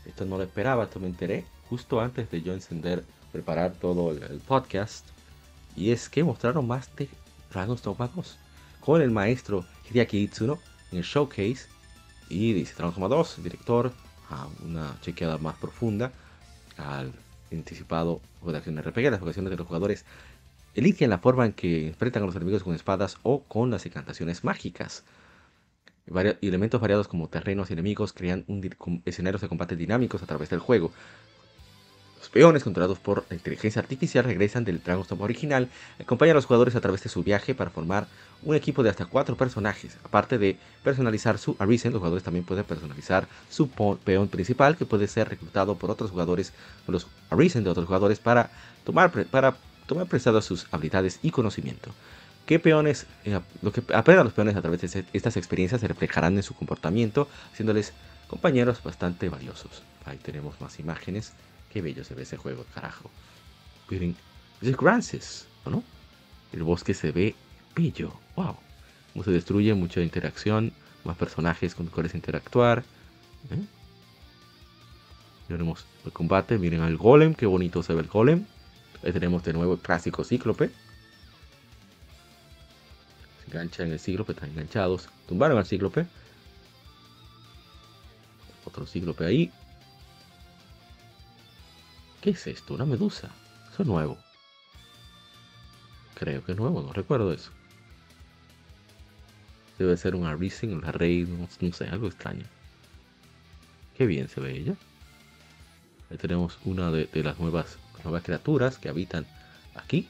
Esto 0.05 0.27
no 0.27 0.37
lo 0.37 0.43
esperaba, 0.43 0.85
esto 0.85 1.01
me 1.01 1.07
enteré 1.07 1.47
justo 1.71 1.99
antes 1.99 2.31
de 2.31 2.43
yo 2.43 2.53
encender, 2.53 3.07
preparar 3.33 3.73
todo 3.73 4.11
el, 4.11 4.23
el 4.23 4.41
podcast. 4.41 5.09
Y 5.77 5.93
es 5.93 6.11
que 6.11 6.23
mostraron 6.23 6.67
más 6.67 6.95
de 6.97 7.09
Dragon's 7.53 7.83
Dogma 7.83 8.09
2 8.15 8.39
con 8.81 9.01
el 9.01 9.11
maestro 9.11 9.65
Hideaki 9.89 10.19
Itsuno 10.19 10.59
en 10.91 10.99
el 10.99 11.05
showcase. 11.05 11.69
Y 12.29 12.53
dice 12.53 12.75
Dragon's 12.75 12.97
Dogma 12.97 13.15
2, 13.15 13.43
director, 13.43 13.93
a 14.31 14.49
una 14.65 14.99
chequeada 15.03 15.39
más 15.39 15.57
profunda 15.57 16.13
al 16.77 17.13
anticipado 17.51 18.21
de 18.45 18.57
acción 18.57 18.83
RPG, 18.83 19.11
las 19.11 19.21
vocaciones 19.21 19.51
de 19.51 19.57
los 19.57 19.67
jugadores 19.67 20.05
eligen 20.75 21.11
la 21.11 21.19
forma 21.19 21.45
en 21.47 21.53
que 21.53 21.89
enfrentan 21.89 22.23
a 22.23 22.27
los 22.27 22.37
enemigos 22.37 22.63
con 22.63 22.75
espadas 22.75 23.19
o 23.23 23.43
con 23.43 23.71
las 23.71 23.85
encantaciones 23.87 24.43
mágicas. 24.43 25.05
Vari 26.07 26.37
elementos 26.43 26.81
variados 26.81 27.07
como 27.09 27.29
terrenos 27.29 27.71
y 27.71 27.75
enemigos 27.75 28.13
crean 28.13 28.45
un 28.49 28.69
escenarios 29.05 29.43
de 29.43 29.49
combate 29.49 29.77
dinámicos 29.77 30.23
a 30.23 30.27
través 30.27 30.51
del 30.51 30.59
juego. 30.59 30.93
Los 32.23 32.31
peones 32.31 32.63
controlados 32.63 33.01
por 33.01 33.25
la 33.29 33.35
inteligencia 33.35 33.83
artificial 33.83 34.23
regresan 34.23 34.63
del 34.65 34.81
Dragon's 34.81 35.09
Dogma 35.09 35.25
original 35.25 35.69
acompañan 35.99 36.35
a 36.35 36.39
los 36.39 36.47
jugadores 36.47 36.77
a 36.77 36.81
través 36.81 37.03
de 37.03 37.09
su 37.09 37.25
viaje 37.25 37.53
para 37.53 37.71
formar 37.71 38.07
un 38.45 38.55
equipo 38.55 38.85
de 38.85 38.91
hasta 38.91 39.07
cuatro 39.07 39.37
personajes. 39.37 39.97
Aparte 40.05 40.39
de 40.39 40.57
personalizar 40.85 41.37
su 41.39 41.57
Arisen, 41.59 41.91
los 41.91 41.99
jugadores 41.99 42.23
también 42.23 42.45
pueden 42.45 42.63
personalizar 42.63 43.27
su 43.51 43.69
peón 44.05 44.29
principal 44.29 44.77
que 44.77 44.87
puede 44.87 45.09
ser 45.09 45.31
reclutado 45.31 45.75
por 45.75 45.91
otros 45.91 46.13
jugadores 46.13 46.53
o 46.87 46.93
los 46.93 47.09
Arisen 47.29 47.65
de 47.65 47.71
otros 47.71 47.87
jugadores 47.87 48.21
para 48.21 48.53
tomar, 48.85 49.11
para 49.27 49.57
tomar 49.87 50.07
sus 50.43 50.69
habilidades 50.71 51.19
y 51.23 51.33
conocimiento. 51.33 51.91
¿Qué 52.47 52.61
peones, 52.61 53.07
eh, 53.25 53.41
lo 53.63 53.73
que 53.73 53.83
aprendan 53.93 54.27
los 54.27 54.33
peones 54.33 54.55
a 54.55 54.63
través 54.63 54.81
de 54.81 55.05
estas 55.13 55.37
experiencias 55.37 55.81
se 55.81 55.89
reflejarán 55.89 56.37
en 56.37 56.45
su 56.45 56.55
comportamiento, 56.55 57.29
haciéndoles 57.53 57.93
compañeros 58.29 58.81
bastante 58.81 59.29
valiosos. 59.29 59.83
Ahí 60.05 60.19
tenemos 60.19 60.61
más 60.61 60.79
imágenes. 60.79 61.33
Qué 61.73 61.81
bello 61.81 62.05
se 62.05 62.15
ve 62.15 62.23
ese 62.23 62.37
juego, 62.37 62.67
carajo. 62.75 63.11
Miren, 63.89 64.15
es 64.61 64.77
Grances, 64.77 65.47
no? 65.65 65.83
El 66.53 66.63
bosque 66.65 66.93
se 66.93 67.13
ve 67.13 67.35
bello. 67.75 68.13
Wow. 68.37 68.57
Cómo 69.13 69.25
se 69.25 69.31
destruye, 69.31 69.73
mucha 69.75 70.01
interacción, 70.03 70.73
más 71.05 71.17
personajes 71.17 71.75
con 71.75 71.87
los 71.87 71.95
cuales 71.95 72.15
interactuar. 72.15 72.85
¿eh? 73.51 73.65
Tenemos 75.49 75.87
el 76.05 76.13
combate, 76.13 76.59
miren 76.59 76.81
al 76.81 76.97
golem, 76.97 77.35
qué 77.35 77.47
bonito 77.47 77.83
se 77.83 77.95
ve 77.95 78.03
el 78.03 78.09
golem. 78.09 78.45
Ahí 79.03 79.13
tenemos 79.13 79.43
de 79.43 79.55
nuevo 79.55 79.75
el 79.75 79.81
clásico 79.81 80.25
cíclope. 80.25 80.71
Se 83.41 83.51
engancha 83.51 83.83
en 83.83 83.93
el 83.93 83.99
cíclope, 83.99 84.33
están 84.33 84.51
enganchados. 84.51 85.09
Tumbaron 85.27 85.57
al 85.57 85.67
cíclope. 85.67 86.07
Otro 88.65 88.87
cíclope 88.87 89.25
ahí. 89.25 89.51
¿Qué 92.23 92.31
es 92.31 92.47
esto? 92.47 92.75
Una 92.75 92.87
medusa. 92.87 93.29
Eso 93.73 93.83
es 93.83 93.89
nuevo. 93.89 94.17
Creo 96.15 96.45
que 96.45 96.53
es 96.53 96.59
nuevo, 96.59 96.81
no 96.81 96.93
recuerdo 96.93 97.33
eso. 97.33 97.51
Debe 99.77 99.97
ser 99.97 100.15
un 100.15 100.27
Arisen, 100.27 100.73
una 100.73 100.93
rey, 100.93 101.25
no, 101.25 101.73
sé, 101.73 101.89
algo 101.89 102.07
extraño. 102.07 102.45
Qué 103.99 104.07
bien 104.07 104.29
se 104.29 104.41
ve 104.41 104.57
ella. 104.57 104.75
Ahí 106.11 106.17
tenemos 106.17 106.59
una 106.65 106.93
de, 106.93 107.09
las 107.25 107.41
nuevas, 107.41 107.77
criaturas 108.23 108.79
que 108.79 108.89
habitan 108.89 109.27
aquí. 109.75 110.09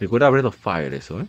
Recuerda 0.00 0.30
Breath 0.30 0.46
of 0.46 0.56
Fire 0.56 0.92
eso, 0.94 1.20
¿eh? 1.20 1.26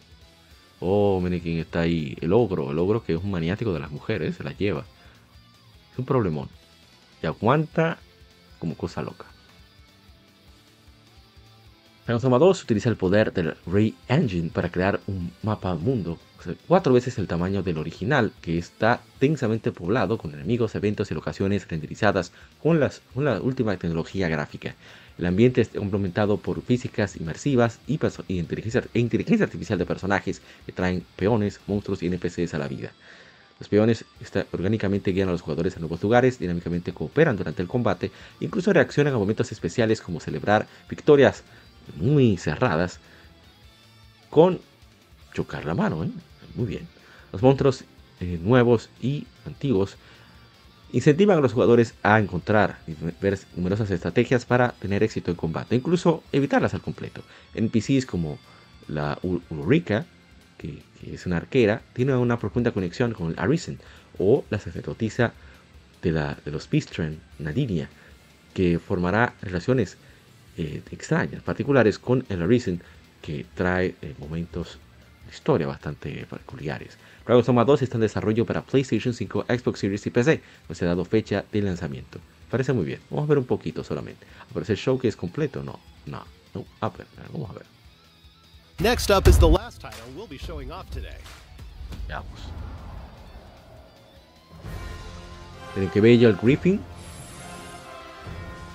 Oh, 0.79 1.21
miren 1.21 1.41
quién 1.41 1.59
está 1.59 1.81
ahí. 1.81 2.17
El 2.21 2.33
ogro, 2.33 2.71
el 2.71 2.79
ogro 2.79 3.03
que 3.03 3.13
es 3.13 3.23
un 3.23 3.29
maniático 3.29 3.71
de 3.71 3.79
las 3.79 3.91
mujeres, 3.91 4.37
se 4.37 4.43
las 4.43 4.57
lleva. 4.57 4.83
Es 5.91 5.99
un 5.99 6.05
problemón. 6.05 6.49
Y 7.21 7.27
aguanta 7.27 7.99
como 8.57 8.75
cosa 8.75 9.03
loca. 9.03 9.32
Transforma 12.05 12.37
2 12.37 12.63
utiliza 12.63 12.89
el 12.89 12.97
poder 12.97 13.31
del 13.31 13.55
Ray 13.65 13.95
Engine 14.09 14.49
para 14.53 14.69
crear 14.69 14.99
un 15.07 15.31
mapa 15.41 15.73
mundo 15.75 16.19
cuatro 16.67 16.91
veces 16.91 17.17
el 17.17 17.27
tamaño 17.27 17.63
del 17.63 17.77
original, 17.77 18.33
que 18.41 18.57
está 18.57 18.99
densamente 19.21 19.71
poblado 19.71 20.17
con 20.17 20.33
enemigos, 20.33 20.75
eventos 20.75 21.09
y 21.09 21.13
locaciones 21.13 21.65
renderizadas 21.65 22.33
con, 22.61 22.81
la 22.81 23.41
última 23.41 23.77
tecnología 23.77 24.27
gráfica. 24.27 24.75
El 25.17 25.27
ambiente 25.27 25.61
está 25.61 25.79
complementado 25.79 26.37
por 26.37 26.61
físicas 26.61 27.15
inmersivas 27.15 27.79
y, 27.87 27.97
y 28.27 28.39
inteligencia, 28.39 28.83
e 28.93 28.99
inteligencia 28.99 29.45
artificial 29.45 29.79
de 29.79 29.85
personajes 29.85 30.41
que 30.65 30.73
traen 30.73 31.05
peones, 31.15 31.61
monstruos 31.67 32.03
y 32.03 32.07
NPCs 32.07 32.53
a 32.53 32.57
la 32.57 32.67
vida. 32.67 32.91
Los 33.59 33.69
peones 33.69 34.03
está, 34.19 34.45
orgánicamente 34.51 35.11
guían 35.11 35.29
a 35.29 35.31
los 35.31 35.41
jugadores 35.41 35.77
a 35.77 35.79
nuevos 35.79 36.03
lugares, 36.03 36.39
dinámicamente 36.39 36.91
cooperan 36.91 37.37
durante 37.37 37.61
el 37.61 37.67
combate, 37.69 38.11
incluso 38.41 38.73
reaccionan 38.73 39.13
a 39.13 39.17
momentos 39.17 39.53
especiales 39.53 40.01
como 40.01 40.19
celebrar 40.19 40.67
victorias 40.89 41.43
muy 41.95 42.37
cerradas 42.37 42.99
con 44.29 44.59
chocar 45.33 45.65
la 45.65 45.73
mano. 45.73 46.03
¿eh? 46.03 46.09
Muy 46.55 46.65
bien. 46.65 46.87
Los 47.31 47.41
monstruos 47.41 47.83
eh, 48.19 48.39
nuevos 48.41 48.89
y 49.01 49.25
antiguos 49.45 49.97
incentivan 50.93 51.39
a 51.39 51.41
los 51.41 51.53
jugadores 51.53 51.95
a 52.03 52.19
encontrar 52.19 52.77
numerosas 53.55 53.89
estrategias 53.89 54.45
para 54.45 54.73
tener 54.73 55.01
éxito 55.01 55.31
en 55.31 55.37
combate, 55.37 55.75
incluso 55.75 56.23
evitarlas 56.31 56.75
al 56.75 56.81
completo. 56.81 57.23
NPCs 57.55 58.05
como 58.05 58.37
la 58.87 59.17
Ulrika, 59.49 60.05
que, 60.57 60.83
es 61.01 61.25
una 61.25 61.37
arquera, 61.37 61.81
tiene 61.93 62.15
una 62.15 62.37
profunda 62.37 62.71
conexión 62.71 63.13
con 63.13 63.31
el 63.31 63.39
Arisen, 63.39 63.79
o 64.19 64.45
la 64.51 64.59
sacerdotisa 64.59 65.33
de, 66.03 66.11
la, 66.11 66.37
de 66.45 66.51
los 66.51 66.67
Pistren, 66.67 67.19
Nadinia, 67.39 67.89
que 68.53 68.77
formará 68.77 69.33
relaciones 69.41 69.97
eh, 70.57 70.81
extrañas, 70.91 71.41
particulares 71.41 71.99
con 71.99 72.25
el 72.29 72.41
Arisen, 72.41 72.81
que 73.21 73.45
trae 73.55 73.95
eh, 74.01 74.13
momentos 74.19 74.77
de 75.25 75.31
historia 75.33 75.67
bastante 75.67 76.25
peculiares. 76.29 76.97
Dragon's 77.25 77.47
Dogma 77.47 77.65
2 77.65 77.81
está 77.81 77.97
en 77.97 78.01
desarrollo 78.01 78.45
para 78.45 78.61
PlayStation 78.61 79.13
5, 79.13 79.45
Xbox 79.47 79.79
Series 79.79 80.05
y 80.05 80.09
PC, 80.09 80.41
no 80.67 80.75
se 80.75 80.85
ha 80.85 80.89
dado 80.89 81.05
fecha 81.05 81.45
de 81.51 81.61
lanzamiento. 81.61 82.19
Parece 82.51 82.73
muy 82.73 82.85
bien, 82.85 82.99
vamos 83.09 83.25
a 83.25 83.29
ver 83.29 83.37
un 83.39 83.45
poquito 83.45 83.83
solamente. 83.83 84.25
¿Aparece 84.51 84.73
el 84.73 84.77
show 84.77 84.99
que 84.99 85.07
es 85.07 85.15
completo? 85.15 85.63
No, 85.63 85.79
no, 86.05 86.23
no, 86.53 86.65
a 86.81 86.89
ver, 86.89 87.07
vamos 87.31 87.49
a 87.49 87.53
ver. 87.53 87.65
Next 88.79 89.09
up 89.09 89.27
is 89.27 89.39
the 89.39 89.47
last 89.47 89.81
title 89.81 89.99
we'll 90.15 90.27
be 90.27 90.37
showing 90.37 90.71
off 90.71 90.89
today. 90.91 91.17
Veamos. 92.07 92.27
Miren 95.75 95.89
qué 95.89 96.01
bello 96.01 96.29
el 96.29 96.35
gripping. 96.35 96.79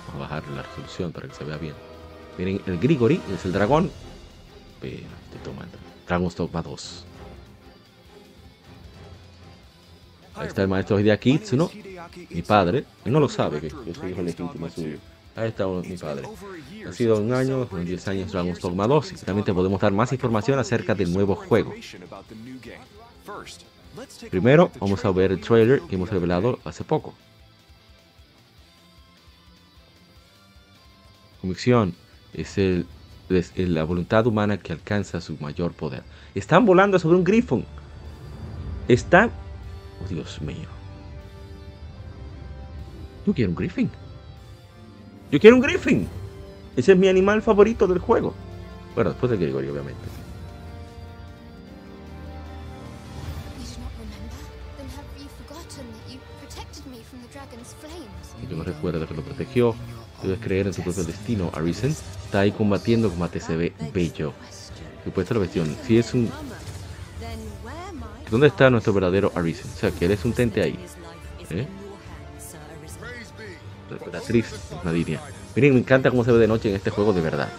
Vamos 0.09 0.15
a 0.15 0.35
bajar 0.35 0.49
la 0.55 0.63
resolución 0.63 1.11
para 1.11 1.27
que 1.27 1.35
se 1.35 1.43
vea 1.43 1.57
bien. 1.57 1.73
Miren, 2.37 2.61
el 2.65 2.79
Grigori 2.79 3.21
es 3.31 3.45
el 3.45 3.53
dragón. 3.53 3.91
Pero 4.81 4.95
estoy 4.95 5.39
tomando. 5.43 5.77
Dragon's 6.07 6.35
Dogma 6.35 6.61
2. 6.63 7.05
Ahí 10.35 10.47
está 10.47 10.61
el 10.63 10.67
maestro 10.67 10.99
Hideaki 10.99 11.31
Itsuno, 11.31 11.69
mi 12.29 12.41
padre. 12.41 12.85
Él 13.05 13.11
no 13.11 13.19
lo 13.19 13.29
sabe 13.29 13.59
que 13.59 13.69
yo 13.69 13.93
soy 13.93 14.11
hijo 14.11 14.21
legítimo 14.21 14.69
suyo. 14.69 14.97
Ahí 15.35 15.49
está 15.49 15.67
mi 15.67 15.97
padre. 15.97 16.27
Ha 16.87 16.93
sido 16.93 17.19
un 17.19 17.31
año, 17.31 17.65
10 17.65 18.07
años 18.07 18.31
Dragon's 18.31 18.59
Dogma 18.59 18.87
2 18.87 19.11
y 19.11 19.15
finalmente 19.17 19.53
podemos 19.53 19.79
dar 19.79 19.91
más 19.91 20.11
información 20.11 20.57
acerca 20.57 20.95
del 20.95 21.13
nuevo 21.13 21.35
juego. 21.35 21.73
Primero 24.31 24.71
vamos 24.79 25.05
a 25.05 25.11
ver 25.11 25.33
el 25.33 25.41
trailer 25.41 25.81
que 25.81 25.95
hemos 25.95 26.09
revelado 26.09 26.57
hace 26.63 26.83
poco. 26.83 27.13
Convicción 31.41 31.95
es, 32.33 32.57
el, 32.57 32.85
es 33.29 33.57
la 33.57 33.83
voluntad 33.83 34.27
humana 34.27 34.57
que 34.57 34.73
alcanza 34.73 35.21
su 35.21 35.37
mayor 35.37 35.73
poder. 35.73 36.03
Están 36.35 36.65
volando 36.65 36.99
sobre 36.99 37.17
un 37.17 37.23
grifón. 37.23 37.65
Están... 38.87 39.31
Oh, 40.03 40.09
Dios 40.09 40.41
mío. 40.41 40.67
Yo 43.25 43.33
quiero 43.33 43.51
un 43.51 43.55
griffin. 43.55 43.89
Yo 45.31 45.39
quiero 45.39 45.55
un 45.55 45.61
griffin. 45.61 46.07
Ese 46.75 46.93
es 46.93 46.97
mi 46.97 47.07
animal 47.07 47.41
favorito 47.41 47.87
del 47.87 47.99
juego. 47.99 48.33
Bueno, 48.95 49.11
después 49.11 49.29
del 49.29 49.39
Gregory, 49.39 49.69
obviamente. 49.69 50.01
Y 58.41 58.47
que 58.47 58.55
no 58.55 58.63
recuerda 58.63 59.05
que 59.05 59.13
lo 59.13 59.21
protegió. 59.21 59.75
Debes 60.21 60.39
creer 60.39 60.67
en 60.67 60.73
tu 60.73 60.81
propio 60.81 61.03
destino. 61.03 61.51
Arisen 61.53 61.91
está 62.25 62.41
ahí 62.41 62.51
combatiendo 62.51 63.11
se 63.39 63.55
ve 63.55 63.73
bello. 63.93 64.33
Y 65.05 65.09
pues 65.09 65.29
la 65.31 65.37
cuestión, 65.37 65.75
si 65.85 65.97
es 65.97 66.13
un... 66.13 66.29
¿Dónde 68.29 68.47
está 68.47 68.69
nuestro 68.69 68.93
verdadero 68.93 69.31
Arisen? 69.35 69.71
O 69.73 69.77
sea, 69.77 69.91
que 69.91 70.05
eres 70.05 70.23
un 70.25 70.33
tente 70.33 70.61
ahí. 70.61 70.77
¿Eh? 71.49 71.65
La 74.11 74.19
actriz 74.19 74.53
Nadiria. 74.83 75.21
Miren, 75.55 75.73
me 75.73 75.79
encanta 75.79 76.11
cómo 76.11 76.23
se 76.23 76.31
ve 76.31 76.37
de 76.37 76.47
noche 76.47 76.69
en 76.69 76.75
este 76.75 76.91
juego 76.91 77.11
de 77.13 77.21
verdad. 77.21 77.49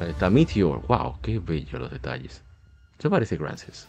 Está 0.00 0.30
Meteor. 0.30 0.82
Wow, 0.86 1.16
qué 1.22 1.38
bello 1.38 1.78
los 1.78 1.90
detalles. 1.90 2.42
¿Qué 2.98 3.10
parece 3.10 3.36
Grances? 3.36 3.88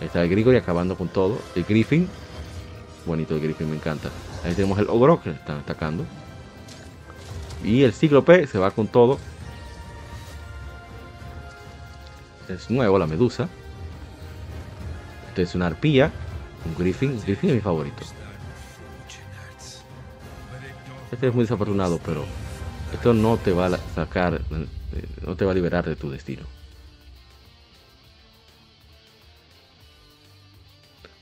Ahí 0.00 0.06
está 0.06 0.22
el 0.22 0.28
Grigori 0.28 0.56
acabando 0.56 0.96
con 0.96 1.08
todo. 1.08 1.38
El 1.54 1.64
Griffin. 1.64 2.08
Bonito 3.06 3.34
el 3.34 3.40
Griffin, 3.40 3.70
me 3.70 3.76
encanta. 3.76 4.10
Ahí 4.44 4.54
tenemos 4.54 4.78
el 4.78 4.88
Ogro 4.88 5.20
que 5.20 5.30
están 5.30 5.58
atacando. 5.58 6.04
Y 7.64 7.82
el 7.82 7.92
Cíclope 7.92 8.46
se 8.46 8.58
va 8.58 8.70
con 8.70 8.86
todo. 8.86 9.18
Es 12.48 12.70
nuevo 12.70 12.98
la 12.98 13.06
medusa. 13.06 13.48
Este 15.28 15.42
es 15.42 15.54
una 15.54 15.66
arpía. 15.66 16.12
Un 16.64 16.76
Griffin. 16.76 17.20
Griffin 17.20 17.50
es 17.50 17.56
mi 17.56 17.60
favorito. 17.60 18.04
Este 21.10 21.28
es 21.28 21.34
muy 21.34 21.44
desafortunado, 21.44 21.98
pero 22.04 22.24
esto 22.92 23.14
no 23.14 23.38
te 23.38 23.52
va 23.52 23.66
a 23.66 23.78
sacar, 23.94 24.34
eh, 24.34 25.06
no 25.26 25.36
te 25.36 25.44
va 25.44 25.52
a 25.52 25.54
liberar 25.54 25.84
de 25.84 25.96
tu 25.96 26.10
destino. 26.10 26.42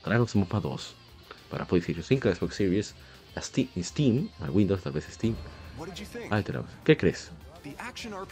Dragon's 0.06 0.36
Mapa 0.36 0.60
2 0.60 0.94
para 1.50 1.64
PlayStation 1.64 2.02
5, 2.02 2.34
Xbox 2.34 2.54
Series, 2.54 2.94
Steam, 3.38 3.68
Steam, 3.78 4.28
a 4.40 4.50
Windows, 4.50 4.82
tal 4.82 4.92
vez 4.92 5.04
Steam. 5.10 5.34
Tenemos. 6.44 6.70
¿Qué 6.84 6.96
crees? 6.96 7.30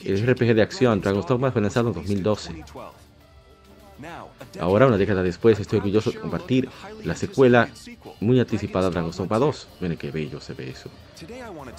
El 0.04 0.26
RPG 0.26 0.54
de 0.54 0.62
acción 0.62 1.00
Dragon's 1.00 1.26
Dogma 1.26 1.50
fue 1.50 1.60
lanzado 1.60 1.88
en 1.88 1.94
2012. 1.94 2.64
Ahora, 4.60 4.86
una 4.86 4.96
década 4.96 5.22
después, 5.22 5.58
estoy 5.60 5.78
orgulloso 5.78 6.10
de 6.10 6.18
compartir 6.18 6.68
la 7.04 7.14
secuela 7.14 7.68
muy 8.20 8.40
anticipada 8.40 8.88
de 8.88 8.92
Dragon's 8.92 9.16
Dogma 9.16 9.38
2. 9.38 9.68
Miren 9.80 9.98
qué 9.98 10.10
bello 10.10 10.40
se 10.40 10.54
ve 10.54 10.70
eso. 10.70 10.90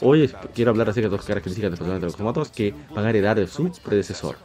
Hoy 0.01 0.31
quiero 0.53 0.71
hablar 0.71 0.89
acerca 0.89 1.09
de 1.09 1.15
dos 1.15 1.25
características 1.25 1.71
de 1.71 1.85
Dragon's 1.85 2.17
Dogma 2.17 2.33
2 2.33 2.49
que 2.49 2.73
van 2.93 3.05
a 3.05 3.09
heredar 3.09 3.37
de 3.37 3.47
su 3.47 3.71
predecesor. 3.83 4.37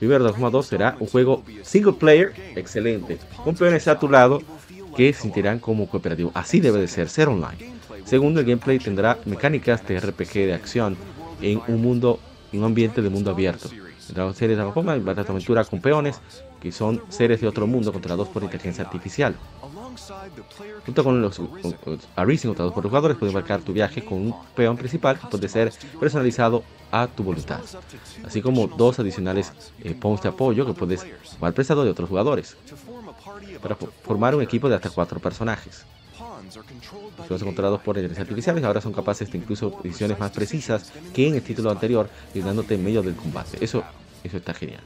Dogma 0.00 0.50
2 0.50 0.66
será 0.66 0.96
un 1.00 1.06
juego 1.06 1.42
single 1.62 1.94
player 1.94 2.32
excelente, 2.56 3.18
con 3.42 3.54
peones 3.54 3.88
a 3.88 3.98
tu 3.98 4.08
lado 4.08 4.40
que 4.96 5.12
se 5.12 5.22
sentirán 5.22 5.58
como 5.58 5.88
cooperativo. 5.88 6.30
Así 6.34 6.60
debe 6.60 6.80
de 6.80 6.88
ser, 6.88 7.08
ser 7.08 7.28
online. 7.28 7.72
Segundo, 8.04 8.40
el 8.40 8.46
gameplay 8.46 8.78
tendrá 8.78 9.18
mecánicas 9.24 9.86
de 9.86 9.98
RPG 9.98 10.32
de 10.32 10.54
acción 10.54 10.96
en 11.40 11.60
un 11.68 11.82
mundo, 11.82 12.20
en 12.52 12.60
un 12.60 12.66
ambiente 12.66 13.02
de 13.02 13.08
mundo 13.08 13.30
abierto. 13.30 13.68
La 14.14 14.32
serie 14.34 14.54
de 14.54 14.62
Dragon 14.62 14.84
Ball 14.84 15.18
aventura 15.18 15.64
con 15.64 15.80
peones 15.80 16.20
que 16.60 16.70
son 16.72 17.02
seres 17.08 17.40
de 17.40 17.48
otro 17.48 17.66
mundo 17.66 17.92
controlados 17.92 18.28
por 18.28 18.42
inteligencia 18.42 18.84
artificial. 18.84 19.34
Junto 20.84 21.04
con 21.04 21.20
los 21.20 21.40
Arisen 22.16 22.50
controlados 22.50 22.74
por 22.74 22.84
los 22.84 22.90
jugadores, 22.90 23.16
puedes 23.16 23.34
marcar 23.34 23.60
tu 23.62 23.72
viaje 23.72 24.04
con 24.04 24.18
un 24.18 24.34
peón 24.54 24.76
principal 24.76 25.18
que 25.18 25.26
puede 25.26 25.48
ser 25.48 25.72
personalizado 25.98 26.62
a 26.94 27.08
tu 27.08 27.24
voluntad, 27.24 27.60
así 28.24 28.40
como 28.40 28.68
dos 28.68 29.00
adicionales 29.00 29.52
eh, 29.82 29.94
pawns 30.00 30.22
de 30.22 30.28
apoyo 30.28 30.64
que 30.64 30.74
puedes 30.74 31.04
tomar 31.34 31.52
prestado 31.52 31.84
de 31.84 31.90
otros 31.90 32.08
jugadores 32.08 32.56
para 33.60 33.74
formar 33.74 34.36
un 34.36 34.42
equipo 34.42 34.68
de 34.68 34.76
hasta 34.76 34.90
cuatro 34.90 35.18
personajes. 35.18 35.84
Los 37.28 37.42
controlados 37.42 37.80
por 37.80 37.96
inteligencia 37.96 38.22
artificiales 38.22 38.62
ahora 38.62 38.80
son 38.80 38.92
capaces 38.92 39.30
de 39.32 39.38
incluso 39.38 39.80
decisiones 39.82 40.20
más 40.20 40.30
precisas 40.30 40.92
que 41.12 41.26
en 41.26 41.34
el 41.34 41.42
título 41.42 41.70
anterior, 41.70 42.08
ayudándote 42.32 42.74
en 42.74 42.84
medio 42.84 43.02
del 43.02 43.16
combate. 43.16 43.58
Eso, 43.60 43.82
eso 44.22 44.36
está 44.36 44.54
genial. 44.54 44.82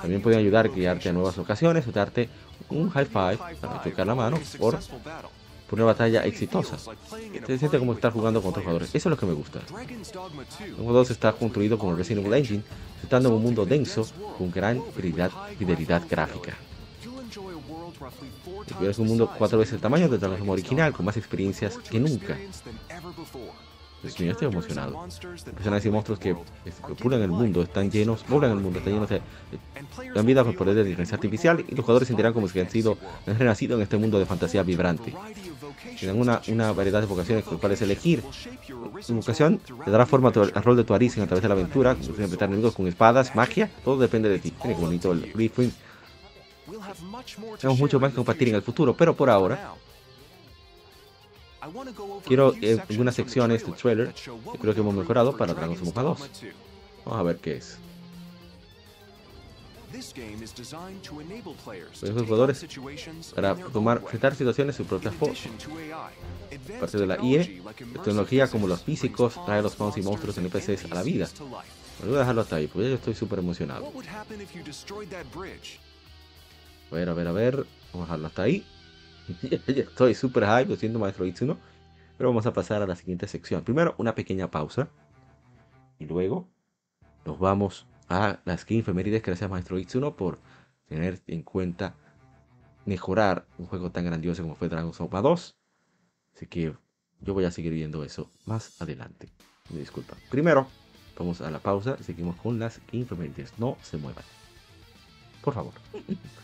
También 0.00 0.20
pueden 0.20 0.40
ayudar 0.40 0.66
a 0.66 0.68
guiarte 0.68 1.08
a 1.10 1.12
nuevas 1.12 1.36
locaciones 1.36 1.86
o 1.86 1.92
darte 1.92 2.28
un 2.70 2.90
high 2.90 3.06
five 3.06 3.38
para 3.60 3.82
chocar 3.84 4.06
la 4.06 4.14
mano 4.16 4.38
por, 4.58 4.78
por 5.68 5.78
una 5.78 5.86
batalla 5.86 6.24
exitosa. 6.24 6.76
Se 6.78 7.58
siente 7.58 7.78
como 7.78 7.92
estar 7.94 8.12
jugando 8.12 8.40
con 8.40 8.50
otros 8.50 8.64
jugadores. 8.64 8.88
Eso 8.94 9.08
es 9.08 9.10
lo 9.10 9.16
que 9.16 9.26
me 9.26 9.32
gusta. 9.32 9.60
El 10.60 10.84
2 10.84 11.10
está 11.10 11.32
construido 11.32 11.78
con 11.78 11.90
el 11.90 11.96
Resident 11.96 12.26
Evil 12.26 12.38
Engine, 12.38 12.62
estando 13.02 13.28
en 13.28 13.34
un 13.36 13.42
mundo 13.42 13.64
denso 13.64 14.06
con 14.38 14.50
gran 14.50 14.82
fidelidad, 14.94 16.02
gráfica. 16.08 16.56
Es 18.82 18.98
un 18.98 19.06
mundo 19.06 19.30
cuatro 19.38 19.58
veces 19.58 19.74
el 19.74 19.80
tamaño 19.80 20.08
del 20.08 20.20
Dragon 20.20 20.48
original, 20.48 20.92
con 20.92 21.06
más 21.06 21.16
experiencias 21.16 21.78
que 21.78 21.98
nunca. 21.98 22.36
Mío, 24.18 24.32
estoy 24.32 24.48
emocionado. 24.48 25.06
Personajes 25.54 25.86
y 25.86 25.90
monstruos 25.90 26.18
que, 26.18 26.36
pulen 27.00 27.22
el 27.22 27.30
mundo, 27.30 27.62
están 27.62 27.90
llenos, 27.90 28.22
poblan 28.22 28.50
el 28.50 28.58
mundo, 28.58 28.78
están 28.78 28.92
llenos 28.92 29.08
de. 29.08 29.22
vida 30.22 30.44
por 30.44 30.54
poder 30.56 30.74
de 30.74 30.80
inteligencia 30.82 31.14
artificial 31.14 31.64
y 31.66 31.74
los 31.74 31.84
jugadores 31.84 32.08
sentirán 32.08 32.32
como 32.32 32.48
si 32.48 32.60
han 32.60 32.70
sido 32.70 32.98
han 33.26 33.40
en 33.40 33.80
este 33.80 33.96
mundo 33.96 34.18
de 34.18 34.26
fantasía 34.26 34.62
vibrante. 34.62 35.14
Tienen 35.98 36.20
una, 36.20 36.40
una 36.48 36.72
variedad 36.72 37.00
de 37.00 37.06
vocaciones 37.06 37.44
con 37.44 37.54
las 37.54 37.60
cuales 37.60 37.82
elegir. 37.82 38.22
Su 39.00 39.14
vocación 39.14 39.58
te 39.58 39.90
dará 39.90 40.06
forma 40.06 40.30
al 40.30 40.64
rol 40.64 40.76
de 40.76 40.84
tu 40.84 40.94
Arisen 40.94 41.22
a 41.22 41.26
través 41.26 41.42
de 41.42 41.48
la 41.48 41.54
aventura, 41.54 41.94
como 41.94 42.14
enemigos 42.16 42.74
con 42.74 42.86
espadas, 42.86 43.34
magia, 43.34 43.70
todo 43.84 43.98
depende 43.98 44.28
de 44.28 44.38
ti. 44.38 44.50
Tiene 44.50 44.76
bonito 44.76 45.12
el 45.12 45.32
Griffin. 45.32 45.72
Tenemos 47.60 47.78
mucho 47.78 48.00
más 48.00 48.10
que 48.10 48.16
compartir 48.16 48.48
en 48.48 48.54
el 48.56 48.62
futuro, 48.62 48.96
pero 48.96 49.14
por 49.14 49.30
ahora 49.30 49.74
quiero 52.26 52.54
eh, 52.60 52.78
algunas 52.88 53.14
secciones 53.14 53.64
del 53.64 53.74
trailer 53.74 54.12
que 54.12 54.58
creo 54.58 54.74
que 54.74 54.80
hemos 54.80 54.94
mejorado 54.94 55.36
para 55.36 55.54
Dragon's 55.54 55.84
Dogma 55.84 56.02
2. 56.02 56.30
Vamos 57.04 57.20
a 57.20 57.22
ver 57.22 57.36
qué 57.36 57.56
es. 57.56 57.78
Los 62.02 62.22
jugadores 62.22 62.66
para 63.34 63.54
tomar, 63.54 63.98
enfrentar 63.98 64.34
situaciones 64.34 64.78
en 64.78 64.84
su 64.84 64.88
propia 64.88 65.12
forma. 65.12 65.34
Parte 66.80 66.98
de 66.98 67.06
la 67.06 67.22
IE, 67.22 67.62
tecnología 68.02 68.48
como 68.48 68.66
los 68.66 68.82
físicos 68.82 69.38
trae 69.46 69.62
los 69.62 69.72
spawns 69.72 69.96
y 69.96 70.02
monstruos 70.02 70.38
NPCs 70.38 70.84
a 70.90 70.94
la 70.94 71.02
vida. 71.02 71.28
Voy 72.02 72.16
a 72.16 72.18
dejarlo 72.18 72.40
hasta 72.40 72.56
ahí, 72.56 72.66
porque 72.66 72.88
yo 72.88 72.94
estoy 72.96 73.14
súper 73.14 73.38
emocionado. 73.38 73.92
A 76.90 76.94
ver, 76.94 77.08
a 77.08 77.14
ver, 77.14 77.28
a 77.28 77.32
ver. 77.32 77.66
Vamos 77.92 78.08
a 78.08 78.12
dejarlo 78.12 78.26
hasta 78.26 78.42
ahí. 78.42 78.66
Estoy 79.66 80.14
súper 80.14 80.44
hype, 80.44 80.66
lo 80.66 80.76
siento, 80.76 80.98
Maestro 80.98 81.24
Itsuno. 81.24 81.58
Pero 82.16 82.28
vamos 82.30 82.46
a 82.46 82.52
pasar 82.52 82.82
a 82.82 82.86
la 82.86 82.96
siguiente 82.96 83.26
sección. 83.26 83.62
Primero, 83.62 83.94
una 83.98 84.14
pequeña 84.14 84.50
pausa. 84.50 84.88
Y 85.98 86.06
luego 86.06 86.48
nos 87.24 87.38
vamos 87.38 87.86
a 88.08 88.40
las 88.44 88.60
skin 88.62 88.80
efemérides. 88.80 89.22
Gracias, 89.22 89.50
Maestro 89.50 89.78
Itsuno, 89.78 90.16
por 90.16 90.38
tener 90.88 91.20
en 91.26 91.42
cuenta 91.42 91.94
mejorar 92.84 93.46
un 93.58 93.66
juego 93.66 93.90
tan 93.90 94.04
grandioso 94.04 94.42
como 94.42 94.54
fue 94.54 94.68
Dragon 94.68 94.92
Dogma 94.96 95.22
2. 95.22 95.56
Así 96.34 96.46
que 96.46 96.74
yo 97.20 97.34
voy 97.34 97.44
a 97.44 97.50
seguir 97.50 97.72
viendo 97.72 98.04
eso 98.04 98.30
más 98.44 98.80
adelante. 98.80 99.28
Me 99.70 99.78
disculpa. 99.80 100.16
Primero, 100.30 100.66
vamos 101.18 101.40
a 101.40 101.50
la 101.50 101.60
pausa 101.60 101.96
y 101.98 102.04
seguimos 102.04 102.36
con 102.36 102.58
las 102.58 102.80
efemérides. 102.92 103.58
No 103.58 103.76
se 103.82 103.96
muevan. 103.96 104.24
Por 105.42 105.54
favor. 105.54 105.72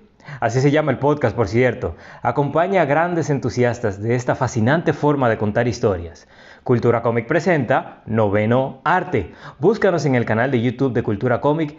Así 0.39 0.61
se 0.61 0.71
llama 0.71 0.91
el 0.91 0.99
podcast, 0.99 1.35
por 1.35 1.47
cierto. 1.47 1.95
Acompaña 2.21 2.81
a 2.81 2.85
grandes 2.85 3.29
entusiastas 3.29 4.01
de 4.01 4.15
esta 4.15 4.35
fascinante 4.35 4.93
forma 4.93 5.29
de 5.29 5.37
contar 5.37 5.67
historias. 5.67 6.27
Cultura 6.63 7.01
Cómic 7.01 7.27
presenta 7.27 8.03
Noveno 8.05 8.81
Arte. 8.83 9.33
Búscanos 9.59 10.05
en 10.05 10.15
el 10.15 10.25
canal 10.25 10.51
de 10.51 10.61
YouTube 10.61 10.93
de 10.93 11.03
Cultura 11.03 11.41
Cómic 11.41 11.77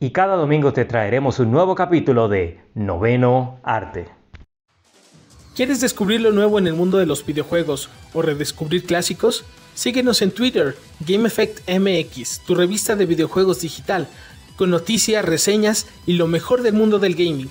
y 0.00 0.10
cada 0.10 0.36
domingo 0.36 0.72
te 0.72 0.84
traeremos 0.84 1.38
un 1.38 1.50
nuevo 1.50 1.74
capítulo 1.74 2.28
de 2.28 2.60
Noveno 2.74 3.60
Arte. 3.62 4.08
¿Quieres 5.54 5.80
descubrir 5.80 6.20
lo 6.20 6.32
nuevo 6.32 6.58
en 6.58 6.66
el 6.66 6.74
mundo 6.74 6.98
de 6.98 7.06
los 7.06 7.24
videojuegos 7.24 7.88
o 8.12 8.22
redescubrir 8.22 8.84
clásicos? 8.84 9.44
Síguenos 9.74 10.20
en 10.22 10.32
Twitter, 10.32 10.76
GameEffectMX, 11.06 12.40
tu 12.44 12.54
revista 12.54 12.96
de 12.96 13.06
videojuegos 13.06 13.60
digital, 13.60 14.08
con 14.56 14.70
noticias, 14.70 15.24
reseñas 15.24 15.86
y 16.06 16.14
lo 16.14 16.26
mejor 16.26 16.62
del 16.62 16.74
mundo 16.74 16.98
del 16.98 17.14
gaming. 17.14 17.50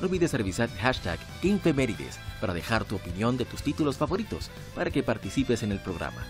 No 0.00 0.06
olvides 0.06 0.32
revisar 0.32 0.70
hashtag 0.78 1.18
GameFemérides 1.42 2.18
para 2.40 2.54
dejar 2.54 2.84
tu 2.84 2.96
opinión 2.96 3.36
de 3.36 3.44
tus 3.44 3.62
títulos 3.62 3.96
favoritos 3.96 4.50
para 4.74 4.90
que 4.90 5.02
participes 5.02 5.62
en 5.62 5.72
el 5.72 5.80
programa. 5.80 6.24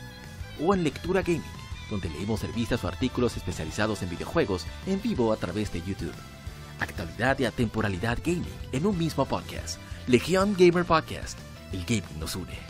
O 0.60 0.74
en 0.74 0.82
Lectura 0.82 1.22
Gaming, 1.22 1.42
donde 1.88 2.08
leemos 2.10 2.42
revistas 2.42 2.82
o 2.84 2.88
artículos 2.88 3.36
especializados 3.36 4.02
en 4.02 4.10
videojuegos 4.10 4.66
en 4.86 5.00
vivo 5.00 5.32
a 5.32 5.36
través 5.36 5.72
de 5.72 5.82
YouTube. 5.82 6.14
Actualidad 6.80 7.38
y 7.38 7.44
atemporalidad 7.44 8.18
gaming 8.24 8.44
en 8.72 8.86
un 8.86 8.98
mismo 8.98 9.24
podcast. 9.26 9.78
Legión 10.06 10.56
Gamer 10.58 10.84
Podcast. 10.84 11.38
El 11.72 11.84
gaming 11.84 12.18
nos 12.18 12.34
une. 12.34 12.69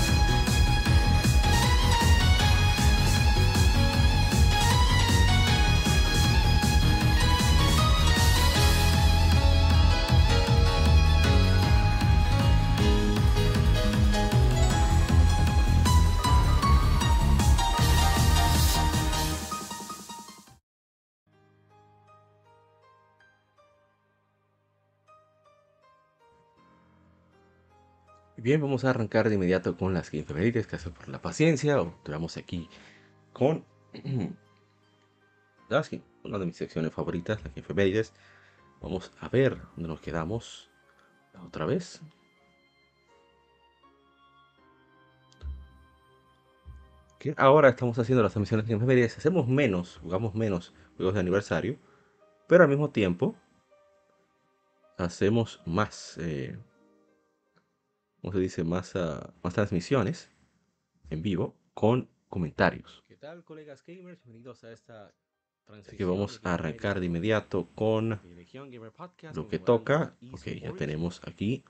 Bien, 28.43 28.59
vamos 28.59 28.83
a 28.83 28.89
arrancar 28.89 29.29
de 29.29 29.35
inmediato 29.35 29.77
con 29.77 29.93
las 29.93 30.11
efemérides, 30.11 30.67
gracias 30.67 30.91
por 30.91 31.07
la 31.09 31.21
paciencia. 31.21 31.77
Vamos 32.07 32.37
aquí 32.37 32.67
con 33.33 33.63
una 36.23 36.39
de 36.39 36.45
mis 36.47 36.57
secciones 36.57 36.91
favoritas, 36.91 37.43
las 37.43 37.55
efemérides. 37.55 38.13
Vamos 38.81 39.11
a 39.19 39.29
ver 39.29 39.59
dónde 39.75 39.89
nos 39.89 40.01
quedamos 40.01 40.71
otra 41.45 41.67
vez. 41.67 42.01
Ahora 47.37 47.69
estamos 47.69 47.99
haciendo 47.99 48.23
las 48.23 48.35
emisiones 48.35 48.65
de 48.65 48.73
efemérides. 48.73 49.19
Hacemos 49.19 49.47
menos, 49.47 49.99
jugamos 50.01 50.33
menos 50.33 50.73
juegos 50.97 51.13
de 51.13 51.19
aniversario, 51.19 51.77
pero 52.47 52.63
al 52.63 52.69
mismo 52.71 52.89
tiempo 52.89 53.35
hacemos 54.97 55.61
más. 55.67 56.17
Eh, 56.17 56.57
como 58.21 58.33
se 58.33 58.39
dice, 58.39 58.63
más, 58.63 58.93
uh, 58.95 59.19
más 59.43 59.53
transmisiones 59.53 60.29
en 61.09 61.23
vivo 61.23 61.55
con 61.73 62.07
comentarios. 62.29 63.03
¿Qué 63.07 63.17
tal, 63.17 63.43
colegas 63.43 63.83
gamers? 63.83 64.23
Bienvenidos 64.23 64.63
a 64.63 64.71
esta 64.71 65.11
Así 65.67 65.95
que 65.95 66.03
vamos 66.03 66.41
a 66.43 66.55
arrancar 66.55 66.99
de 66.99 67.05
inmediato 67.05 67.69
con 67.73 68.19
lo 69.33 69.47
que 69.47 69.59
toca. 69.59 70.17
Ok, 70.33 70.45
ya 70.61 70.73
tenemos 70.73 71.21
aquí. 71.25 71.63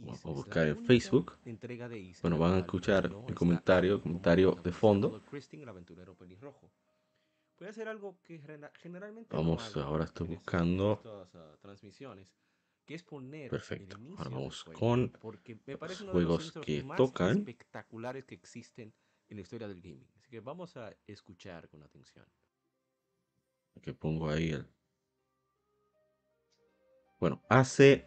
Vamos 0.00 0.24
a 0.24 0.28
buscar 0.30 0.68
en 0.68 0.84
Facebook. 0.84 1.38
Bueno, 2.22 2.38
van 2.38 2.54
a 2.54 2.58
escuchar 2.60 3.10
el 3.28 3.34
comentario, 3.34 3.96
el 3.96 4.00
comentario 4.00 4.52
de 4.52 4.72
fondo. 4.72 5.22
Vamos, 9.30 9.76
ahora 9.76 10.04
estoy 10.04 10.26
buscando 10.28 11.02
que 12.84 12.94
es 12.94 13.02
poner 13.02 13.50
Perfecto. 13.50 13.96
Ahora 14.16 14.30
vamos 14.30 14.64
con 14.64 15.10
porque 15.20 15.58
me 15.66 15.76
los 15.76 16.00
juegos 16.02 16.52
que 16.64 16.82
más 16.82 16.96
tocan. 16.96 17.38
espectaculares 17.38 18.24
que 18.24 18.34
existen 18.34 18.92
en 19.28 19.36
la 19.36 19.42
historia 19.42 19.68
del 19.68 19.80
gaming. 19.80 20.08
Así 20.16 20.28
que 20.28 20.40
vamos 20.40 20.76
a 20.76 20.92
escuchar 21.06 21.68
con 21.68 21.82
atención. 21.82 22.26
Que 23.80 23.94
pongo 23.94 24.28
ahí 24.28 24.50
el. 24.50 24.66
Bueno, 27.18 27.42
hace. 27.48 28.06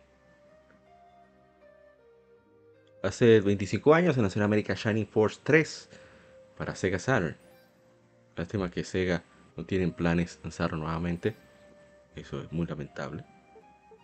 Hace 3.01 3.39
25 3.39 3.93
años 3.93 4.17
nació 4.17 4.39
en 4.39 4.45
América 4.45 4.73
Shining 4.73 5.07
Force 5.07 5.39
3 5.43 5.89
para 6.57 6.75
Sega 6.75 6.97
Saturn. 6.97 7.37
Lástima 8.35 8.71
que 8.71 8.83
Sega 8.83 9.23
no 9.55 9.65
tiene 9.65 9.87
planes 9.91 10.39
lanzarlo 10.41 10.77
nuevamente. 10.77 11.35
Eso 12.15 12.41
es 12.41 12.51
muy 12.51 12.65
lamentable 12.65 13.23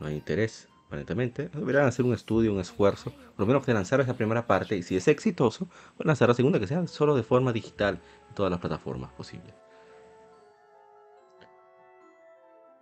no 0.02 0.08
hay 0.08 0.16
interés, 0.16 0.68
aparentemente. 0.88 1.50
Deberían 1.54 1.86
hacer 1.86 2.04
un 2.04 2.14
estudio, 2.14 2.52
un 2.52 2.60
esfuerzo, 2.60 3.12
por 3.12 3.40
lo 3.40 3.46
menos 3.46 3.66
de 3.66 3.74
lanzar 3.74 4.02
esa 4.02 4.16
primera 4.16 4.46
parte 4.46 4.76
y 4.76 4.84
si 4.84 4.98
es 4.98 5.08
exitoso, 5.08 5.70
pues 5.96 6.06
lanzar 6.06 6.28
la 6.28 6.36
segunda 6.36 6.60
que 6.60 6.68
sea 6.68 6.86
solo 6.88 7.16
de 7.16 7.24
forma 7.24 7.54
digital 7.54 8.02
en 8.28 8.36
todas 8.36 8.52
las 8.52 8.60
plataformas 8.60 9.12
posibles. 9.14 9.54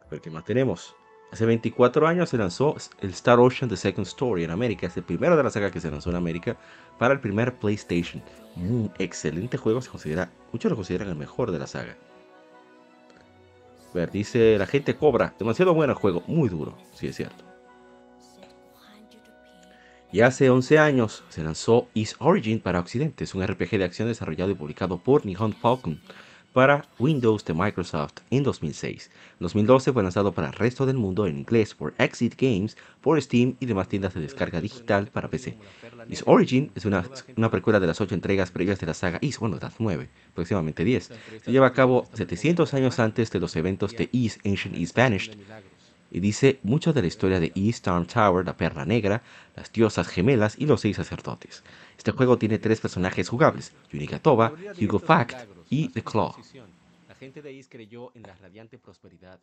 Ver 0.09 0.21
qué 0.21 0.31
más 0.31 0.43
tenemos. 0.43 0.95
Hace 1.31 1.45
24 1.45 2.07
años 2.07 2.29
se 2.29 2.37
lanzó 2.37 2.75
el 3.01 3.11
Star 3.11 3.39
Ocean 3.39 3.69
The 3.69 3.77
Second 3.77 4.07
Story 4.07 4.43
en 4.43 4.49
América. 4.49 4.87
Es 4.87 4.97
el 4.97 5.03
primero 5.03 5.37
de 5.37 5.43
la 5.43 5.51
saga 5.51 5.69
que 5.69 5.79
se 5.79 5.91
lanzó 5.91 6.09
en 6.09 6.15
América 6.15 6.57
para 6.97 7.13
el 7.13 7.19
primer 7.19 7.59
PlayStation. 7.59 8.23
Un 8.55 8.91
excelente 8.97 9.57
juego, 9.57 9.81
se 9.81 9.91
considera, 9.91 10.31
muchos 10.51 10.71
lo 10.71 10.75
consideran 10.75 11.09
el 11.09 11.15
mejor 11.15 11.51
de 11.51 11.59
la 11.59 11.67
saga. 11.67 11.95
Ver, 13.93 14.11
dice 14.11 14.57
la 14.57 14.65
gente 14.65 14.95
cobra. 14.95 15.33
Demasiado 15.39 15.73
bueno 15.73 15.93
el 15.93 15.99
juego, 15.99 16.23
muy 16.27 16.49
duro, 16.49 16.77
sí 16.93 17.07
es 17.07 17.15
cierto. 17.15 17.43
Y 20.11 20.21
hace 20.21 20.49
11 20.49 20.79
años 20.79 21.23
se 21.29 21.43
lanzó 21.43 21.87
East 21.93 22.15
Origin 22.19 22.59
para 22.59 22.79
Occidente. 22.79 23.23
Es 23.23 23.35
un 23.35 23.45
RPG 23.45 23.77
de 23.77 23.83
acción 23.83 24.07
desarrollado 24.07 24.49
y 24.51 24.55
publicado 24.55 25.03
por 25.03 25.25
Nihon 25.25 25.53
Falcon 25.53 26.01
para 26.59 26.85
Windows 26.99 27.45
de 27.45 27.53
Microsoft 27.53 28.15
en 28.31 28.43
2006. 28.43 29.09
En 29.15 29.37
2012 29.39 29.93
fue 29.93 30.03
lanzado 30.03 30.33
para 30.33 30.47
el 30.47 30.53
resto 30.53 30.85
del 30.85 30.97
mundo 30.97 31.25
en 31.25 31.37
inglés 31.37 31.73
por 31.73 31.93
Exit 31.97 32.35
Games, 32.37 32.75
por 32.99 33.21
Steam 33.21 33.55
y 33.61 33.65
demás 33.65 33.87
tiendas 33.87 34.13
de 34.13 34.19
descarga 34.19 34.59
digital 34.59 35.07
para 35.07 35.29
PC. 35.29 35.57
East 36.09 36.23
Origin 36.25 36.69
es 36.75 36.83
una, 36.83 37.05
una 37.37 37.49
precuela 37.49 37.79
de 37.79 37.87
las 37.87 38.01
8 38.01 38.13
entregas 38.13 38.51
previas 38.51 38.77
de 38.77 38.87
la 38.87 38.93
saga 38.93 39.19
East, 39.21 39.39
bueno, 39.39 39.57
las 39.61 39.79
9, 39.79 40.09
aproximadamente 40.31 40.83
10. 40.83 41.13
Se 41.45 41.49
lleva 41.49 41.67
a 41.67 41.71
cabo 41.71 42.09
700 42.11 42.73
años 42.73 42.99
antes 42.99 43.31
de 43.31 43.39
los 43.39 43.55
eventos 43.55 43.95
de 43.95 44.09
East 44.11 44.45
Ancient 44.45 44.75
East 44.75 44.97
Vanished 44.97 45.37
y 46.11 46.19
dice 46.19 46.59
mucho 46.63 46.91
de 46.91 47.03
la 47.03 47.07
historia 47.07 47.39
de 47.39 47.53
East 47.55 47.85
Storm 47.85 48.05
Tower, 48.05 48.45
la 48.45 48.57
perla 48.57 48.83
negra, 48.83 49.23
las 49.55 49.71
diosas 49.71 50.09
gemelas 50.09 50.55
y 50.57 50.65
los 50.65 50.81
seis 50.81 50.97
sacerdotes. 50.97 51.63
Este 51.97 52.11
juego 52.11 52.37
tiene 52.37 52.59
tres 52.59 52.81
personajes 52.81 53.29
jugables, 53.29 53.71
Toba, 54.21 54.51
Hugo 54.77 54.99
Fact 54.99 55.37
y 55.69 55.89
The 55.89 56.03
Claw. 56.03 56.35
La 57.07 57.15
gente 57.15 57.41
de 57.41 57.55
East 57.55 57.71
creyó 57.71 58.11
en 58.15 58.23
la 58.23 58.35
radiante 58.35 58.77
prosperidad. 58.77 59.39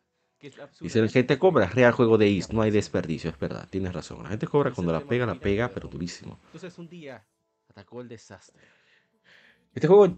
Dice 0.79 1.01
la 1.01 1.07
gente 1.07 1.39
cobra, 1.39 1.65
real 1.67 1.93
juego 1.93 2.17
de 2.17 2.27
East, 2.29 2.51
no 2.51 2.61
hay 2.61 2.69
desperdicio, 2.69 3.31
es 3.31 3.39
verdad, 3.39 3.67
tienes 3.69 3.91
razón. 3.91 4.21
La 4.21 4.29
gente 4.29 4.45
cobra 4.45 4.71
cuando 4.71 4.93
la 4.93 5.01
pega, 5.01 5.25
la 5.25 5.39
pega, 5.39 5.69
pero 5.69 5.87
durísimo. 5.87 6.39
Entonces 6.45 6.77
un 6.77 6.87
día 6.87 7.25
atacó 7.69 8.01
el 8.01 8.07
desastre. 8.07 8.61
Este 9.73 9.87
juego, 9.87 10.15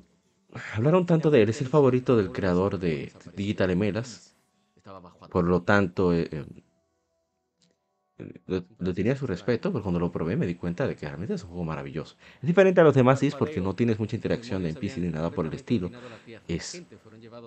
hablaron 0.74 1.06
tanto 1.06 1.32
de 1.32 1.44
él, 1.44 1.50
es 1.50 1.62
el 1.62 1.68
favorito 1.68 2.18
del 2.18 2.32
creador 2.32 2.80
de 2.80 3.14
Digital 3.34 3.72
Emelas, 3.72 4.36
por 5.32 5.46
lo 5.46 5.62
tanto, 5.62 6.14
eh, 6.14 6.46
lo, 8.48 8.94
tenía 8.94 9.16
su 9.16 9.28
respeto, 9.28 9.72
pero 9.72 9.84
cuando 9.84 10.00
lo 10.00 10.12
probé 10.12 10.36
me 10.36 10.46
di 10.46 10.56
cuenta 10.56 10.88
de 10.88 10.96
que 10.96 11.06
realmente 11.06 11.34
es 11.34 11.44
un 11.44 11.50
juego 11.50 11.64
maravilloso. 11.64 12.16
Es 12.42 12.48
diferente 12.48 12.82
a 12.82 12.84
los 12.84 12.94
demás 12.94 13.22
Is 13.24 13.36
porque 13.36 13.62
no 13.62 13.76
tienes 13.76 14.00
mucha 14.00 14.16
interacción 14.16 14.64
de 14.64 14.70
NPC 14.70 14.98
ni 14.98 15.10
nada 15.10 15.30
por 15.30 15.46
el 15.46 15.54
estilo. 15.54 15.92
Es, 16.48 16.84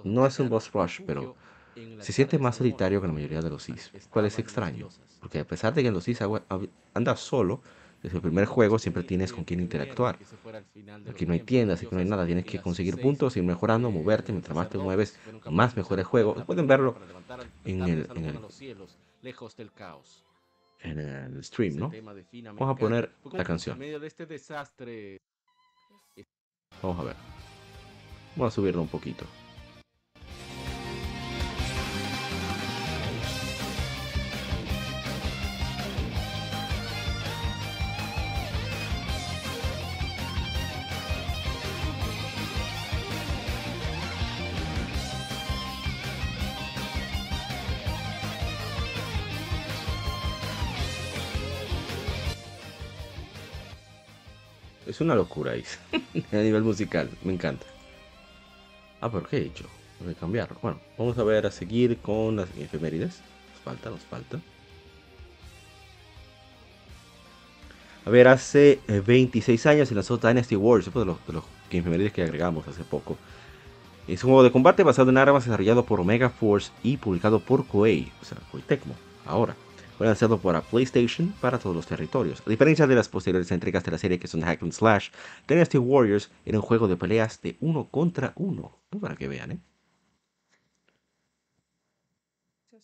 no 0.05 0.27
es 0.27 0.39
un 0.39 0.49
boss 0.49 0.73
rush, 0.73 1.01
pero 1.07 1.36
se 2.01 2.12
siente 2.12 2.39
más 2.39 2.57
solitario 2.57 3.01
que 3.01 3.07
la 3.07 3.12
mayoría 3.12 3.40
de 3.40 3.51
los 3.51 3.69
Is, 3.69 3.93
cual 4.11 4.27
es 4.27 4.39
extraño, 4.39 4.89
porque 5.20 5.40
a 5.40 5.47
pesar 5.47 5.74
de 5.74 5.82
que 5.82 5.89
en 5.89 5.94
los 5.94 6.09
Is 6.09 6.20
andas 6.94 7.20
solo, 7.20 7.62
desde 8.03 8.16
el 8.16 8.23
primer 8.23 8.47
juego 8.47 8.78
siempre 8.78 9.05
tienes 9.05 9.32
con 9.32 9.44
quién 9.44 9.61
interactuar. 9.61 10.19
Aquí 11.09 11.24
no 11.24 11.35
hay 11.35 11.40
tiendas, 11.40 11.81
aquí 11.81 11.89
no 11.93 12.01
hay 12.01 12.05
nada, 12.05 12.27
tienes 12.27 12.44
que 12.44 12.61
conseguir 12.61 13.01
puntos, 13.01 13.36
ir 13.36 13.44
mejorando, 13.44 13.90
moverte, 13.90 14.32
mientras 14.32 14.57
más 14.57 14.69
te 14.69 14.78
mueves, 14.78 15.19
más 15.49 15.77
mejor 15.77 16.01
el 16.01 16.05
juego. 16.05 16.35
Pueden 16.44 16.66
verlo 16.66 16.97
en 17.65 17.82
el, 17.82 18.09
en 18.15 18.24
el, 18.24 18.39
en 20.82 20.98
el 20.98 21.44
stream, 21.44 21.76
¿no? 21.76 21.90
Vamos 21.90 22.76
a 22.76 22.78
poner 22.78 23.10
la 23.32 23.44
canción. 23.44 23.78
Vamos 26.82 26.98
a 26.98 27.04
ver. 27.04 27.16
Vamos 28.36 28.52
a 28.52 28.54
subirlo 28.54 28.82
un 28.82 28.88
poquito. 28.88 29.26
Una 55.02 55.14
locura 55.14 55.52
ahí. 55.52 55.64
a 56.32 56.36
nivel 56.36 56.62
musical. 56.62 57.10
Me 57.22 57.32
encanta. 57.32 57.66
Ah, 59.00 59.10
pero 59.10 59.26
¿qué 59.26 59.38
he 59.38 59.46
hecho? 59.46 59.64
Voy 60.00 60.12
a 60.12 60.16
cambiarlo. 60.16 60.56
Bueno, 60.62 60.80
vamos 60.98 61.18
a 61.18 61.24
ver 61.24 61.46
a 61.46 61.50
seguir 61.50 61.98
con 61.98 62.36
las 62.36 62.48
efemérides. 62.56 63.20
Nos 63.52 63.62
falta, 63.62 63.90
nos 63.90 64.00
falta. 64.00 64.40
A 68.04 68.10
ver, 68.10 68.26
hace 68.26 68.80
26 68.88 69.64
eh, 69.64 69.68
años 69.68 69.88
se 69.88 69.94
lanzó 69.94 70.16
Dynasty 70.16 70.56
Wars, 70.56 70.92
de 70.92 71.04
los, 71.04 71.24
de 71.26 71.32
los 71.32 71.44
efemérides 71.70 72.12
que 72.12 72.22
agregamos 72.22 72.66
hace 72.66 72.82
poco. 72.82 73.16
Es 74.08 74.24
un 74.24 74.30
juego 74.30 74.42
de 74.42 74.50
combate 74.50 74.82
basado 74.82 75.10
en 75.10 75.18
armas 75.18 75.44
desarrollado 75.44 75.84
por 75.84 76.00
Omega 76.00 76.28
Force 76.28 76.72
y 76.82 76.96
publicado 76.96 77.38
por 77.38 77.66
Koei, 77.66 78.10
o 78.20 78.24
sea, 78.24 78.38
Koei 78.50 78.62
Tecmo, 78.64 78.94
ahora. 79.24 79.54
Fue 80.02 80.08
lanzado 80.08 80.36
para 80.36 80.62
PlayStation 80.62 81.32
para 81.40 81.60
todos 81.60 81.76
los 81.76 81.86
territorios. 81.86 82.42
A 82.44 82.50
diferencia 82.50 82.88
de 82.88 82.96
las 82.96 83.08
posteriores 83.08 83.52
entregas 83.52 83.84
de 83.84 83.92
la 83.92 83.98
serie 83.98 84.18
que 84.18 84.26
son 84.26 84.40
Hack 84.40 84.60
and 84.60 84.72
Slash, 84.72 85.10
Dynasty 85.46 85.78
Warriors 85.78 86.28
era 86.44 86.58
un 86.58 86.62
juego 86.62 86.88
de 86.88 86.96
peleas 86.96 87.40
de 87.40 87.56
uno 87.60 87.86
contra 87.88 88.32
uno. 88.34 88.80
Para 89.00 89.14
que 89.14 89.28
vean, 89.28 89.52
¿eh? 89.52 89.60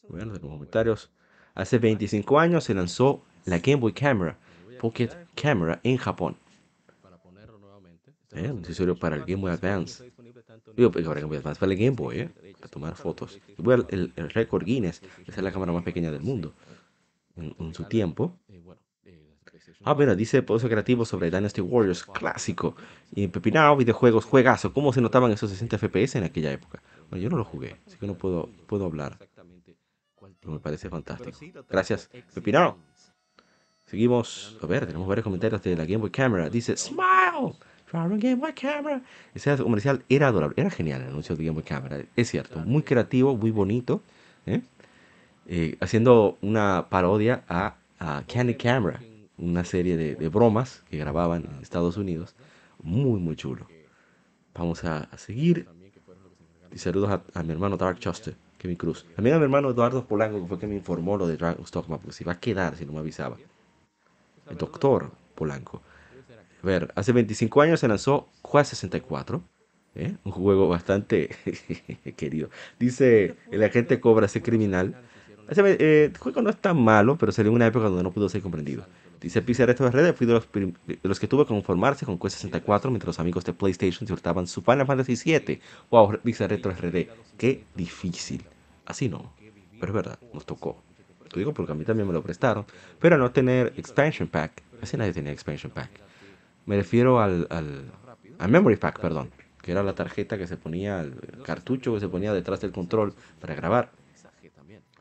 Bueno, 0.08 0.26
en 0.26 0.28
los 0.28 0.38
comentarios. 0.38 1.10
Hace 1.56 1.78
25 1.78 2.38
años 2.38 2.62
se 2.62 2.74
lanzó 2.74 3.24
la 3.46 3.58
Game 3.58 3.80
Boy 3.80 3.94
Camera, 3.94 4.38
Pocket 4.80 5.10
Camera, 5.34 5.80
en 5.82 5.96
Japón. 5.96 6.36
¿Eh? 8.30 8.48
Un 8.48 8.60
accesorio 8.60 8.96
para 8.96 9.16
el 9.16 9.22
Game 9.22 9.42
Boy 9.42 9.50
Advance. 9.50 10.08
Digo, 10.76 10.92
para 10.92 11.02
Game 11.02 11.24
Boy 11.24 11.38
Advance, 11.38 11.58
para 11.58 11.74
Game 11.74 11.96
Boy, 11.96 12.20
¿eh? 12.20 12.30
Para 12.60 12.68
tomar 12.68 12.94
fotos. 12.94 13.40
El, 13.90 14.12
el 14.14 14.64
Guinness, 14.64 15.02
esa 15.26 15.36
es 15.40 15.42
la 15.42 15.50
cámara 15.50 15.72
más 15.72 15.82
pequeña 15.82 16.12
del 16.12 16.22
mundo 16.22 16.54
en, 17.38 17.74
su 17.74 17.84
tiempo. 17.84 18.38
Ah, 19.84 19.92
bueno, 19.92 20.14
dice 20.16 20.42
Pozo 20.42 20.68
Creativo 20.68 21.04
sobre 21.04 21.30
Dynasty 21.30 21.60
Warriors, 21.60 22.04
clásico. 22.04 22.74
Y 23.12 23.28
Pepinao, 23.28 23.76
videojuegos, 23.76 24.24
juegazo. 24.24 24.72
¿Cómo 24.72 24.92
se 24.92 25.00
notaban 25.00 25.30
esos 25.30 25.50
60 25.50 25.78
FPS 25.78 26.16
en 26.16 26.24
aquella 26.24 26.52
época? 26.52 26.82
Bueno, 27.10 27.22
yo 27.22 27.30
no 27.30 27.36
lo 27.36 27.44
jugué, 27.44 27.76
así 27.86 27.96
que 27.96 28.06
no 28.06 28.14
puedo, 28.14 28.48
puedo 28.66 28.84
hablar. 28.84 29.18
Pero 30.40 30.52
me 30.52 30.60
parece 30.60 30.88
fantástico. 30.88 31.64
Gracias, 31.68 32.10
Pepinao. 32.34 32.76
Seguimos, 33.86 34.58
a 34.62 34.66
ver, 34.66 34.86
tenemos 34.86 35.08
varios 35.08 35.24
comentarios 35.24 35.62
de 35.62 35.74
la 35.74 35.84
Game 35.84 35.96
Boy 35.96 36.10
Camera. 36.10 36.50
Dice, 36.50 36.76
Smile, 36.76 37.54
Game 37.90 38.34
Boy 38.34 38.52
Camera. 38.52 39.02
Ese 39.34 39.56
comercial 39.56 40.04
era 40.10 40.28
adorable, 40.28 40.54
era 40.58 40.70
genial 40.70 41.00
el 41.00 41.08
anuncio 41.08 41.34
de 41.34 41.44
Game 41.44 41.54
Boy 41.54 41.64
Camera. 41.64 42.04
Es 42.14 42.28
cierto, 42.28 42.58
muy 42.60 42.82
creativo, 42.82 43.34
muy 43.34 43.50
bonito. 43.50 44.02
¿eh? 44.44 44.60
Eh, 45.50 45.78
haciendo 45.80 46.36
una 46.42 46.88
parodia 46.90 47.42
a, 47.48 47.74
Candy 48.32 48.54
Camera, 48.54 49.00
una 49.38 49.64
serie 49.64 49.96
de, 49.96 50.28
bromas 50.28 50.84
que 50.90 50.98
grababan 50.98 51.46
en 51.46 51.62
Estados 51.62 51.96
Unidos. 51.96 52.36
Muy, 52.82 53.18
muy 53.18 53.34
chulo. 53.34 53.66
Vamos 54.54 54.84
a, 54.84 55.08
seguir. 55.16 55.66
Y 56.70 56.78
saludos 56.78 57.20
a, 57.34 57.42
mi 57.42 57.52
hermano 57.52 57.78
Dark 57.78 57.98
Chuster, 57.98 58.36
Kevin 58.58 58.76
Cruz. 58.76 59.06
También 59.16 59.36
a 59.36 59.38
mi 59.38 59.44
hermano 59.44 59.70
Eduardo 59.70 60.04
Polanco, 60.04 60.40
que 60.42 60.46
fue 60.46 60.58
que 60.58 60.66
me 60.66 60.76
informó 60.76 61.16
lo 61.16 61.26
de 61.26 61.38
Dragon's 61.38 61.70
Dogma, 61.70 61.96
porque 61.96 62.12
se 62.12 62.24
iba 62.24 62.32
a 62.32 62.38
quedar 62.38 62.76
si 62.76 62.84
no 62.84 62.92
me 62.92 63.00
avisaba. 63.00 63.38
El 64.50 64.58
doctor 64.58 65.10
Polanco. 65.34 65.82
A 66.62 66.66
ver, 66.66 66.92
hace 66.94 67.12
25 67.12 67.62
años 67.62 67.80
se 67.80 67.88
lanzó 67.88 68.28
Quest 68.42 68.70
64. 68.70 69.42
¿eh? 69.94 70.14
Un 70.24 70.32
juego 70.32 70.68
bastante 70.68 71.30
querido. 72.16 72.50
Dice 72.78 73.36
el 73.50 73.64
agente 73.64 73.98
Cobra, 73.98 74.26
ese 74.26 74.42
criminal 74.42 75.07
eh, 75.56 76.10
el 76.12 76.18
juego 76.18 76.42
no 76.42 76.50
es 76.50 76.56
tan 76.56 76.80
malo, 76.82 77.16
pero 77.16 77.32
salió 77.32 77.50
en 77.50 77.56
una 77.56 77.66
época 77.66 77.86
donde 77.86 78.02
no 78.02 78.10
pudo 78.10 78.28
ser 78.28 78.42
comprendido. 78.42 78.84
Dice 79.20 79.42
Pizarro 79.42 79.74
de 79.74 79.90
redes, 79.90 80.14
fui 80.14 80.26
de 80.26 80.34
los, 80.34 80.48
de 80.52 80.98
los, 81.02 81.18
que 81.18 81.26
tuvo 81.26 81.44
que 81.44 81.48
conformarse 81.48 82.06
con 82.06 82.18
Quest 82.18 82.36
64 82.36 82.90
mientras 82.90 83.08
los 83.08 83.20
amigos 83.20 83.44
de 83.44 83.52
PlayStation 83.52 84.00
disfrutaban 84.06 84.46
su 84.46 84.62
Final 84.62 84.86
Fantasy 84.86 85.16
VII. 85.16 85.60
Wow, 85.90 86.18
Pizarro 86.22 86.56
RD, 86.56 87.08
qué 87.36 87.64
difícil. 87.74 88.44
Así 88.86 89.08
no, 89.08 89.32
pero 89.80 89.92
es 89.92 89.94
verdad, 89.94 90.18
nos 90.32 90.46
tocó. 90.46 90.82
Lo 91.32 91.38
digo 91.38 91.52
porque 91.52 91.72
a 91.72 91.74
mí 91.74 91.84
también 91.84 92.06
me 92.06 92.14
lo 92.14 92.22
prestaron, 92.22 92.64
pero 92.98 93.18
no 93.18 93.30
tener 93.32 93.72
expansion 93.76 94.28
pack, 94.28 94.62
así 94.80 94.96
nadie 94.96 95.12
tenía 95.12 95.32
expansion 95.32 95.72
pack. 95.72 95.90
Me 96.64 96.76
refiero 96.76 97.20
al, 97.20 97.46
al, 97.50 97.92
al 98.38 98.50
memory 98.50 98.76
pack, 98.76 99.00
perdón, 99.00 99.30
que 99.62 99.72
era 99.72 99.82
la 99.82 99.94
tarjeta 99.94 100.38
que 100.38 100.46
se 100.46 100.56
ponía, 100.56 101.00
el 101.00 101.42
cartucho 101.42 101.92
que 101.94 102.00
se 102.00 102.08
ponía 102.08 102.32
detrás 102.32 102.60
del 102.60 102.72
control 102.72 103.14
para 103.40 103.54
grabar. 103.54 103.90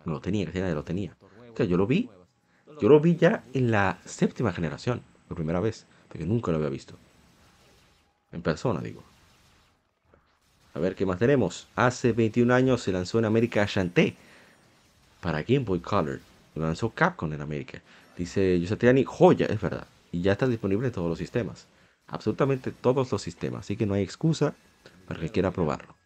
No 0.07 0.13
lo 0.13 0.21
tenía, 0.21 0.45
casi 0.45 0.61
nadie 0.61 0.73
lo 0.73 0.85
tenía. 0.85 1.17
Yo 1.57 1.75
lo 1.75 1.85
vi, 1.85 2.09
yo 2.79 2.87
lo 2.87 3.01
vi 3.01 3.17
ya 3.17 3.43
en 3.53 3.71
la 3.71 3.99
séptima 4.05 4.53
generación, 4.53 5.01
por 5.27 5.35
primera 5.35 5.59
vez, 5.59 5.85
porque 6.07 6.25
nunca 6.25 6.49
lo 6.49 6.57
había 6.57 6.69
visto. 6.69 6.95
En 8.31 8.41
persona, 8.41 8.79
digo. 8.79 9.03
A 10.73 10.79
ver, 10.79 10.95
¿qué 10.95 11.05
más 11.05 11.19
tenemos? 11.19 11.67
Hace 11.75 12.13
21 12.13 12.53
años 12.53 12.83
se 12.83 12.93
lanzó 12.93 13.19
en 13.19 13.25
América 13.25 13.65
Shantae. 13.67 14.15
para 15.19 15.43
Game 15.43 15.65
Boy 15.65 15.81
Color. 15.81 16.21
Lo 16.55 16.63
lanzó 16.63 16.89
Capcom 16.91 17.33
en 17.33 17.41
América. 17.41 17.81
Dice 18.15 18.57
Yosatriani, 18.61 19.03
joya, 19.03 19.47
es 19.47 19.59
verdad. 19.59 19.87
Y 20.13 20.21
ya 20.21 20.31
está 20.31 20.47
disponible 20.47 20.87
en 20.87 20.93
todos 20.93 21.09
los 21.09 21.17
sistemas. 21.17 21.67
Absolutamente 22.07 22.71
todos 22.71 23.11
los 23.11 23.21
sistemas. 23.21 23.61
Así 23.61 23.75
que 23.75 23.85
no 23.85 23.93
hay 23.93 24.03
excusa 24.03 24.55
para 25.05 25.19
que 25.19 25.31
quiera 25.31 25.51
probarlo. 25.51 25.96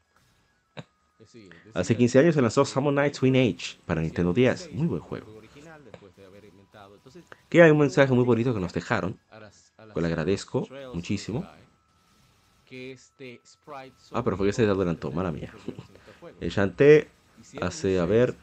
Hace 1.73 1.95
15 1.95 2.19
años 2.19 2.35
se 2.35 2.41
lanzó 2.41 2.65
Summon 2.65 2.95
Night 2.95 3.18
Twin 3.18 3.35
Age 3.35 3.77
para 3.85 4.02
Nintendo 4.02 4.34
10. 4.34 4.73
Muy 4.73 4.88
buen 4.88 5.02
juego. 5.02 5.41
Que 7.49 7.61
hay 7.61 7.72
un 7.72 7.80
mensaje 7.80 8.14
muy 8.14 8.23
bonito 8.23 8.53
que 8.53 8.60
nos 8.60 8.73
dejaron. 8.73 9.18
Que 9.93 10.02
le 10.02 10.07
agradezco 10.07 10.68
muchísimo. 10.93 11.45
Ah, 14.11 14.23
pero 14.23 14.38
fue 14.38 14.48
que 14.48 14.53
se 14.53 14.64
adelantó, 14.64 15.11
mala 15.11 15.31
mía. 15.31 15.53
El 16.39 16.49
Shanté 16.49 17.10
hace, 17.61 17.99
a 17.99 18.06
ver, 18.06 18.35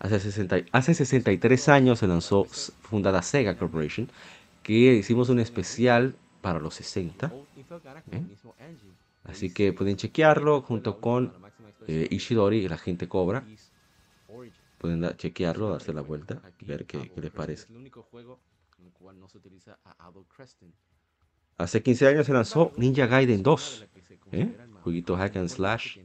hace, 0.00 0.18
60, 0.18 0.56
hace 0.72 0.94
63 0.94 1.68
años 1.68 1.98
se 2.00 2.06
lanzó 2.08 2.44
fundada 2.44 3.22
Sega 3.22 3.56
Corporation, 3.56 4.10
que 4.62 4.72
hicimos 4.94 5.28
un 5.28 5.38
especial 5.38 6.16
para 6.40 6.58
los 6.58 6.74
60. 6.74 7.32
¿eh? 8.10 8.22
Así 9.24 9.52
que 9.52 9.72
pueden 9.72 9.96
chequearlo 9.96 10.62
junto 10.62 11.00
con 11.00 11.32
eh, 11.86 12.08
Ishidori, 12.10 12.68
la 12.68 12.78
gente 12.78 13.08
cobra. 13.08 13.44
Pueden 14.78 15.16
chequearlo, 15.16 15.70
darse 15.70 15.92
la 15.92 16.02
vuelta, 16.02 16.42
ver 16.60 16.84
qué, 16.86 17.10
qué 17.10 17.20
les 17.20 17.30
parece. 17.30 17.68
Hace 21.56 21.82
15 21.82 22.08
años 22.08 22.26
se 22.26 22.32
lanzó 22.32 22.72
Ninja 22.76 23.06
Gaiden 23.06 23.42
2, 23.42 23.86
¿eh? 24.32 24.56
jueguito 24.82 25.16
hack 25.16 25.36
and 25.36 25.48
slash. 25.48 25.98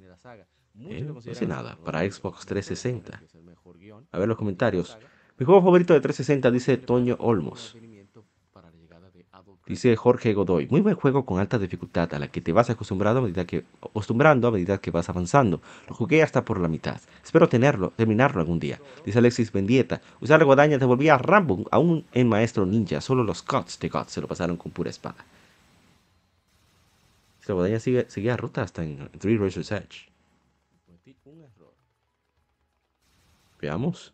¿eh? 0.79 1.01
No 1.01 1.19
hace 1.19 1.47
nada, 1.47 1.77
para 1.83 2.09
Xbox 2.09 2.45
360. 2.45 3.21
A 4.11 4.19
ver 4.19 4.27
los 4.27 4.37
comentarios. 4.37 4.97
Mi 5.37 5.45
juego 5.45 5.61
favorito 5.61 5.93
de 5.93 6.01
360 6.01 6.51
dice 6.51 6.77
Toño 6.77 7.15
Olmos. 7.19 7.75
Dice 9.69 9.95
Jorge 9.95 10.33
Godoy, 10.33 10.67
muy 10.67 10.81
buen 10.81 10.95
juego 10.95 11.27
con 11.27 11.39
alta 11.39 11.59
dificultad 11.59 12.11
a 12.15 12.17
la 12.17 12.27
que 12.27 12.41
te 12.41 12.51
vas 12.51 12.71
acostumbrando 12.71 13.19
a 13.19 13.21
medida 13.21 13.45
que, 13.45 13.65
acostumbrando 13.83 14.47
a 14.47 14.51
medida 14.51 14.79
que 14.79 14.89
vas 14.89 15.09
avanzando. 15.09 15.61
Lo 15.87 15.93
jugué 15.93 16.23
hasta 16.23 16.43
por 16.43 16.59
la 16.59 16.67
mitad. 16.67 16.99
Espero 17.23 17.47
tenerlo, 17.47 17.91
terminarlo 17.91 18.41
algún 18.41 18.59
día. 18.59 18.81
Dice 19.05 19.19
Alexis 19.19 19.51
Bendieta, 19.51 20.01
usar 20.21 20.39
la 20.39 20.45
guadaña 20.45 20.79
te 20.79 20.85
volvía 20.85 21.13
a 21.13 21.17
Rambo, 21.19 21.65
aún 21.69 22.03
en 22.13 22.27
Maestro 22.27 22.65
Ninja. 22.65 22.99
Solo 22.99 23.23
los 23.23 23.43
Cuts 23.43 23.77
de 23.77 23.91
Cuts 23.91 24.13
se 24.13 24.21
lo 24.21 24.27
pasaron 24.27 24.57
con 24.57 24.71
pura 24.71 24.89
espada. 24.89 25.23
La 27.45 27.53
guadaña 27.53 27.79
sigue, 27.79 28.07
sigue 28.09 28.31
a 28.31 28.37
ruta 28.37 28.63
hasta 28.63 28.83
en 28.83 29.07
Three 29.19 29.37
Razor's 29.37 29.71
Edge. 29.71 30.09
Veamos. 33.61 34.13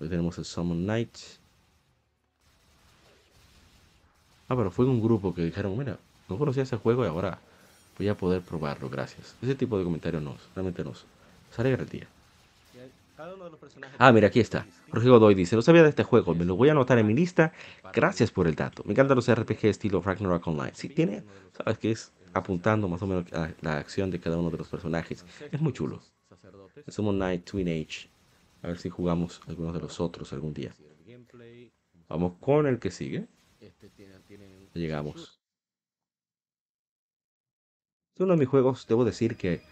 Hoy 0.00 0.08
tenemos 0.08 0.36
el 0.38 0.44
Summon 0.44 0.84
Night. 0.84 1.16
Ah, 4.48 4.56
pero 4.56 4.70
fue 4.70 4.86
un 4.86 5.00
grupo 5.00 5.34
que 5.34 5.44
dijeron, 5.44 5.76
mira, 5.76 5.98
no 6.28 6.38
conocía 6.38 6.62
ese 6.62 6.76
juego 6.76 7.04
y 7.04 7.08
ahora 7.08 7.38
voy 7.98 8.08
a 8.08 8.16
poder 8.16 8.42
probarlo, 8.42 8.88
gracias. 8.88 9.34
Ese 9.42 9.54
tipo 9.54 9.78
de 9.78 9.84
comentarios 9.84 10.22
no, 10.22 10.36
realmente 10.54 10.82
no. 10.84 10.92
El 11.56 11.88
día. 11.88 12.06
Ah, 13.98 14.12
mira, 14.12 14.28
aquí 14.28 14.38
está. 14.38 14.66
Jorge 14.90 15.08
Godoy 15.08 15.34
dice, 15.34 15.56
no 15.56 15.62
sabía 15.62 15.82
de 15.82 15.88
este 15.88 16.04
juego, 16.04 16.34
me 16.34 16.44
lo 16.44 16.54
voy 16.54 16.68
a 16.68 16.72
anotar 16.72 16.98
en 16.98 17.06
mi 17.06 17.14
lista. 17.14 17.52
Gracias 17.92 18.30
por 18.30 18.46
el 18.46 18.54
dato. 18.54 18.82
Me 18.84 18.92
encantan 18.92 19.16
los 19.16 19.32
RPG 19.32 19.66
estilo 19.66 20.00
Ragnarok 20.00 20.46
Online. 20.46 20.72
Sí, 20.74 20.88
tiene, 20.88 21.24
sabes 21.56 21.78
que 21.78 21.90
es 21.90 22.12
apuntando 22.32 22.88
más 22.88 23.02
o 23.02 23.06
menos 23.06 23.32
a 23.32 23.50
la 23.60 23.78
acción 23.78 24.10
de 24.10 24.20
cada 24.20 24.36
uno 24.36 24.50
de 24.50 24.58
los 24.58 24.68
personajes. 24.68 25.24
Es 25.50 25.60
muy 25.60 25.72
chulo. 25.72 26.00
Somos 26.86 27.14
Night 27.14 27.44
Twin 27.44 27.68
Age. 27.68 28.08
A 28.62 28.68
ver 28.68 28.78
si 28.78 28.88
jugamos 28.88 29.40
algunos 29.48 29.74
de 29.74 29.80
los 29.80 29.98
otros 30.00 30.32
algún 30.32 30.54
día. 30.54 30.72
Vamos 32.08 32.34
con 32.40 32.66
el 32.66 32.78
que 32.78 32.90
sigue. 32.90 33.26
Llegamos. 34.78 35.40
Es 38.14 38.20
uno 38.20 38.32
de 38.34 38.38
mis 38.38 38.48
juegos, 38.48 38.86
debo 38.86 39.04
decir 39.04 39.36
que 39.36 39.62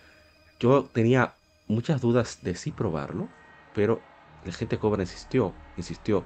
yo 0.58 0.84
tenía 0.92 1.34
muchas 1.68 2.00
dudas 2.00 2.42
de 2.42 2.54
si 2.56 2.72
probarlo, 2.72 3.28
pero 3.74 4.00
la 4.44 4.52
gente 4.52 4.78
cobra 4.78 5.02
insistió, 5.02 5.54
insistió. 5.76 6.24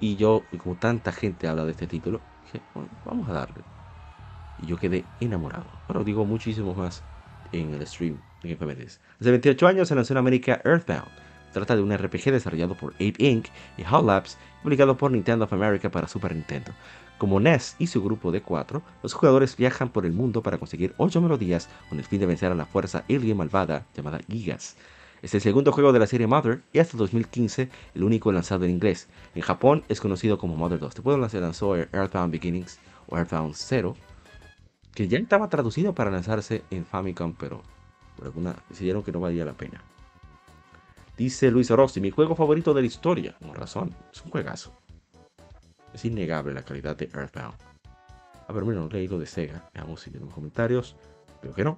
Y 0.00 0.16
yo, 0.16 0.42
como 0.58 0.76
tanta 0.76 1.12
gente 1.12 1.48
habla 1.48 1.64
de 1.64 1.72
este 1.72 1.86
título, 1.86 2.20
dije, 2.44 2.62
bueno, 2.74 2.90
vamos 3.04 3.28
a 3.28 3.32
darle. 3.32 3.62
Y 4.62 4.66
yo 4.66 4.76
quedé 4.76 5.04
enamorado. 5.20 5.66
Bueno, 5.88 6.04
digo 6.04 6.24
muchísimo 6.24 6.74
más 6.74 7.02
en 7.52 7.74
el 7.74 7.86
stream 7.86 8.20
en. 8.42 9.00
Hace 9.20 9.30
28 9.30 9.66
años 9.66 9.88
se 9.88 9.94
lanzó 9.94 10.12
en 10.12 10.18
América 10.18 10.60
Earthbound. 10.64 11.10
Trata 11.52 11.74
de 11.74 11.82
un 11.82 11.96
RPG 11.96 12.30
desarrollado 12.30 12.76
por 12.76 12.94
Ape 12.94 13.14
Inc. 13.18 13.48
y 13.76 13.84
Hot 13.84 14.04
Labs, 14.04 14.38
publicado 14.62 14.96
por 14.96 15.10
Nintendo 15.10 15.46
of 15.46 15.52
America 15.52 15.90
para 15.90 16.06
Super 16.06 16.34
Nintendo. 16.34 16.72
Como 17.20 17.38
Ness 17.38 17.76
y 17.78 17.88
su 17.88 18.02
grupo 18.02 18.32
de 18.32 18.40
cuatro, 18.40 18.80
los 19.02 19.12
jugadores 19.12 19.54
viajan 19.54 19.90
por 19.90 20.06
el 20.06 20.14
mundo 20.14 20.42
para 20.42 20.56
conseguir 20.56 20.94
ocho 20.96 21.20
melodías 21.20 21.68
con 21.90 21.98
el 21.98 22.04
fin 22.06 22.18
de 22.18 22.24
vencer 22.24 22.50
a 22.50 22.54
la 22.54 22.64
fuerza 22.64 23.04
alien 23.10 23.36
malvada 23.36 23.84
llamada 23.94 24.20
Gigas. 24.26 24.78
Es 25.20 25.34
el 25.34 25.42
segundo 25.42 25.70
juego 25.70 25.92
de 25.92 25.98
la 25.98 26.06
serie 26.06 26.26
Mother 26.26 26.62
y 26.72 26.78
hasta 26.78 26.96
2015 26.96 27.68
el 27.94 28.04
único 28.04 28.32
lanzado 28.32 28.64
en 28.64 28.70
inglés. 28.70 29.06
En 29.34 29.42
Japón 29.42 29.84
es 29.90 30.00
conocido 30.00 30.38
como 30.38 30.56
Mother 30.56 30.78
2. 30.78 30.94
Después 30.94 31.30
se 31.30 31.42
lanzó 31.42 31.76
Earthbound 31.76 32.32
Beginnings 32.32 32.78
o 33.06 33.18
Earthbound 33.18 33.54
Zero, 33.54 33.96
que 34.94 35.06
ya 35.06 35.18
estaba 35.18 35.50
traducido 35.50 35.94
para 35.94 36.10
lanzarse 36.10 36.62
en 36.70 36.86
Famicom, 36.86 37.34
pero 37.38 37.60
por 38.16 38.28
alguna 38.28 38.56
decidieron 38.70 39.02
que 39.02 39.12
no 39.12 39.20
valía 39.20 39.44
la 39.44 39.52
pena. 39.52 39.84
Dice 41.18 41.50
Luis 41.50 41.68
Rossi, 41.68 42.00
mi 42.00 42.08
juego 42.08 42.34
favorito 42.34 42.72
de 42.72 42.80
la 42.80 42.86
historia. 42.86 43.36
Con 43.42 43.54
razón, 43.54 43.94
es 44.10 44.22
un 44.24 44.30
juegazo. 44.30 44.79
Es 45.92 46.04
innegable 46.04 46.54
la 46.54 46.62
calidad 46.62 46.96
de 46.96 47.06
Earthbound. 47.06 47.54
A 48.46 48.52
ver, 48.52 48.64
mira, 48.64 48.80
no 48.80 48.86
he 48.86 48.92
leído 48.92 49.18
de 49.18 49.26
Sega. 49.26 49.70
Veamos 49.74 50.00
si 50.00 50.10
tenemos 50.10 50.34
comentarios. 50.34 50.96
Creo 51.40 51.54
que 51.54 51.64
no. 51.64 51.76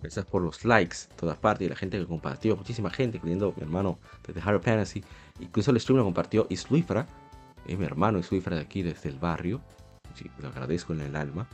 Gracias 0.00 0.26
por 0.26 0.42
los 0.42 0.66
likes, 0.66 0.96
todas 1.16 1.38
partes, 1.38 1.66
y 1.66 1.70
la 1.70 1.76
gente 1.76 1.98
que 1.98 2.06
compartió, 2.06 2.56
muchísima 2.56 2.90
gente, 2.90 3.16
incluyendo 3.16 3.54
mi 3.56 3.62
hermano 3.62 3.98
desde 4.26 4.42
Harry 4.42 4.58
Fantasy. 4.58 5.02
Incluso 5.40 5.70
el 5.70 5.80
stream 5.80 5.96
lo 5.96 6.04
compartió 6.04 6.46
Isluifra, 6.50 7.06
eh, 7.66 7.76
mi 7.76 7.86
hermano 7.86 8.18
Isluifra 8.18 8.56
de 8.56 8.62
aquí 8.62 8.82
desde 8.82 9.08
el 9.08 9.18
barrio. 9.18 9.62
Lo 10.40 10.48
agradezco 10.48 10.92
en 10.92 11.00
el 11.00 11.16
alma 11.16 11.48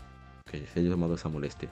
que 0.51 0.67
se 0.67 0.81
haya 0.81 0.91
tomado 0.91 1.15
esa 1.15 1.29
molestia. 1.29 1.71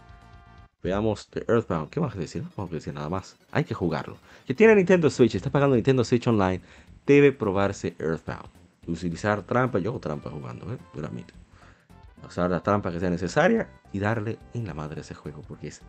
Veamos 0.82 1.28
The 1.28 1.44
Earthbound. 1.48 1.90
¿Qué 1.90 2.00
más 2.00 2.16
decir? 2.16 2.42
No 2.42 2.50
podemos 2.50 2.72
decir 2.72 2.94
nada 2.94 3.08
más. 3.08 3.36
Hay 3.50 3.64
que 3.64 3.74
jugarlo. 3.74 4.16
Que 4.46 4.54
tiene 4.54 4.74
Nintendo 4.76 5.10
Switch, 5.10 5.34
está 5.34 5.50
pagando 5.50 5.76
Nintendo 5.76 6.04
Switch 6.04 6.26
Online, 6.26 6.60
debe 7.06 7.32
probarse 7.32 7.96
Earthbound. 7.98 8.48
Utilizar 8.86 9.42
trampa, 9.42 9.78
yo 9.78 9.90
hago 9.90 10.00
trampa 10.00 10.30
jugando, 10.30 10.72
¿eh? 10.72 10.78
Duramente. 10.94 11.34
Usar 12.26 12.50
la 12.50 12.60
trampa 12.60 12.90
que 12.90 13.00
sea 13.00 13.10
necesaria 13.10 13.68
y 13.92 13.98
darle 13.98 14.38
en 14.54 14.66
la 14.66 14.74
madre 14.74 14.98
a 14.98 15.02
ese 15.02 15.14
juego, 15.14 15.42
porque 15.46 15.68
es 15.68 15.82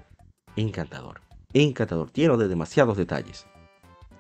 encantador. 0.55 1.21
Encantador, 1.53 2.11
lleno 2.11 2.37
de 2.37 2.47
demasiados 2.47 2.97
detalles. 2.97 3.47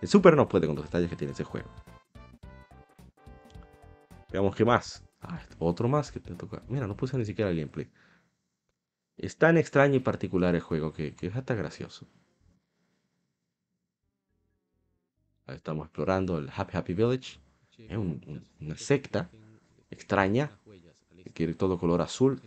El 0.01 0.07
Super 0.07 0.35
no 0.35 0.47
puede 0.47 0.67
con 0.67 0.75
los 0.75 0.85
detalles 0.85 1.09
que 1.09 1.15
tiene 1.15 1.33
ese 1.33 1.43
juego. 1.43 1.67
Veamos 4.31 4.55
qué 4.55 4.63
más. 4.63 5.03
Ah, 5.21 5.39
otro 5.59 5.89
más 5.89 6.11
que 6.11 6.19
te 6.19 6.33
toca. 6.35 6.61
Mira, 6.69 6.87
no 6.87 6.95
puse 6.95 7.17
ni 7.17 7.25
siquiera 7.25 7.51
el 7.51 7.57
gameplay. 7.57 7.89
Es 9.19 9.35
tan 9.35 9.57
extraño 9.57 9.95
y 9.95 9.99
particular 9.99 10.55
el 10.55 10.61
juego 10.61 10.93
que, 10.93 11.13
es 11.19 11.35
hasta 11.35 11.53
gracioso. 11.53 12.07
Estamos 15.45 15.87
explorando 15.87 16.37
el 16.37 16.49
Happy 16.49 16.77
Happy 16.77 16.93
Village. 16.93 17.37
Es 17.77 17.97
una 17.97 18.77
secta 18.77 19.29
extraña 19.89 20.57
que 21.21 21.31
quiere 21.31 21.53
todo 21.53 21.77
color 21.77 22.01
azul. 22.01 22.41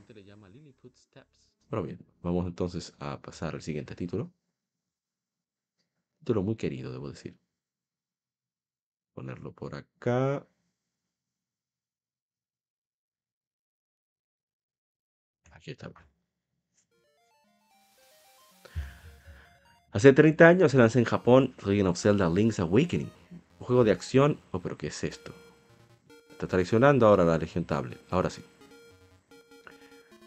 Pero 1.69 1.83
bien, 1.83 1.99
vamos 2.23 2.47
entonces 2.47 2.95
a 2.99 3.21
pasar 3.21 3.55
al 3.55 3.61
siguiente 3.61 3.95
título. 3.95 4.33
Título 6.21 6.43
muy 6.43 6.57
querido, 6.57 6.91
debo 6.91 7.11
decir. 7.11 7.37
Ponerlo 9.13 9.53
por 9.53 9.75
acá. 9.75 10.47
Aquí 15.51 15.73
está. 15.73 15.93
Hace 19.93 20.15
30 20.15 20.49
años 20.49 20.73
se 20.73 20.79
lanzó 20.79 20.99
en 20.99 21.05
Japón 21.05 21.55
Legend 21.67 21.89
of 21.89 21.99
Zelda 21.99 22.31
Link's 22.31 22.59
Awakening, 22.59 23.11
un 23.61 23.67
juego 23.67 23.85
de 23.85 23.91
acción. 23.91 24.39
Oh, 24.51 24.59
pero 24.59 24.79
¿qué 24.79 24.87
es 24.87 25.05
esto? 25.05 25.35
Está 26.31 26.47
traicionando 26.47 27.07
ahora 27.07 27.27
la 27.27 27.37
Legion 27.37 27.67
Tablet. 27.67 28.01
Ahora 28.09 28.31
sí. 28.31 28.43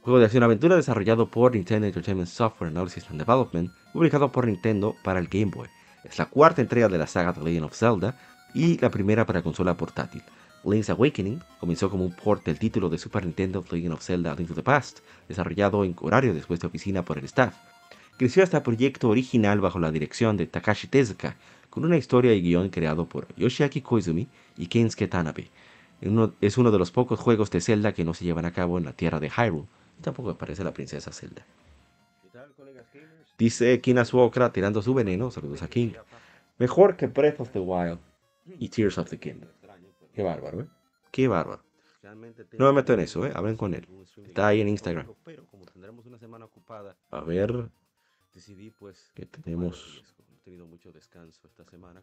Juego 0.03 0.19
de 0.19 0.25
acción-aventura 0.25 0.75
desarrollado 0.75 1.31
por 1.31 1.55
Nintendo 1.55 1.87
Entertainment 1.87 2.29
Software 2.29 2.69
Analysis 2.69 3.09
and 3.09 3.17
Development, 3.17 3.71
publicado 3.91 4.31
por 4.31 4.45
Nintendo 4.45 4.95
para 5.03 5.19
el 5.19 5.27
Game 5.27 5.51
Boy. 5.51 5.67
Es 6.03 6.19
la 6.19 6.27
cuarta 6.27 6.61
entrega 6.61 6.87
de 6.87 6.99
la 6.99 7.07
saga 7.07 7.33
The 7.33 7.41
Legend 7.41 7.65
of 7.65 7.75
Zelda 7.75 8.19
y 8.53 8.77
la 8.77 8.91
primera 8.91 9.25
para 9.25 9.41
consola 9.41 9.75
portátil. 9.75 10.21
Link's 10.63 10.91
Awakening 10.91 11.41
comenzó 11.59 11.89
como 11.89 12.05
un 12.05 12.15
port 12.15 12.45
del 12.45 12.59
título 12.59 12.87
de 12.87 12.99
Super 12.99 13.25
Nintendo 13.25 13.65
Legend 13.71 13.93
of 13.93 14.03
Zelda 14.03 14.35
Link 14.35 14.49
to 14.49 14.53
the 14.53 14.61
Past, 14.61 14.99
desarrollado 15.27 15.83
en 15.83 15.95
horario 15.99 16.35
después 16.35 16.59
de 16.59 16.67
oficina 16.67 17.03
por 17.03 17.17
el 17.17 17.25
staff. 17.25 17.55
Creció 18.17 18.43
hasta 18.43 18.63
proyecto 18.63 19.09
original 19.09 19.59
bajo 19.59 19.77
la 19.79 19.91
dirección 19.91 20.37
de 20.37 20.47
Takashi 20.47 20.87
Tezuka, 20.87 21.35
con 21.69 21.83
una 21.83 21.97
historia 21.97 22.33
y 22.33 22.41
guion 22.41 22.69
creado 22.69 23.09
por 23.09 23.27
Yoshiaki 23.35 23.81
Koizumi 23.81 24.29
y 24.55 24.67
Kensuke 24.67 25.07
Tanabe. 25.09 25.49
es 26.39 26.57
uno 26.57 26.71
de 26.71 26.79
los 26.79 26.91
pocos 26.91 27.19
juegos 27.19 27.51
de 27.51 27.59
Zelda 27.59 27.93
que 27.93 28.05
no 28.05 28.13
se 28.13 28.23
llevan 28.23 28.45
a 28.45 28.53
cabo 28.53 28.77
en 28.77 28.85
la 28.85 28.93
tierra 28.93 29.19
de 29.19 29.29
Hyrule, 29.29 29.67
y 29.99 30.01
tampoco 30.01 30.29
aparece 30.29 30.63
la 30.63 30.73
princesa 30.73 31.11
Zelda. 31.11 31.45
Dice 33.37 33.81
Kinasuokra 33.81 34.53
tirando 34.53 34.81
su 34.81 34.93
veneno, 34.93 35.29
saludos 35.29 35.61
a 35.61 35.67
King. 35.67 35.91
Mejor 36.57 36.95
que 36.95 37.07
Breath 37.07 37.41
of 37.41 37.49
the 37.49 37.59
Wild 37.59 37.99
y 38.59 38.69
Tears 38.69 38.97
of 38.97 39.09
the 39.09 39.19
Kingdom. 39.19 39.49
Qué 40.13 40.23
bárbaro, 40.23 40.61
¿eh? 40.61 40.67
Qué 41.11 41.27
bárbaro. 41.27 41.61
No 42.57 42.67
me 42.67 42.73
meto 42.73 42.93
en 42.93 43.01
eso, 43.01 43.25
¿eh? 43.25 43.33
Hablen 43.35 43.57
con 43.57 43.73
él. 43.73 43.85
Está 44.25 44.47
ahí 44.47 44.61
en 44.61 44.69
Instagram. 44.69 45.07
A 47.11 47.19
ver. 47.21 47.69
Pues, 48.79 49.11
que 49.13 49.25
tenemos. 49.25 50.03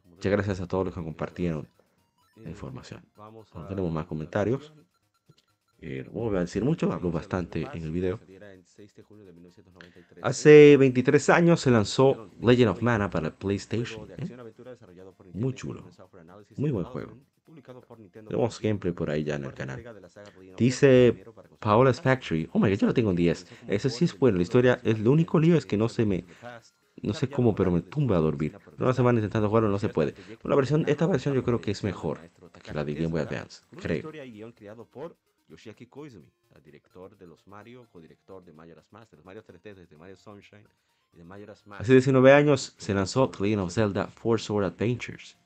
Muchas 0.04 0.32
gracias 0.32 0.60
a 0.60 0.66
todos 0.66 0.86
los 0.86 0.94
que 0.94 1.02
compartieron 1.02 1.68
la 2.36 2.48
información. 2.48 3.04
No 3.16 3.66
tenemos 3.68 3.92
más 3.92 4.06
comentarios. 4.06 4.72
Eh, 5.80 6.04
no 6.06 6.12
voy 6.12 6.36
a 6.36 6.40
decir 6.40 6.64
mucho, 6.64 6.92
hablo 6.92 7.10
bastante 7.10 7.68
en 7.74 7.82
el 7.82 7.90
video. 7.90 8.18
Hace 10.22 10.76
23 10.78 11.28
años 11.30 11.60
se 11.60 11.70
lanzó 11.70 12.30
Legend 12.40 12.70
of 12.70 12.82
Mana 12.82 13.10
para 13.10 13.36
PlayStation. 13.36 14.08
¿eh? 14.12 14.36
Muy 15.34 15.54
chulo. 15.54 15.84
Muy 16.56 16.70
buen 16.70 16.84
juego. 16.86 17.18
Tenemos 18.12 18.60
gameplay 18.60 18.92
por 18.92 19.10
ahí 19.10 19.24
ya 19.24 19.36
en 19.36 19.44
el 19.44 19.54
canal. 19.54 19.82
Dice 20.56 21.24
Paola's 21.58 22.00
Factory. 22.00 22.48
Oh 22.52 22.58
my 22.58 22.70
god, 22.70 22.78
yo 22.78 22.86
lo 22.88 22.94
tengo 22.94 23.10
en 23.10 23.16
10. 23.16 23.46
Eso 23.68 23.88
sí 23.88 24.04
es 24.04 24.18
bueno. 24.18 24.36
La 24.36 24.42
historia 24.42 24.80
es 24.82 24.98
lo 24.98 25.12
único 25.12 25.38
lío 25.38 25.56
es 25.56 25.66
que 25.66 25.76
no 25.76 25.88
se 25.88 26.06
me. 26.06 26.24
No 27.02 27.14
sé 27.14 27.28
cómo, 27.28 27.54
pero 27.54 27.70
me 27.70 27.82
tumba 27.82 28.16
a 28.16 28.20
dormir. 28.20 28.56
No 28.78 28.92
se 28.92 29.02
van 29.02 29.16
intentando 29.16 29.48
jugarlo, 29.48 29.68
no 29.68 29.78
se 29.78 29.88
puede. 29.88 30.14
la 30.44 30.54
versión, 30.54 30.84
esta 30.86 31.06
versión 31.06 31.34
yo 31.34 31.42
creo 31.42 31.60
que 31.60 31.72
es 31.72 31.82
mejor 31.82 32.18
que 32.62 32.72
la 32.72 32.84
de 32.84 32.94
Game 32.94 33.08
Boy 33.08 33.22
Advance. 33.22 33.62
Creo. 33.80 34.12
Yoshiaki 35.52 35.86
Koizumi, 35.86 36.32
el 36.54 36.62
director 36.62 37.16
de 37.18 37.26
los 37.26 37.46
Mario, 37.46 37.86
codirector 37.92 38.42
de 38.42 38.54
Majora's 38.54 38.90
Mask, 38.90 39.10
de 39.10 39.16
los 39.18 39.26
Mario 39.26 39.44
3D, 39.44 39.86
de 39.86 39.96
Mario 39.98 40.16
Sunshine 40.16 40.66
y 41.12 41.18
de 41.18 41.24
Majora's 41.24 41.66
Mask. 41.66 41.82
Hace 41.82 41.92
19 41.92 42.32
años 42.32 42.74
se 42.78 42.94
lanzó 42.94 43.28
The 43.28 43.42
Legend 43.42 43.62
of 43.62 43.72
Zelda 43.72 44.06
Four 44.06 44.40
Sword 44.40 44.64
Adventures 44.64 45.36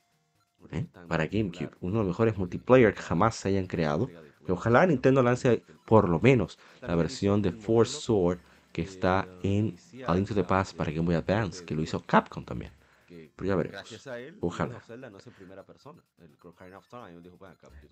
¿eh? 0.73 0.87
para 1.09 1.27
GameCube, 1.27 1.71
uno 1.81 1.95
de 1.95 1.99
los 1.99 2.09
mejores 2.09 2.37
multiplayer 2.37 2.95
que 2.95 3.03
jamás 3.03 3.37
se 3.37 3.49
hayan 3.49 3.67
creado. 3.67 4.09
Y 4.47 4.51
ojalá 4.51 4.87
Nintendo 4.87 5.23
lance 5.23 5.63
por 5.87 6.09
lo 6.09 6.21
menos 6.21 6.59
la 6.81 6.95
versión 6.95 7.43
de 7.43 7.53
Four 7.53 7.87
Sword 7.87 8.39
que 8.73 8.83
está 8.83 9.27
en 9.43 9.77
A 10.07 10.15
Link 10.15 10.29
to 10.29 10.35
the 10.35 10.45
Past 10.45 10.77
para 10.77 10.91
Game 10.91 11.07
Boy 11.07 11.15
Advance, 11.15 11.65
que 11.65 11.75
lo 11.75 11.83
hizo 11.83 12.01
Capcom 12.01 12.45
también. 12.45 12.73
Pero 13.09 13.49
ya 13.49 13.57
veremos. 13.57 14.09
Ojalá. 14.41 14.83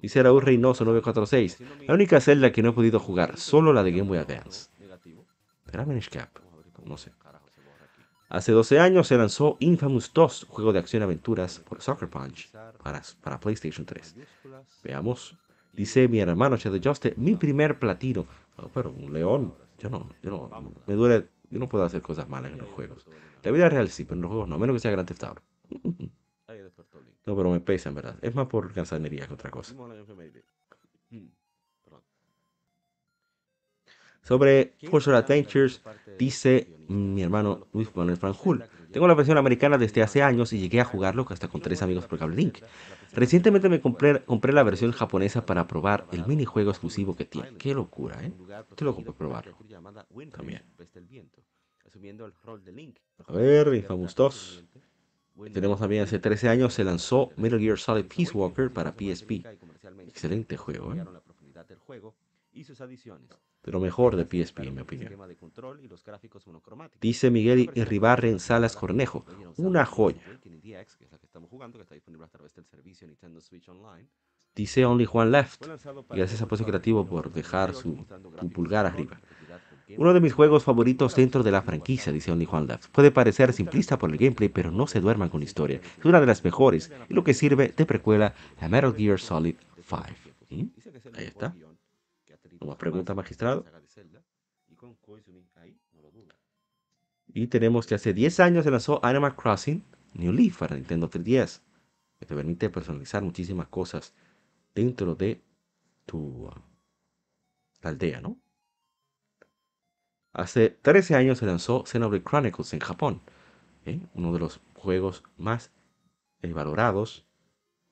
Dice 0.01 0.23
Raúl 0.23 0.43
Reynoso 0.43 0.85
946. 0.85 1.59
La 1.87 1.95
única 1.95 2.21
celda 2.21 2.53
que 2.53 2.63
no 2.63 2.71
he 2.71 2.73
podido 2.73 3.01
jugar, 3.01 3.39
solo 3.39 3.73
la 3.73 3.83
de 3.83 3.93
Game 3.93 4.09
Boy 4.09 4.19
Advance. 4.19 4.71
¿Será 5.71 5.87
Cap? 6.11 6.39
No 6.85 6.97
sé. 6.97 7.13
Hace 8.29 8.53
12 8.53 8.81
años 8.81 9.07
se 9.07 9.17
lanzó 9.17 9.57
Infamous 9.61 10.13
2, 10.13 10.47
juego 10.49 10.73
de 10.73 10.79
acción 10.79 11.03
y 11.03 11.05
aventuras 11.05 11.61
por 11.61 11.81
Soccer 11.81 12.09
Punch 12.09 12.51
para, 12.83 13.03
para 13.23 13.39
PlayStation 13.39 13.87
3. 13.87 14.17
Veamos. 14.83 15.37
Dice 15.73 16.09
mi 16.09 16.21
hermano 16.21 16.57
Shadow 16.57 16.81
Juste, 16.83 17.15
mi 17.17 17.35
primer 17.35 17.79
platino. 17.79 18.27
Oh, 18.57 18.69
pero 18.69 18.91
un 18.91 19.13
león. 19.13 19.55
Yo 19.79 19.91
no, 19.91 20.09
yo 20.23 20.31
no, 20.31 20.75
me 20.87 20.95
duele, 20.95 21.29
yo 21.51 21.59
no 21.59 21.69
puedo 21.69 21.85
hacer 21.85 22.01
cosas 22.01 22.29
malas 22.29 22.53
en 22.53 22.59
los 22.59 22.69
juegos. 22.69 23.07
La 23.43 23.51
vida 23.51 23.69
real 23.69 23.89
sí, 23.89 24.05
pero 24.05 24.15
en 24.15 24.23
los 24.23 24.31
juegos 24.31 24.49
no, 24.49 24.59
menos 24.59 24.75
que 24.75 24.81
sea 24.81 24.91
Grand 24.91 25.09
Theft. 25.09 25.25
No, 27.27 27.35
pero 27.35 27.51
me 27.51 27.61
pesa 27.61 27.89
en 27.89 27.95
verdad. 27.95 28.19
Es 28.21 28.35
más 28.35 28.47
por 28.49 28.73
cansanería 28.73 29.27
que 29.27 29.33
otra 29.33 29.51
cosa. 29.51 29.75
Sobre 34.25 34.75
Force 34.91 35.11
Adventures, 35.11 35.83
dice 36.19 36.67
mi 36.89 37.23
hermano 37.23 37.67
Luis 37.73 37.95
Manuel 37.95 38.17
Franjul. 38.17 38.65
Tengo 38.91 39.07
la 39.07 39.15
versión 39.15 39.37
americana 39.37 39.77
desde 39.77 40.03
hace 40.03 40.23
años 40.23 40.53
y 40.53 40.59
llegué 40.59 40.81
a 40.81 40.85
jugarlo 40.85 41.27
hasta 41.29 41.49
con 41.49 41.61
tres 41.61 41.83
amigos 41.83 42.07
por 42.07 42.19
Cable 42.19 42.37
Link. 42.37 42.59
Recientemente 43.13 43.69
me 43.69 43.81
compré, 43.81 44.25
compré 44.25 44.53
la 44.53 44.63
versión 44.63 44.93
japonesa 44.93 45.45
para 45.45 45.67
probar 45.67 46.07
el 46.13 46.27
minijuego 46.27 46.71
exclusivo 46.71 47.15
que 47.15 47.25
tiene. 47.25 47.55
Qué 47.59 47.75
locura, 47.75 48.25
¿eh? 48.25 48.33
Te 48.75 48.85
lo 48.85 48.95
compré 48.95 49.13
probarlo. 49.13 49.57
También. 50.33 50.63
A 53.27 53.33
ver, 53.33 53.75
Infamous 53.75 54.15
2. 54.15 54.65
Tenemos 55.53 55.81
también 55.81 56.05
hace 56.05 56.19
13 56.19 56.49
años 56.49 56.73
se 56.73 56.85
lanzó 56.85 57.31
Metal 57.37 57.59
Gear 57.59 57.79
Solid 57.79 58.07
Peace 58.07 58.33
Walker 58.33 58.73
para 58.73 58.93
PSP. 58.93 59.45
Excelente 60.07 60.57
juego, 60.57 60.95
¿eh? 60.95 61.05
De 63.65 63.73
lo 63.73 63.81
mejor 63.81 64.17
de 64.17 64.25
PSP, 64.25 64.61
en 64.61 64.75
mi 64.75 64.83
opinión. 64.83 65.13
Dice 67.01 67.31
Miguel 67.31 67.71
Irribarren 67.75 68.39
Salas 68.39 68.77
Cornejo. 68.77 69.25
Una 69.57 69.87
joya. 69.87 70.21
Dice 74.55 74.85
Only 74.85 75.05
Juan 75.05 75.33
Left. 75.33 75.67
Gracias 76.11 76.43
a 76.43 76.47
Puesto 76.47 76.67
Creativo 76.67 77.07
por 77.07 77.33
dejar 77.33 77.75
su 77.75 78.07
pulgar 78.53 78.87
arriba. 78.87 79.19
Uno 79.97 80.15
de 80.15 80.21
mis 80.21 80.33
juegos 80.33 80.65
favoritos 80.65 81.15
dentro 81.15 81.43
de 81.43 81.51
la 81.51 81.63
franquicia, 81.63 82.13
dice 82.13 82.31
Only 82.33 82.45
Juan 82.45 82.67
Left. 82.67 82.89
Puede 82.91 83.11
parecer 83.11 83.53
simplista 83.53 83.99
por 83.99 84.11
el 84.11 84.17
gameplay, 84.17 84.49
pero 84.49 84.71
no 84.71 84.87
se 84.87 85.01
duerman 85.01 85.29
con 85.29 85.41
la 85.41 85.45
historia. 85.45 85.81
Es 85.99 86.05
una 86.05 86.21
de 86.21 86.27
las 86.27 86.45
mejores 86.45 86.93
y 87.09 87.15
lo 87.15 87.25
que 87.25 87.35
sirve 87.35 87.69
de 87.77 87.87
precuela 87.87 88.35
a 88.61 88.69
Metal 88.69 88.95
Gear 88.95 89.19
Solid 89.19 89.57
5. 89.87 90.03
¿Mm? 90.51 90.63
Ahí 91.15 91.25
está. 91.27 91.55
Una 92.65 92.79
pregunta, 92.79 93.15
magistrado. 93.15 93.65
Y 97.27 97.47
tenemos 97.49 97.87
que 97.87 97.95
hace 97.95 98.13
10 98.13 98.41
años 98.41 98.65
se 98.65 98.71
lanzó 98.71 99.05
Animal 99.05 99.37
Crossing 99.37 99.85
New 100.15 100.33
Leaf 100.33 100.59
para 100.59 100.77
Nintendo 100.77 101.11
3DS, 101.11 101.61
que 102.19 102.27
te 102.27 102.35
permite 102.35 102.71
personalizar 102.71 103.23
muchísimas 103.23 103.69
cosas 103.69 104.15
dentro 104.75 105.15
de 105.15 105.43
tu 106.07 106.19
uh, 106.19 106.51
aldea, 107.83 108.21
¿no? 108.21 108.39
Hace 110.33 110.71
13 110.71 111.15
años 111.17 111.39
se 111.39 111.47
lanzó 111.47 111.85
Xenoblade 111.87 112.25
Chronicles 112.25 112.73
en 112.73 112.81
Japón, 112.81 113.21
¿eh? 113.85 114.01
uno 114.15 114.33
de 114.33 114.39
los 114.39 114.61
juegos 114.75 115.23
más 115.37 115.71
eh, 116.43 116.53
valorados 116.53 117.27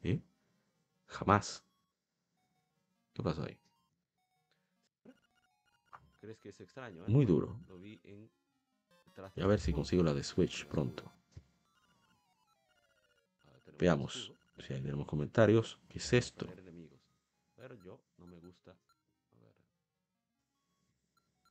¿eh? 0.02 0.20
jamás. 1.06 1.64
¿Qué 3.12 3.22
pasó 3.22 3.44
ahí? 3.44 3.61
¿Crees 6.22 6.38
que 6.38 6.50
es 6.50 6.60
extraño? 6.60 7.02
Muy 7.08 7.26
duro. 7.26 7.58
Y 9.34 9.40
a 9.40 9.46
ver 9.48 9.58
si 9.58 9.72
consigo 9.72 10.04
la 10.04 10.14
de 10.14 10.22
Switch 10.22 10.66
pronto. 10.66 11.10
Veamos 13.76 14.32
si 14.60 14.72
hay 14.72 14.80
tenemos 14.80 15.08
comentarios. 15.08 15.80
¿Qué 15.88 15.98
es 15.98 16.12
esto? 16.12 16.46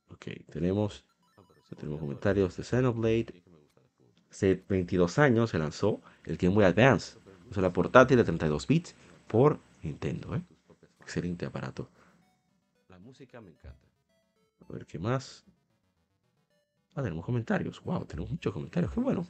Ok, 0.08 0.26
tenemos, 0.50 1.04
tenemos 1.76 2.00
comentarios 2.00 2.56
de 2.56 2.64
Xenoblade. 2.64 3.42
Hace 4.30 4.64
22 4.70 5.18
años 5.18 5.50
se 5.50 5.58
lanzó 5.58 6.00
el 6.24 6.38
Game 6.38 6.54
Boy 6.54 6.64
Advance. 6.64 7.18
O 7.50 7.52
sea, 7.52 7.62
la 7.62 7.70
portátil 7.74 8.16
de 8.16 8.24
32 8.24 8.66
bits 8.66 8.94
por 9.28 9.60
Nintendo. 9.82 10.34
¿eh? 10.34 10.42
Excelente 11.02 11.44
aparato. 11.44 11.90
La 12.88 12.98
música 12.98 13.38
me 13.42 13.50
encanta. 13.50 13.91
A 14.68 14.72
ver 14.72 14.86
qué 14.86 14.98
más. 14.98 15.44
Ah, 16.94 17.02
tenemos 17.02 17.24
comentarios. 17.24 17.82
Wow, 17.82 18.04
tenemos 18.04 18.30
muchos 18.30 18.52
comentarios. 18.52 18.92
Qué 18.92 19.00
bueno. 19.00 19.26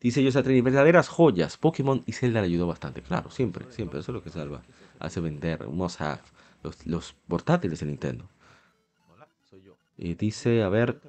Dice 0.00 0.22
Yosatrini, 0.22 0.62
verdaderas 0.62 1.08
joyas. 1.08 1.56
Pokémon 1.58 2.02
y 2.06 2.12
Zelda 2.12 2.40
le 2.40 2.46
ayudó 2.46 2.66
bastante. 2.66 3.02
Claro, 3.02 3.30
siempre, 3.30 3.70
siempre. 3.70 4.00
Eso 4.00 4.12
es 4.12 4.14
lo 4.14 4.22
que 4.22 4.30
salva. 4.30 4.62
Hace 4.98 5.20
vender, 5.20 5.66
must 5.68 6.00
have. 6.00 6.22
Los, 6.84 7.14
portátiles 7.26 7.80
de 7.80 7.86
Nintendo. 7.86 8.28
Y 9.96 10.14
dice, 10.14 10.62
a 10.62 10.68
ver, 10.68 11.00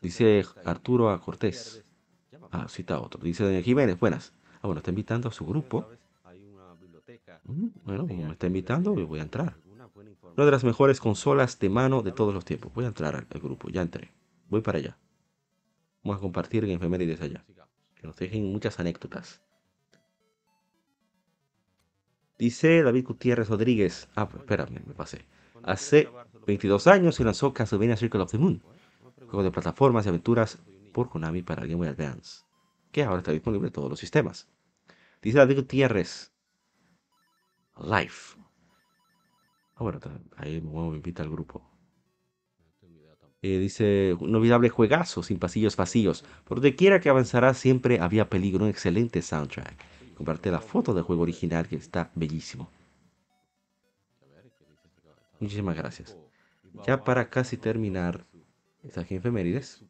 dice 0.00 0.44
Arturo 0.64 1.10
a 1.10 1.20
Cortés. 1.20 1.84
Ah, 2.52 2.68
cita 2.68 3.00
otro. 3.00 3.20
Dice 3.22 3.44
Doña 3.44 3.62
Jiménez, 3.62 3.98
buenas. 3.98 4.32
Ah, 4.56 4.66
bueno, 4.66 4.78
está 4.78 4.90
invitando 4.90 5.28
a 5.28 5.32
su 5.32 5.46
grupo. 5.46 5.88
Mm, 7.44 7.68
bueno, 7.84 8.06
como 8.06 8.26
me 8.26 8.32
está 8.32 8.46
invitando, 8.46 8.94
yo 8.94 9.06
voy 9.06 9.20
a 9.20 9.22
entrar. 9.22 9.56
Una 10.36 10.44
de 10.44 10.50
las 10.50 10.64
mejores 10.64 11.00
consolas 11.00 11.58
de 11.58 11.68
mano 11.68 12.02
de 12.02 12.12
todos 12.12 12.32
los 12.32 12.44
tiempos. 12.44 12.72
Voy 12.72 12.84
a 12.84 12.88
entrar 12.88 13.16
al, 13.16 13.40
grupo, 13.40 13.68
ya 13.68 13.82
entré. 13.82 14.12
Voy 14.48 14.60
para 14.60 14.78
allá. 14.78 14.98
Vamos 16.02 16.18
a 16.18 16.20
compartir 16.20 16.64
en 16.64 16.70
efemérides 16.70 17.20
allá 17.20 17.44
que 18.00 18.06
nos 18.06 18.16
dejen 18.16 18.50
muchas 18.50 18.80
anécdotas 18.80 19.42
Dice 22.40 22.82
David 22.82 23.04
Gutiérrez 23.06 23.50
Rodríguez. 23.50 24.08
Ah, 24.14 24.26
pues, 24.26 24.40
espérame, 24.40 24.80
me 24.86 24.94
pasé. 24.94 25.26
Hace 25.62 26.08
22 26.46 26.86
años 26.86 27.16
se 27.16 27.22
lanzó 27.22 27.52
Castlevania 27.52 27.98
Circle 27.98 28.22
of 28.22 28.30
the 28.30 28.38
Moon, 28.38 28.62
juego 29.26 29.42
de 29.42 29.50
plataformas 29.50 30.06
y 30.06 30.08
aventuras 30.08 30.58
por 30.94 31.10
Konami 31.10 31.42
para 31.42 31.64
Game 31.64 31.74
Boy 31.74 31.88
Advance, 31.88 32.44
que 32.92 33.02
ahora 33.02 33.18
está 33.18 33.32
disponible 33.32 33.66
en 33.66 33.74
todos 33.74 33.90
los 33.90 34.00
sistemas. 34.00 34.48
Dice 35.20 35.36
David 35.36 35.56
Gutiérrez. 35.56 36.29
Life. 37.82 38.36
Ah, 39.74 39.82
bueno, 39.82 40.00
ahí 40.36 40.60
me 40.60 40.96
invita 40.96 41.22
al 41.22 41.30
grupo. 41.30 41.62
Eh, 43.42 43.58
dice, 43.58 44.14
un 44.20 44.34
olvidable 44.34 44.68
juegazo 44.68 45.22
sin 45.22 45.38
pasillos 45.38 45.76
vacíos. 45.76 46.24
Por 46.44 46.58
donde 46.58 46.76
quiera 46.76 47.00
que 47.00 47.08
avanzara 47.08 47.54
siempre 47.54 47.98
había 47.98 48.28
peligro, 48.28 48.64
un 48.64 48.70
excelente 48.70 49.22
soundtrack. 49.22 49.74
Comparte 50.14 50.50
la 50.50 50.60
foto 50.60 50.92
del 50.92 51.04
juego 51.04 51.22
original 51.22 51.66
que 51.66 51.76
está 51.76 52.10
bellísimo. 52.14 52.68
Muchísimas 55.38 55.74
gracias. 55.74 56.18
Ya 56.86 57.02
para 57.02 57.30
casi 57.30 57.56
terminar 57.56 58.26
estas 58.82 59.10
efemérides. 59.10 59.82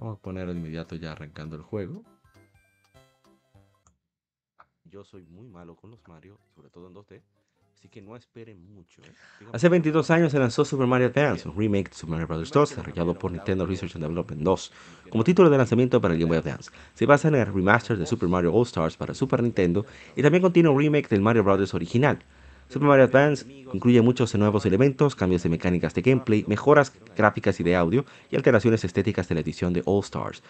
Vamos 0.00 0.18
a 0.18 0.22
poner 0.22 0.46
de 0.46 0.52
inmediato 0.52 0.94
ya 0.96 1.12
arrancando 1.12 1.56
el 1.56 1.62
juego. 1.62 2.04
Yo 4.84 5.04
soy 5.04 5.26
muy 5.26 5.48
malo 5.48 5.76
con 5.76 5.90
los 5.90 6.06
Mario, 6.06 6.38
sobre 6.54 6.70
todo 6.70 6.86
en 6.86 6.94
2D. 6.94 7.22
Así 7.76 7.88
que 7.88 8.00
no 8.00 8.16
esperen 8.16 8.74
mucho. 8.74 9.02
¿eh? 9.02 9.12
Hace 9.52 9.68
22 9.68 10.10
años 10.10 10.32
se 10.32 10.38
lanzó 10.38 10.64
Super 10.64 10.86
Mario 10.86 11.08
Advance, 11.08 11.46
un 11.46 11.56
remake 11.56 11.90
de 11.90 11.94
Super 11.94 12.12
Mario 12.12 12.26
Bros. 12.26 12.50
2 12.50 12.70
desarrollado 12.70 13.18
por 13.18 13.30
Nintendo 13.30 13.66
Research 13.66 13.96
and 13.96 14.04
Development 14.04 14.42
2, 14.42 14.72
como 15.10 15.24
título 15.24 15.50
de 15.50 15.58
lanzamiento 15.58 16.00
para 16.00 16.14
el 16.14 16.20
Game 16.20 16.28
Boy 16.30 16.38
Advance. 16.38 16.70
Se 16.94 17.04
basa 17.04 17.28
en 17.28 17.34
el 17.34 17.46
remaster 17.46 17.98
de 17.98 18.06
Super 18.06 18.30
Mario 18.30 18.54
All 18.54 18.62
Stars 18.62 18.96
para 18.96 19.12
Super 19.12 19.42
Nintendo 19.42 19.84
y 20.14 20.22
también 20.22 20.40
contiene 20.40 20.70
un 20.70 20.78
remake 20.78 21.08
del 21.08 21.20
Mario 21.20 21.44
Bros. 21.44 21.74
original. 21.74 22.18
Super 22.68 22.88
Mario 22.88 23.04
Advance 23.04 23.46
incluye 23.72 24.02
muchos 24.02 24.34
nuevos 24.34 24.66
elementos, 24.66 25.14
cambios 25.14 25.42
de 25.42 25.48
mecánicas 25.48 25.94
de 25.94 26.02
gameplay, 26.02 26.44
mejoras 26.48 26.92
gráficas 27.16 27.60
y 27.60 27.62
de 27.62 27.76
audio 27.76 28.04
y 28.30 28.36
alteraciones 28.36 28.84
estéticas 28.84 29.28
de 29.28 29.34
la 29.36 29.40
edición 29.40 29.72
de 29.72 29.82
All 29.86 30.00
Stars 30.00 30.42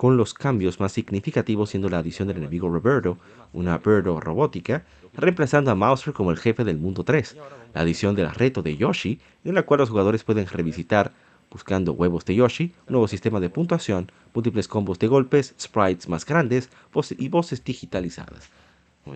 con 0.00 0.16
los 0.16 0.32
cambios 0.32 0.80
más 0.80 0.92
significativos 0.92 1.68
siendo 1.68 1.90
la 1.90 1.98
adición 1.98 2.26
del 2.26 2.38
enemigo 2.38 2.70
Roberto, 2.70 3.18
una 3.52 3.76
Birdo 3.76 4.18
robótica, 4.18 4.82
reemplazando 5.12 5.70
a 5.70 5.74
Mouser 5.74 6.14
como 6.14 6.30
el 6.30 6.38
jefe 6.38 6.64
del 6.64 6.78
mundo 6.78 7.04
3, 7.04 7.36
la 7.74 7.82
adición 7.82 8.14
del 8.14 8.30
reto 8.30 8.62
de 8.62 8.78
Yoshi, 8.78 9.20
en 9.44 9.54
la 9.54 9.62
cual 9.64 9.80
los 9.80 9.90
jugadores 9.90 10.24
pueden 10.24 10.46
revisitar 10.46 11.12
buscando 11.50 11.92
huevos 11.92 12.24
de 12.24 12.34
Yoshi, 12.34 12.72
un 12.86 12.92
nuevo 12.92 13.08
sistema 13.08 13.40
de 13.40 13.50
puntuación, 13.50 14.10
múltiples 14.32 14.68
combos 14.68 14.98
de 14.98 15.08
golpes, 15.08 15.54
sprites 15.60 16.08
más 16.08 16.24
grandes 16.24 16.70
y 17.18 17.28
voces 17.28 17.62
digitalizadas. 17.62 18.48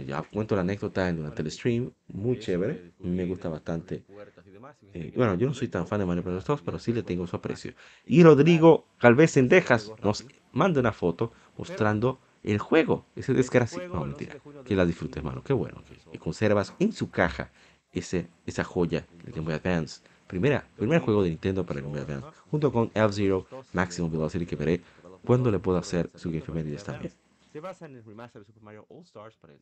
Ya 0.06 0.23
cuento 0.23 0.55
la 0.55 0.62
anécdota 0.62 1.12
durante 1.12 1.43
el 1.43 1.51
stream, 1.51 1.93
muy 2.09 2.39
chévere, 2.39 2.93
me 2.98 3.27
gusta 3.27 3.48
bastante 3.48 4.05
eh, 4.93 5.12
bueno, 5.16 5.35
yo 5.35 5.47
no 5.47 5.55
soy 5.55 5.69
tan 5.69 5.86
fan 5.86 6.01
de 6.01 6.06
Mario 6.06 6.23
Bros. 6.23 6.44
2, 6.44 6.62
pero 6.62 6.78
sí 6.78 6.93
le 6.93 7.02
tengo 7.02 7.27
su 7.27 7.36
aprecio. 7.36 7.74
Y 8.06 8.23
Rodrigo 8.23 8.86
Calvez 8.98 9.36
en 9.36 9.48
Texas 9.48 9.93
nos 10.02 10.27
manda 10.52 10.81
una 10.81 10.93
foto 10.93 11.32
mostrando 11.56 12.20
el 12.43 12.59
juego. 12.59 13.06
Ese 13.16 13.35
desgraciado. 13.35 13.94
No, 13.94 14.05
mentira. 14.05 14.36
Que 14.65 14.77
la 14.77 14.86
disfrutes, 14.86 15.19
hermano. 15.19 15.43
Qué 15.43 15.52
bueno. 15.52 15.82
Que, 16.12 16.19
conservas 16.19 16.74
en 16.78 16.93
su 16.93 17.11
caja 17.11 17.51
ese, 17.93 18.28
esa 18.47 18.65
joya 18.65 19.06
de 19.24 19.32
Game 19.32 19.44
Boy 19.44 19.55
Advance. 19.55 20.02
Primera, 20.27 20.66
primer 20.77 21.01
juego 21.01 21.23
de 21.23 21.31
Nintendo 21.31 21.66
para 21.66 21.81
Game 21.81 21.93
Boy 21.93 22.02
Advance. 22.02 22.27
Junto 22.51 22.73
con 22.73 22.90
F-Zero 22.94 23.47
Maximum 23.73 24.11
Velocity 24.11 24.47
que 24.47 24.56
veré 24.56 24.81
cuándo 25.24 25.51
le 25.51 25.59
puedo 25.59 25.78
hacer 25.78 26.11
su 26.15 26.31
Game 26.31 26.43
también. 26.78 27.12
Se 27.52 27.61
basa 27.61 27.86
en 27.86 27.94
el 27.94 28.05
remaster 28.05 28.43
de 28.43 28.47
Super 28.47 28.62
Mario 28.62 28.86
All 28.89 29.05
Stars 29.05 29.36
para, 29.36 29.52
el, 29.52 29.61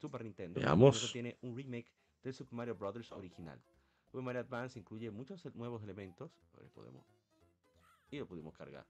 Super 0.00 0.24
Nintendo. 0.24 0.60
Veamos. 0.60 1.12
Tiene 1.12 1.36
un 1.42 1.56
remake 1.56 1.92
del 2.22 2.34
Super 2.34 2.54
Mario 2.54 2.74
Bros. 2.74 3.12
original. 3.12 3.60
Super 4.06 4.22
Mario 4.22 4.40
Advance 4.40 4.78
incluye 4.78 5.10
muchos 5.10 5.44
nuevos 5.54 5.82
elementos. 5.82 6.30
podemos, 6.74 7.04
y 8.10 8.18
lo 8.18 8.26
pudimos 8.26 8.56
cargar. 8.56 8.86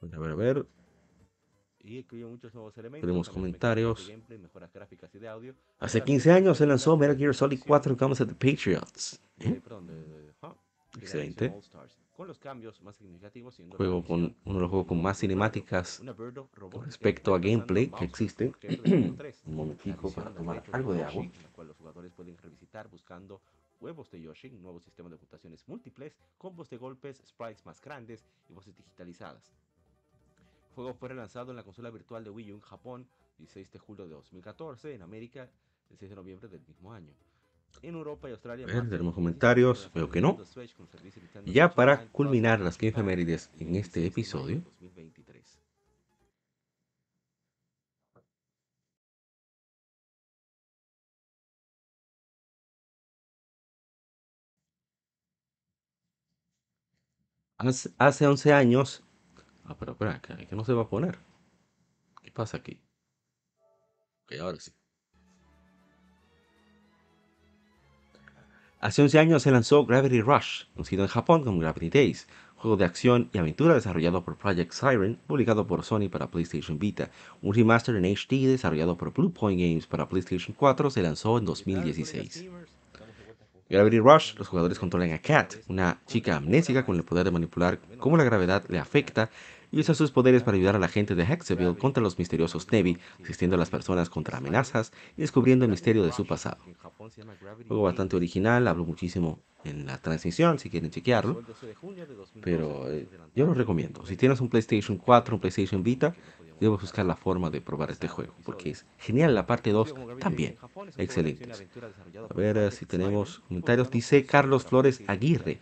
A 0.00 0.06
ver, 0.18 0.30
a 0.30 0.34
ver. 0.34 0.66
Y 1.78 1.98
incluye 1.98 2.24
muchos 2.24 2.54
nuevos 2.54 2.76
elementos. 2.78 3.06
Tenemos 3.06 3.28
comentarios. 3.28 4.10
Hace 5.78 6.02
15 6.02 6.32
años 6.32 6.58
se 6.58 6.66
lanzó 6.66 6.96
Metal 6.96 7.16
Gear 7.16 7.34
Solid 7.34 7.60
4 7.64 7.96
Comes 7.96 8.20
at 8.20 8.28
the 8.28 8.34
Patriots. 8.34 9.20
¿Eh? 9.38 9.60
Más 10.40 10.56
significativos 12.96 13.58
Juego 13.76 14.04
con 14.04 14.36
uno 14.44 14.54
de 14.54 14.60
los 14.60 14.70
juegos 14.70 14.86
con 14.86 15.02
más 15.02 15.18
cinemáticas 15.18 16.02
con 16.70 16.84
respecto 16.84 17.34
a 17.34 17.38
gameplay 17.38 17.88
que 17.88 18.04
existen. 18.04 18.54
un 19.46 19.54
momentico 19.54 20.12
para 20.12 20.32
tomar 20.32 20.62
algo 20.72 20.92
de 20.92 21.04
agua. 21.04 21.26
cual 21.52 21.68
los 21.68 21.76
jugadores 21.76 22.12
pueden 22.12 22.36
revisitar 22.36 22.88
buscando 22.88 23.40
huevos 23.80 24.10
de 24.10 24.20
Yoshi, 24.20 24.50
nuevo 24.50 24.80
sistema 24.80 25.08
de 25.08 25.16
ocultaciones 25.16 25.66
múltiples, 25.66 26.16
combos 26.38 26.70
de 26.70 26.76
golpes, 26.76 27.22
sprites 27.26 27.66
más 27.66 27.80
grandes 27.80 28.24
y 28.48 28.52
voces 28.52 28.76
digitalizadas. 28.76 29.52
El 30.68 30.74
juego 30.74 30.94
fue 30.94 31.08
relanzado 31.08 31.50
en 31.50 31.56
la 31.56 31.64
consola 31.64 31.90
virtual 31.90 32.22
de 32.22 32.30
Wii 32.30 32.52
U 32.52 32.54
en 32.56 32.60
Japón 32.60 33.08
16 33.38 33.72
de 33.72 33.78
julio 33.78 34.04
de 34.04 34.12
2014, 34.12 34.94
en 34.94 35.02
América 35.02 35.50
el 35.90 35.98
6 35.98 36.10
de 36.10 36.16
noviembre 36.16 36.48
del 36.48 36.62
mismo 36.66 36.92
año. 36.92 37.12
En 37.80 37.94
Europa 37.94 38.28
y 38.28 38.32
Australia. 38.32 38.66
Ver, 38.66 38.88
tenemos 38.88 39.14
comentarios, 39.14 39.90
veo 39.94 40.10
que 40.10 40.20
no. 40.20 40.38
Ya 41.46 41.74
para 41.74 42.08
culminar 42.08 42.60
las 42.60 42.76
15 42.76 43.00
efemérides 43.00 43.50
en 43.58 43.76
este 43.76 44.06
episodio. 44.06 44.62
Hace 57.98 58.26
11 58.26 58.52
años. 58.52 59.02
Ah, 59.64 59.76
pero 59.78 59.92
espera, 59.92 60.20
que 60.20 60.56
no 60.56 60.64
se 60.64 60.72
va 60.72 60.82
a 60.82 60.88
poner. 60.88 61.18
¿Qué 62.22 62.30
pasa 62.30 62.58
aquí? 62.58 62.80
Ok, 64.24 64.32
ahora 64.40 64.58
sí. 64.58 64.72
Hace 68.82 69.00
11 69.00 69.20
años 69.20 69.42
se 69.44 69.52
lanzó 69.52 69.86
Gravity 69.86 70.22
Rush, 70.22 70.64
conocido 70.74 71.04
en 71.04 71.08
Japón 71.08 71.44
como 71.44 71.60
Gravity 71.60 71.88
Days, 71.88 72.26
juego 72.56 72.76
de 72.76 72.84
acción 72.84 73.30
y 73.32 73.38
aventura 73.38 73.74
desarrollado 73.74 74.24
por 74.24 74.36
Project 74.36 74.72
Siren, 74.72 75.20
publicado 75.28 75.68
por 75.68 75.84
Sony 75.84 76.08
para 76.10 76.32
PlayStation 76.32 76.80
Vita. 76.80 77.08
Un 77.42 77.54
remaster 77.54 77.94
en 77.94 78.04
HD 78.04 78.48
desarrollado 78.48 78.96
por 78.96 79.12
Bluepoint 79.12 79.60
Games 79.60 79.86
para 79.86 80.08
PlayStation 80.08 80.56
4 80.58 80.90
se 80.90 81.00
lanzó 81.00 81.38
en 81.38 81.44
2016. 81.44 82.46
Gravity 83.70 84.00
Rush, 84.00 84.34
los 84.36 84.48
jugadores 84.48 84.80
controlan 84.80 85.12
a 85.12 85.20
Kat, 85.20 85.54
una 85.68 86.00
chica 86.08 86.34
amnésica 86.34 86.84
con 86.84 86.96
el 86.96 87.04
poder 87.04 87.26
de 87.26 87.30
manipular 87.30 87.78
cómo 87.98 88.16
la 88.16 88.24
gravedad 88.24 88.64
le 88.68 88.80
afecta 88.80 89.30
y 89.72 89.80
usa 89.80 89.94
sus 89.94 90.10
poderes 90.12 90.42
para 90.42 90.56
ayudar 90.56 90.76
a 90.76 90.78
la 90.78 90.88
gente 90.88 91.14
de 91.14 91.24
Hexaville 91.24 91.76
contra 91.76 92.02
los 92.02 92.18
misteriosos 92.18 92.70
Nevi, 92.70 92.98
asistiendo 93.22 93.56
a 93.56 93.58
las 93.58 93.70
personas 93.70 94.10
contra 94.10 94.38
amenazas 94.38 94.92
y 95.16 95.22
descubriendo 95.22 95.64
el 95.64 95.70
misterio 95.70 96.04
de 96.04 96.12
su 96.12 96.26
pasado. 96.26 96.58
Juego 97.66 97.82
bastante 97.82 98.14
original, 98.14 98.68
hablo 98.68 98.84
muchísimo 98.84 99.40
en 99.64 99.86
la 99.86 99.98
transmisión 99.98 100.58
si 100.58 100.70
quieren 100.70 100.90
chequearlo, 100.90 101.42
pero 102.42 102.90
eh, 102.90 103.08
yo 103.34 103.46
lo 103.46 103.54
recomiendo. 103.54 104.04
Si 104.06 104.16
tienes 104.16 104.40
un 104.40 104.48
PlayStation 104.48 104.98
4, 104.98 105.36
un 105.36 105.40
PlayStation 105.40 105.82
Vita, 105.82 106.14
debes 106.60 106.80
buscar 106.80 107.06
la 107.06 107.16
forma 107.16 107.50
de 107.50 107.60
probar 107.60 107.90
este 107.90 108.08
juego, 108.08 108.34
porque 108.44 108.70
es 108.70 108.86
genial 108.98 109.34
la 109.34 109.46
parte 109.46 109.72
2 109.72 109.94
también. 110.20 110.56
Excelente. 110.96 111.48
A 111.50 112.34
ver 112.34 112.72
si 112.72 112.86
tenemos 112.86 113.40
comentarios. 113.48 113.90
Dice 113.90 114.26
Carlos 114.26 114.64
Flores 114.64 115.02
Aguirre. 115.06 115.58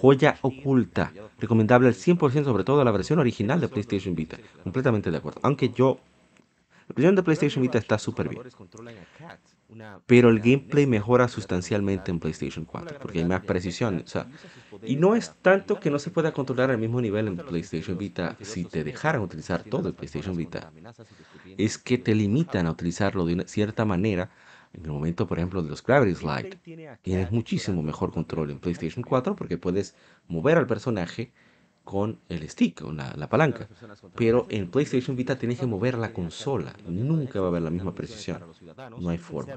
Joya 0.00 0.38
oculta. 0.42 1.12
Recomendable 1.38 1.88
al 1.88 1.94
100%, 1.94 2.44
sobre 2.44 2.64
todo 2.64 2.84
la 2.84 2.90
versión 2.90 3.18
original 3.18 3.60
de 3.60 3.68
PlayStation 3.68 4.14
Vita. 4.14 4.36
Completamente 4.62 5.10
de 5.10 5.16
acuerdo. 5.16 5.40
Aunque 5.42 5.70
yo... 5.70 5.98
La 6.88 6.94
versión 6.94 7.16
de 7.16 7.22
PlayStation 7.24 7.62
Vita 7.62 7.78
está 7.78 7.98
súper 7.98 8.28
bien. 8.28 8.42
Pero 10.06 10.28
el 10.28 10.38
gameplay 10.38 10.86
mejora 10.86 11.26
sustancialmente 11.26 12.12
en 12.12 12.20
PlayStation 12.20 12.64
4 12.64 12.98
porque 13.00 13.18
hay 13.18 13.24
más 13.24 13.44
precisión. 13.44 14.04
y 14.84 14.96
no 14.96 15.16
es 15.16 15.34
tanto 15.42 15.80
que 15.80 15.90
no 15.90 15.98
se 15.98 16.10
pueda 16.10 16.32
controlar 16.32 16.70
al 16.70 16.78
mismo 16.78 17.00
nivel 17.00 17.26
en 17.26 17.36
PlayStation 17.36 17.98
Vita 17.98 18.36
si 18.40 18.64
te 18.64 18.84
dejaran 18.84 19.22
utilizar 19.22 19.64
todo 19.64 19.88
el 19.88 19.94
PlayStation 19.94 20.36
Vita. 20.36 20.70
Es 21.58 21.78
que 21.78 21.98
te 21.98 22.14
limitan 22.14 22.66
a 22.66 22.70
utilizarlo 22.70 23.26
de 23.26 23.34
una 23.34 23.48
cierta 23.48 23.84
manera 23.84 24.30
en 24.76 24.84
el 24.84 24.90
momento, 24.90 25.26
por 25.26 25.38
ejemplo, 25.38 25.62
de 25.62 25.70
los 25.70 25.82
Gravity 25.82 26.14
Slide, 26.14 26.98
tienes 27.02 27.32
muchísimo 27.32 27.82
mejor 27.82 28.12
control 28.12 28.50
en 28.50 28.58
PlayStation 28.58 29.02
4 29.02 29.34
porque 29.34 29.58
puedes 29.58 29.94
mover 30.28 30.58
al 30.58 30.66
personaje 30.66 31.32
con 31.84 32.18
el 32.28 32.48
stick, 32.48 32.82
con 32.82 32.96
la, 32.96 33.28
palanca. 33.28 33.68
Pero 34.16 34.46
en 34.50 34.70
PlayStation 34.70 35.16
Vita 35.16 35.38
tienes 35.38 35.60
que 35.60 35.66
mover 35.66 35.96
la 35.96 36.12
consola. 36.12 36.74
Nunca 36.86 37.40
va 37.40 37.46
a 37.46 37.48
haber 37.50 37.62
la 37.62 37.70
misma 37.70 37.94
precisión. 37.94 38.42
No 38.98 39.08
hay 39.08 39.18
forma. 39.18 39.56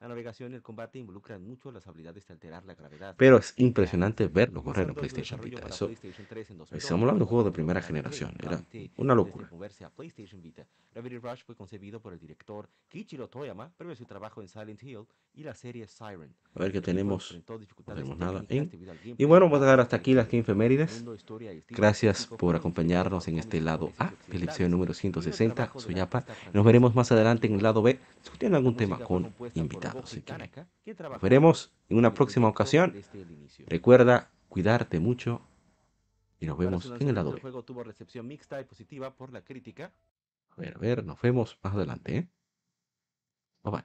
La 0.00 0.08
navegación 0.08 0.52
y 0.52 0.56
el 0.56 0.62
combate 0.62 0.98
involucran 0.98 1.42
mucho 1.42 1.72
las 1.72 1.86
habilidades 1.86 2.26
de 2.26 2.34
alterar 2.34 2.64
la 2.66 2.74
gravedad. 2.74 3.14
Pero 3.16 3.38
es 3.38 3.54
impresionante 3.56 4.26
verlo 4.28 4.62
correr 4.62 4.88
en 4.88 4.94
PlayStation 4.94 5.40
Vita. 5.40 5.66
Eso, 5.66 5.90
estamos 5.90 7.02
hablando 7.02 7.18
de 7.18 7.22
un 7.22 7.28
juego 7.28 7.44
de 7.44 7.50
primera 7.50 7.80
generación. 7.80 8.34
Era 8.38 8.62
una 8.96 9.14
locura. 9.14 9.48
Gravity 10.96 11.18
Rush 11.18 11.44
fue 11.44 11.54
concebido 11.54 12.00
por 12.00 12.14
el 12.14 12.18
director 12.18 12.70
Kichiro 12.88 13.28
Toyama 13.28 13.70
previo 13.76 13.92
a 13.92 13.96
su 13.96 14.06
trabajo 14.06 14.40
en 14.40 14.48
Silent 14.48 14.82
Hill 14.82 15.06
y 15.34 15.42
la 15.42 15.54
serie 15.54 15.86
Siren. 15.86 16.34
A 16.54 16.60
ver 16.60 16.72
qué 16.72 16.80
tenemos. 16.80 17.38
No 17.46 17.94
tenemos 17.94 18.16
nada. 18.16 18.44
Y 18.48 19.24
bueno, 19.26 19.46
vamos 19.46 19.60
a 19.62 19.66
dar 19.66 19.80
hasta 19.80 19.96
aquí 19.96 20.14
las 20.14 20.30
Game 20.30 20.42
Femérides. 20.42 21.04
Gracias 21.68 22.26
por 22.26 22.56
acompañarnos 22.56 23.28
en 23.28 23.38
este 23.38 23.60
lado 23.60 23.92
A 23.98 24.12
del 24.28 24.44
episodio 24.44 24.70
número 24.70 24.94
160. 24.94 25.72
Soy. 25.76 25.94
Nos 26.52 26.64
veremos 26.64 26.94
más 26.94 27.12
adelante 27.12 27.46
en 27.46 27.54
el 27.56 27.62
lado 27.62 27.82
B 27.82 27.98
discutiendo 28.22 28.56
algún 28.56 28.76
tema 28.76 28.98
con 28.98 29.34
invitados. 29.54 29.85
Nos 29.94 31.20
veremos 31.20 31.72
en 31.88 31.98
una 31.98 32.14
próxima 32.14 32.48
ocasión. 32.48 32.94
Recuerda 33.66 34.30
cuidarte 34.48 35.00
mucho 35.00 35.42
y 36.38 36.46
nos 36.46 36.58
vemos 36.58 36.92
en 36.98 37.08
el 37.08 37.14
lado 37.14 37.32
B. 37.32 37.40
juego 37.40 37.64
tuvo 37.64 37.82
recepción 37.82 38.26
mixta 38.26 38.60
y 38.60 38.64
positiva 38.64 39.14
por 39.14 39.32
la 39.32 39.42
crítica. 39.42 39.92
A 40.50 40.60
ver, 40.60 40.76
a 40.76 40.78
ver, 40.78 41.04
nos 41.04 41.20
vemos 41.20 41.58
más 41.62 41.74
adelante. 41.74 42.16
¿eh? 42.16 42.28
Bye 43.62 43.72
bye. 43.72 43.84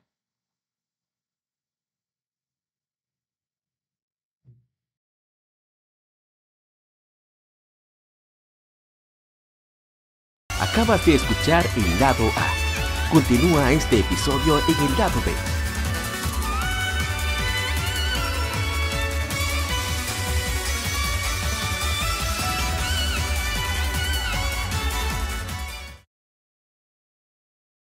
Acabas 10.61 11.05
de 11.05 11.15
escuchar 11.15 11.65
el 11.75 11.99
lado 11.99 12.23
A. 12.37 13.11
Continúa 13.11 13.73
este 13.73 13.99
episodio 13.99 14.59
en 14.59 14.87
el 14.87 14.97
lado 14.97 15.19
B 15.25 15.50